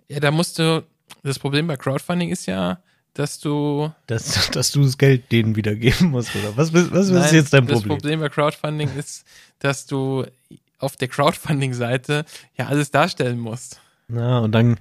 Ja, 0.08 0.20
da 0.20 0.30
musst 0.30 0.58
du, 0.58 0.84
das 1.22 1.38
Problem 1.38 1.66
bei 1.66 1.76
Crowdfunding 1.76 2.30
ist 2.30 2.46
ja, 2.46 2.78
dass 3.14 3.38
du. 3.38 3.92
Dass, 4.06 4.50
dass 4.52 4.72
du 4.72 4.82
das 4.82 4.98
Geld 4.98 5.32
denen 5.32 5.56
wiedergeben 5.56 6.10
musst, 6.10 6.34
oder? 6.36 6.56
Was, 6.56 6.72
was, 6.72 6.92
was 6.92 7.10
Nein, 7.10 7.24
ist 7.24 7.32
jetzt 7.32 7.52
dein 7.52 7.66
Das 7.66 7.80
Problem? 7.80 7.98
Problem 7.98 8.20
bei 8.20 8.28
Crowdfunding 8.28 8.90
ist, 8.96 9.24
dass 9.60 9.86
du 9.86 10.26
auf 10.78 10.96
der 10.96 11.08
Crowdfunding-Seite 11.08 12.24
ja 12.56 12.66
alles 12.66 12.90
darstellen 12.90 13.38
musst. 13.38 13.80
Na, 14.08 14.40
und 14.40 14.52
dann, 14.52 14.76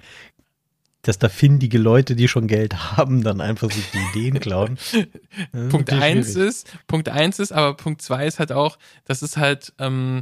dass 1.03 1.17
da 1.17 1.29
findige 1.29 1.77
Leute, 1.77 2.15
die 2.15 2.27
schon 2.27 2.47
Geld 2.47 2.97
haben, 2.97 3.23
dann 3.23 3.39
einfach 3.39 3.71
sich 3.71 3.85
die 3.91 4.19
Ideen 4.19 4.39
klauen. 4.39 4.77
Punkt 5.69 5.91
eins 5.93 6.33
schwierig. 6.33 6.49
ist, 6.49 6.87
Punkt 6.87 7.09
eins 7.09 7.39
ist, 7.39 7.53
aber 7.53 7.75
Punkt 7.75 8.01
zwei 8.01 8.27
ist 8.27 8.39
halt 8.39 8.51
auch, 8.51 8.77
das 9.05 9.21
ist 9.23 9.37
halt, 9.37 9.73
ähm, 9.79 10.21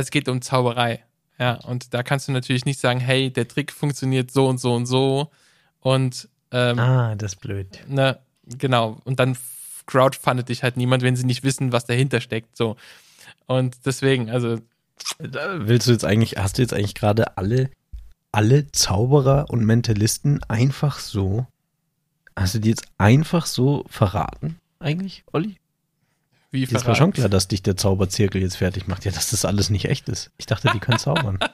es 0.00 0.10
geht 0.10 0.28
um 0.28 0.40
Zauberei. 0.42 1.04
Ja, 1.38 1.54
und 1.54 1.94
da 1.94 2.02
kannst 2.02 2.28
du 2.28 2.32
natürlich 2.32 2.64
nicht 2.64 2.80
sagen, 2.80 3.00
hey, 3.00 3.30
der 3.32 3.46
Trick 3.48 3.72
funktioniert 3.72 4.30
so 4.30 4.46
und 4.48 4.58
so 4.58 4.74
und 4.74 4.86
so. 4.86 5.30
Und 5.80 6.28
ähm, 6.50 6.78
Ah, 6.78 7.14
das 7.14 7.34
ist 7.34 7.40
blöd. 7.40 7.80
ne, 7.86 8.18
genau. 8.46 9.00
Und 9.04 9.20
dann 9.20 9.36
crowdfundet 9.86 10.48
dich 10.48 10.62
halt 10.62 10.76
niemand, 10.76 11.02
wenn 11.02 11.16
sie 11.16 11.24
nicht 11.26 11.44
wissen, 11.44 11.72
was 11.72 11.84
dahinter 11.84 12.20
steckt. 12.20 12.56
So. 12.56 12.76
Und 13.46 13.86
deswegen, 13.86 14.30
also, 14.30 14.58
Da 15.18 15.66
willst 15.68 15.86
du 15.86 15.92
jetzt 15.92 16.04
eigentlich, 16.04 16.36
hast 16.36 16.58
du 16.58 16.62
jetzt 16.62 16.74
eigentlich 16.74 16.94
gerade 16.94 17.36
alle, 17.36 17.70
alle 18.32 18.70
Zauberer 18.72 19.46
und 19.48 19.64
Mentalisten 19.64 20.42
einfach 20.44 20.98
so, 20.98 21.46
hast 22.36 22.54
du 22.54 22.58
die 22.58 22.70
jetzt 22.70 22.86
einfach 22.98 23.46
so 23.46 23.84
verraten, 23.88 24.58
eigentlich, 24.80 25.24
Olli? 25.32 25.56
Wie 26.50 26.66
Das 26.66 26.86
war 26.86 26.94
schon 26.94 27.12
klar, 27.12 27.28
dass 27.28 27.48
dich 27.48 27.62
der 27.62 27.76
Zauberzirkel 27.76 28.40
jetzt 28.40 28.56
fertig 28.56 28.86
macht. 28.86 29.04
Ja, 29.04 29.10
dass 29.12 29.30
das 29.30 29.44
alles 29.44 29.70
nicht 29.70 29.84
echt 29.86 30.08
ist. 30.08 30.30
Ich 30.38 30.46
dachte, 30.46 30.70
die 30.72 30.78
können 30.80 30.98
zaubern. 30.98 31.38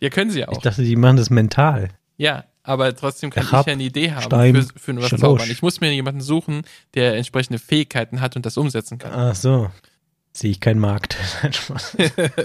Ja, 0.00 0.08
können 0.08 0.30
sie 0.30 0.40
ja 0.40 0.50
Ich 0.50 0.56
auch. 0.56 0.62
dachte, 0.62 0.82
die 0.82 0.96
machen 0.96 1.18
das 1.18 1.28
mental. 1.28 1.90
Ja, 2.16 2.44
aber 2.62 2.96
trotzdem 2.96 3.28
kann 3.28 3.44
Ich 3.44 3.52
hab 3.52 3.60
ich 3.62 3.66
ja 3.66 3.72
eine 3.74 3.82
Idee 3.82 4.12
haben 4.12 4.22
Stein, 4.22 4.54
für, 4.54 4.78
für 4.78 4.96
was 4.96 5.10
zaubern. 5.10 5.50
Ich 5.50 5.60
muss 5.60 5.82
mir 5.82 5.92
jemanden 5.92 6.22
suchen, 6.22 6.62
der 6.94 7.16
entsprechende 7.16 7.58
Fähigkeiten 7.58 8.22
hat 8.22 8.34
und 8.34 8.46
das 8.46 8.56
umsetzen 8.56 8.96
kann. 8.96 9.12
Ach 9.12 9.34
so. 9.34 9.70
Sehe 10.32 10.50
ich 10.50 10.60
keinen 10.60 10.80
Markt. 10.80 11.18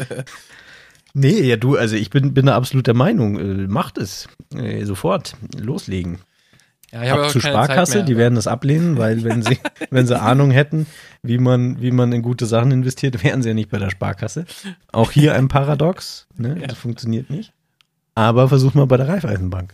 Nee, 1.14 1.42
ja, 1.44 1.58
du, 1.58 1.78
also 1.78 1.96
ich 1.96 2.10
bin, 2.10 2.34
bin 2.34 2.48
da 2.48 2.56
absolut 2.56 2.88
der 2.88 2.96
Meinung. 2.96 3.38
Äh, 3.38 3.68
macht 3.68 3.98
es. 4.00 4.28
Äh, 4.56 4.84
sofort. 4.86 5.36
Loslegen. 5.56 6.20
Ja, 6.94 7.04
ich 7.04 7.10
habe 7.10 7.28
Zeit 7.28 7.42
Sparkasse, 7.42 7.98
mehr. 7.98 8.06
die 8.06 8.18
werden 8.18 8.36
das 8.36 8.46
ablehnen, 8.46 8.98
weil 8.98 9.24
wenn 9.24 9.42
sie, 9.42 9.58
wenn 9.90 10.06
sie 10.06 10.20
Ahnung 10.20 10.52
hätten, 10.52 10.86
wie 11.24 11.40
man, 11.40 11.82
wie 11.82 11.90
man 11.90 12.12
in 12.12 12.22
gute 12.22 12.46
Sachen 12.46 12.72
investiert, 12.72 13.24
wären 13.24 13.42
sie 13.42 13.50
ja 13.50 13.56
nicht 13.56 13.70
bei 13.70 13.80
der 13.80 13.90
Sparkasse. 13.90 14.46
Auch 14.92 15.12
hier 15.12 15.34
ein 15.34 15.48
Paradox, 15.48 16.28
ne? 16.38 16.58
Ja. 16.62 16.68
Das 16.68 16.78
funktioniert 16.78 17.32
nicht. 17.32 17.52
Aber 18.14 18.48
versuch 18.48 18.76
mal 18.76 18.86
bei 18.86 18.98
der 18.98 19.08
Raiffeisenbank. 19.08 19.74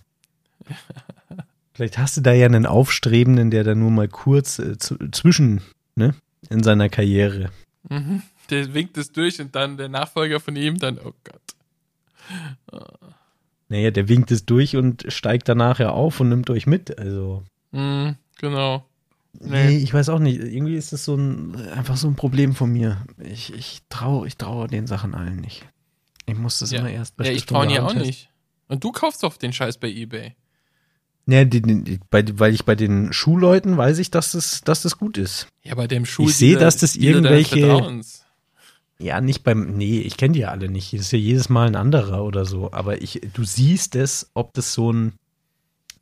Vielleicht 1.73 1.97
hast 1.97 2.15
du 2.15 2.21
da 2.21 2.31
ja 2.31 2.45
einen 2.45 2.65
Aufstrebenden, 2.65 3.51
der 3.51 3.65
da 3.65 3.75
nur 3.75 3.91
mal 3.91 4.07
kurz 4.07 4.59
äh, 4.59 4.77
zu, 4.77 4.97
zwischen, 5.11 5.61
ne, 5.95 6.15
in 6.49 6.63
seiner 6.63 6.87
Karriere. 6.87 7.49
Mhm. 7.89 8.21
Der 8.49 8.73
winkt 8.73 8.97
es 8.97 9.11
durch 9.11 9.41
und 9.41 9.55
dann 9.55 9.75
der 9.75 9.89
Nachfolger 9.89 10.39
von 10.39 10.55
ihm 10.55 10.77
dann, 10.77 10.97
oh 10.97 11.13
Gott. 11.23 11.41
Naja, 13.69 13.91
der 13.91 14.09
winkt 14.09 14.31
es 14.31 14.45
durch 14.45 14.75
und 14.75 15.05
steigt 15.09 15.47
danach 15.47 15.79
ja 15.79 15.91
auf 15.91 16.19
und 16.19 16.29
nimmt 16.29 16.49
euch 16.49 16.65
mit. 16.67 16.97
Also, 16.99 17.43
Mhm, 17.71 18.15
genau. 18.39 18.83
Nee, 19.39 19.67
Nee. 19.67 19.77
ich 19.77 19.93
weiß 19.93 20.09
auch 20.09 20.17
nicht. 20.19 20.39
Irgendwie 20.39 20.75
ist 20.75 20.91
das 20.91 21.05
so 21.05 21.15
ein, 21.15 21.55
einfach 21.69 21.95
so 21.97 22.07
ein 22.07 22.15
Problem 22.15 22.55
von 22.55 22.71
mir. 22.71 22.97
Ich, 23.19 23.53
ich 23.53 23.81
traue 23.89 24.27
ich 24.27 24.37
traue 24.37 24.67
den 24.67 24.87
Sachen 24.87 25.13
allen 25.13 25.37
nicht. 25.37 25.67
Ich 26.25 26.35
muss 26.35 26.57
das 26.59 26.71
Ja. 26.71 26.79
immer 26.79 26.89
erst 26.89 27.13
Ja, 27.19 27.25
ich 27.25 27.45
traue 27.45 27.67
dir 27.67 27.83
auch 27.85 27.91
abends 27.91 28.07
nicht. 28.07 28.29
Und 28.67 28.83
du 28.83 28.91
kaufst 28.91 29.21
doch 29.23 29.37
den 29.37 29.53
Scheiß 29.53 29.77
bei 29.77 29.87
Ebay. 29.89 30.35
Ja, 31.27 31.45
die, 31.45 31.61
die, 31.61 31.99
bei, 32.09 32.23
weil 32.39 32.55
ich 32.55 32.65
bei 32.65 32.73
den 32.73 33.13
Schuhleuten 33.13 33.77
weiß 33.77 33.99
ich, 33.99 34.09
dass 34.09 34.31
das, 34.31 34.61
dass 34.61 34.81
das 34.81 34.97
gut 34.97 35.19
ist. 35.19 35.47
Ja, 35.61 35.75
bei 35.75 35.85
dem 35.85 36.05
Schuh. 36.05 36.23
Ich 36.27 36.35
sehe, 36.35 36.57
dass 36.57 36.77
das 36.77 36.95
irgendwelche-. 36.95 38.01
Ja, 39.01 39.21
nicht 39.21 39.43
beim, 39.43 39.77
nee, 39.77 39.99
ich 39.99 40.17
kenne 40.17 40.33
die 40.33 40.39
ja 40.41 40.49
alle 40.49 40.67
nicht. 40.69 40.91
Das 40.93 40.99
ist 41.01 41.11
ja 41.13 41.19
jedes 41.19 41.47
Mal 41.49 41.67
ein 41.67 41.75
anderer 41.75 42.23
oder 42.23 42.45
so. 42.45 42.71
Aber 42.73 43.01
ich, 43.01 43.21
du 43.33 43.43
siehst 43.45 43.95
es, 43.95 44.29
ob 44.33 44.53
das 44.53 44.73
so 44.73 44.91
ein, 44.91 45.13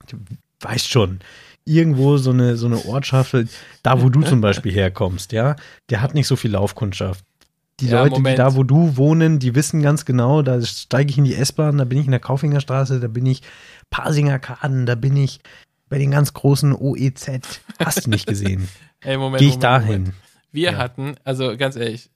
du 0.10 0.18
weißt 0.62 0.90
schon, 0.90 1.20
irgendwo 1.64 2.18
so 2.18 2.32
eine, 2.32 2.58
so 2.58 2.66
eine 2.66 2.84
Ortschaft, 2.86 3.36
da 3.84 4.02
wo 4.02 4.10
du 4.10 4.22
zum 4.24 4.42
Beispiel 4.42 4.72
herkommst, 4.72 5.32
ja, 5.32 5.56
der 5.90 6.02
hat 6.02 6.16
nicht 6.16 6.26
so 6.28 6.36
viel 6.36 6.52
Laufkundschaft. 6.52 7.24
Die 7.80 7.88
Ja, 7.88 8.00
Leute, 8.02 8.16
die 8.16 8.22
Moment. 8.22 8.40
da, 8.40 8.56
wo 8.56 8.64
du 8.64 8.98
wohnen, 8.98 9.38
die 9.38 9.54
wissen 9.54 9.84
ganz 9.84 10.06
genau, 10.06 10.42
da 10.42 10.60
steige 10.64 11.12
ich 11.12 11.20
in 11.20 11.26
die 11.26 11.36
S-Bahn, 11.36 11.78
da 11.78 11.84
bin 11.86 12.00
ich 12.00 12.06
in 12.06 12.12
der 12.12 12.20
Kaufingerstraße, 12.20 13.00
da 13.00 13.08
bin 13.08 13.28
ich 13.28 13.44
Pasinger 13.92 14.40
Kaden, 14.40 14.88
da 14.88 14.96
bin 14.96 15.16
ich 15.16 15.40
bei 15.88 16.00
den 16.00 16.10
ganz 16.10 16.34
großen 16.34 16.74
OEZ. 16.74 17.30
Hast 17.78 18.08
du 18.08 18.10
nicht 18.10 18.26
gesehen. 18.26 18.68
Ey, 19.02 19.18
Moment. 19.18 19.40
Gehe 19.40 19.50
ich 19.50 19.54
Moment, 19.56 19.64
dahin. 19.64 19.88
Moment. 19.90 20.14
Wir 20.52 20.72
Ja. 20.72 20.78
hatten, 20.80 21.16
also 21.24 21.56
ganz 21.56 21.76
ehrlich, 21.76 22.10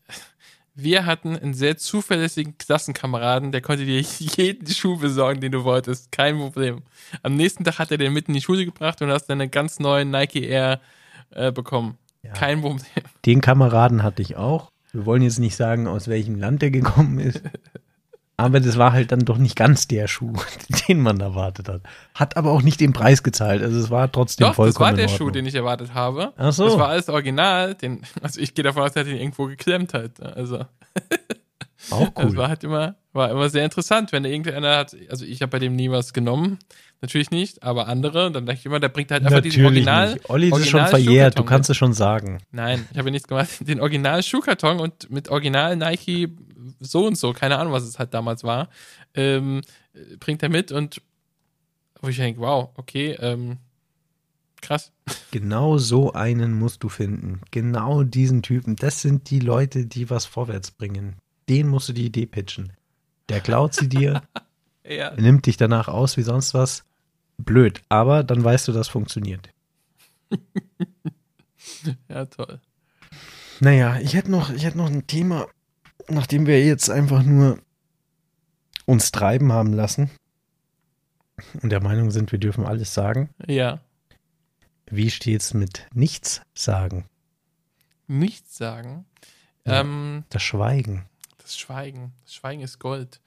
wir 0.73 1.05
hatten 1.05 1.35
einen 1.37 1.53
sehr 1.53 1.77
zuverlässigen 1.77 2.57
Klassenkameraden, 2.57 3.51
der 3.51 3.61
konnte 3.61 3.85
dir 3.85 4.01
jeden 4.19 4.67
Schuh 4.67 4.97
besorgen, 4.97 5.41
den 5.41 5.51
du 5.51 5.63
wolltest. 5.63 6.11
Kein 6.11 6.37
Problem. 6.37 6.81
Am 7.23 7.35
nächsten 7.35 7.63
Tag 7.63 7.79
hat 7.79 7.91
er 7.91 7.97
den 7.97 8.13
mit 8.13 8.27
in 8.27 8.33
die 8.33 8.41
Schule 8.41 8.65
gebracht 8.65 9.01
und 9.01 9.09
hast 9.09 9.25
dann 9.25 9.41
einen 9.41 9.51
ganz 9.51 9.79
neuen 9.79 10.11
Nike 10.11 10.43
Air 10.45 10.79
äh, 11.31 11.51
bekommen. 11.51 11.97
Ja. 12.23 12.33
Kein 12.33 12.61
Problem. 12.61 12.85
Den 13.25 13.41
Kameraden 13.41 14.03
hatte 14.03 14.21
ich 14.21 14.35
auch. 14.35 14.71
Wir 14.91 15.05
wollen 15.05 15.21
jetzt 15.21 15.39
nicht 15.39 15.55
sagen, 15.55 15.87
aus 15.87 16.07
welchem 16.07 16.35
Land 16.35 16.61
der 16.61 16.71
gekommen 16.71 17.19
ist. 17.19 17.41
Aber 18.41 18.59
das 18.59 18.77
war 18.77 18.91
halt 18.93 19.11
dann 19.11 19.19
doch 19.19 19.37
nicht 19.37 19.55
ganz 19.55 19.87
der 19.87 20.07
Schuh, 20.07 20.33
den 20.87 20.99
man 21.01 21.19
erwartet 21.19 21.67
hat. 21.69 21.81
Hat 22.15 22.37
aber 22.37 22.51
auch 22.51 22.61
nicht 22.63 22.79
den 22.79 22.93
Preis 22.93 23.23
gezahlt. 23.23 23.61
Also 23.61 23.79
es 23.79 23.89
war 23.89 24.11
trotzdem 24.11 24.47
Doch, 24.47 24.55
vollkommen 24.55 24.95
das 24.97 24.99
war 24.99 25.07
der. 25.07 25.15
Schuh, 25.15 25.29
den 25.29 25.45
ich 25.45 25.55
erwartet 25.55 25.93
habe. 25.93 26.33
Ach 26.37 26.51
so. 26.51 26.65
Das 26.65 26.77
war 26.77 26.87
alles 26.89 27.09
original. 27.09 27.75
Den, 27.75 28.01
also 28.21 28.39
ich 28.39 28.53
gehe 28.53 28.63
davon 28.63 28.83
aus, 28.83 28.95
er 28.95 29.01
hat 29.01 29.07
ihn 29.07 29.17
irgendwo 29.17 29.45
geklemmt 29.45 29.93
halt. 29.93 30.21
Also 30.21 30.65
Auch 31.89 32.09
Das 32.09 32.25
cool. 32.25 32.37
war 32.37 32.49
halt 32.49 32.63
immer, 32.63 32.95
war 33.13 33.31
immer 33.31 33.49
sehr 33.49 33.65
interessant, 33.65 34.11
wenn 34.11 34.23
irgendeiner 34.25 34.77
hat, 34.77 34.95
also 35.09 35.25
ich 35.25 35.41
habe 35.41 35.49
bei 35.49 35.59
dem 35.59 35.75
nie 35.75 35.89
was 35.89 36.13
genommen, 36.13 36.59
natürlich 37.01 37.31
nicht, 37.31 37.63
aber 37.63 37.87
andere, 37.87 38.31
dann 38.31 38.45
dachte 38.45 38.59
ich 38.59 38.65
immer, 38.67 38.79
der 38.79 38.89
bringt 38.89 39.09
halt 39.11 39.25
einfach 39.25 39.41
diesen 39.41 39.63
Natürlich 39.63 39.87
Original. 39.87 40.13
nicht. 40.13 40.29
Olli, 40.29 40.49
das 40.51 40.59
ist 40.59 40.69
schon 40.69 40.81
Original 40.81 41.03
verjährt. 41.05 41.39
Du 41.39 41.43
kannst 41.43 41.69
es 41.71 41.77
schon 41.77 41.93
sagen. 41.93 42.37
Nein, 42.51 42.87
ich 42.91 42.97
habe 42.99 43.09
nichts 43.09 43.27
gemacht. 43.27 43.49
Den 43.61 43.81
Original 43.81 44.21
Schuhkarton 44.21 44.79
und 44.79 45.09
mit 45.09 45.29
Original 45.29 45.75
Nike 45.75 46.29
so 46.81 47.07
und 47.07 47.17
so, 47.17 47.31
keine 47.33 47.57
Ahnung, 47.57 47.73
was 47.73 47.83
es 47.83 47.99
halt 47.99 48.13
damals 48.13 48.43
war, 48.43 48.69
ähm, 49.13 49.61
äh, 49.93 50.17
bringt 50.17 50.43
er 50.43 50.49
mit 50.49 50.71
und 50.71 51.01
wo 52.01 52.09
ich 52.09 52.17
denke, 52.17 52.41
wow, 52.41 52.69
okay, 52.75 53.11
ähm, 53.19 53.57
krass. 54.61 54.91
Genau 55.29 55.77
so 55.77 56.13
einen 56.13 56.57
musst 56.57 56.83
du 56.83 56.89
finden. 56.89 57.41
Genau 57.51 58.03
diesen 58.03 58.41
Typen. 58.41 58.75
Das 58.75 59.01
sind 59.01 59.29
die 59.29 59.39
Leute, 59.39 59.85
die 59.85 60.09
was 60.09 60.25
vorwärts 60.25 60.71
bringen. 60.71 61.15
Den 61.47 61.67
musst 61.67 61.89
du 61.89 61.93
die 61.93 62.05
Idee 62.05 62.25
pitchen. 62.25 62.73
Der 63.29 63.39
klaut 63.39 63.75
sie 63.75 63.87
dir, 63.87 64.23
Ja, 64.83 65.13
nimmt 65.15 65.45
dich 65.45 65.57
danach 65.57 65.87
aus 65.87 66.17
wie 66.17 66.23
sonst 66.23 66.53
was. 66.53 66.83
Blöd. 67.37 67.81
Aber 67.89 68.23
dann 68.23 68.43
weißt 68.43 68.67
du, 68.67 68.71
das 68.71 68.87
funktioniert. 68.87 69.49
ja, 72.09 72.25
toll. 72.25 72.59
Naja, 73.59 73.99
ich 73.99 74.15
hätte 74.15 74.31
noch, 74.31 74.49
ich 74.49 74.63
hätte 74.63 74.77
noch 74.77 74.87
ein 74.87 75.05
Thema, 75.07 75.47
nachdem 76.09 76.45
wir 76.47 76.63
jetzt 76.65 76.89
einfach 76.89 77.23
nur 77.23 77.59
uns 78.85 79.11
treiben 79.11 79.51
haben 79.51 79.73
lassen 79.73 80.09
und 81.61 81.69
der 81.69 81.81
Meinung 81.81 82.11
sind, 82.11 82.31
wir 82.31 82.39
dürfen 82.39 82.65
alles 82.65 82.93
sagen. 82.93 83.29
Ja, 83.47 83.79
Wie 84.87 85.09
steht's 85.09 85.53
mit 85.53 85.87
nichts 85.93 86.41
sagen? 86.53 87.05
nichts 88.07 88.57
sagen. 88.57 89.05
Ja. 89.65 89.79
Ähm, 89.81 90.25
Das 90.29 90.43
Schweigen. 90.43 91.05
Das 91.37 91.57
Schweigen. 91.57 92.11
Das 92.25 92.33
Schweigen 92.35 92.61
ist 92.61 92.77
Gold. 92.79 93.21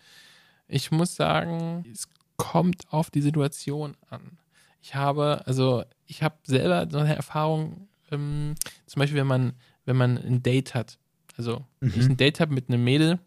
Ich 0.69 0.91
muss 0.91 1.17
sagen, 1.17 1.85
es 1.91 2.09
kommt 2.37 2.83
auf 2.91 3.11
die 3.11 3.23
Situation 3.23 3.97
an. 4.11 4.39
Ich 4.83 4.95
habe, 4.95 5.43
also 5.47 5.85
ich 6.07 6.23
habe 6.23 6.37
selber 6.45 6.87
so 6.91 6.99
eine 6.99 7.17
Erfahrung, 7.17 7.89
ähm, 8.11 8.57
zum 8.87 9.01
Beispiel, 9.01 9.19
wenn 9.21 9.27
man, 9.27 9.55
wenn 9.87 9.97
man 9.97 10.19
ein 10.19 10.43
Date 10.43 10.75
hat. 10.75 10.99
Also 11.37 11.65
Mhm. 11.81 11.93
ich 11.97 12.07
ein 12.07 12.17
Date 12.17 12.41
habe 12.41 12.55
mit 12.55 12.69
einem 12.69 12.85
Mädel 12.85 13.19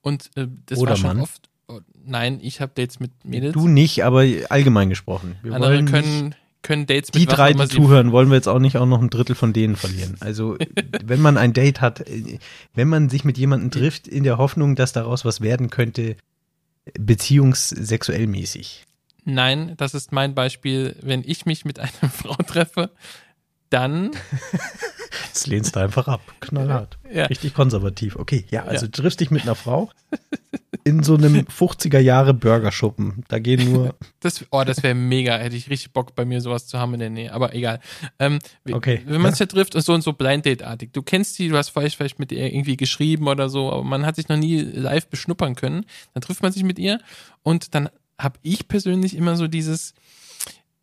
und 0.00 0.30
äh, 0.36 0.46
das 0.66 0.78
Oder 0.78 0.90
war 0.90 0.96
schon 0.96 1.08
Mann. 1.08 1.20
oft. 1.20 1.48
Oh, 1.68 1.80
nein, 2.04 2.38
ich 2.42 2.60
habe 2.60 2.72
Dates 2.74 2.98
mit 3.00 3.12
Mädels. 3.24 3.52
Du 3.52 3.68
nicht, 3.68 4.04
aber 4.04 4.24
allgemein 4.48 4.88
gesprochen. 4.88 5.36
Wir 5.42 5.52
Andere 5.54 5.72
wollen 5.72 5.86
können, 5.86 6.34
können 6.62 6.86
Dates 6.86 7.12
mit 7.12 7.20
die 7.22 7.26
drei, 7.26 7.52
die 7.52 7.68
zuhören, 7.68 8.10
wollen 8.10 8.30
wir 8.30 8.36
jetzt 8.36 8.48
auch 8.48 8.58
nicht 8.58 8.78
auch 8.78 8.86
noch 8.86 9.02
ein 9.02 9.10
Drittel 9.10 9.34
von 9.34 9.52
denen 9.52 9.76
verlieren. 9.76 10.16
Also, 10.20 10.56
wenn 11.04 11.20
man 11.20 11.36
ein 11.36 11.52
Date 11.52 11.80
hat, 11.82 12.00
äh, 12.08 12.38
wenn 12.74 12.88
man 12.88 13.10
sich 13.10 13.24
mit 13.24 13.36
jemandem 13.36 13.70
trifft, 13.70 14.08
in 14.08 14.24
der 14.24 14.38
Hoffnung, 14.38 14.76
dass 14.76 14.92
daraus 14.92 15.26
was 15.26 15.42
werden 15.42 15.68
könnte, 15.68 16.16
beziehungssexuell 16.98 18.26
mäßig. 18.26 18.84
Nein, 19.24 19.74
das 19.76 19.92
ist 19.92 20.10
mein 20.12 20.34
Beispiel. 20.34 20.96
Wenn 21.02 21.22
ich 21.26 21.44
mich 21.44 21.64
mit 21.66 21.78
einer 21.78 21.90
Frau 22.12 22.34
treffe, 22.46 22.90
dann 23.68 24.12
Das 25.38 25.46
lehnst 25.46 25.76
du 25.76 25.80
einfach 25.80 26.08
ab. 26.08 26.20
Knallhart. 26.40 26.98
Ja. 27.12 27.26
Richtig 27.26 27.54
konservativ. 27.54 28.16
Okay, 28.16 28.44
ja, 28.50 28.64
also 28.64 28.86
Ja. 28.86 28.92
triffst 28.92 29.20
dich 29.20 29.30
mit 29.30 29.42
einer 29.42 29.54
Frau 29.54 29.90
in 30.84 31.02
so 31.02 31.14
einem 31.14 31.34
50er 31.46 31.98
Jahre 32.00 32.34
Burgerschuppen. 32.34 33.24
Da 33.28 33.38
gehen 33.38 33.70
nur, 33.72 33.94
Das, 34.20 34.44
oh, 34.50 34.64
das 34.64 34.82
wäre 34.82 34.94
mega. 34.94 35.36
Hätte 35.38 35.54
ich 35.56 35.70
richtig 35.70 35.92
Bock, 35.92 36.14
bei 36.16 36.24
mir 36.24 36.40
sowas 36.40 36.66
zu 36.66 36.78
haben 36.78 36.94
in 36.94 37.00
der 37.00 37.10
Nähe. 37.10 37.32
Aber 37.32 37.54
egal. 37.54 37.78
Ähm, 38.18 38.38
Okay, 38.70 39.02
Wenn 39.04 39.20
man 39.20 39.30
ja. 39.30 39.30
sich 39.32 39.40
ja 39.40 39.46
trifft 39.46 39.74
und 39.76 39.82
so 39.82 39.94
und 39.94 40.02
so 40.02 40.12
Blind 40.12 40.44
Date-artig. 40.44 40.92
Du 40.92 41.02
kennst 41.02 41.38
die, 41.38 41.48
du 41.48 41.56
hast 41.56 41.68
vielleicht, 41.70 41.96
vielleicht 41.96 42.18
mit 42.18 42.32
ihr 42.32 42.52
irgendwie 42.52 42.76
geschrieben 42.76 43.28
oder 43.28 43.48
so, 43.48 43.72
aber 43.72 43.84
man 43.84 44.04
hat 44.04 44.16
sich 44.16 44.28
noch 44.28 44.36
nie 44.36 44.60
live 44.60 45.06
beschnuppern 45.08 45.54
können. 45.54 45.84
Dann 46.14 46.20
trifft 46.22 46.42
man 46.42 46.50
sich 46.52 46.64
mit 46.64 46.78
ihr 46.78 47.00
und 47.44 47.74
dann 47.76 47.88
habe 48.18 48.38
ich 48.42 48.66
persönlich 48.66 49.16
immer 49.16 49.36
so 49.36 49.46
dieses, 49.46 49.94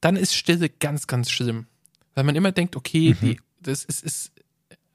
dann 0.02 0.16
ist 0.16 0.34
Stille 0.36 0.70
ganz, 0.70 1.08
ganz 1.08 1.30
schlimm. 1.30 1.68
Weil 2.14 2.24
man 2.24 2.36
immer 2.36 2.54
denkt, 2.54 2.78
okay, 2.78 3.16
Mhm. 3.20 3.26
die, 3.26 3.40
das 3.60 3.84
ist, 3.84 4.04
ist, 4.04 4.32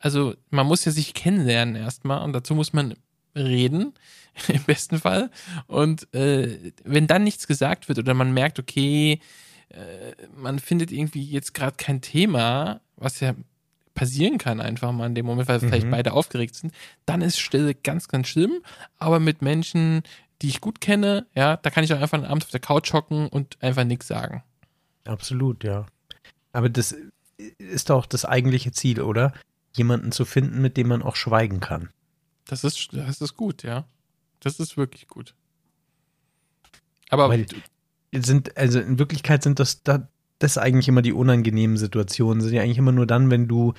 also 0.01 0.35
man 0.51 0.66
muss 0.66 0.85
ja 0.85 0.93
sich 0.93 1.14
kennenlernen 1.14 1.77
erstmal 1.77 2.22
und 2.24 2.32
dazu 2.32 2.55
muss 2.55 2.72
man 2.72 2.94
reden, 3.36 3.94
im 4.48 4.62
besten 4.64 4.98
Fall. 4.98 5.31
Und 5.66 6.12
äh, 6.14 6.72
wenn 6.85 7.06
dann 7.06 7.22
nichts 7.24 7.47
gesagt 7.47 7.89
wird 7.89 7.98
oder 7.98 8.14
man 8.14 8.32
merkt, 8.32 8.59
okay, 8.59 9.20
äh, 9.68 10.12
man 10.35 10.59
findet 10.59 10.90
irgendwie 10.90 11.22
jetzt 11.24 11.55
gerade 11.55 11.77
kein 11.77 12.01
Thema, 12.01 12.81
was 12.97 13.20
ja 13.20 13.35
passieren 13.94 14.39
kann 14.39 14.60
einfach 14.60 14.93
mal 14.93 15.06
in 15.06 15.14
dem 15.14 15.27
Moment, 15.27 15.48
weil 15.48 15.60
vielleicht 15.60 15.86
Mhm. 15.86 15.90
beide 15.90 16.12
aufgeregt 16.12 16.55
sind, 16.55 16.72
dann 17.06 17.22
ist 17.22 17.39
Stille 17.39 17.74
ganz, 17.74 18.09
ganz 18.09 18.28
schlimm. 18.28 18.62
Aber 18.98 19.20
mit 19.20 19.43
Menschen, 19.43 20.02
die 20.40 20.48
ich 20.48 20.60
gut 20.60 20.81
kenne, 20.81 21.27
ja, 21.35 21.56
da 21.56 21.70
kann 21.70 21.85
ich 21.85 21.93
auch 21.93 22.01
einfach 22.01 22.16
einen 22.16 22.27
Abend 22.27 22.44
auf 22.44 22.51
der 22.51 22.60
Couch 22.60 22.93
hocken 22.93 23.28
und 23.28 23.62
einfach 23.62 23.85
nichts 23.85 24.06
sagen. 24.09 24.43
absolut, 25.05 25.64
ja. 25.64 25.86
Aber 26.52 26.68
das 26.68 26.94
ist 27.59 27.90
doch 27.90 28.06
das 28.06 28.24
eigentliche 28.24 28.72
Ziel, 28.72 29.01
oder? 29.02 29.32
Jemanden 29.72 30.12
zu 30.12 30.24
finden, 30.24 30.60
mit 30.60 30.76
dem 30.76 30.88
man 30.88 31.02
auch 31.02 31.16
schweigen 31.16 31.60
kann. 31.60 31.90
Das 32.47 32.64
ist, 32.64 32.88
das 32.92 33.20
ist 33.20 33.36
gut, 33.36 33.62
ja. 33.62 33.86
Das 34.40 34.59
ist 34.59 34.76
wirklich 34.76 35.06
gut. 35.06 35.34
Aber 37.10 37.28
Weil 37.28 37.47
sind, 38.12 38.56
also 38.56 38.80
in 38.80 38.98
Wirklichkeit 38.98 39.42
sind 39.42 39.60
das, 39.60 39.82
da, 39.82 40.09
das 40.38 40.59
eigentlich 40.59 40.88
immer 40.88 41.02
die 41.02 41.12
unangenehmen 41.12 41.76
Situationen, 41.76 42.40
sind 42.40 42.55
ja 42.55 42.62
eigentlich 42.62 42.78
immer 42.78 42.92
nur 42.92 43.06
dann, 43.06 43.30
wenn 43.30 43.47
du, 43.47 43.74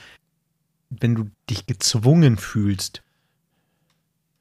wenn 0.89 1.15
du 1.15 1.29
dich 1.49 1.65
gezwungen 1.65 2.37
fühlst. 2.37 3.01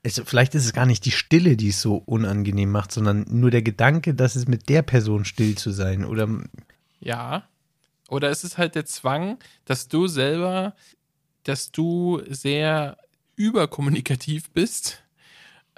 Also 0.04 0.24
vielleicht 0.24 0.54
ist 0.54 0.64
es 0.64 0.72
gar 0.72 0.86
nicht 0.86 1.04
die 1.04 1.10
Stille, 1.10 1.56
die 1.56 1.68
es 1.68 1.82
so 1.82 1.96
unangenehm 1.96 2.70
macht, 2.70 2.92
sondern 2.92 3.26
nur 3.28 3.50
der 3.50 3.62
Gedanke, 3.62 4.14
dass 4.14 4.36
es 4.36 4.46
mit 4.46 4.68
der 4.68 4.82
Person 4.82 5.24
still 5.24 5.56
zu 5.56 5.72
sein 5.72 6.04
oder 6.04 6.28
Ja. 7.00 7.48
Oder 8.08 8.30
ist 8.30 8.42
es 8.42 8.58
halt 8.58 8.74
der 8.74 8.86
Zwang, 8.86 9.38
dass 9.64 9.86
du 9.86 10.08
selber, 10.08 10.74
dass 11.44 11.72
du 11.72 12.22
sehr 12.28 12.96
überkommunikativ 13.36 14.50
bist, 14.50 15.02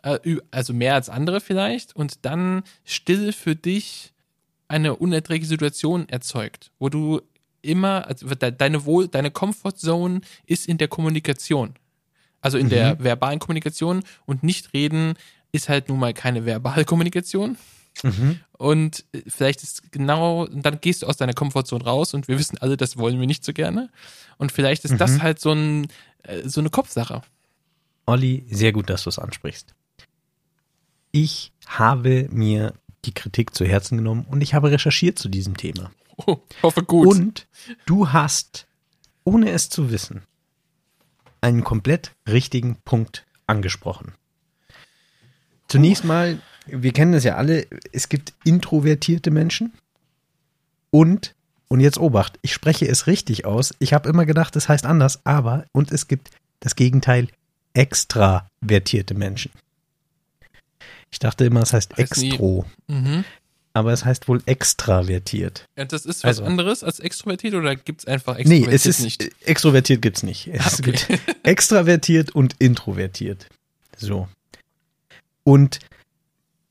äh, 0.02 0.18
also 0.50 0.72
mehr 0.72 0.94
als 0.94 1.08
andere 1.08 1.40
vielleicht, 1.40 1.94
und 1.96 2.24
dann 2.24 2.62
still 2.84 3.32
für 3.32 3.54
dich 3.56 4.12
eine 4.68 4.96
unerträgliche 4.96 5.48
Situation 5.48 6.08
erzeugt, 6.08 6.70
wo 6.78 6.88
du 6.88 7.20
immer, 7.60 8.06
also 8.08 8.26
de- 8.26 8.52
deine 8.52 8.84
Wohl, 8.84 9.06
deine 9.08 9.30
Comfortzone 9.30 10.22
ist 10.46 10.66
in 10.66 10.78
der 10.78 10.88
Kommunikation. 10.88 11.74
Also 12.40 12.58
in 12.58 12.68
der 12.70 12.98
verbalen 13.04 13.38
Kommunikation 13.38 14.02
und 14.26 14.42
nicht 14.42 14.72
reden 14.74 15.14
ist 15.52 15.68
halt 15.68 15.88
nun 15.88 16.00
mal 16.00 16.12
keine 16.12 16.44
verbale 16.44 16.84
Kommunikation. 16.84 17.56
Und 18.58 19.04
äh, 19.12 19.22
vielleicht 19.26 19.62
ist 19.62 19.92
genau, 19.92 20.46
dann 20.46 20.80
gehst 20.80 21.02
du 21.02 21.06
aus 21.06 21.16
deiner 21.16 21.34
Komfortzone 21.34 21.84
raus 21.84 22.14
und 22.14 22.28
wir 22.28 22.38
wissen 22.38 22.58
alle, 22.58 22.76
das 22.76 22.96
wollen 22.96 23.20
wir 23.20 23.26
nicht 23.26 23.44
so 23.44 23.52
gerne. 23.52 23.90
Und 24.38 24.52
vielleicht 24.52 24.84
ist 24.84 25.00
das 25.00 25.20
halt 25.20 25.40
so, 25.40 25.52
ein, 25.52 25.88
äh, 26.22 26.48
so 26.48 26.60
eine 26.60 26.70
Kopfsache. 26.70 27.22
Olli, 28.06 28.44
sehr 28.50 28.72
gut, 28.72 28.90
dass 28.90 29.04
du 29.04 29.10
es 29.10 29.18
ansprichst. 29.18 29.74
Ich 31.12 31.52
habe 31.66 32.28
mir 32.30 32.74
die 33.04 33.12
Kritik 33.12 33.54
zu 33.54 33.64
Herzen 33.64 33.98
genommen 33.98 34.26
und 34.28 34.40
ich 34.40 34.54
habe 34.54 34.70
recherchiert 34.70 35.18
zu 35.18 35.28
diesem 35.28 35.56
Thema. 35.56 35.90
Oh, 36.26 36.38
hoffe 36.62 36.82
gut. 36.82 37.06
Und 37.06 37.46
du 37.86 38.12
hast, 38.12 38.66
ohne 39.24 39.50
es 39.50 39.68
zu 39.68 39.90
wissen, 39.90 40.22
einen 41.40 41.64
komplett 41.64 42.12
richtigen 42.28 42.76
Punkt 42.84 43.26
angesprochen. 43.46 44.14
Zunächst 45.68 46.04
mal, 46.04 46.40
wir 46.66 46.92
kennen 46.92 47.12
das 47.12 47.24
ja 47.24 47.36
alle, 47.36 47.66
es 47.92 48.08
gibt 48.08 48.32
introvertierte 48.44 49.30
Menschen 49.30 49.72
und, 50.90 51.34
und 51.68 51.80
jetzt 51.80 51.98
Obacht, 51.98 52.38
ich 52.42 52.52
spreche 52.52 52.86
es 52.86 53.06
richtig 53.06 53.44
aus. 53.44 53.74
Ich 53.78 53.92
habe 53.92 54.08
immer 54.08 54.26
gedacht, 54.26 54.54
es 54.56 54.68
heißt 54.68 54.86
anders, 54.86 55.20
aber, 55.24 55.66
und 55.72 55.90
es 55.90 56.06
gibt 56.08 56.30
das 56.60 56.76
Gegenteil, 56.76 57.28
extravertierte 57.74 59.14
Menschen. 59.14 59.50
Ich 61.10 61.18
dachte 61.18 61.44
immer, 61.44 61.60
es 61.62 61.72
heißt 61.72 61.98
extro, 61.98 62.64
mhm. 62.86 63.24
aber 63.74 63.92
es 63.92 64.04
heißt 64.04 64.28
wohl 64.28 64.42
extravertiert. 64.46 65.66
ja, 65.76 65.84
das 65.84 66.06
ist 66.06 66.22
was 66.24 66.38
Also- 66.38 66.44
anderes 66.44 66.82
als 66.84 67.00
extrovertiert 67.00 67.54
oder 67.54 67.76
gibt 67.76 68.00
es 68.02 68.06
einfach 68.06 68.36
Nee, 68.36 68.40
extrovertiert 68.64 68.72
es 68.74 68.86
ist 68.86 69.00
nicht? 69.00 69.30
extrovertiert 69.46 70.02
gibt's 70.02 70.22
nicht. 70.22 70.46
Es 70.48 70.80
Okay. 70.80 70.92
gibt 70.92 71.08
extravertiert 71.42 72.30
und 72.34 72.54
introvertiert. 72.60 73.46
So. 73.96 74.28
Und 75.44 75.80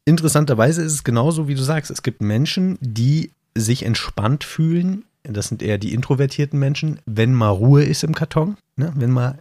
interessanterweise 0.06 0.82
ist 0.82 0.94
es 0.94 1.04
genauso, 1.04 1.48
wie 1.48 1.56
du 1.56 1.64
sagst. 1.64 1.92
Es 1.92 2.04
gibt 2.04 2.22
Menschen, 2.22 2.78
die 2.82 3.32
sich 3.56 3.84
entspannt 3.84 4.44
fühlen. 4.44 5.04
Das 5.24 5.48
sind 5.48 5.62
eher 5.62 5.78
die 5.78 5.94
introvertierten 5.94 6.58
Menschen, 6.60 7.00
wenn 7.06 7.34
mal 7.34 7.50
Ruhe 7.50 7.84
ist 7.84 8.04
im 8.04 8.16
Karton. 8.16 8.58
Ne? 8.76 8.92
Wenn 8.96 9.12
mal 9.12 9.40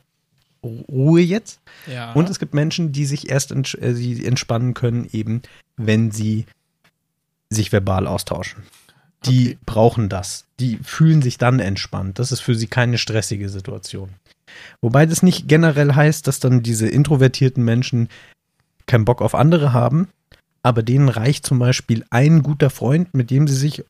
Ruhe 0.62 1.22
jetzt. 1.22 1.60
Ja. 1.90 2.12
Und 2.12 2.28
es 2.28 2.38
gibt 2.38 2.52
Menschen, 2.52 2.92
die 2.92 3.06
sich 3.06 3.30
erst 3.30 3.50
ents 3.50 3.74
äh, 3.74 3.94
sie 3.94 4.24
entspannen 4.26 4.74
können, 4.74 5.08
eben 5.10 5.42
wenn 5.76 6.10
sie 6.10 6.44
sich 7.48 7.72
verbal 7.72 8.06
austauschen. 8.06 8.62
Die 9.26 9.50
Okay. 9.50 9.58
brauchen 9.66 10.08
das. 10.08 10.44
Die 10.60 10.78
fühlen 10.82 11.22
sich 11.22 11.38
dann 11.38 11.60
entspannt. 11.60 12.18
Das 12.18 12.32
ist 12.32 12.40
für 12.40 12.54
sie 12.54 12.66
keine 12.66 12.98
stressige 12.98 13.48
Situation. 13.48 14.10
Wobei 14.82 15.06
das 15.06 15.22
nicht 15.22 15.48
generell 15.48 15.94
heißt, 15.94 16.26
dass 16.26 16.40
dann 16.40 16.62
diese 16.62 16.88
introvertierten 16.88 17.64
Menschen 17.64 18.08
keinen 18.86 19.04
Bock 19.04 19.22
auf 19.22 19.34
andere 19.34 19.72
haben, 19.72 20.08
aber 20.62 20.82
denen 20.82 21.08
reicht 21.08 21.46
zum 21.46 21.58
Beispiel 21.58 22.04
ein 22.10 22.42
guter 22.42 22.70
Freund, 22.70 23.14
mit 23.14 23.30
dem 23.30 23.48
sie 23.48 23.56
sich 23.56 23.84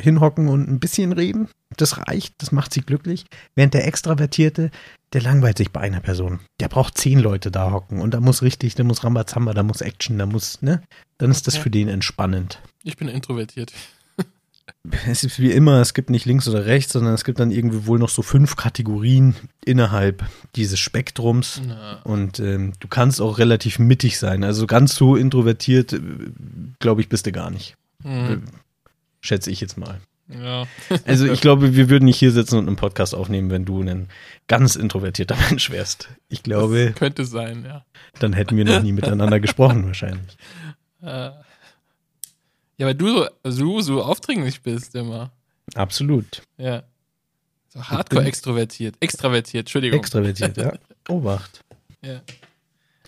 hinhocken 0.00 0.48
und 0.48 0.68
ein 0.68 0.80
bisschen 0.80 1.12
reden. 1.12 1.48
Das 1.76 1.98
reicht, 1.98 2.34
das 2.38 2.52
macht 2.52 2.72
sie 2.72 2.80
glücklich. 2.80 3.26
Während 3.54 3.74
der 3.74 3.86
Extravertierte, 3.86 4.70
der 5.12 5.20
langweilt 5.22 5.58
sich 5.58 5.70
bei 5.72 5.80
einer 5.80 6.00
Person. 6.00 6.40
Der 6.58 6.68
braucht 6.68 6.96
zehn 6.96 7.18
Leute 7.18 7.50
da 7.50 7.70
hocken 7.70 8.00
und 8.00 8.14
da 8.14 8.20
muss 8.20 8.42
richtig, 8.42 8.74
da 8.74 8.84
muss 8.84 9.04
Rambazamba, 9.04 9.52
da 9.52 9.62
muss 9.62 9.80
Action, 9.82 10.18
da 10.18 10.24
muss, 10.26 10.62
ne? 10.62 10.82
Dann 11.18 11.30
ist 11.30 11.46
das 11.46 11.54
Okay. 11.56 11.62
für 11.64 11.70
den 11.70 11.88
entspannend. 11.88 12.60
ich 12.82 12.96
bin 12.96 13.08
introvertiert. 13.08 13.72
Es 15.06 15.24
ist 15.24 15.38
wie 15.38 15.50
immer, 15.50 15.80
es 15.80 15.92
gibt 15.94 16.08
nicht 16.10 16.24
links 16.24 16.48
oder 16.48 16.64
rechts, 16.66 16.94
sondern 16.94 17.12
es 17.14 17.24
gibt 17.24 17.38
dann 17.38 17.50
irgendwie 17.50 17.86
wohl 17.86 17.98
noch 17.98 18.08
so 18.08 18.22
fünf 18.22 18.56
Kategorien 18.56 19.34
innerhalb 19.64 20.24
dieses 20.56 20.78
Spektrums. 20.80 21.60
Na, 21.66 22.00
Und 22.02 22.40
ähm, 22.40 22.72
du 22.80 22.88
kannst 22.88 23.20
auch 23.20 23.38
relativ 23.38 23.78
mittig 23.78 24.18
sein. 24.18 24.42
Also 24.42 24.66
ganz 24.66 24.94
so 24.94 25.16
introvertiert, 25.16 25.92
äh, 25.92 26.00
glaube 26.78 27.02
ich, 27.02 27.08
bist 27.08 27.26
du 27.26 27.32
gar 27.32 27.50
nicht. 27.50 27.76
hm, 28.02 28.44
Schätze 29.20 29.50
ich 29.50 29.60
jetzt 29.60 29.76
mal. 29.76 30.00
ja. 30.28 30.66
Also 31.04 31.26
ich 31.30 31.42
glaube, 31.42 31.74
wir 31.76 31.90
würden 31.90 32.06
nicht 32.06 32.18
hier 32.18 32.32
sitzen 32.32 32.56
und 32.56 32.66
einen 32.66 32.76
Podcast 32.76 33.14
aufnehmen, 33.14 33.50
wenn 33.50 33.66
du 33.66 33.82
ein 33.82 34.08
ganz 34.48 34.76
introvertierter 34.76 35.36
Mensch 35.50 35.70
wärst. 35.70 36.08
Ich 36.30 36.42
glaube, 36.42 36.86
Das 36.92 36.98
könnte 36.98 37.24
sein, 37.26 37.64
ja. 37.66 37.84
dann 38.18 38.32
hätten 38.32 38.56
wir 38.56 38.64
noch 38.64 38.82
nie 38.82 38.92
miteinander 38.92 39.40
gesprochen 39.40 39.84
wahrscheinlich. 39.84 40.38
Äh, 41.02 41.30
ja, 42.80 42.86
weil 42.86 42.94
du 42.94 43.08
so, 43.08 43.28
also 43.42 43.80
so 43.82 44.02
aufdringlich 44.02 44.62
bist 44.62 44.94
immer. 44.94 45.30
Absolut. 45.74 46.40
Ja. 46.56 46.82
So 47.68 47.82
hardcore 47.82 48.24
extrovertiert. 48.24 48.96
Extravertiert, 49.00 49.64
Entschuldigung. 49.66 50.00
Extravertiert, 50.00 50.56
ja. 50.56 50.72
Obacht. 51.10 51.62
ja. 52.02 52.22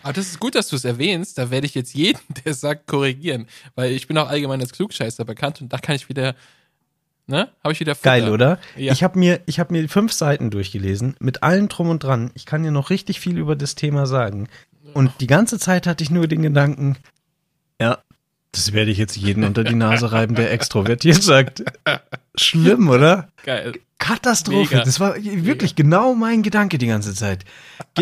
Aber 0.02 0.12
das 0.12 0.26
ist 0.26 0.40
gut, 0.40 0.56
dass 0.56 0.68
du 0.68 0.76
es 0.76 0.84
erwähnst. 0.84 1.38
Da 1.38 1.50
werde 1.50 1.66
ich 1.66 1.74
jetzt 1.74 1.94
jeden, 1.94 2.20
der 2.44 2.52
sagt, 2.52 2.86
korrigieren. 2.86 3.46
Weil 3.74 3.92
ich 3.92 4.06
bin 4.06 4.18
auch 4.18 4.28
allgemein 4.28 4.60
als 4.60 4.72
Klugscheißer 4.72 5.24
bekannt 5.24 5.62
und 5.62 5.72
da 5.72 5.78
kann 5.78 5.96
ich 5.96 6.10
wieder 6.10 6.34
Ne? 7.26 7.48
Habe 7.62 7.72
ich 7.72 7.80
wieder 7.80 7.94
Futter. 7.94 8.10
Geil, 8.10 8.28
oder? 8.28 8.58
Ja. 8.76 8.92
Ich 8.92 9.02
habe 9.02 9.18
mir, 9.18 9.40
ich 9.46 9.58
hab 9.58 9.70
mir 9.70 9.88
fünf 9.88 10.12
Seiten 10.12 10.50
durchgelesen, 10.50 11.14
mit 11.20 11.42
allem 11.42 11.68
drum 11.68 11.88
und 11.88 12.02
dran. 12.02 12.30
Ich 12.34 12.44
kann 12.44 12.62
dir 12.64 12.72
noch 12.72 12.90
richtig 12.90 13.20
viel 13.20 13.38
über 13.38 13.56
das 13.56 13.76
Thema 13.76 14.06
sagen. 14.06 14.48
Und 14.92 15.12
die 15.20 15.28
ganze 15.28 15.58
Zeit 15.58 15.86
hatte 15.86 16.02
ich 16.02 16.10
nur 16.10 16.26
den 16.26 16.42
Gedanken, 16.42 16.96
ja, 17.80 18.02
das 18.52 18.72
werde 18.72 18.90
ich 18.90 18.98
jetzt 18.98 19.16
jeden 19.16 19.44
unter 19.44 19.64
die 19.64 19.74
Nase 19.74 20.12
reiben, 20.12 20.34
der 20.34 20.52
extrovertiert 20.52 21.22
sagt. 21.22 21.64
Schlimm, 22.36 22.88
oder? 22.88 23.28
Geil. 23.44 23.72
Katastrophe. 23.98 24.74
Mega. 24.74 24.84
Das 24.84 25.00
war 25.00 25.16
wirklich 25.16 25.72
Mega. 25.72 25.82
genau 25.82 26.14
mein 26.14 26.42
Gedanke 26.42 26.78
die 26.78 26.86
ganze 26.86 27.14
Zeit. 27.14 27.44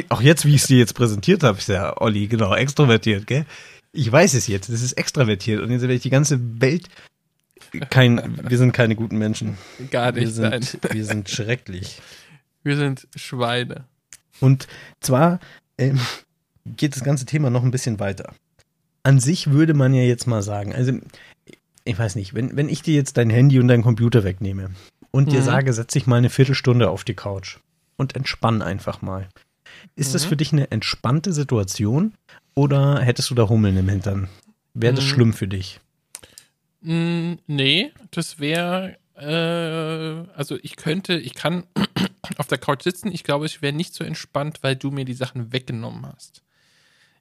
Auch 0.09 0.23
jetzt, 0.23 0.45
wie 0.45 0.55
ich 0.55 0.63
es 0.63 0.67
dir 0.67 0.79
jetzt 0.79 0.95
präsentiert 0.95 1.43
habe, 1.43 1.59
ist 1.59 1.69
ja 1.69 2.01
Olli, 2.01 2.27
genau, 2.27 2.55
extrovertiert, 2.55 3.27
gell? 3.27 3.47
Ich 3.93 4.11
weiß 4.11 4.35
es 4.35 4.47
jetzt, 4.47 4.73
das 4.73 4.83
ist 4.83 4.93
extravertiert. 4.93 5.61
Und 5.61 5.71
jetzt 5.71 5.83
werde 5.83 5.95
ich 5.95 6.03
die 6.03 6.11
ganze 6.11 6.39
Welt 6.61 6.89
kein, 7.91 8.39
wir 8.49 8.59
sind 8.59 8.73
keine 8.73 8.97
guten 8.97 9.19
Menschen. 9.19 9.57
Gar 9.91 10.13
nicht, 10.13 10.23
wir 10.23 10.31
sind, 10.31 10.51
nein. 10.51 10.93
Wir 10.93 11.05
sind 11.05 11.29
schrecklich. 11.29 12.01
Wir 12.63 12.77
sind 12.77 13.07
Schweine. 13.15 13.85
Und 14.41 14.67
zwar 15.01 15.39
ähm, 15.79 16.01
geht 16.65 16.97
das 16.97 17.05
ganze 17.05 17.27
Thema 17.27 17.51
noch 17.51 17.63
ein 17.63 17.71
bisschen 17.71 18.01
weiter. 18.01 18.35
An 19.03 19.19
sich 19.19 19.51
würde 19.51 19.75
man 19.75 19.95
ja 19.95 20.03
jetzt 20.03 20.27
mal 20.27 20.43
sagen, 20.43 20.75
also 20.75 20.93
ich 21.85 21.99
weiß 21.99 22.17
nicht, 22.17 22.35
wenn, 22.35 22.57
wenn 22.57 22.69
ich 22.69 22.83
dir 22.83 22.95
jetzt 22.95 23.17
dein 23.17 23.31
Handy 23.31 23.59
und 23.59 23.69
deinen 23.69 23.83
Computer 23.83 24.25
wegnehme 24.25 24.71
und 25.11 25.29
mhm. 25.29 25.31
dir 25.33 25.43
sage, 25.43 25.73
setz 25.73 25.93
dich 25.93 26.07
mal 26.07 26.17
eine 26.17 26.31
Viertelstunde 26.31 26.91
auf 26.91 27.05
die 27.05 27.15
Couch 27.15 27.59
und 27.97 28.17
entspann 28.17 28.63
einfach 28.63 29.03
mal. 29.03 29.29
Ist 29.97 30.09
mhm. 30.09 30.13
das 30.13 30.25
für 30.25 30.37
dich 30.37 30.53
eine 30.53 30.71
entspannte 30.71 31.33
Situation 31.33 32.15
oder 32.55 33.01
hättest 33.01 33.31
du 33.31 33.35
da 33.35 33.49
Hummeln 33.49 33.77
im 33.77 33.89
Hintern? 33.89 34.29
Wäre 34.75 34.95
das 34.95 35.05
mhm. 35.05 35.09
schlimm 35.09 35.33
für 35.33 35.49
dich? 35.49 35.81
Mm, 36.83 37.35
nee, 37.47 37.93
das 38.11 38.39
wäre, 38.39 38.97
äh, 39.17 40.31
also 40.37 40.59
ich 40.63 40.77
könnte, 40.77 41.15
ich 41.15 41.35
kann 41.35 41.65
auf 42.39 42.47
der 42.47 42.59
Couch 42.59 42.83
sitzen. 42.83 43.13
Ich 43.13 43.25
glaube, 43.25 43.47
ich 43.47 43.63
wäre 43.63 43.73
nicht 43.73 43.95
so 43.95 44.05
entspannt, 44.05 44.63
weil 44.63 44.77
du 44.77 44.91
mir 44.91 45.05
die 45.05 45.15
Sachen 45.15 45.53
weggenommen 45.53 46.07
hast. 46.07 46.43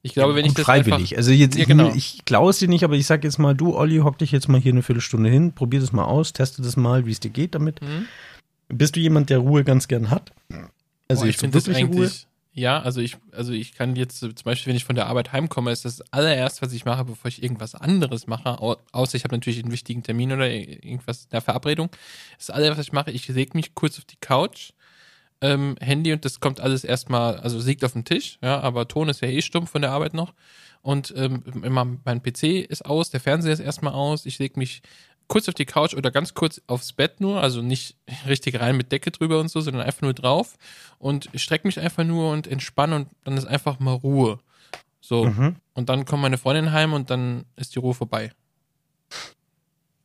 Ich 0.01 0.13
glaube, 0.13 0.35
wenn 0.35 0.45
ich 0.45 0.53
das 0.53 0.65
freiwillig. 0.65 1.11
Einfach, 1.11 1.17
also 1.17 1.31
jetzt, 1.31 1.57
ja, 1.57 1.65
genau. 1.65 1.89
ich, 1.89 2.15
ich 2.15 2.25
klaue 2.25 2.51
es 2.51 2.59
dir 2.59 2.69
nicht, 2.69 2.83
aber 2.83 2.95
ich 2.95 3.05
sag 3.05 3.23
jetzt 3.23 3.37
mal, 3.37 3.53
du, 3.53 3.75
Olli, 3.75 3.97
hock 3.97 4.17
dich 4.17 4.31
jetzt 4.31 4.47
mal 4.47 4.59
hier 4.59 4.71
eine 4.71 4.81
Viertelstunde 4.81 5.29
hin, 5.29 5.51
probier 5.53 5.81
das 5.81 5.91
mal 5.91 6.05
aus, 6.05 6.31
teste 6.31 6.61
das 6.61 6.77
mal, 6.77 7.05
wie 7.05 7.11
es 7.11 7.19
dir 7.19 7.31
geht 7.31 7.55
damit. 7.55 7.81
Mhm. 7.81 8.07
Bist 8.69 8.95
du 8.95 8.99
jemand, 8.99 9.29
der 9.29 9.39
Ruhe 9.39 9.63
ganz 9.63 9.87
gern 9.87 10.09
hat? 10.09 10.31
Also 11.09 11.23
Boah, 11.23 11.29
ich 11.29 11.37
finde 11.37 11.57
das 11.59 11.67
eigentlich, 11.75 11.99
Ruhe? 11.99 12.11
ja, 12.53 12.79
also 12.81 13.01
ich, 13.01 13.17
also 13.31 13.51
ich 13.51 13.73
kann 13.73 13.95
jetzt 13.95 14.19
zum 14.19 14.33
Beispiel, 14.45 14.69
wenn 14.69 14.77
ich 14.77 14.85
von 14.85 14.95
der 14.95 15.07
Arbeit 15.07 15.33
heimkomme, 15.33 15.71
ist 15.71 15.83
das 15.83 16.01
allererst, 16.11 16.61
was 16.61 16.71
ich 16.71 16.85
mache, 16.85 17.03
bevor 17.03 17.27
ich 17.27 17.43
irgendwas 17.43 17.75
anderes 17.75 18.27
mache, 18.27 18.59
außer 18.59 19.15
ich 19.15 19.23
habe 19.23 19.35
natürlich 19.35 19.61
einen 19.63 19.71
wichtigen 19.71 20.03
Termin 20.03 20.31
oder 20.31 20.49
irgendwas, 20.49 21.27
eine 21.31 21.41
Verabredung. 21.41 21.89
Das 22.37 22.51
allererste, 22.51 22.79
was 22.79 22.87
ich 22.87 22.93
mache, 22.93 23.11
ich 23.11 23.27
lege 23.27 23.57
mich 23.57 23.73
kurz 23.75 23.97
auf 23.97 24.05
die 24.05 24.17
Couch, 24.21 24.71
ähm, 25.41 25.75
Handy 25.79 26.13
und 26.13 26.25
das 26.25 26.39
kommt 26.39 26.59
alles 26.59 26.83
erstmal, 26.83 27.37
also 27.37 27.59
liegt 27.59 27.83
auf 27.83 27.93
dem 27.93 28.05
Tisch, 28.05 28.37
ja, 28.41 28.59
aber 28.59 28.87
Ton 28.87 29.09
ist 29.09 29.21
ja 29.21 29.27
eh 29.27 29.41
stumpf 29.41 29.71
von 29.71 29.81
der 29.81 29.91
Arbeit 29.91 30.13
noch. 30.13 30.33
Und 30.81 31.13
ähm, 31.17 31.43
immer 31.63 31.85
mein 32.05 32.23
PC 32.23 32.43
ist 32.69 32.85
aus, 32.85 33.09
der 33.09 33.19
Fernseher 33.19 33.53
ist 33.53 33.59
erstmal 33.59 33.93
aus, 33.93 34.25
ich 34.25 34.39
lege 34.39 34.57
mich 34.57 34.81
kurz 35.27 35.47
auf 35.47 35.53
die 35.53 35.65
Couch 35.65 35.93
oder 35.93 36.09
ganz 36.09 36.33
kurz 36.33 36.61
aufs 36.67 36.93
Bett 36.93 37.21
nur, 37.21 37.41
also 37.41 37.61
nicht 37.61 37.95
richtig 38.27 38.59
rein 38.59 38.75
mit 38.75 38.91
Decke 38.91 39.11
drüber 39.11 39.39
und 39.39 39.49
so, 39.49 39.61
sondern 39.61 39.83
einfach 39.83 40.01
nur 40.01 40.13
drauf 40.13 40.57
und 40.97 41.29
strecke 41.35 41.67
mich 41.67 41.79
einfach 41.79 42.03
nur 42.03 42.31
und 42.31 42.47
entspanne 42.47 42.95
und 42.95 43.09
dann 43.23 43.37
ist 43.37 43.45
einfach 43.45 43.79
mal 43.79 43.93
Ruhe. 43.93 44.39
So. 45.01 45.25
Mhm. 45.25 45.55
Und 45.73 45.89
dann 45.89 46.05
kommt 46.05 46.21
meine 46.21 46.37
Freundin 46.37 46.71
heim 46.73 46.93
und 46.93 47.09
dann 47.09 47.45
ist 47.55 47.75
die 47.75 47.79
Ruhe 47.79 47.93
vorbei. 47.93 48.31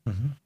Mhm. 0.05 0.37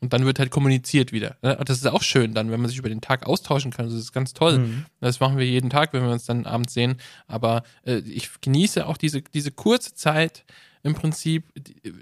Und 0.00 0.12
dann 0.12 0.26
wird 0.26 0.38
halt 0.38 0.50
kommuniziert 0.50 1.12
wieder. 1.12 1.36
Ne? 1.42 1.58
Das 1.64 1.78
ist 1.78 1.86
auch 1.86 2.02
schön 2.02 2.34
dann, 2.34 2.50
wenn 2.50 2.60
man 2.60 2.68
sich 2.68 2.78
über 2.78 2.90
den 2.90 3.00
Tag 3.00 3.26
austauschen 3.26 3.70
kann. 3.70 3.86
Das 3.86 3.94
ist 3.94 4.12
ganz 4.12 4.34
toll. 4.34 4.58
Mhm. 4.58 4.86
Das 5.00 5.20
machen 5.20 5.38
wir 5.38 5.46
jeden 5.46 5.70
Tag, 5.70 5.92
wenn 5.92 6.02
wir 6.02 6.10
uns 6.10 6.26
dann 6.26 6.44
abends 6.44 6.74
sehen. 6.74 6.96
Aber 7.26 7.62
äh, 7.84 7.98
ich 7.98 8.40
genieße 8.40 8.86
auch 8.86 8.98
diese, 8.98 9.22
diese 9.22 9.52
kurze 9.52 9.94
Zeit 9.94 10.44
im 10.82 10.94
Prinzip 10.94 11.44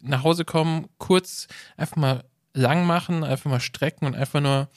nach 0.03 0.25
Hause 0.25 0.45
kommen, 0.45 0.89
kurz 0.99 1.47
einfach 1.77 1.97
mal 1.97 2.25
lang 2.53 2.85
machen, 2.85 3.23
einfach 3.23 3.51
mal 3.51 3.61
strecken 3.61 4.07
und 4.07 4.15
einfach 4.15 4.41
nur 4.41 4.69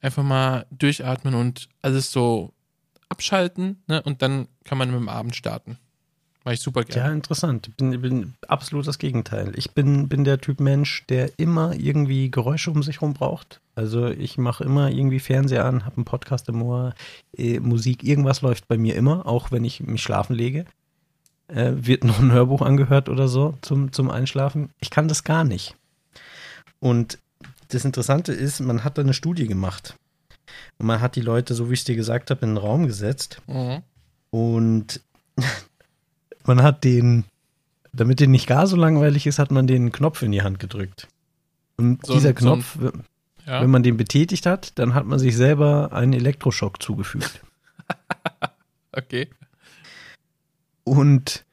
einfach 0.00 0.22
mal 0.22 0.66
durchatmen 0.70 1.34
und 1.34 1.68
alles 1.82 2.12
so 2.12 2.54
abschalten. 3.08 3.82
Ne? 3.86 4.02
Und 4.02 4.22
dann 4.22 4.48
kann 4.64 4.78
man 4.78 4.90
mit 4.90 5.00
dem 5.00 5.08
Abend 5.08 5.36
starten. 5.36 5.78
Mach 6.48 6.54
ich 6.54 6.60
super 6.60 6.82
gerne. 6.82 7.10
Ja, 7.10 7.14
interessant. 7.14 7.68
Ich 7.68 7.74
bin, 7.74 8.00
bin 8.00 8.32
absolut 8.48 8.86
das 8.86 8.98
Gegenteil. 8.98 9.52
Ich 9.56 9.72
bin, 9.72 10.08
bin 10.08 10.24
der 10.24 10.40
Typ 10.40 10.60
Mensch, 10.60 11.04
der 11.10 11.38
immer 11.38 11.74
irgendwie 11.74 12.30
Geräusche 12.30 12.70
um 12.70 12.82
sich 12.82 13.02
herum 13.02 13.12
braucht. 13.12 13.60
Also 13.74 14.06
ich 14.06 14.38
mache 14.38 14.64
immer 14.64 14.90
irgendwie 14.90 15.20
Fernseher 15.20 15.66
an, 15.66 15.84
habe 15.84 15.96
einen 15.96 16.06
Podcast 16.06 16.48
im 16.48 16.62
Ohr, 16.62 16.94
äh, 17.36 17.60
Musik, 17.60 18.02
irgendwas 18.02 18.40
läuft 18.40 18.66
bei 18.66 18.78
mir 18.78 18.96
immer, 18.96 19.26
auch 19.26 19.52
wenn 19.52 19.62
ich 19.62 19.80
mich 19.80 20.02
schlafen 20.02 20.34
lege. 20.34 20.64
Äh, 21.48 21.72
wird 21.74 22.04
noch 22.04 22.18
ein 22.18 22.32
Hörbuch 22.32 22.62
angehört 22.62 23.10
oder 23.10 23.28
so 23.28 23.58
zum, 23.60 23.92
zum 23.92 24.08
Einschlafen. 24.10 24.70
Ich 24.80 24.88
kann 24.88 25.06
das 25.06 25.24
gar 25.24 25.44
nicht. 25.44 25.76
Und 26.80 27.18
das 27.68 27.84
Interessante 27.84 28.32
ist, 28.32 28.60
man 28.60 28.84
hat 28.84 28.96
da 28.96 29.02
eine 29.02 29.12
Studie 29.12 29.48
gemacht. 29.48 29.96
Und 30.78 30.86
man 30.86 31.02
hat 31.02 31.14
die 31.14 31.20
Leute, 31.20 31.52
so 31.52 31.68
wie 31.68 31.74
ich 31.74 31.80
es 31.80 31.84
dir 31.84 31.96
gesagt 31.96 32.30
habe, 32.30 32.40
in 32.46 32.54
den 32.54 32.56
Raum 32.56 32.86
gesetzt. 32.86 33.42
Mhm. 33.48 33.82
Und 34.30 35.02
man 36.48 36.62
hat 36.62 36.82
den, 36.82 37.24
damit 37.92 38.20
den 38.20 38.30
nicht 38.30 38.46
gar 38.46 38.66
so 38.66 38.76
langweilig 38.76 39.26
ist, 39.26 39.38
hat 39.38 39.50
man 39.50 39.66
den 39.66 39.92
Knopf 39.92 40.22
in 40.22 40.32
die 40.32 40.42
Hand 40.42 40.58
gedrückt. 40.58 41.06
Und 41.76 42.04
so 42.04 42.14
dieser 42.14 42.32
Knopf, 42.32 42.76
so 42.80 42.88
ein, 42.88 43.04
ja. 43.46 43.62
wenn 43.62 43.70
man 43.70 43.82
den 43.82 43.96
betätigt 43.96 44.46
hat, 44.46 44.78
dann 44.78 44.94
hat 44.94 45.06
man 45.06 45.18
sich 45.18 45.36
selber 45.36 45.92
einen 45.92 46.12
Elektroschock 46.12 46.82
zugefügt. 46.82 47.42
okay. 48.92 49.28
Und 50.82 51.44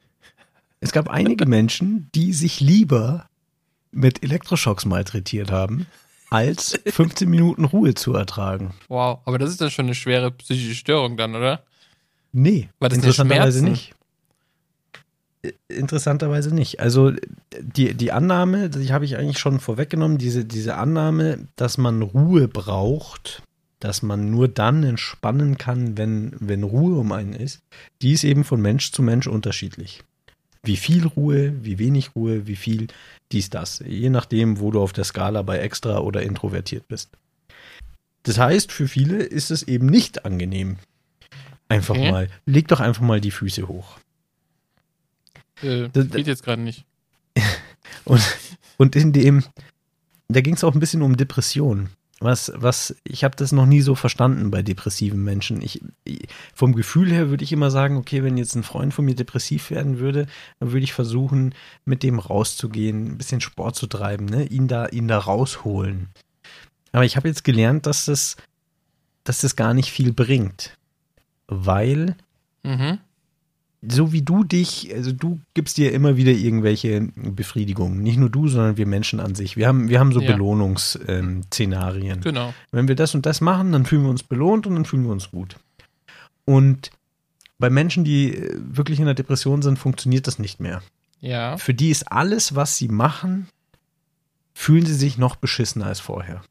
es 0.80 0.92
gab 0.92 1.08
einige 1.08 1.46
Menschen, 1.46 2.10
die 2.14 2.32
sich 2.32 2.60
lieber 2.60 3.28
mit 3.92 4.22
Elektroschocks 4.22 4.84
malträtiert 4.84 5.52
haben, 5.52 5.86
als 6.28 6.78
15 6.86 7.28
Minuten 7.30 7.64
Ruhe 7.64 7.94
zu 7.94 8.14
ertragen. 8.14 8.74
Wow, 8.88 9.20
aber 9.24 9.38
das 9.38 9.50
ist 9.50 9.60
dann 9.60 9.70
schon 9.70 9.86
eine 9.86 9.94
schwere 9.94 10.32
psychische 10.32 10.74
Störung 10.74 11.16
dann, 11.16 11.34
oder? 11.36 11.62
Nee, 12.32 12.68
War 12.80 12.88
das 12.88 12.98
interessanterweise 12.98 13.64
nicht 13.64 13.95
interessanterweise 15.68 16.54
nicht. 16.54 16.80
Also 16.80 17.12
die, 17.60 17.94
die 17.94 18.12
Annahme, 18.12 18.70
die 18.70 18.92
habe 18.92 19.04
ich 19.04 19.16
eigentlich 19.16 19.38
schon 19.38 19.60
vorweggenommen, 19.60 20.18
diese, 20.18 20.44
diese 20.44 20.76
Annahme, 20.76 21.48
dass 21.56 21.78
man 21.78 22.02
Ruhe 22.02 22.48
braucht, 22.48 23.42
dass 23.80 24.02
man 24.02 24.30
nur 24.30 24.48
dann 24.48 24.82
entspannen 24.82 25.58
kann, 25.58 25.96
wenn, 25.98 26.34
wenn 26.38 26.62
Ruhe 26.62 26.98
um 26.98 27.12
einen 27.12 27.34
ist, 27.34 27.60
die 28.02 28.12
ist 28.12 28.24
eben 28.24 28.44
von 28.44 28.60
Mensch 28.60 28.92
zu 28.92 29.02
Mensch 29.02 29.26
unterschiedlich. 29.26 30.02
Wie 30.62 30.76
viel 30.76 31.06
Ruhe, 31.06 31.54
wie 31.64 31.78
wenig 31.78 32.16
Ruhe, 32.16 32.46
wie 32.46 32.56
viel 32.56 32.88
dies, 33.30 33.50
das. 33.50 33.82
Je 33.86 34.10
nachdem, 34.10 34.58
wo 34.58 34.70
du 34.70 34.80
auf 34.80 34.92
der 34.92 35.04
Skala 35.04 35.42
bei 35.42 35.58
extra 35.58 35.98
oder 35.98 36.22
introvertiert 36.22 36.88
bist. 36.88 37.10
Das 38.24 38.38
heißt, 38.38 38.72
für 38.72 38.88
viele 38.88 39.22
ist 39.22 39.52
es 39.52 39.62
eben 39.62 39.86
nicht 39.86 40.24
angenehm. 40.24 40.78
Einfach 41.68 41.94
okay. 41.94 42.10
mal, 42.10 42.28
leg 42.46 42.68
doch 42.68 42.80
einfach 42.80 43.02
mal 43.02 43.20
die 43.20 43.30
Füße 43.30 43.68
hoch. 43.68 43.98
Äh, 45.62 45.88
das 45.92 46.10
geht 46.10 46.26
jetzt 46.26 46.42
gerade 46.42 46.62
nicht. 46.62 46.84
und, 48.04 48.22
und 48.76 48.96
in 48.96 49.12
dem, 49.12 49.44
da 50.28 50.40
ging 50.40 50.54
es 50.54 50.64
auch 50.64 50.74
ein 50.74 50.80
bisschen 50.80 51.02
um 51.02 51.16
Depression. 51.16 51.90
Was, 52.18 52.50
was, 52.56 52.96
ich 53.04 53.24
habe 53.24 53.36
das 53.36 53.52
noch 53.52 53.66
nie 53.66 53.82
so 53.82 53.94
verstanden 53.94 54.50
bei 54.50 54.62
depressiven 54.62 55.22
Menschen. 55.22 55.60
Ich, 55.60 55.82
vom 56.54 56.74
Gefühl 56.74 57.12
her 57.12 57.28
würde 57.28 57.44
ich 57.44 57.52
immer 57.52 57.70
sagen, 57.70 57.98
okay, 57.98 58.22
wenn 58.22 58.38
jetzt 58.38 58.54
ein 58.54 58.62
Freund 58.62 58.94
von 58.94 59.04
mir 59.04 59.14
depressiv 59.14 59.70
werden 59.70 59.98
würde, 59.98 60.26
dann 60.58 60.72
würde 60.72 60.84
ich 60.84 60.94
versuchen, 60.94 61.54
mit 61.84 62.02
dem 62.02 62.18
rauszugehen, 62.18 63.06
ein 63.06 63.18
bisschen 63.18 63.42
Sport 63.42 63.76
zu 63.76 63.86
treiben, 63.86 64.24
ne? 64.24 64.44
ihn 64.44 64.66
da, 64.66 64.86
ihn 64.86 65.08
da 65.08 65.18
rausholen. 65.18 66.08
Aber 66.92 67.04
ich 67.04 67.16
habe 67.16 67.28
jetzt 67.28 67.44
gelernt, 67.44 67.84
dass 67.84 68.06
das, 68.06 68.36
dass 69.24 69.42
das 69.42 69.54
gar 69.54 69.74
nicht 69.74 69.90
viel 69.90 70.14
bringt. 70.14 70.74
Weil 71.48 72.16
mhm 72.62 72.98
so 73.88 74.12
wie 74.12 74.22
du 74.22 74.44
dich, 74.44 74.92
also 74.94 75.12
du 75.12 75.40
gibst 75.54 75.76
dir 75.76 75.92
immer 75.92 76.16
wieder 76.16 76.32
irgendwelche 76.32 77.08
Befriedigungen. 77.14 78.02
Nicht 78.02 78.18
nur 78.18 78.30
du, 78.30 78.48
sondern 78.48 78.76
wir 78.76 78.86
Menschen 78.86 79.20
an 79.20 79.34
sich. 79.34 79.56
Wir 79.56 79.68
haben, 79.68 79.88
wir 79.88 80.00
haben 80.00 80.12
so 80.12 80.20
ja. 80.20 80.32
Belohnungsszenarien. 80.32 82.20
genau. 82.20 82.54
Wenn 82.70 82.88
wir 82.88 82.94
das 82.94 83.14
und 83.14 83.26
das 83.26 83.40
machen, 83.40 83.72
dann 83.72 83.86
fühlen 83.86 84.02
wir 84.02 84.10
uns 84.10 84.22
belohnt 84.22 84.66
und 84.66 84.74
dann 84.74 84.84
fühlen 84.84 85.04
wir 85.04 85.12
uns 85.12 85.30
gut. 85.30 85.56
Und 86.44 86.90
bei 87.58 87.70
Menschen, 87.70 88.04
die 88.04 88.34
äh, 88.34 88.56
wirklich 88.58 88.98
in 88.98 89.06
der 89.06 89.14
Depression 89.14 89.62
sind, 89.62 89.78
funktioniert 89.78 90.26
das 90.26 90.38
nicht 90.38 90.60
mehr. 90.60 90.82
Ja. 91.20 91.56
Für 91.56 91.74
die 91.74 91.90
ist 91.90 92.10
alles, 92.12 92.54
was 92.54 92.76
sie 92.76 92.88
machen, 92.88 93.48
fühlen 94.52 94.86
sie 94.86 94.94
sich 94.94 95.18
noch 95.18 95.36
beschissener 95.36 95.86
als 95.86 96.00
vorher. 96.00 96.42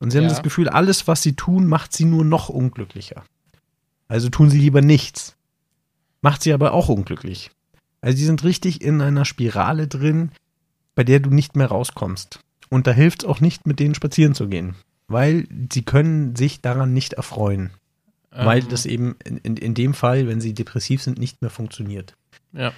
Und 0.00 0.10
sie 0.10 0.18
haben 0.18 0.28
das 0.28 0.42
Gefühl, 0.42 0.68
alles, 0.68 1.06
was 1.08 1.22
sie 1.22 1.34
tun, 1.34 1.66
macht 1.66 1.92
sie 1.92 2.04
nur 2.04 2.24
noch 2.24 2.48
unglücklicher. 2.48 3.24
Also 4.08 4.28
tun 4.28 4.50
sie 4.50 4.58
lieber 4.58 4.82
nichts 4.82 5.36
macht 6.24 6.42
sie 6.42 6.54
aber 6.54 6.72
auch 6.72 6.88
unglücklich. 6.88 7.50
Also 8.00 8.16
die 8.16 8.24
sind 8.24 8.44
richtig 8.44 8.80
in 8.80 9.02
einer 9.02 9.26
Spirale 9.26 9.86
drin, 9.86 10.32
bei 10.94 11.04
der 11.04 11.20
du 11.20 11.28
nicht 11.28 11.54
mehr 11.54 11.66
rauskommst. 11.66 12.40
Und 12.70 12.86
da 12.86 12.92
hilft 12.92 13.22
es 13.22 13.28
auch 13.28 13.40
nicht, 13.40 13.66
mit 13.66 13.78
denen 13.78 13.94
spazieren 13.94 14.34
zu 14.34 14.48
gehen. 14.48 14.74
Weil 15.06 15.46
sie 15.70 15.82
können 15.82 16.34
sich 16.34 16.62
daran 16.62 16.94
nicht 16.94 17.12
erfreuen. 17.12 17.72
weil 18.30 18.62
Ähm, 18.62 18.68
das 18.70 18.86
eben 18.86 19.16
in, 19.22 19.36
in, 19.36 19.58
in 19.58 19.74
dem 19.74 19.92
Fall, 19.92 20.26
wenn 20.26 20.40
sie 20.40 20.54
depressiv 20.54 21.02
sind, 21.02 21.18
nicht 21.18 21.42
mehr 21.42 21.50
funktioniert. 21.50 22.14
Ja. 22.52 22.72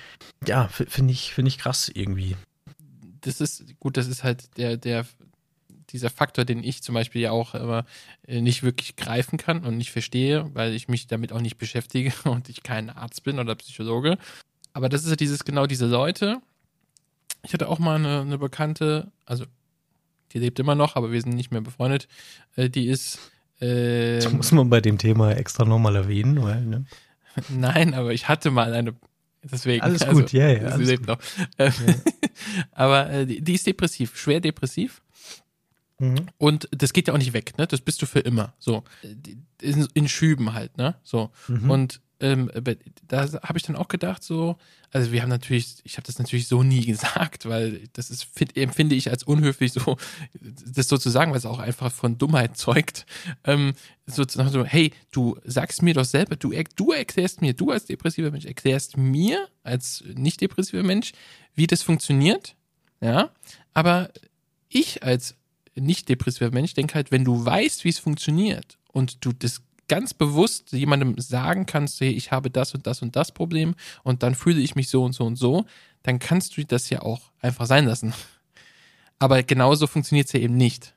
Ja, 0.44 0.66
finde 0.68 1.12
ich, 1.12 1.32
finde 1.32 1.48
ich 1.50 1.58
krass 1.58 1.88
irgendwie. 1.94 2.36
das 3.20 3.40
ist, 3.40 3.78
gut, 3.78 3.96
das 3.96 4.08
ist 4.08 4.24
halt 4.24 4.56
der, 4.56 4.76
der, 4.76 5.06
dieser 5.90 6.10
Faktor, 6.10 6.44
den 6.44 6.62
ich 6.64 6.82
zum 6.82 6.94
Beispiel 6.94 7.22
ja 7.22 7.30
auch 7.30 7.54
immer 7.54 7.84
äh, 8.26 8.40
nicht 8.40 8.62
wirklich 8.62 8.96
greifen 8.96 9.38
kann 9.38 9.64
und 9.64 9.76
nicht 9.76 9.92
verstehe, 9.92 10.50
weil 10.54 10.74
ich 10.74 10.88
mich 10.88 11.06
damit 11.06 11.32
auch 11.32 11.40
nicht 11.40 11.58
beschäftige 11.58 12.12
und 12.24 12.48
ich 12.48 12.62
kein 12.62 12.90
Arzt 12.90 13.22
bin 13.22 13.38
oder 13.38 13.54
Psychologe. 13.54 14.18
Aber 14.72 14.88
das 14.88 15.04
ist 15.04 15.10
ja 15.10 15.16
dieses, 15.16 15.44
genau 15.44 15.66
diese 15.66 15.86
Leute. 15.86 16.38
Ich 17.42 17.52
hatte 17.52 17.68
auch 17.68 17.78
mal 17.78 17.96
eine, 17.96 18.20
eine 18.20 18.38
Bekannte, 18.38 19.12
also 19.24 19.44
die 20.32 20.38
lebt 20.38 20.58
immer 20.58 20.74
noch, 20.74 20.96
aber 20.96 21.12
wir 21.12 21.20
sind 21.20 21.34
nicht 21.34 21.52
mehr 21.52 21.60
befreundet. 21.60 22.08
Äh, 22.56 22.68
die 22.68 22.88
ist, 22.88 23.18
äh, 23.60 24.18
Das 24.18 24.32
muss 24.32 24.52
man 24.52 24.68
bei 24.68 24.80
dem 24.80 24.98
Thema 24.98 25.32
extra 25.32 25.64
nochmal 25.64 25.96
erwähnen, 25.96 26.42
weil, 26.42 26.62
ne? 26.62 26.84
Nein, 27.48 27.94
aber 27.94 28.12
ich 28.12 28.28
hatte 28.28 28.50
mal 28.50 28.72
eine. 28.72 28.94
Deswegen. 29.42 29.82
Alles 29.82 30.06
gut, 30.06 30.32
ja, 30.32 30.48
ja, 30.48 30.58
Sie 30.58 30.66
alles 30.66 30.88
lebt 30.88 31.06
noch. 31.06 31.18
Ähm, 31.58 31.72
aber 32.72 33.10
äh, 33.10 33.26
die, 33.26 33.40
die 33.42 33.54
ist 33.54 33.66
depressiv, 33.66 34.16
schwer 34.16 34.40
depressiv. 34.40 35.02
Mhm. 35.98 36.26
Und 36.38 36.68
das 36.72 36.92
geht 36.92 37.08
ja 37.08 37.14
auch 37.14 37.18
nicht 37.18 37.32
weg, 37.32 37.56
ne? 37.58 37.66
Das 37.66 37.80
bist 37.80 38.02
du 38.02 38.06
für 38.06 38.20
immer. 38.20 38.54
So. 38.58 38.84
In, 39.62 39.88
in 39.94 40.08
Schüben 40.08 40.52
halt, 40.52 40.76
ne? 40.76 40.96
So. 41.02 41.30
Mhm. 41.48 41.70
Und 41.70 42.00
ähm, 42.18 42.50
da 43.06 43.30
habe 43.42 43.58
ich 43.58 43.64
dann 43.64 43.76
auch 43.76 43.88
gedacht, 43.88 44.22
so, 44.22 44.56
also 44.90 45.12
wir 45.12 45.20
haben 45.20 45.28
natürlich, 45.28 45.76
ich 45.84 45.98
habe 45.98 46.06
das 46.06 46.18
natürlich 46.18 46.48
so 46.48 46.62
nie 46.62 46.84
gesagt, 46.86 47.46
weil 47.46 47.88
das 47.92 48.10
ist, 48.10 48.24
find, 48.24 48.56
empfinde 48.56 48.94
ich 48.94 49.10
als 49.10 49.22
unhöflich, 49.22 49.72
so 49.72 49.96
das 50.40 50.88
so 50.88 50.96
zu 50.96 51.10
sagen, 51.10 51.32
weil 51.32 51.38
es 51.38 51.46
auch 51.46 51.58
einfach 51.58 51.92
von 51.92 52.16
Dummheit 52.16 52.56
zeugt. 52.56 53.04
Ähm, 53.44 53.74
sozusagen 54.06 54.50
so, 54.50 54.64
hey, 54.64 54.92
du 55.10 55.38
sagst 55.44 55.82
mir 55.82 55.94
doch 55.94 56.04
selber, 56.04 56.36
du, 56.36 56.52
du 56.76 56.92
erklärst 56.92 57.42
mir, 57.42 57.52
du 57.52 57.70
als 57.70 57.84
depressiver 57.84 58.30
Mensch, 58.30 58.46
erklärst 58.46 58.96
mir 58.96 59.48
als 59.62 60.02
nicht 60.14 60.40
depressiver 60.40 60.82
Mensch, 60.82 61.12
wie 61.54 61.66
das 61.66 61.82
funktioniert, 61.82 62.56
ja, 63.00 63.30
aber 63.74 64.10
ich 64.68 65.02
als 65.02 65.36
nicht 65.76 66.08
depressiver 66.08 66.50
Mensch 66.50 66.74
denke 66.74 66.94
halt, 66.94 67.10
wenn 67.10 67.24
du 67.24 67.44
weißt, 67.44 67.84
wie 67.84 67.88
es 67.88 67.98
funktioniert 67.98 68.78
und 68.92 69.24
du 69.24 69.32
das 69.32 69.62
ganz 69.88 70.14
bewusst 70.14 70.72
jemandem 70.72 71.14
sagen 71.18 71.66
kannst, 71.66 72.00
hey, 72.00 72.10
ich 72.10 72.32
habe 72.32 72.50
das 72.50 72.74
und 72.74 72.86
das 72.86 73.02
und 73.02 73.14
das 73.14 73.32
Problem 73.32 73.74
und 74.02 74.22
dann 74.22 74.34
fühle 74.34 74.60
ich 74.60 74.74
mich 74.74 74.88
so 74.88 75.04
und 75.04 75.12
so 75.12 75.24
und 75.24 75.36
so, 75.36 75.64
dann 76.02 76.18
kannst 76.18 76.56
du 76.56 76.64
das 76.64 76.90
ja 76.90 77.02
auch 77.02 77.30
einfach 77.40 77.66
sein 77.66 77.86
lassen. 77.86 78.14
Aber 79.18 79.42
genauso 79.42 79.86
funktioniert 79.86 80.26
es 80.26 80.32
ja 80.32 80.40
eben 80.40 80.56
nicht. 80.56 80.94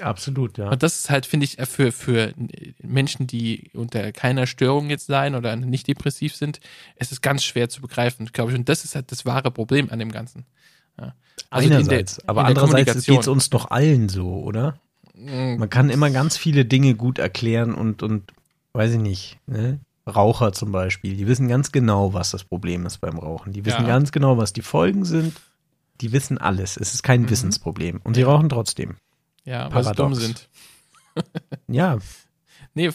Absolut, 0.00 0.58
ja. 0.58 0.70
Und 0.70 0.82
das 0.82 1.00
ist 1.00 1.10
halt, 1.10 1.26
finde 1.26 1.44
ich, 1.44 1.56
für, 1.68 1.92
für 1.92 2.34
Menschen, 2.82 3.26
die 3.26 3.70
unter 3.74 4.10
keiner 4.12 4.46
Störung 4.46 4.90
jetzt 4.90 5.08
leiden 5.08 5.34
oder 5.34 5.54
nicht 5.56 5.86
depressiv 5.86 6.34
sind, 6.34 6.60
es 6.96 7.12
ist 7.12 7.20
ganz 7.20 7.44
schwer 7.44 7.68
zu 7.68 7.80
begreifen, 7.80 8.26
glaube 8.26 8.52
ich. 8.52 8.58
Und 8.58 8.68
das 8.68 8.84
ist 8.84 8.94
halt 8.94 9.12
das 9.12 9.26
wahre 9.26 9.50
Problem 9.50 9.90
an 9.90 9.98
dem 9.98 10.10
Ganzen. 10.10 10.46
Ja. 11.00 11.14
Also 11.50 11.64
in 11.64 11.70
der- 11.70 11.78
Einerseits, 11.80 12.26
aber 12.28 12.44
andererseits 12.44 13.04
geht 13.06 13.20
es 13.20 13.28
uns 13.28 13.50
doch 13.50 13.70
allen 13.70 14.08
so, 14.08 14.42
oder? 14.42 14.78
Mm, 15.14 15.56
Man 15.58 15.70
kann 15.70 15.90
immer 15.90 16.10
ganz 16.10 16.36
viele 16.36 16.64
Dinge 16.64 16.94
gut 16.94 17.18
erklären 17.18 17.74
und, 17.74 18.02
und 18.02 18.32
weiß 18.72 18.92
ich 18.92 19.00
nicht, 19.00 19.38
ne? 19.46 19.80
Raucher 20.06 20.52
zum 20.52 20.72
Beispiel, 20.72 21.16
die 21.16 21.26
wissen 21.28 21.46
ganz 21.46 21.70
genau, 21.70 22.12
was 22.12 22.32
das 22.32 22.42
Problem 22.42 22.86
ist 22.86 22.98
beim 22.98 23.18
Rauchen. 23.18 23.52
Die 23.52 23.64
wissen 23.64 23.82
Ja. 23.82 23.86
ganz 23.86 24.10
genau, 24.10 24.36
was 24.36 24.52
die 24.52 24.62
Folgen 24.62 25.04
sind. 25.04 25.34
Die 26.00 26.10
wissen 26.10 26.38
alles. 26.38 26.76
Es 26.76 26.92
ist 26.94 27.04
kein 27.04 27.22
Mhm. 27.22 27.30
Wissensproblem. 27.30 28.00
Und 28.02 28.14
sie 28.14 28.22
rauchen 28.22 28.48
trotzdem. 28.48 28.96
Ja, 29.44 29.72
weil 29.72 29.84
sie 29.84 29.90
Paradox. 29.92 29.96
dumm 29.96 30.14
sind. 30.14 30.48
Ja, 31.68 31.98
Nee, 32.74 32.88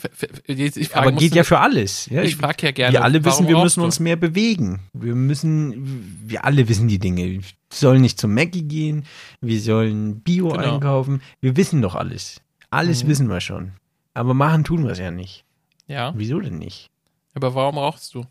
ich 0.48 0.90
frage, 0.90 1.08
aber 1.08 1.12
geht 1.12 1.36
ja 1.36 1.44
für 1.44 1.60
alles. 1.60 2.08
Ja, 2.08 2.24
Ich 2.24 2.36
frage 2.36 2.66
ja 2.66 2.72
gerne. 2.72 2.94
wir 2.94 3.04
alle 3.04 3.24
wissen, 3.24 3.48
wir 3.48 3.60
müssen 3.60 3.82
uns 3.84 4.00
mehr 4.00 4.16
bewegen. 4.16 4.80
Wir 4.94 5.14
müssen, 5.14 6.18
wir 6.26 6.44
alle 6.44 6.68
wissen 6.68 6.88
die 6.88 6.98
Dinge. 6.98 7.42
Sollen 7.72 8.02
nicht 8.02 8.20
zum 8.20 8.34
Mackie 8.34 8.64
gehen, 8.64 9.06
wir 9.42 9.60
sollen 9.62 10.22
Bio 10.22 10.50
Genau. 10.50 10.76
einkaufen. 10.76 11.22
Wir 11.42 11.58
wissen 11.58 11.82
doch 11.82 11.96
alles. 11.96 12.42
Alles 12.70 13.04
Mhm. 13.04 13.08
wissen 13.10 13.30
wir 13.30 13.42
schon. 13.42 13.74
Aber 14.14 14.34
machen 14.34 14.64
tun 14.64 14.84
wir 14.86 14.92
es 14.92 15.00
ja 15.00 15.12
nicht. 15.12 15.44
Ja, 15.88 16.14
Wieso 16.16 16.40
denn 16.40 16.58
nicht? 16.58 16.90
aber 17.34 17.54
warum 17.56 17.78
rauchst 17.78 18.14
du? 18.16 18.26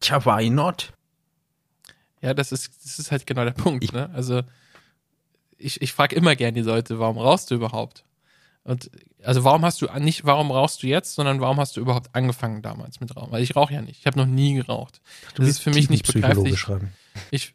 Tja, 0.00 0.24
why 0.24 0.48
not? 0.50 0.92
Ja, 2.22 2.32
das 2.34 2.52
ist, 2.52 2.70
das 2.84 2.98
ist 2.98 3.10
halt 3.10 3.26
genau 3.26 3.44
der 3.44 3.50
Punkt. 3.52 3.82
Ich- 3.84 3.92
ne? 3.92 4.10
Also 4.14 4.42
ich, 5.58 5.80
ich 5.82 5.92
frage 5.92 6.14
immer 6.16 6.36
gerne 6.36 6.52
die 6.52 6.66
Leute, 6.66 6.98
warum 6.98 7.18
rauchst 7.18 7.50
du 7.50 7.54
überhaupt? 7.54 8.04
Und 8.62 8.90
also 9.22 9.44
warum 9.44 9.64
hast 9.64 9.80
du 9.80 9.86
nicht, 10.00 10.24
warum 10.24 10.50
rauchst 10.50 10.82
du 10.82 10.86
jetzt, 10.86 11.14
sondern 11.14 11.40
warum 11.40 11.58
hast 11.58 11.76
du 11.76 11.80
überhaupt 11.80 12.14
angefangen 12.14 12.62
damals 12.62 13.00
mit 13.00 13.14
Rauchen? 13.16 13.30
Weil 13.32 13.42
ich 13.42 13.54
rauche 13.56 13.72
ja 13.74 13.80
nicht. 13.82 14.00
Ich 14.00 14.06
habe 14.06 14.18
noch 14.18 14.26
nie 14.26 14.54
geraucht. 14.54 15.00
Du 15.34 15.42
Das 15.42 15.48
ist 15.50 15.58
für 15.60 15.70
mich 15.70 15.88
nicht 15.88 16.12
begreiflich. 16.12 16.64
Ich 17.30 17.54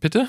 bitte? 0.00 0.28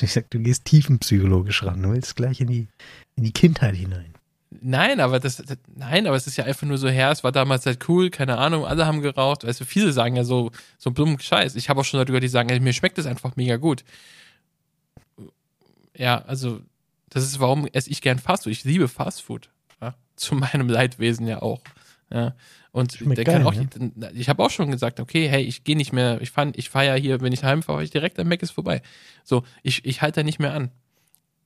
Ich 0.00 0.12
sag, 0.12 0.30
du 0.30 0.38
gehst 0.40 0.64
tiefenpsychologisch 0.64 1.62
ran. 1.62 1.82
Du 1.82 1.92
willst 1.92 2.16
gleich 2.16 2.40
in 2.40 2.48
die, 2.48 2.68
in 3.16 3.24
die 3.24 3.32
Kindheit 3.32 3.74
hinein. 3.74 4.14
Nein, 4.60 5.00
aber 5.00 5.20
das, 5.20 5.36
das 5.36 5.58
nein, 5.74 6.06
aber 6.06 6.16
es 6.16 6.26
ist 6.26 6.36
ja 6.36 6.44
einfach 6.44 6.66
nur 6.66 6.78
so 6.78 6.88
her, 6.88 7.10
es 7.10 7.24
war 7.24 7.32
damals 7.32 7.66
halt 7.66 7.88
cool, 7.88 8.10
keine 8.10 8.38
Ahnung, 8.38 8.64
alle 8.64 8.86
haben 8.86 9.02
geraucht, 9.02 9.44
weißt 9.44 9.60
du, 9.60 9.64
viele 9.64 9.92
sagen 9.92 10.16
ja 10.16 10.24
so 10.24 10.50
so 10.78 10.90
dummen 10.90 11.18
Scheiß. 11.18 11.56
Ich 11.56 11.68
habe 11.68 11.80
auch 11.80 11.84
schon 11.84 11.98
Leute 11.98 12.12
gehört, 12.12 12.24
die 12.24 12.28
sagen, 12.28 12.48
ey, 12.48 12.60
mir 12.60 12.72
schmeckt 12.72 12.96
das 12.96 13.06
einfach 13.06 13.36
mega 13.36 13.56
gut. 13.56 13.84
Ja, 15.96 16.22
also 16.22 16.60
das 17.08 17.24
ist 17.24 17.40
warum 17.40 17.66
esse 17.66 17.90
ich 17.90 18.02
gern 18.02 18.18
Fastfood. 18.18 18.52
Ich 18.52 18.64
liebe 18.64 18.88
Fastfood. 18.88 19.50
Ja, 19.80 19.94
zu 20.14 20.34
meinem 20.34 20.68
Leidwesen 20.68 21.26
ja 21.26 21.42
auch. 21.42 21.60
Ja. 22.12 22.34
Und 22.70 22.92
Schmeckt 22.92 23.18
der 23.18 23.24
kann 23.24 23.44
geil, 23.44 23.46
auch, 23.46 23.78
ne? 23.78 24.12
ich 24.14 24.28
habe 24.28 24.42
auch 24.44 24.50
schon 24.50 24.70
gesagt, 24.70 25.00
okay, 25.00 25.28
hey, 25.28 25.42
ich 25.42 25.64
gehe 25.64 25.76
nicht 25.76 25.92
mehr, 25.92 26.20
ich 26.20 26.30
fahre 26.30 26.52
ich 26.54 26.70
fahr 26.70 26.84
ja 26.84 26.94
hier, 26.94 27.20
wenn 27.20 27.32
ich 27.32 27.42
heimfahre, 27.42 27.82
ich 27.82 27.90
direkt 27.90 28.18
am 28.18 28.28
Mac 28.28 28.42
ist 28.42 28.52
vorbei. 28.52 28.82
So, 29.24 29.44
ich, 29.62 29.84
ich 29.84 30.02
halte 30.02 30.20
da 30.20 30.24
nicht 30.24 30.38
mehr 30.38 30.54
an. 30.54 30.70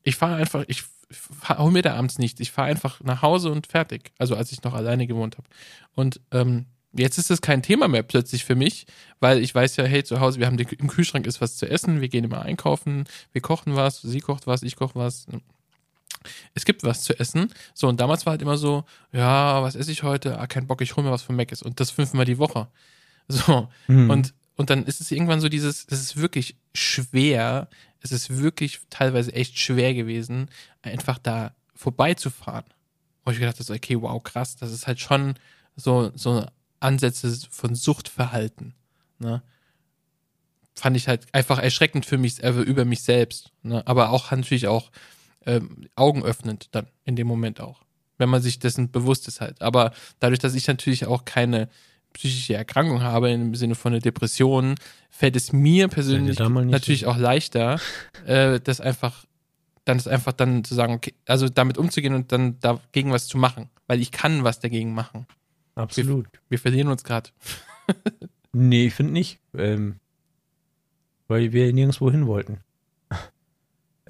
Ich 0.02 0.16
fahre 0.16 0.36
einfach, 0.36 0.64
ich 0.66 0.84
fahr, 1.10 1.58
hol 1.58 1.70
mir 1.70 1.82
da 1.82 1.94
abends 1.94 2.18
nichts. 2.18 2.40
Ich 2.40 2.50
fahre 2.50 2.68
einfach 2.68 3.00
nach 3.02 3.22
Hause 3.22 3.50
und 3.50 3.66
fertig. 3.66 4.12
Also 4.18 4.36
als 4.36 4.52
ich 4.52 4.62
noch 4.62 4.74
alleine 4.74 5.06
gewohnt 5.06 5.38
habe. 5.38 5.48
Und 5.94 6.20
ähm, 6.30 6.66
jetzt 6.92 7.18
ist 7.18 7.30
es 7.30 7.40
kein 7.40 7.62
Thema 7.62 7.88
mehr 7.88 8.02
plötzlich 8.02 8.44
für 8.44 8.54
mich, 8.54 8.86
weil 9.20 9.38
ich 9.38 9.54
weiß 9.54 9.76
ja, 9.76 9.84
hey, 9.84 10.04
zu 10.04 10.20
Hause, 10.20 10.40
wir 10.40 10.46
haben 10.46 10.56
die, 10.56 10.66
im 10.78 10.88
Kühlschrank 10.88 11.26
ist 11.26 11.40
was 11.40 11.56
zu 11.56 11.68
essen, 11.70 12.00
wir 12.00 12.08
gehen 12.08 12.24
immer 12.24 12.42
einkaufen, 12.42 13.04
wir 13.32 13.40
kochen 13.40 13.76
was, 13.76 14.02
sie 14.02 14.20
kocht 14.20 14.46
was, 14.46 14.62
ich 14.62 14.76
koche 14.76 14.94
was. 14.96 15.26
Es 16.55 16.64
gibt 16.64 16.82
was 16.84 17.02
zu 17.02 17.18
essen. 17.18 17.52
So, 17.74 17.88
und 17.88 18.01
damals 18.01 18.26
war 18.26 18.32
halt 18.32 18.42
immer 18.42 18.56
so, 18.59 18.84
ja, 19.12 19.62
was 19.62 19.74
esse 19.74 19.90
ich 19.92 20.02
heute? 20.02 20.38
Ah, 20.38 20.47
kein 20.47 20.66
Bock, 20.66 20.80
ich 20.82 20.97
hol 20.97 21.05
mir 21.05 21.10
was 21.10 21.22
von 21.22 21.36
Mc's. 21.36 21.62
Und 21.62 21.80
das 21.80 21.90
fünfmal 21.90 22.24
die 22.24 22.38
Woche. 22.38 22.68
So, 23.28 23.68
Hm. 23.86 24.10
und, 24.10 24.34
und 24.56 24.70
dann 24.70 24.84
ist 24.86 25.01
es 25.01 25.10
irgendwann 25.12 25.40
so 25.40 25.48
dieses, 25.48 25.86
es 25.88 26.01
ist 26.01 26.16
wirklich 26.16 26.56
schwer, 26.74 27.68
es 28.01 28.10
ist 28.12 28.38
wirklich 28.38 28.80
teilweise 28.90 29.32
echt 29.32 29.59
schwer 29.59 29.94
gewesen, 29.94 30.51
einfach 30.82 31.18
da 31.18 31.55
vorbeizufahren. 31.74 32.64
Wo 33.24 33.30
ich 33.30 33.38
gedacht 33.38 33.55
habe, 33.56 33.64
so, 33.64 33.72
okay, 33.74 34.01
wow, 34.01 34.20
krass, 34.22 34.56
das 34.56 34.72
ist 34.72 34.86
halt 34.86 34.98
schon 34.98 35.34
so, 35.76 36.10
so 36.16 36.44
Ansätze 36.80 37.38
von 37.51 37.74
Suchtverhalten. 37.74 38.74
Ne? 39.18 39.42
Fand 40.74 40.97
ich 40.97 41.09
halt 41.09 41.26
einfach 41.32 41.59
erschreckend 41.59 42.06
für 42.06 42.18
mich, 42.18 42.42
äh, 42.42 42.51
über 42.51 42.84
mich 42.84 43.02
selbst. 43.02 43.52
Ne? 43.62 43.86
Aber 43.86 44.10
auch 44.10 44.30
natürlich 44.30 44.66
auch 44.66 44.90
ähm, 45.46 45.88
augenöffnend 45.94 46.68
dann 46.72 46.86
in 47.04 47.16
dem 47.16 47.26
Moment 47.26 47.60
auch. 47.60 47.82
Wenn 48.18 48.28
man 48.28 48.42
sich 48.42 48.58
dessen 48.58 48.90
bewusst 48.90 49.28
ist 49.28 49.40
halt. 49.40 49.62
Aber 49.62 49.92
dadurch, 50.18 50.38
dass 50.38 50.54
ich 50.54 50.66
natürlich 50.66 51.06
auch 51.06 51.24
keine 51.24 51.68
psychische 52.12 52.54
Erkrankung 52.54 53.02
habe 53.02 53.30
im 53.30 53.54
Sinne 53.54 53.74
von 53.74 53.92
einer 53.92 54.00
Depression, 54.00 54.74
fällt 55.10 55.36
es 55.36 55.52
mir 55.52 55.88
persönlich 55.88 56.38
natürlich 56.38 57.06
auch 57.06 57.16
leichter, 57.16 57.80
äh, 58.26 58.60
das 58.60 58.80
einfach 58.80 59.24
dann 59.86 59.96
ist 59.96 60.08
einfach 60.08 60.32
dann 60.32 60.62
zu 60.62 60.74
sagen, 60.74 60.94
okay, 60.94 61.14
also 61.26 61.48
damit 61.48 61.78
umzugehen 61.78 62.14
und 62.14 62.30
dann 62.32 62.60
dagegen 62.60 63.12
was 63.12 63.26
zu 63.26 63.38
machen, 63.38 63.70
weil 63.86 64.00
ich 64.00 64.12
kann 64.12 64.44
was 64.44 64.60
dagegen 64.60 64.92
machen. 64.92 65.26
Absolut. 65.74 66.26
Wir 66.48 66.58
verlieren 66.58 66.88
uns 66.88 67.04
gerade. 67.04 67.30
Nee, 68.52 68.86
ich 68.86 68.94
finde 68.94 69.12
nicht. 69.12 69.38
Ähm, 69.56 70.00
weil 71.28 71.52
wir 71.52 71.72
nirgendwo 71.72 72.10
hin 72.10 72.26
wollten. 72.26 72.58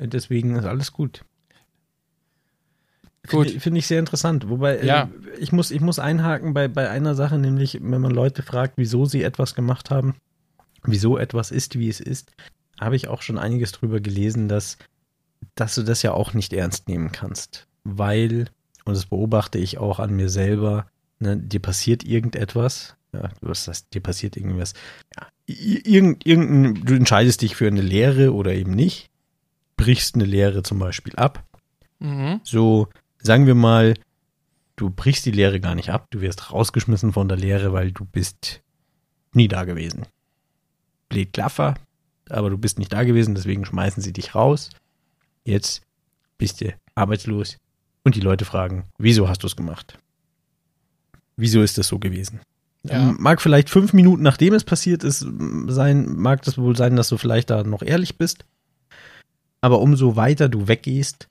Deswegen 0.01 0.57
ist 0.57 0.65
alles 0.65 0.93
gut. 0.93 1.25
Gut. 3.29 3.49
Finde 3.49 3.61
find 3.61 3.77
ich 3.79 3.87
sehr 3.87 3.99
interessant. 3.99 4.49
Wobei, 4.49 4.77
äh, 4.77 4.87
Ja. 4.87 5.11
ich, 5.39 5.53
muss, 5.53 5.71
ich 5.71 5.81
muss 5.81 5.99
einhaken 5.99 6.55
bei, 6.55 6.69
bei 6.69 6.89
einer 6.89 7.15
Sache, 7.15 7.39
nämlich, 7.39 7.79
wenn 7.83 8.01
man 8.01 8.13
Leute 8.13 8.43
fragt, 8.43 8.75
wieso 8.77 9.05
sie 9.05 9.23
etwas 9.23 9.55
gemacht 9.55 9.91
haben, 9.91 10.15
wieso 10.85 11.19
etwas 11.19 11.51
ist, 11.51 11.79
wie 11.79 11.89
es 11.89 12.01
ist, 12.01 12.33
habe 12.81 12.97
ich 12.97 13.09
auch 13.09 13.21
schon 13.21 13.39
einiges 13.39 13.73
drüber 13.73 14.01
gelesen, 14.01 14.49
dass, 14.49 14.79
dass 15.55 15.75
du 15.75 15.83
das 15.83 16.03
ja 16.03 16.13
auch 16.13 16.33
nicht 16.33 16.53
ernst 16.55 16.89
nehmen 16.89 17.13
kannst. 17.13 17.67
Weil, 17.85 18.47
und 18.87 18.97
das 18.97 19.07
beobachte 19.07 19.59
ich 19.59 19.77
auch 19.77 19.99
an 19.99 20.15
mir 20.17 20.31
selber, 20.31 20.87
ne, 21.19 21.37
dir 21.37 21.61
passiert 21.61 22.03
irgendetwas, 22.05 22.97
ja, 23.13 23.29
was 23.43 23.69
heißt, 23.69 23.93
dir 23.93 24.01
passiert 24.01 24.37
irgendwas, 24.37 24.73
ja, 25.15 25.27
irgend, 25.47 26.25
irgendein, 26.27 26.85
du 26.87 26.95
entscheidest 26.95 27.43
dich 27.43 27.55
für 27.55 27.67
eine 27.67 27.83
Lehre 27.83 28.33
oder 28.33 28.55
eben 28.55 28.73
nicht, 28.73 29.10
brichst 29.81 30.15
eine 30.15 30.25
Lehre 30.25 30.63
zum 30.63 30.79
Beispiel 30.79 31.15
ab 31.17 31.45
Mhm. 32.01 32.41
So, 32.43 32.89
sagen 33.21 33.47
wir 33.47 33.55
mal, 33.55 33.95
du 34.77 34.91
brichst 34.91 35.27
die 35.27 35.31
Lehre 35.31 35.61
gar 35.61 35.75
nicht 35.75 35.91
ab, 35.91 36.09
du 36.11 36.21
wirst 36.21 36.51
rausgeschmissen 36.51 37.13
von 37.13 37.29
der 37.29 37.37
Lehre, 37.37 37.73
weil 37.73 37.93
du 37.93 38.05
bist 38.05 38.63
nie 39.33 39.47
da 39.47 39.65
gewesen. 39.65 40.07
Blöd 41.09 41.33
Klaffer, 41.33 41.75
aber 42.29 42.51
du 42.51 42.59
bist 42.59 42.79
nicht 42.79 42.93
da 42.93 43.05
gewesen, 43.05 43.35
deswegen 43.35 43.65
schmeißen 43.65 44.03
sie 44.03 44.13
dich 44.13 44.35
raus. 44.35 44.71
Jetzt 45.45 45.83
bist 46.39 46.61
du 46.61 46.75
arbeitslos 46.95 47.59
und 48.03 48.15
die 48.15 48.21
Leute 48.21 48.45
fragen, 48.45 48.85
wieso 48.99 49.29
hast 49.29 49.43
du 49.43 49.47
es 49.47 49.57
gemacht? 49.57 49.99
Wieso 51.37 51.63
ist 51.63 51.79
das 51.79 51.89
so 51.89 51.99
gewesen? 51.99 52.41
Ja. 52.83 53.11
Ähm, 53.11 53.17
Mag 53.21 53.43
vielleicht 53.43 53.69
fünf 53.69 53.93
Minuten 53.93 54.23
nachdem 54.23 54.55
es 54.55 54.65
passiert 54.65 55.05
ist, 55.05 55.27
sein, 55.67 56.15
mag 56.17 56.43
das 56.43 56.57
wohl 56.57 56.77
sein, 56.77 56.97
dass 56.97 57.11
du 57.11 57.19
vielleicht 57.19 57.51
da 57.51 57.63
noch 57.63 57.83
ehrlich 57.83 58.17
bist. 58.17 58.47
Aber 59.61 59.81
umso 59.81 60.17
weiter 60.17 60.49
du 60.49 60.69
weggehst, 60.69 61.29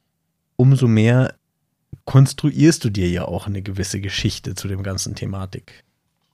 umso 0.56 0.88
mehr 0.88 1.34
konstruierst 2.06 2.84
du 2.84 2.90
dir 2.90 3.10
ja 3.10 3.26
auch 3.26 3.48
eine 3.48 3.62
gewisse 3.62 4.02
Geschichte 4.02 4.56
zu 4.56 4.68
dem 4.68 4.84
ganzen 4.84 5.16
Thematik. 5.16 5.84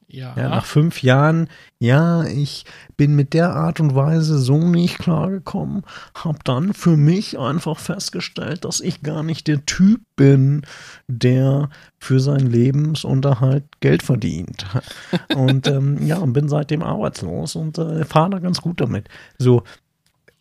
Ja. 0.08 0.34
Ja, 0.38 0.50
nach 0.50 0.66
fünf 0.66 1.02
Jahren, 1.02 1.50
ja, 1.80 2.24
ich 2.26 2.64
bin 2.96 3.16
mit 3.16 3.34
der 3.34 3.54
Art 3.56 3.80
und 3.80 3.96
Weise 3.96 4.38
so 4.38 4.58
nicht 4.58 5.00
klargekommen, 5.00 5.84
hab 6.14 6.44
dann 6.44 6.74
für 6.74 6.96
mich 6.96 7.40
einfach 7.40 7.80
festgestellt, 7.80 8.66
dass 8.66 8.82
ich 8.82 9.02
gar 9.02 9.24
nicht 9.24 9.48
der 9.48 9.66
Typ 9.66 10.02
bin, 10.16 10.62
der 11.08 11.70
für 11.98 12.20
seinen 12.20 12.48
Lebensunterhalt 12.48 13.66
Geld 13.80 14.04
verdient. 14.04 14.66
Und 15.36 15.68
ähm, 15.68 16.06
ja, 16.06 16.18
und 16.18 16.34
bin 16.34 16.50
seitdem 16.50 16.84
arbeitslos 16.84 17.56
und 17.56 17.78
äh, 17.78 18.06
fahre 18.06 18.32
da 18.32 18.40
ganz 18.40 18.62
gut 18.62 18.80
damit. 18.80 19.10
So, 19.38 19.64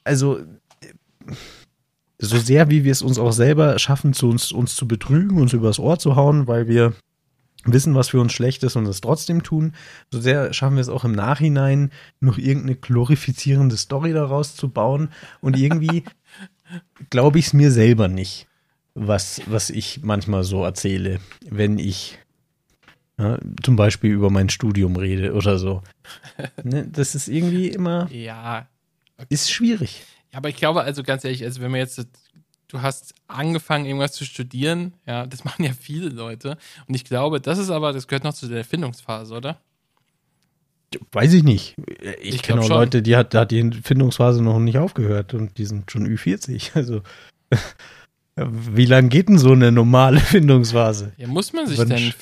also 0.04 0.40
so 2.18 2.38
sehr 2.38 2.70
wie 2.70 2.84
wir 2.84 2.92
es 2.92 3.02
uns 3.02 3.18
auch 3.18 3.32
selber 3.32 3.78
schaffen, 3.78 4.12
zu 4.14 4.28
uns, 4.28 4.52
uns 4.52 4.76
zu 4.76 4.86
betrügen, 4.88 5.40
uns 5.40 5.52
übers 5.52 5.78
Ohr 5.78 5.98
zu 5.98 6.16
hauen, 6.16 6.46
weil 6.46 6.68
wir 6.68 6.94
wissen, 7.64 7.94
was 7.94 8.10
für 8.10 8.20
uns 8.20 8.32
schlecht 8.32 8.62
ist 8.62 8.76
und 8.76 8.86
es 8.86 9.00
trotzdem 9.00 9.42
tun, 9.42 9.72
so 10.10 10.20
sehr 10.20 10.52
schaffen 10.52 10.76
wir 10.76 10.82
es 10.82 10.88
auch 10.88 11.04
im 11.04 11.12
Nachhinein, 11.12 11.90
noch 12.20 12.38
irgendeine 12.38 12.76
glorifizierende 12.76 13.76
Story 13.76 14.12
daraus 14.12 14.54
zu 14.54 14.68
bauen. 14.68 15.08
Und 15.40 15.58
irgendwie 15.58 16.04
glaube 17.10 17.38
ich 17.38 17.46
es 17.46 17.52
mir 17.52 17.70
selber 17.70 18.08
nicht, 18.08 18.46
was, 18.94 19.40
was 19.46 19.70
ich 19.70 20.00
manchmal 20.02 20.44
so 20.44 20.62
erzähle, 20.64 21.20
wenn 21.48 21.78
ich 21.78 22.18
ja, 23.18 23.38
zum 23.62 23.76
Beispiel 23.76 24.12
über 24.12 24.28
mein 24.30 24.48
Studium 24.50 24.96
rede 24.96 25.34
oder 25.34 25.58
so. 25.58 25.82
Ne, 26.64 26.86
das 26.90 27.14
ist 27.14 27.28
irgendwie 27.28 27.68
immer, 27.68 28.10
Ja. 28.10 28.68
ist 29.28 29.50
schwierig. 29.50 30.04
Ja, 30.34 30.38
aber 30.38 30.48
ich 30.48 30.56
glaube, 30.56 30.82
also 30.82 31.04
ganz 31.04 31.24
ehrlich, 31.24 31.44
also 31.44 31.60
wenn 31.60 31.70
man 31.70 31.78
jetzt, 31.78 32.04
du 32.66 32.82
hast 32.82 33.14
angefangen, 33.28 33.86
irgendwas 33.86 34.12
zu 34.12 34.24
studieren, 34.24 34.94
ja, 35.06 35.26
das 35.26 35.44
machen 35.44 35.64
ja 35.64 35.70
viele 35.72 36.08
Leute. 36.08 36.58
Und 36.88 36.94
ich 36.96 37.04
glaube, 37.04 37.40
das 37.40 37.58
ist 37.58 37.70
aber, 37.70 37.92
das 37.92 38.08
gehört 38.08 38.24
noch 38.24 38.34
zu 38.34 38.48
der 38.48 38.58
Erfindungsphase, 38.58 39.32
oder? 39.32 39.60
Weiß 41.12 41.32
ich 41.34 41.44
nicht. 41.44 41.76
Ich, 42.20 42.34
Ich 42.34 42.42
kenne 42.42 42.60
auch 42.60 42.66
schon. 42.66 42.76
Leute, 42.76 43.00
die 43.00 43.14
hat, 43.14 43.32
da 43.32 43.42
hat 43.42 43.52
die 43.52 43.70
Findungsphase 43.84 44.42
noch 44.42 44.58
nicht 44.58 44.78
aufgehört 44.78 45.34
und 45.34 45.56
die 45.56 45.66
sind 45.66 45.88
schon 45.90 46.04
Ü40. 46.06 46.70
Also 46.74 47.02
wie 48.36 48.86
lange 48.86 49.08
geht 49.10 49.28
denn 49.28 49.38
so 49.38 49.52
eine 49.52 49.70
normale 49.70 50.18
Findungsphase? 50.20 51.12
Ja, 51.16 51.28
muss 51.28 51.52
man 51.52 51.68
sich 51.68 51.78
Wenn 51.78 51.88
denn, 51.88 52.12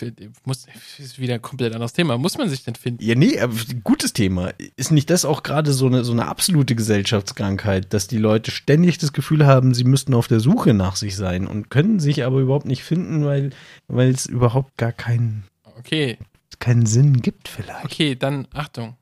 muss, 0.45 0.67
ist 0.99 1.19
wieder 1.19 1.35
ein 1.35 1.43
komplett 1.43 1.73
anderes 1.73 1.95
Thema, 1.95 2.19
muss 2.19 2.37
man 2.37 2.51
sich 2.51 2.65
denn 2.65 2.75
finden? 2.75 3.03
Ja, 3.03 3.15
nee, 3.15 3.41
aber 3.41 3.55
gutes 3.83 4.13
Thema. 4.13 4.53
Ist 4.77 4.91
nicht 4.93 5.09
das 5.09 5.25
auch 5.25 5.43
gerade 5.43 5.73
so 5.73 5.87
eine, 5.87 6.05
so 6.05 6.13
eine 6.13 6.27
absolute 6.27 6.75
Gesellschaftskrankheit, 6.75 7.95
dass 7.95 8.09
die 8.09 8.19
Leute 8.19 8.51
ständig 8.51 8.99
das 8.99 9.15
Gefühl 9.15 9.47
haben, 9.47 9.73
sie 9.73 9.85
müssten 9.85 10.13
auf 10.13 10.29
der 10.29 10.41
Suche 10.41 10.75
nach 10.75 10.97
sich 10.97 11.17
sein 11.17 11.47
und 11.47 11.71
können 11.71 11.99
sich 11.99 12.25
aber 12.25 12.41
überhaupt 12.41 12.67
nicht 12.67 12.83
finden, 12.85 13.25
weil 13.25 13.51
weil 13.89 14.11
es 14.11 14.27
überhaupt 14.27 14.77
gar 14.77 14.93
keinen, 14.93 15.45
Okay, 15.79 16.19
keinen 16.59 16.85
Sinn 16.87 17.23
gibt 17.23 17.49
vielleicht. 17.49 17.85
okay, 17.87 18.17
dann 18.17 18.47
Achtung. 18.53 18.97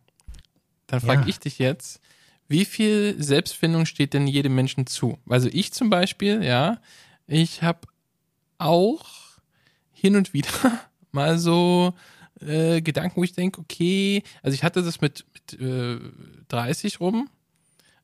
Dann 0.87 1.01
frage 1.01 1.23
Ja. 1.23 1.27
ich 1.29 1.39
dich 1.41 1.59
jetzt, 1.59 2.01
wie 2.51 2.65
viel 2.65 3.15
Selbstfindung 3.23 3.87
steht 3.87 4.13
denn 4.13 4.27
jedem 4.27 4.57
Menschen 4.57 4.85
zu? 4.89 5.19
Also 5.29 5.49
ich 5.53 5.73
zum 5.73 5.89
Beispiel, 5.89 6.43
ja, 6.43 6.81
ich 7.29 7.63
habe 7.63 7.87
auch 8.59 9.07
hin 9.93 10.17
und 10.17 10.35
wieder 10.35 10.51
mal 11.13 11.39
so 11.39 11.95
äh, 12.41 12.83
Gedanken, 12.83 13.21
wo 13.21 13.25
ich 13.25 13.35
denke, 13.35 13.61
okay, 13.61 14.25
also 14.43 14.53
ich 14.57 14.65
hatte 14.65 14.83
das 14.83 15.01
mit, 15.01 15.25
mit 15.33 15.61
äh, 15.61 16.01
30 16.49 16.99
rum, 16.99 17.31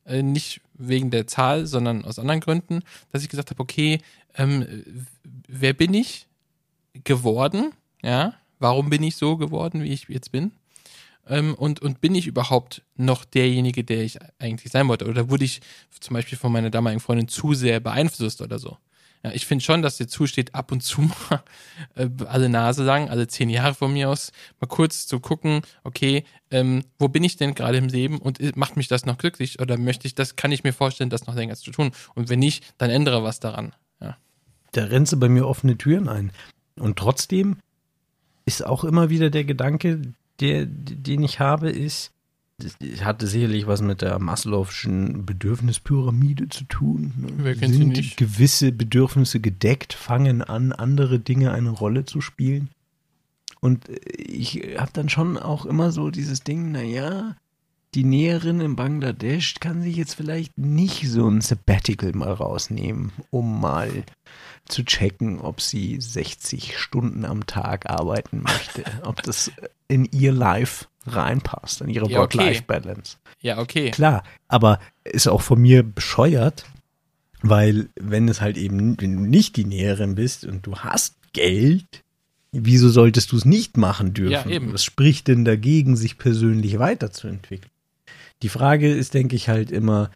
äh, 0.05 0.23
nicht 0.23 0.61
wegen 0.75 1.11
der 1.11 1.27
Zahl, 1.27 1.67
sondern 1.67 2.05
aus 2.05 2.17
anderen 2.17 2.39
Gründen, 2.39 2.83
dass 3.11 3.23
ich 3.23 3.29
gesagt 3.29 3.49
habe, 3.49 3.61
okay, 3.61 3.99
ähm, 4.35 4.65
wer 5.49 5.73
bin 5.73 5.93
ich 5.93 6.25
geworden? 7.03 7.73
Ja, 8.01 8.35
warum 8.59 8.89
bin 8.89 9.03
ich 9.03 9.17
so 9.17 9.35
geworden, 9.35 9.83
wie 9.83 9.91
ich 9.91 10.07
jetzt 10.07 10.31
bin? 10.31 10.53
Ähm, 11.29 11.53
und, 11.55 11.81
und 11.81 12.01
bin 12.01 12.15
ich 12.15 12.27
überhaupt 12.27 12.83
noch 12.95 13.25
derjenige, 13.25 13.83
der 13.83 14.03
ich 14.03 14.19
eigentlich 14.39 14.71
sein 14.71 14.87
wollte? 14.87 15.07
Oder 15.07 15.29
wurde 15.29 15.45
ich 15.45 15.61
zum 15.99 16.13
Beispiel 16.13 16.37
von 16.37 16.51
meiner 16.51 16.69
damaligen 16.69 16.99
Freundin 16.99 17.27
zu 17.27 17.53
sehr 17.53 17.79
beeinflusst 17.79 18.41
oder 18.41 18.59
so? 18.59 18.77
Ja, 19.23 19.31
ich 19.31 19.45
finde 19.45 19.63
schon, 19.63 19.81
dass 19.81 19.97
dir 19.97 20.07
zusteht, 20.07 20.53
ab 20.53 20.71
und 20.71 20.81
zu 20.81 21.01
mal 21.29 21.43
äh, 21.95 22.09
alle 22.25 22.49
Nase 22.49 22.83
lang, 22.83 23.09
alle 23.09 23.27
zehn 23.27 23.49
Jahre 23.49 23.73
von 23.73 23.91
mir 23.91 24.09
aus, 24.09 24.31
mal 24.59 24.67
kurz 24.67 25.07
zu 25.07 25.19
gucken, 25.19 25.61
okay, 25.83 26.23
ähm, 26.51 26.83
wo 26.99 27.07
bin 27.07 27.23
ich 27.23 27.35
denn 27.35 27.55
gerade 27.55 27.77
im 27.77 27.87
Leben 27.87 28.19
und 28.19 28.39
äh, 28.39 28.51
macht 28.55 28.77
mich 28.77 28.87
das 28.87 29.05
noch 29.05 29.17
glücklich 29.17 29.59
oder 29.59 29.77
möchte 29.77 30.07
ich 30.07 30.15
das, 30.15 30.35
kann 30.35 30.51
ich 30.51 30.63
mir 30.63 30.73
vorstellen, 30.73 31.09
das 31.09 31.27
noch 31.27 31.35
länger 31.35 31.55
zu 31.55 31.71
tun? 31.71 31.91
Und 32.15 32.29
wenn 32.29 32.39
nicht, 32.39 32.73
dann 32.77 32.89
ändere 32.89 33.23
was 33.23 33.39
daran. 33.39 33.73
Ja. 33.99 34.17
Da 34.71 34.85
rennst 34.85 35.13
du 35.13 35.19
bei 35.19 35.29
mir 35.29 35.47
offene 35.47 35.77
Türen 35.77 36.07
ein. 36.07 36.31
Und 36.75 36.97
trotzdem 36.97 37.57
ist 38.45 38.65
auch 38.65 38.83
immer 38.83 39.09
wieder 39.09 39.29
der 39.29 39.43
Gedanke, 39.43 40.13
der, 40.39 40.65
den 40.65 41.23
ich 41.23 41.39
habe, 41.39 41.69
ist, 41.69 42.11
das 42.59 42.75
hatte 43.05 43.27
sicherlich 43.27 43.67
was 43.67 43.81
mit 43.81 44.01
der 44.01 44.19
Maslow'schen 44.19 45.25
Bedürfnispyramide 45.25 46.49
zu 46.49 46.63
tun. 46.63 47.13
ne? 47.17 47.27
Wer 47.37 47.55
kennt 47.55 47.73
sie 47.73 47.77
Sind 47.79 47.89
nicht? 47.89 48.17
gewisse 48.17 48.71
Bedürfnisse 48.71 49.39
gedeckt, 49.39 49.93
fangen 49.93 50.41
an, 50.41 50.71
andere 50.71 51.19
Dinge 51.19 51.51
eine 51.51 51.69
Rolle 51.69 52.05
zu 52.05 52.19
spielen. 52.19 52.69
Und 53.59 53.89
äh, 53.89 53.99
ich 54.17 54.77
habe 54.77 54.91
dann 54.93 55.09
schon 55.09 55.37
auch 55.37 55.65
immer 55.65 55.91
so 55.91 56.09
dieses 56.09 56.41
Ding, 56.41 56.71
naja, 56.71 57.35
die 57.95 58.03
Näherin 58.03 58.59
in 58.59 58.75
Bangladesch 58.75 59.55
kann 59.59 59.81
sich 59.81 59.95
jetzt 59.95 60.15
vielleicht 60.15 60.57
nicht 60.57 61.09
so 61.09 61.27
ein 61.27 61.41
Sabbatical 61.41 62.11
mal 62.13 62.33
rausnehmen, 62.33 63.11
um 63.29 63.61
mal 63.61 64.03
zu 64.65 64.83
checken, 64.83 65.39
ob 65.39 65.61
sie 65.61 65.99
60 65.99 66.77
Stunden 66.77 67.25
am 67.25 67.45
Tag 67.47 67.89
arbeiten 67.89 68.43
möchte, 68.43 68.83
ob 69.03 69.23
das 69.23 69.51
in 69.87 70.05
ihr 70.05 70.33
Life 70.33 70.85
reinpasst, 71.05 71.81
in 71.81 71.89
ihre 71.89 72.09
Ja, 72.09 72.21
okay. 72.21 72.37
Work-Life-Balance. 72.37 73.17
Ja, 73.39 73.59
okay. 73.59 73.91
Klar, 73.91 74.23
aber 74.47 74.79
ist 75.05 75.27
auch 75.27 75.41
von 75.41 75.61
mir 75.61 75.83
bescheuert, 75.83 76.65
weil 77.41 77.89
wenn 77.95 78.27
es 78.27 78.41
halt 78.41 78.57
eben, 78.57 78.99
wenn 78.99 79.15
du 79.15 79.21
nicht 79.21 79.55
die 79.55 79.65
Näherin 79.65 80.15
bist 80.15 80.43
und 80.43 80.65
du 80.65 80.77
hast 80.79 81.15
Geld, 81.33 82.03
wieso 82.51 82.89
solltest 82.89 83.31
du 83.31 83.37
es 83.37 83.45
nicht 83.45 83.77
machen 83.77 84.13
dürfen? 84.13 84.49
Ja, 84.49 84.55
eben. 84.55 84.73
Was 84.73 84.83
spricht 84.83 85.27
denn 85.27 85.45
dagegen, 85.45 85.95
sich 85.95 86.17
persönlich 86.17 86.79
weiterzuentwickeln? 86.79 87.71
Die 88.41 88.49
Frage 88.49 88.91
ist, 88.93 89.13
denke 89.13 89.35
ich, 89.35 89.49
halt 89.49 89.71
immer, 89.71 90.11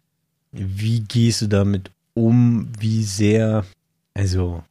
wie 0.52 1.00
gehst 1.00 1.42
du 1.42 1.46
damit 1.46 1.90
um, 2.14 2.68
wie 2.78 3.02
sehr, 3.02 3.64
also, 4.14 4.62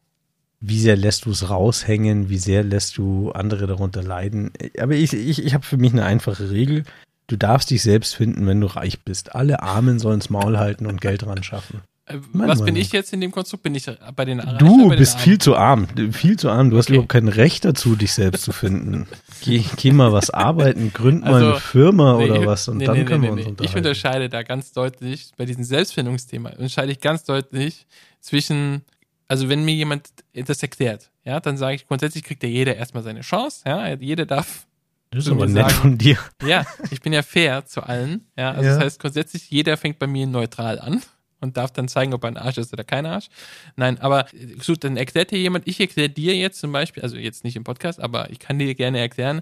wie 0.60 0.80
sehr 0.80 0.95
lässt 0.95 1.26
du 1.26 1.32
es 1.32 1.49
raushängen, 1.49 2.30
wie 2.30 2.38
sehr 2.38 2.64
lässt 2.64 2.98
du 2.98 3.32
andere 3.32 3.68
darunter 3.68 4.03
leiden. 4.03 4.52
Aber 4.80 4.94
ich, 4.94 5.14
ich, 5.14 5.44
ich 5.44 5.53
habe 5.53 5.65
für 5.65 5.78
mich 5.78 5.91
eine 5.91 6.06
einfache 6.06 6.52
Regel. 6.52 6.84
Du 7.28 7.36
darfst 7.36 7.72
dich 7.72 7.82
selbst 7.82 8.15
finden, 8.15 8.45
wenn 8.45 8.61
du 8.61 8.68
reich 8.68 9.02
bist. 9.02 9.36
Alle 9.36 9.64
Armen 9.64 9.99
sollen's 9.99 10.30
Maul 10.30 10.57
halten 10.57 10.86
und 10.86 11.02
Geld 11.02 11.26
ran 11.26 11.44
schaffen. 11.44 11.82
Äh, 12.15 12.19
Meine 12.33 12.51
was 12.51 12.59
bin 12.59 12.65
Meinung. 12.65 12.81
ich 12.81 12.91
jetzt 12.91 13.13
in 13.13 13.21
dem 13.21 13.31
Konstrukt? 13.31 13.63
Bin 13.63 13.75
ich 13.75 13.85
bei 14.15 14.25
den 14.25 14.39
oder 14.39 14.53
Du 14.57 14.89
den 14.89 14.97
bist 14.97 15.13
Armen? 15.15 15.23
viel 15.23 15.38
zu 15.39 15.55
arm. 15.55 15.88
Viel 16.11 16.38
zu 16.38 16.49
arm. 16.49 16.69
Du 16.69 16.77
hast 16.77 16.85
Okay. 16.88 16.93
überhaupt 16.93 17.09
kein 17.11 17.27
Recht 17.27 17.65
dazu, 17.65 17.95
dich 17.95 18.13
selbst 18.13 18.43
zu 18.43 18.51
finden. 18.51 19.07
Geh, 19.41 19.63
geh 19.77 19.91
mal 19.91 20.11
was 20.11 20.29
arbeiten, 20.29 20.91
gründ 20.93 21.21
mal 21.23 21.33
Also, 21.33 21.45
eine 21.51 21.59
Firma 21.59 22.17
Nee, 22.17 22.29
oder 22.29 22.45
was 22.45 22.67
und 22.67 22.77
nee, 22.77 22.85
dann 22.85 22.97
nee, 22.97 23.05
können 23.05 23.23
wir 23.23 23.31
uns 23.31 23.38
nee. 23.38 23.41
Ich 23.43 23.47
unterhalten. 23.49 23.77
unterscheide 23.79 24.29
da 24.29 24.43
ganz 24.43 24.71
deutlich, 24.71 25.31
bei 25.35 25.45
diesem 25.45 25.63
Selbstfindungsthema, 25.63 26.49
unterscheide 26.51 26.91
ich 26.91 26.99
ganz 26.99 27.23
deutlich 27.23 27.88
zwischen, 28.19 28.83
also 29.27 29.49
wenn 29.49 29.63
mir 29.65 29.73
jemand 29.73 30.09
das 30.35 30.61
erklärt, 30.61 31.09
ja, 31.23 31.39
dann 31.39 31.57
sage 31.57 31.75
ich, 31.75 31.88
grundsätzlich 31.88 32.23
kriegt 32.23 32.43
ja 32.43 32.49
jeder 32.49 32.75
erstmal 32.75 33.01
seine 33.03 33.21
Chance, 33.21 33.61
ja, 33.65 33.88
jeder 33.95 34.25
darf, 34.27 34.67
das 35.09 35.25
ist 35.25 35.31
aber 35.31 35.47
nett 35.47 35.69
sagen- 35.69 35.73
von 35.81 35.97
dir. 35.97 36.17
ja, 36.45 36.63
ich 36.91 37.01
bin 37.01 37.11
ja 37.13 37.23
fair 37.23 37.65
zu 37.65 37.81
allen, 37.81 38.27
ja, 38.38 38.51
also 38.51 38.63
Ja. 38.69 38.75
das 38.75 38.83
heißt 38.83 38.99
grundsätzlich, 39.01 39.49
jeder 39.49 39.75
fängt 39.77 39.97
bei 39.97 40.05
mir 40.07 40.27
neutral 40.27 40.79
an 40.79 41.01
und 41.41 41.57
darf 41.57 41.72
dann 41.72 41.88
zeigen, 41.88 42.13
ob 42.13 42.23
er 42.23 42.30
ein 42.30 42.38
Arsch 42.38 42.57
ist 42.57 42.72
oder 42.72 42.84
kein 42.84 43.05
Arsch. 43.05 43.27
Nein, 43.76 43.99
aber 43.99 44.34
äh, 44.34 44.55
gut, 44.65 44.84
dann 44.84 44.95
erklärt 44.95 45.31
dir 45.31 45.39
jemand, 45.39 45.68
ich 45.68 45.80
erkläre 45.80 46.09
dir 46.09 46.35
jetzt 46.35 46.59
zum 46.59 46.72
Beispiel, 46.72 47.03
also 47.03 47.18
jetzt 47.18 47.43
nicht 47.43 47.55
im 47.55 47.63
Podcast, 47.63 47.99
aber 47.99 48.30
ich 48.30 48.39
kann 48.39 48.59
dir 48.59 48.73
gerne 48.76 48.99
erklären, 48.99 49.41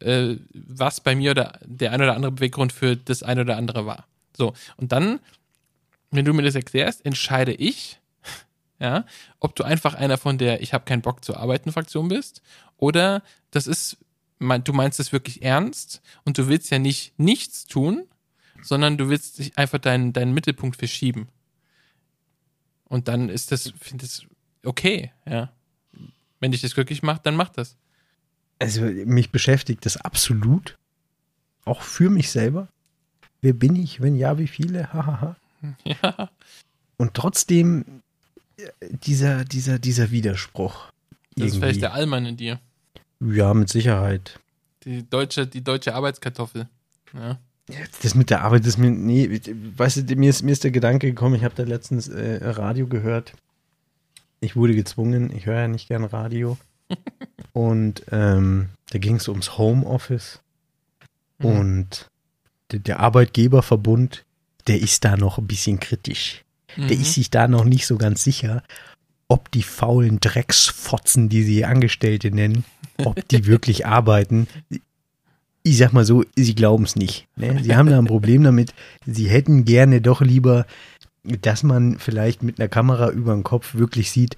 äh, 0.00 0.36
was 0.52 1.00
bei 1.00 1.14
mir 1.14 1.30
oder 1.30 1.58
der 1.64 1.92
ein 1.92 2.02
oder 2.02 2.14
andere 2.14 2.32
Beweggrund 2.32 2.72
für 2.72 2.96
das 2.96 3.22
ein 3.22 3.38
oder 3.38 3.56
andere 3.56 3.86
war. 3.86 4.06
So, 4.36 4.52
und 4.76 4.92
dann, 4.92 5.20
wenn 6.10 6.24
du 6.24 6.34
mir 6.34 6.42
das 6.42 6.54
erklärst, 6.54 7.06
entscheide 7.06 7.52
ich, 7.52 7.98
ja, 8.78 9.06
ob 9.40 9.54
du 9.56 9.64
einfach 9.64 9.94
einer 9.94 10.18
von 10.18 10.36
der 10.36 10.60
Ich 10.60 10.74
habe 10.74 10.84
keinen 10.84 11.02
Bock 11.02 11.24
zu 11.24 11.36
arbeiten 11.36 11.72
Fraktion 11.72 12.08
bist 12.08 12.42
oder 12.76 13.22
das 13.52 13.66
ist, 13.66 13.96
du 14.38 14.72
meinst 14.72 15.00
es 15.00 15.12
wirklich 15.12 15.42
ernst 15.42 16.02
und 16.24 16.36
du 16.36 16.48
willst 16.48 16.70
ja 16.70 16.78
nicht 16.78 17.18
nichts 17.18 17.66
tun, 17.66 18.06
sondern 18.62 18.98
du 18.98 19.08
willst 19.08 19.38
dich 19.38 19.56
einfach 19.56 19.78
deinen, 19.78 20.12
deinen 20.12 20.34
Mittelpunkt 20.34 20.76
verschieben. 20.76 21.28
Und 22.88 23.08
dann 23.08 23.28
ist 23.28 23.52
das, 23.52 23.72
finde 23.80 24.04
ich, 24.04 24.26
okay, 24.64 25.12
ja. 25.24 25.52
Wenn 26.40 26.52
dich 26.52 26.60
das 26.60 26.74
glücklich 26.74 27.02
macht, 27.02 27.26
dann 27.26 27.34
mach 27.34 27.48
das. 27.48 27.76
Also 28.58 28.82
mich 28.82 29.30
beschäftigt 29.30 29.86
das 29.86 29.96
absolut. 29.96 30.76
Auch 31.64 31.82
für 31.82 32.10
mich 32.10 32.30
selber. 32.30 32.68
Wer 33.40 33.52
bin 33.52 33.76
ich? 33.76 34.00
Wenn 34.00 34.16
ja, 34.16 34.38
wie 34.38 34.46
viele? 34.46 34.92
Hahaha. 34.92 35.36
ja. 35.84 36.30
Und 36.96 37.14
trotzdem 37.14 38.02
dieser, 38.80 39.44
dieser, 39.44 39.78
dieser 39.78 40.10
Widerspruch. 40.10 40.90
Das 41.36 41.48
ist 41.48 41.56
vielleicht 41.56 41.82
der 41.82 41.92
Allmann 41.92 42.24
in 42.24 42.36
dir. 42.36 42.60
Ja, 43.20 43.52
mit 43.54 43.68
Sicherheit. 43.68 44.40
Die 44.84 45.08
deutsche, 45.08 45.46
die 45.46 45.62
deutsche 45.62 45.94
Arbeitskartoffel. 45.94 46.68
Ja. 47.12 47.38
Das 48.02 48.14
mit 48.14 48.30
der 48.30 48.42
Arbeit 48.42 48.64
ist 48.64 48.78
mir, 48.78 48.90
nee, 48.90 49.40
weißt 49.76 50.08
du, 50.08 50.16
mir 50.16 50.30
ist, 50.30 50.42
mir 50.42 50.52
ist 50.52 50.62
der 50.62 50.70
Gedanke 50.70 51.08
gekommen, 51.08 51.34
ich 51.34 51.44
habe 51.44 51.54
da 51.56 51.64
letztens 51.64 52.08
äh, 52.08 52.38
Radio 52.42 52.86
gehört. 52.86 53.32
Ich 54.40 54.54
wurde 54.54 54.74
gezwungen, 54.74 55.34
ich 55.34 55.46
höre 55.46 55.62
ja 55.62 55.68
nicht 55.68 55.88
gern 55.88 56.04
Radio. 56.04 56.58
und 57.52 58.04
ähm, 58.12 58.68
da 58.90 58.98
ging 58.98 59.16
es 59.16 59.28
ums 59.28 59.58
Homeoffice. 59.58 60.40
Mhm. 61.38 61.46
Und 61.46 62.10
der, 62.70 62.78
der, 62.78 63.00
Arbeitgeberverbund, 63.00 64.24
der 64.68 64.80
ist 64.80 65.04
da 65.04 65.16
noch 65.16 65.38
ein 65.38 65.48
bisschen 65.48 65.80
kritisch. 65.80 66.44
Mhm. 66.76 66.88
Der 66.88 66.96
ist 66.96 67.14
sich 67.14 67.30
da 67.30 67.48
noch 67.48 67.64
nicht 67.64 67.86
so 67.86 67.96
ganz 67.98 68.22
sicher, 68.22 68.62
ob 69.26 69.50
die 69.50 69.64
faulen 69.64 70.20
Drecksfotzen, 70.20 71.28
die 71.28 71.42
sie 71.42 71.64
Angestellte 71.64 72.30
nennen, 72.30 72.64
ob 72.98 73.26
die 73.28 73.46
wirklich 73.46 73.86
arbeiten 73.86 74.46
ich 75.66 75.78
sag 75.78 75.92
mal 75.92 76.04
so, 76.04 76.24
sie 76.36 76.54
glauben 76.54 76.84
es 76.84 76.94
nicht. 76.94 77.26
Ne? 77.34 77.60
Sie 77.60 77.74
haben 77.74 77.90
da 77.90 77.98
ein 77.98 78.04
Problem 78.04 78.44
damit. 78.44 78.72
Sie 79.04 79.28
hätten 79.28 79.64
gerne 79.64 80.00
doch 80.00 80.20
lieber, 80.20 80.64
dass 81.24 81.64
man 81.64 81.98
vielleicht 81.98 82.44
mit 82.44 82.60
einer 82.60 82.68
Kamera 82.68 83.10
über 83.10 83.34
den 83.34 83.42
Kopf 83.42 83.74
wirklich 83.74 84.12
sieht, 84.12 84.36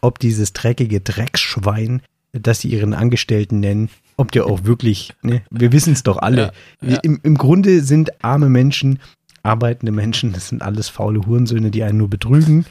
ob 0.00 0.18
dieses 0.18 0.54
dreckige 0.54 1.02
Drecksschwein, 1.02 2.00
das 2.32 2.60
sie 2.60 2.68
ihren 2.68 2.94
Angestellten 2.94 3.60
nennen, 3.60 3.90
ob 4.16 4.32
der 4.32 4.46
auch 4.46 4.64
wirklich, 4.64 5.12
ne? 5.20 5.42
wir 5.50 5.72
wissen 5.72 5.92
es 5.92 6.02
doch 6.02 6.16
alle. 6.16 6.52
Ja, 6.80 6.92
ja. 6.92 6.98
Im, 7.02 7.20
Im 7.22 7.36
Grunde 7.36 7.82
sind 7.82 8.24
arme 8.24 8.48
Menschen, 8.48 9.00
arbeitende 9.42 9.92
Menschen, 9.92 10.32
das 10.32 10.48
sind 10.48 10.62
alles 10.62 10.88
faule 10.88 11.26
Hurensöhne, 11.26 11.70
die 11.70 11.82
einen 11.82 11.98
nur 11.98 12.08
betrügen. 12.08 12.64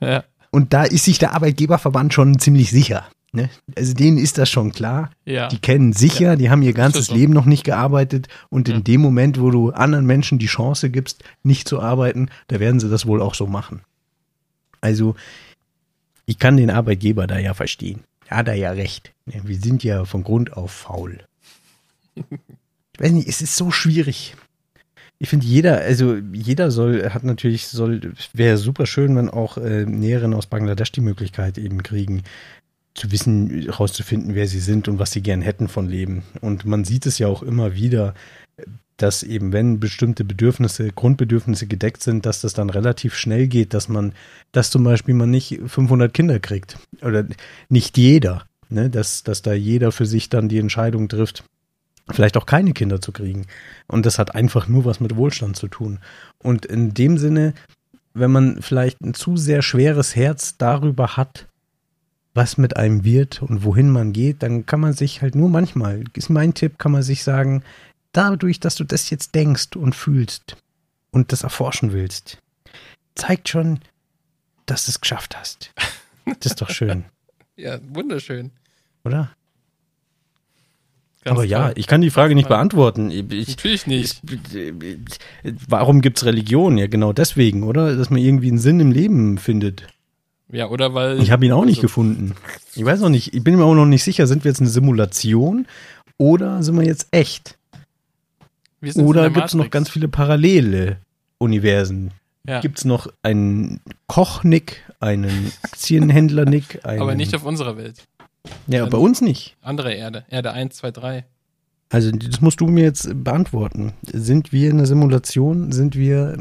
Ja. 0.00 0.22
Und 0.52 0.72
da 0.72 0.84
ist 0.84 1.04
sich 1.04 1.18
der 1.18 1.34
Arbeitgeberverband 1.34 2.14
schon 2.14 2.38
ziemlich 2.38 2.70
sicher. 2.70 3.08
Ne? 3.36 3.50
Also 3.76 3.92
denen 3.92 4.16
ist 4.16 4.38
das 4.38 4.48
schon 4.48 4.72
klar. 4.72 5.10
Ja. 5.26 5.48
Die 5.48 5.58
kennen 5.58 5.92
sicher, 5.92 6.30
ja. 6.30 6.36
die 6.36 6.50
haben 6.50 6.62
ihr 6.62 6.72
ganzes 6.72 7.06
so. 7.06 7.14
Leben 7.14 7.34
noch 7.34 7.44
nicht 7.44 7.64
gearbeitet 7.64 8.28
und 8.48 8.68
in 8.68 8.76
ja. 8.76 8.80
dem 8.80 9.02
Moment, 9.02 9.38
wo 9.38 9.50
du 9.50 9.70
anderen 9.70 10.06
Menschen 10.06 10.38
die 10.38 10.46
Chance 10.46 10.88
gibst, 10.88 11.22
nicht 11.42 11.68
zu 11.68 11.80
arbeiten, 11.80 12.30
da 12.48 12.58
werden 12.58 12.80
sie 12.80 12.88
das 12.88 13.06
wohl 13.06 13.20
auch 13.20 13.34
so 13.34 13.46
machen. 13.46 13.82
Also 14.80 15.14
ich 16.24 16.38
kann 16.38 16.56
den 16.56 16.70
Arbeitgeber 16.70 17.26
da 17.26 17.38
ja 17.38 17.52
verstehen. 17.52 18.00
Er 18.26 18.38
hat 18.38 18.48
da 18.48 18.54
ja 18.54 18.70
recht. 18.70 19.12
Wir 19.26 19.60
sind 19.60 19.84
ja 19.84 20.06
von 20.06 20.24
Grund 20.24 20.54
auf 20.54 20.72
faul. 20.72 21.20
Ich 22.98 23.02
weiß 23.02 23.12
nicht, 23.12 23.28
es 23.28 23.42
ist 23.42 23.56
so 23.56 23.70
schwierig. 23.70 24.36
Ich 25.18 25.28
finde, 25.30 25.46
jeder, 25.46 25.80
also 25.80 26.16
jeder 26.32 26.70
soll, 26.70 27.10
hat 27.10 27.24
natürlich, 27.24 27.68
soll, 27.68 28.12
wäre 28.34 28.58
super 28.58 28.86
schön, 28.86 29.16
wenn 29.16 29.30
auch 29.30 29.56
äh, 29.56 29.86
Näheren 29.86 30.34
aus 30.34 30.46
Bangladesch 30.46 30.92
die 30.92 31.00
Möglichkeit 31.00 31.56
eben 31.56 31.82
kriegen, 31.82 32.22
zu 32.96 33.12
wissen, 33.12 33.62
herauszufinden, 33.62 34.34
wer 34.34 34.48
sie 34.48 34.60
sind 34.60 34.88
und 34.88 34.98
was 34.98 35.12
sie 35.12 35.22
gern 35.22 35.42
hätten 35.42 35.68
von 35.68 35.88
Leben. 35.88 36.22
Und 36.40 36.64
man 36.64 36.84
sieht 36.84 37.06
es 37.06 37.18
ja 37.18 37.28
auch 37.28 37.42
immer 37.42 37.74
wieder, 37.74 38.14
dass 38.96 39.22
eben, 39.22 39.52
wenn 39.52 39.78
bestimmte 39.78 40.24
Bedürfnisse, 40.24 40.90
Grundbedürfnisse 40.90 41.66
gedeckt 41.66 42.02
sind, 42.02 42.24
dass 42.24 42.40
das 42.40 42.54
dann 42.54 42.70
relativ 42.70 43.14
schnell 43.14 43.46
geht, 43.46 43.74
dass 43.74 43.88
man, 43.88 44.12
dass 44.52 44.70
zum 44.70 44.84
Beispiel 44.84 45.14
man 45.14 45.30
nicht 45.30 45.60
500 45.66 46.12
Kinder 46.14 46.40
kriegt. 46.40 46.78
Oder 47.02 47.26
nicht 47.68 47.98
jeder. 47.98 48.46
Ne? 48.70 48.88
Dass, 48.88 49.22
dass 49.22 49.42
da 49.42 49.52
jeder 49.52 49.92
für 49.92 50.06
sich 50.06 50.30
dann 50.30 50.48
die 50.48 50.58
Entscheidung 50.58 51.08
trifft, 51.08 51.44
vielleicht 52.10 52.36
auch 52.36 52.46
keine 52.46 52.72
Kinder 52.72 53.00
zu 53.00 53.12
kriegen. 53.12 53.46
Und 53.86 54.06
das 54.06 54.18
hat 54.18 54.34
einfach 54.34 54.66
nur 54.68 54.84
was 54.86 55.00
mit 55.00 55.16
Wohlstand 55.16 55.56
zu 55.56 55.68
tun. 55.68 55.98
Und 56.38 56.64
in 56.64 56.94
dem 56.94 57.18
Sinne, 57.18 57.52
wenn 58.14 58.30
man 58.30 58.62
vielleicht 58.62 59.02
ein 59.02 59.12
zu 59.12 59.36
sehr 59.36 59.60
schweres 59.60 60.16
Herz 60.16 60.56
darüber 60.56 61.18
hat, 61.18 61.46
was 62.36 62.58
mit 62.58 62.76
einem 62.76 63.04
wird 63.04 63.42
und 63.42 63.64
wohin 63.64 63.90
man 63.90 64.12
geht, 64.12 64.42
dann 64.42 64.66
kann 64.66 64.80
man 64.80 64.92
sich 64.92 65.22
halt 65.22 65.34
nur 65.34 65.48
manchmal, 65.48 66.04
ist 66.14 66.28
mein 66.28 66.54
Tipp, 66.54 66.78
kann 66.78 66.92
man 66.92 67.02
sich 67.02 67.22
sagen, 67.22 67.62
dadurch, 68.12 68.60
dass 68.60 68.76
du 68.76 68.84
das 68.84 69.10
jetzt 69.10 69.34
denkst 69.34 69.74
und 69.76 69.94
fühlst 69.94 70.56
und 71.10 71.32
das 71.32 71.42
erforschen 71.42 71.92
willst, 71.92 72.38
zeigt 73.14 73.48
schon, 73.48 73.80
dass 74.66 74.86
du 74.86 74.90
es 74.90 75.00
geschafft 75.00 75.36
hast. 75.36 75.72
Das 76.40 76.54
ist 76.54 76.60
doch 76.60 76.70
schön. 76.70 77.04
ja, 77.54 77.78
wunderschön. 77.88 78.50
Oder? 79.04 79.30
Ganz 81.22 81.38
Aber 81.38 81.44
ja, 81.44 81.70
ich 81.76 81.86
kann 81.86 82.00
die 82.00 82.10
Frage 82.10 82.34
nicht 82.34 82.48
beantworten. 82.48 83.12
Ich, 83.12 83.48
Natürlich 83.48 83.86
nicht. 83.86 84.22
Ich, 84.28 85.54
warum 85.68 86.00
gibt 86.00 86.18
es 86.18 86.24
Religion? 86.24 86.78
Ja, 86.78 86.88
genau 86.88 87.12
deswegen, 87.12 87.62
oder? 87.62 87.96
Dass 87.96 88.10
man 88.10 88.18
irgendwie 88.18 88.48
einen 88.48 88.58
Sinn 88.58 88.80
im 88.80 88.90
Leben 88.90 89.38
findet. 89.38 89.86
Ja, 90.50 90.68
oder 90.68 90.94
weil. 90.94 91.20
Ich 91.20 91.30
habe 91.30 91.44
ihn 91.44 91.52
auch 91.52 91.58
also, 91.58 91.68
nicht 91.68 91.80
gefunden. 91.80 92.34
Ich 92.74 92.84
weiß 92.84 93.00
noch 93.00 93.08
nicht, 93.08 93.34
ich 93.34 93.42
bin 93.42 93.56
mir 93.56 93.64
auch 93.64 93.74
noch 93.74 93.86
nicht 93.86 94.04
sicher, 94.04 94.26
sind 94.26 94.44
wir 94.44 94.50
jetzt 94.50 94.60
eine 94.60 94.70
Simulation 94.70 95.66
oder 96.18 96.62
sind 96.62 96.78
wir 96.78 96.86
jetzt 96.86 97.08
echt? 97.10 97.58
Wir 98.80 98.96
oder 98.96 99.30
gibt 99.30 99.46
es 99.46 99.54
noch 99.54 99.70
ganz 99.70 99.90
viele 99.90 100.08
parallele 100.08 100.98
Universen? 101.38 102.12
Ja. 102.46 102.60
Gibt 102.60 102.78
es 102.78 102.84
noch 102.84 103.08
einen 103.22 103.80
Koch-Nick, 104.06 104.84
einen 105.00 105.52
Aktienhändler-Nick? 105.62 106.80
Aber 106.84 107.16
nicht 107.16 107.34
auf 107.34 107.44
unserer 107.44 107.76
Welt. 107.76 108.04
Ja, 108.68 108.82
Dann 108.82 108.90
bei 108.90 108.98
uns 108.98 109.20
nicht. 109.20 109.56
Andere 109.62 109.92
Erde. 109.92 110.24
Erde 110.28 110.52
1, 110.52 110.76
2, 110.76 110.90
3. 110.92 111.24
Also, 111.90 112.12
das 112.12 112.40
musst 112.40 112.60
du 112.60 112.66
mir 112.66 112.84
jetzt 112.84 113.08
beantworten. 113.24 113.94
Sind 114.02 114.52
wir 114.52 114.70
eine 114.70 114.86
Simulation? 114.86 115.72
Sind 115.72 115.96
wir 115.96 116.38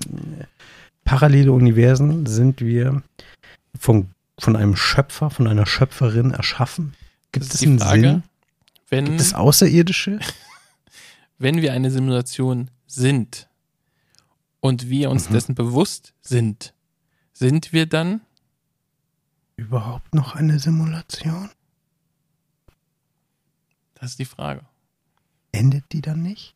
parallele 1.03 1.51
Universen? 1.51 2.25
Sind 2.27 2.61
wir 2.61 3.01
von, 3.79 4.11
von 4.39 4.55
einem 4.55 4.75
Schöpfer, 4.75 5.29
von 5.29 5.47
einer 5.47 5.65
Schöpferin 5.65 6.31
erschaffen? 6.31 6.95
Gibt 7.31 7.53
es 7.53 7.61
einen 7.63 7.79
Frage, 7.79 8.01
Sinn? 8.01 8.23
Wenn, 8.89 9.05
Gibt 9.05 9.21
es 9.21 9.33
Außerirdische? 9.33 10.19
Wenn 11.37 11.61
wir 11.61 11.73
eine 11.73 11.91
Simulation 11.91 12.71
sind 12.87 13.49
und 14.61 14.89
wir 14.89 15.09
uns 15.09 15.29
mhm. 15.29 15.33
dessen 15.33 15.55
bewusst 15.55 16.13
sind, 16.21 16.73
sind 17.33 17.73
wir 17.73 17.85
dann 17.87 18.21
überhaupt 19.57 20.13
noch 20.15 20.35
eine 20.35 20.59
Simulation? 20.59 21.49
Das 23.95 24.11
ist 24.11 24.19
die 24.19 24.25
Frage. 24.25 24.61
Endet 25.51 25.91
die 25.91 26.01
dann 26.01 26.21
nicht? 26.21 26.54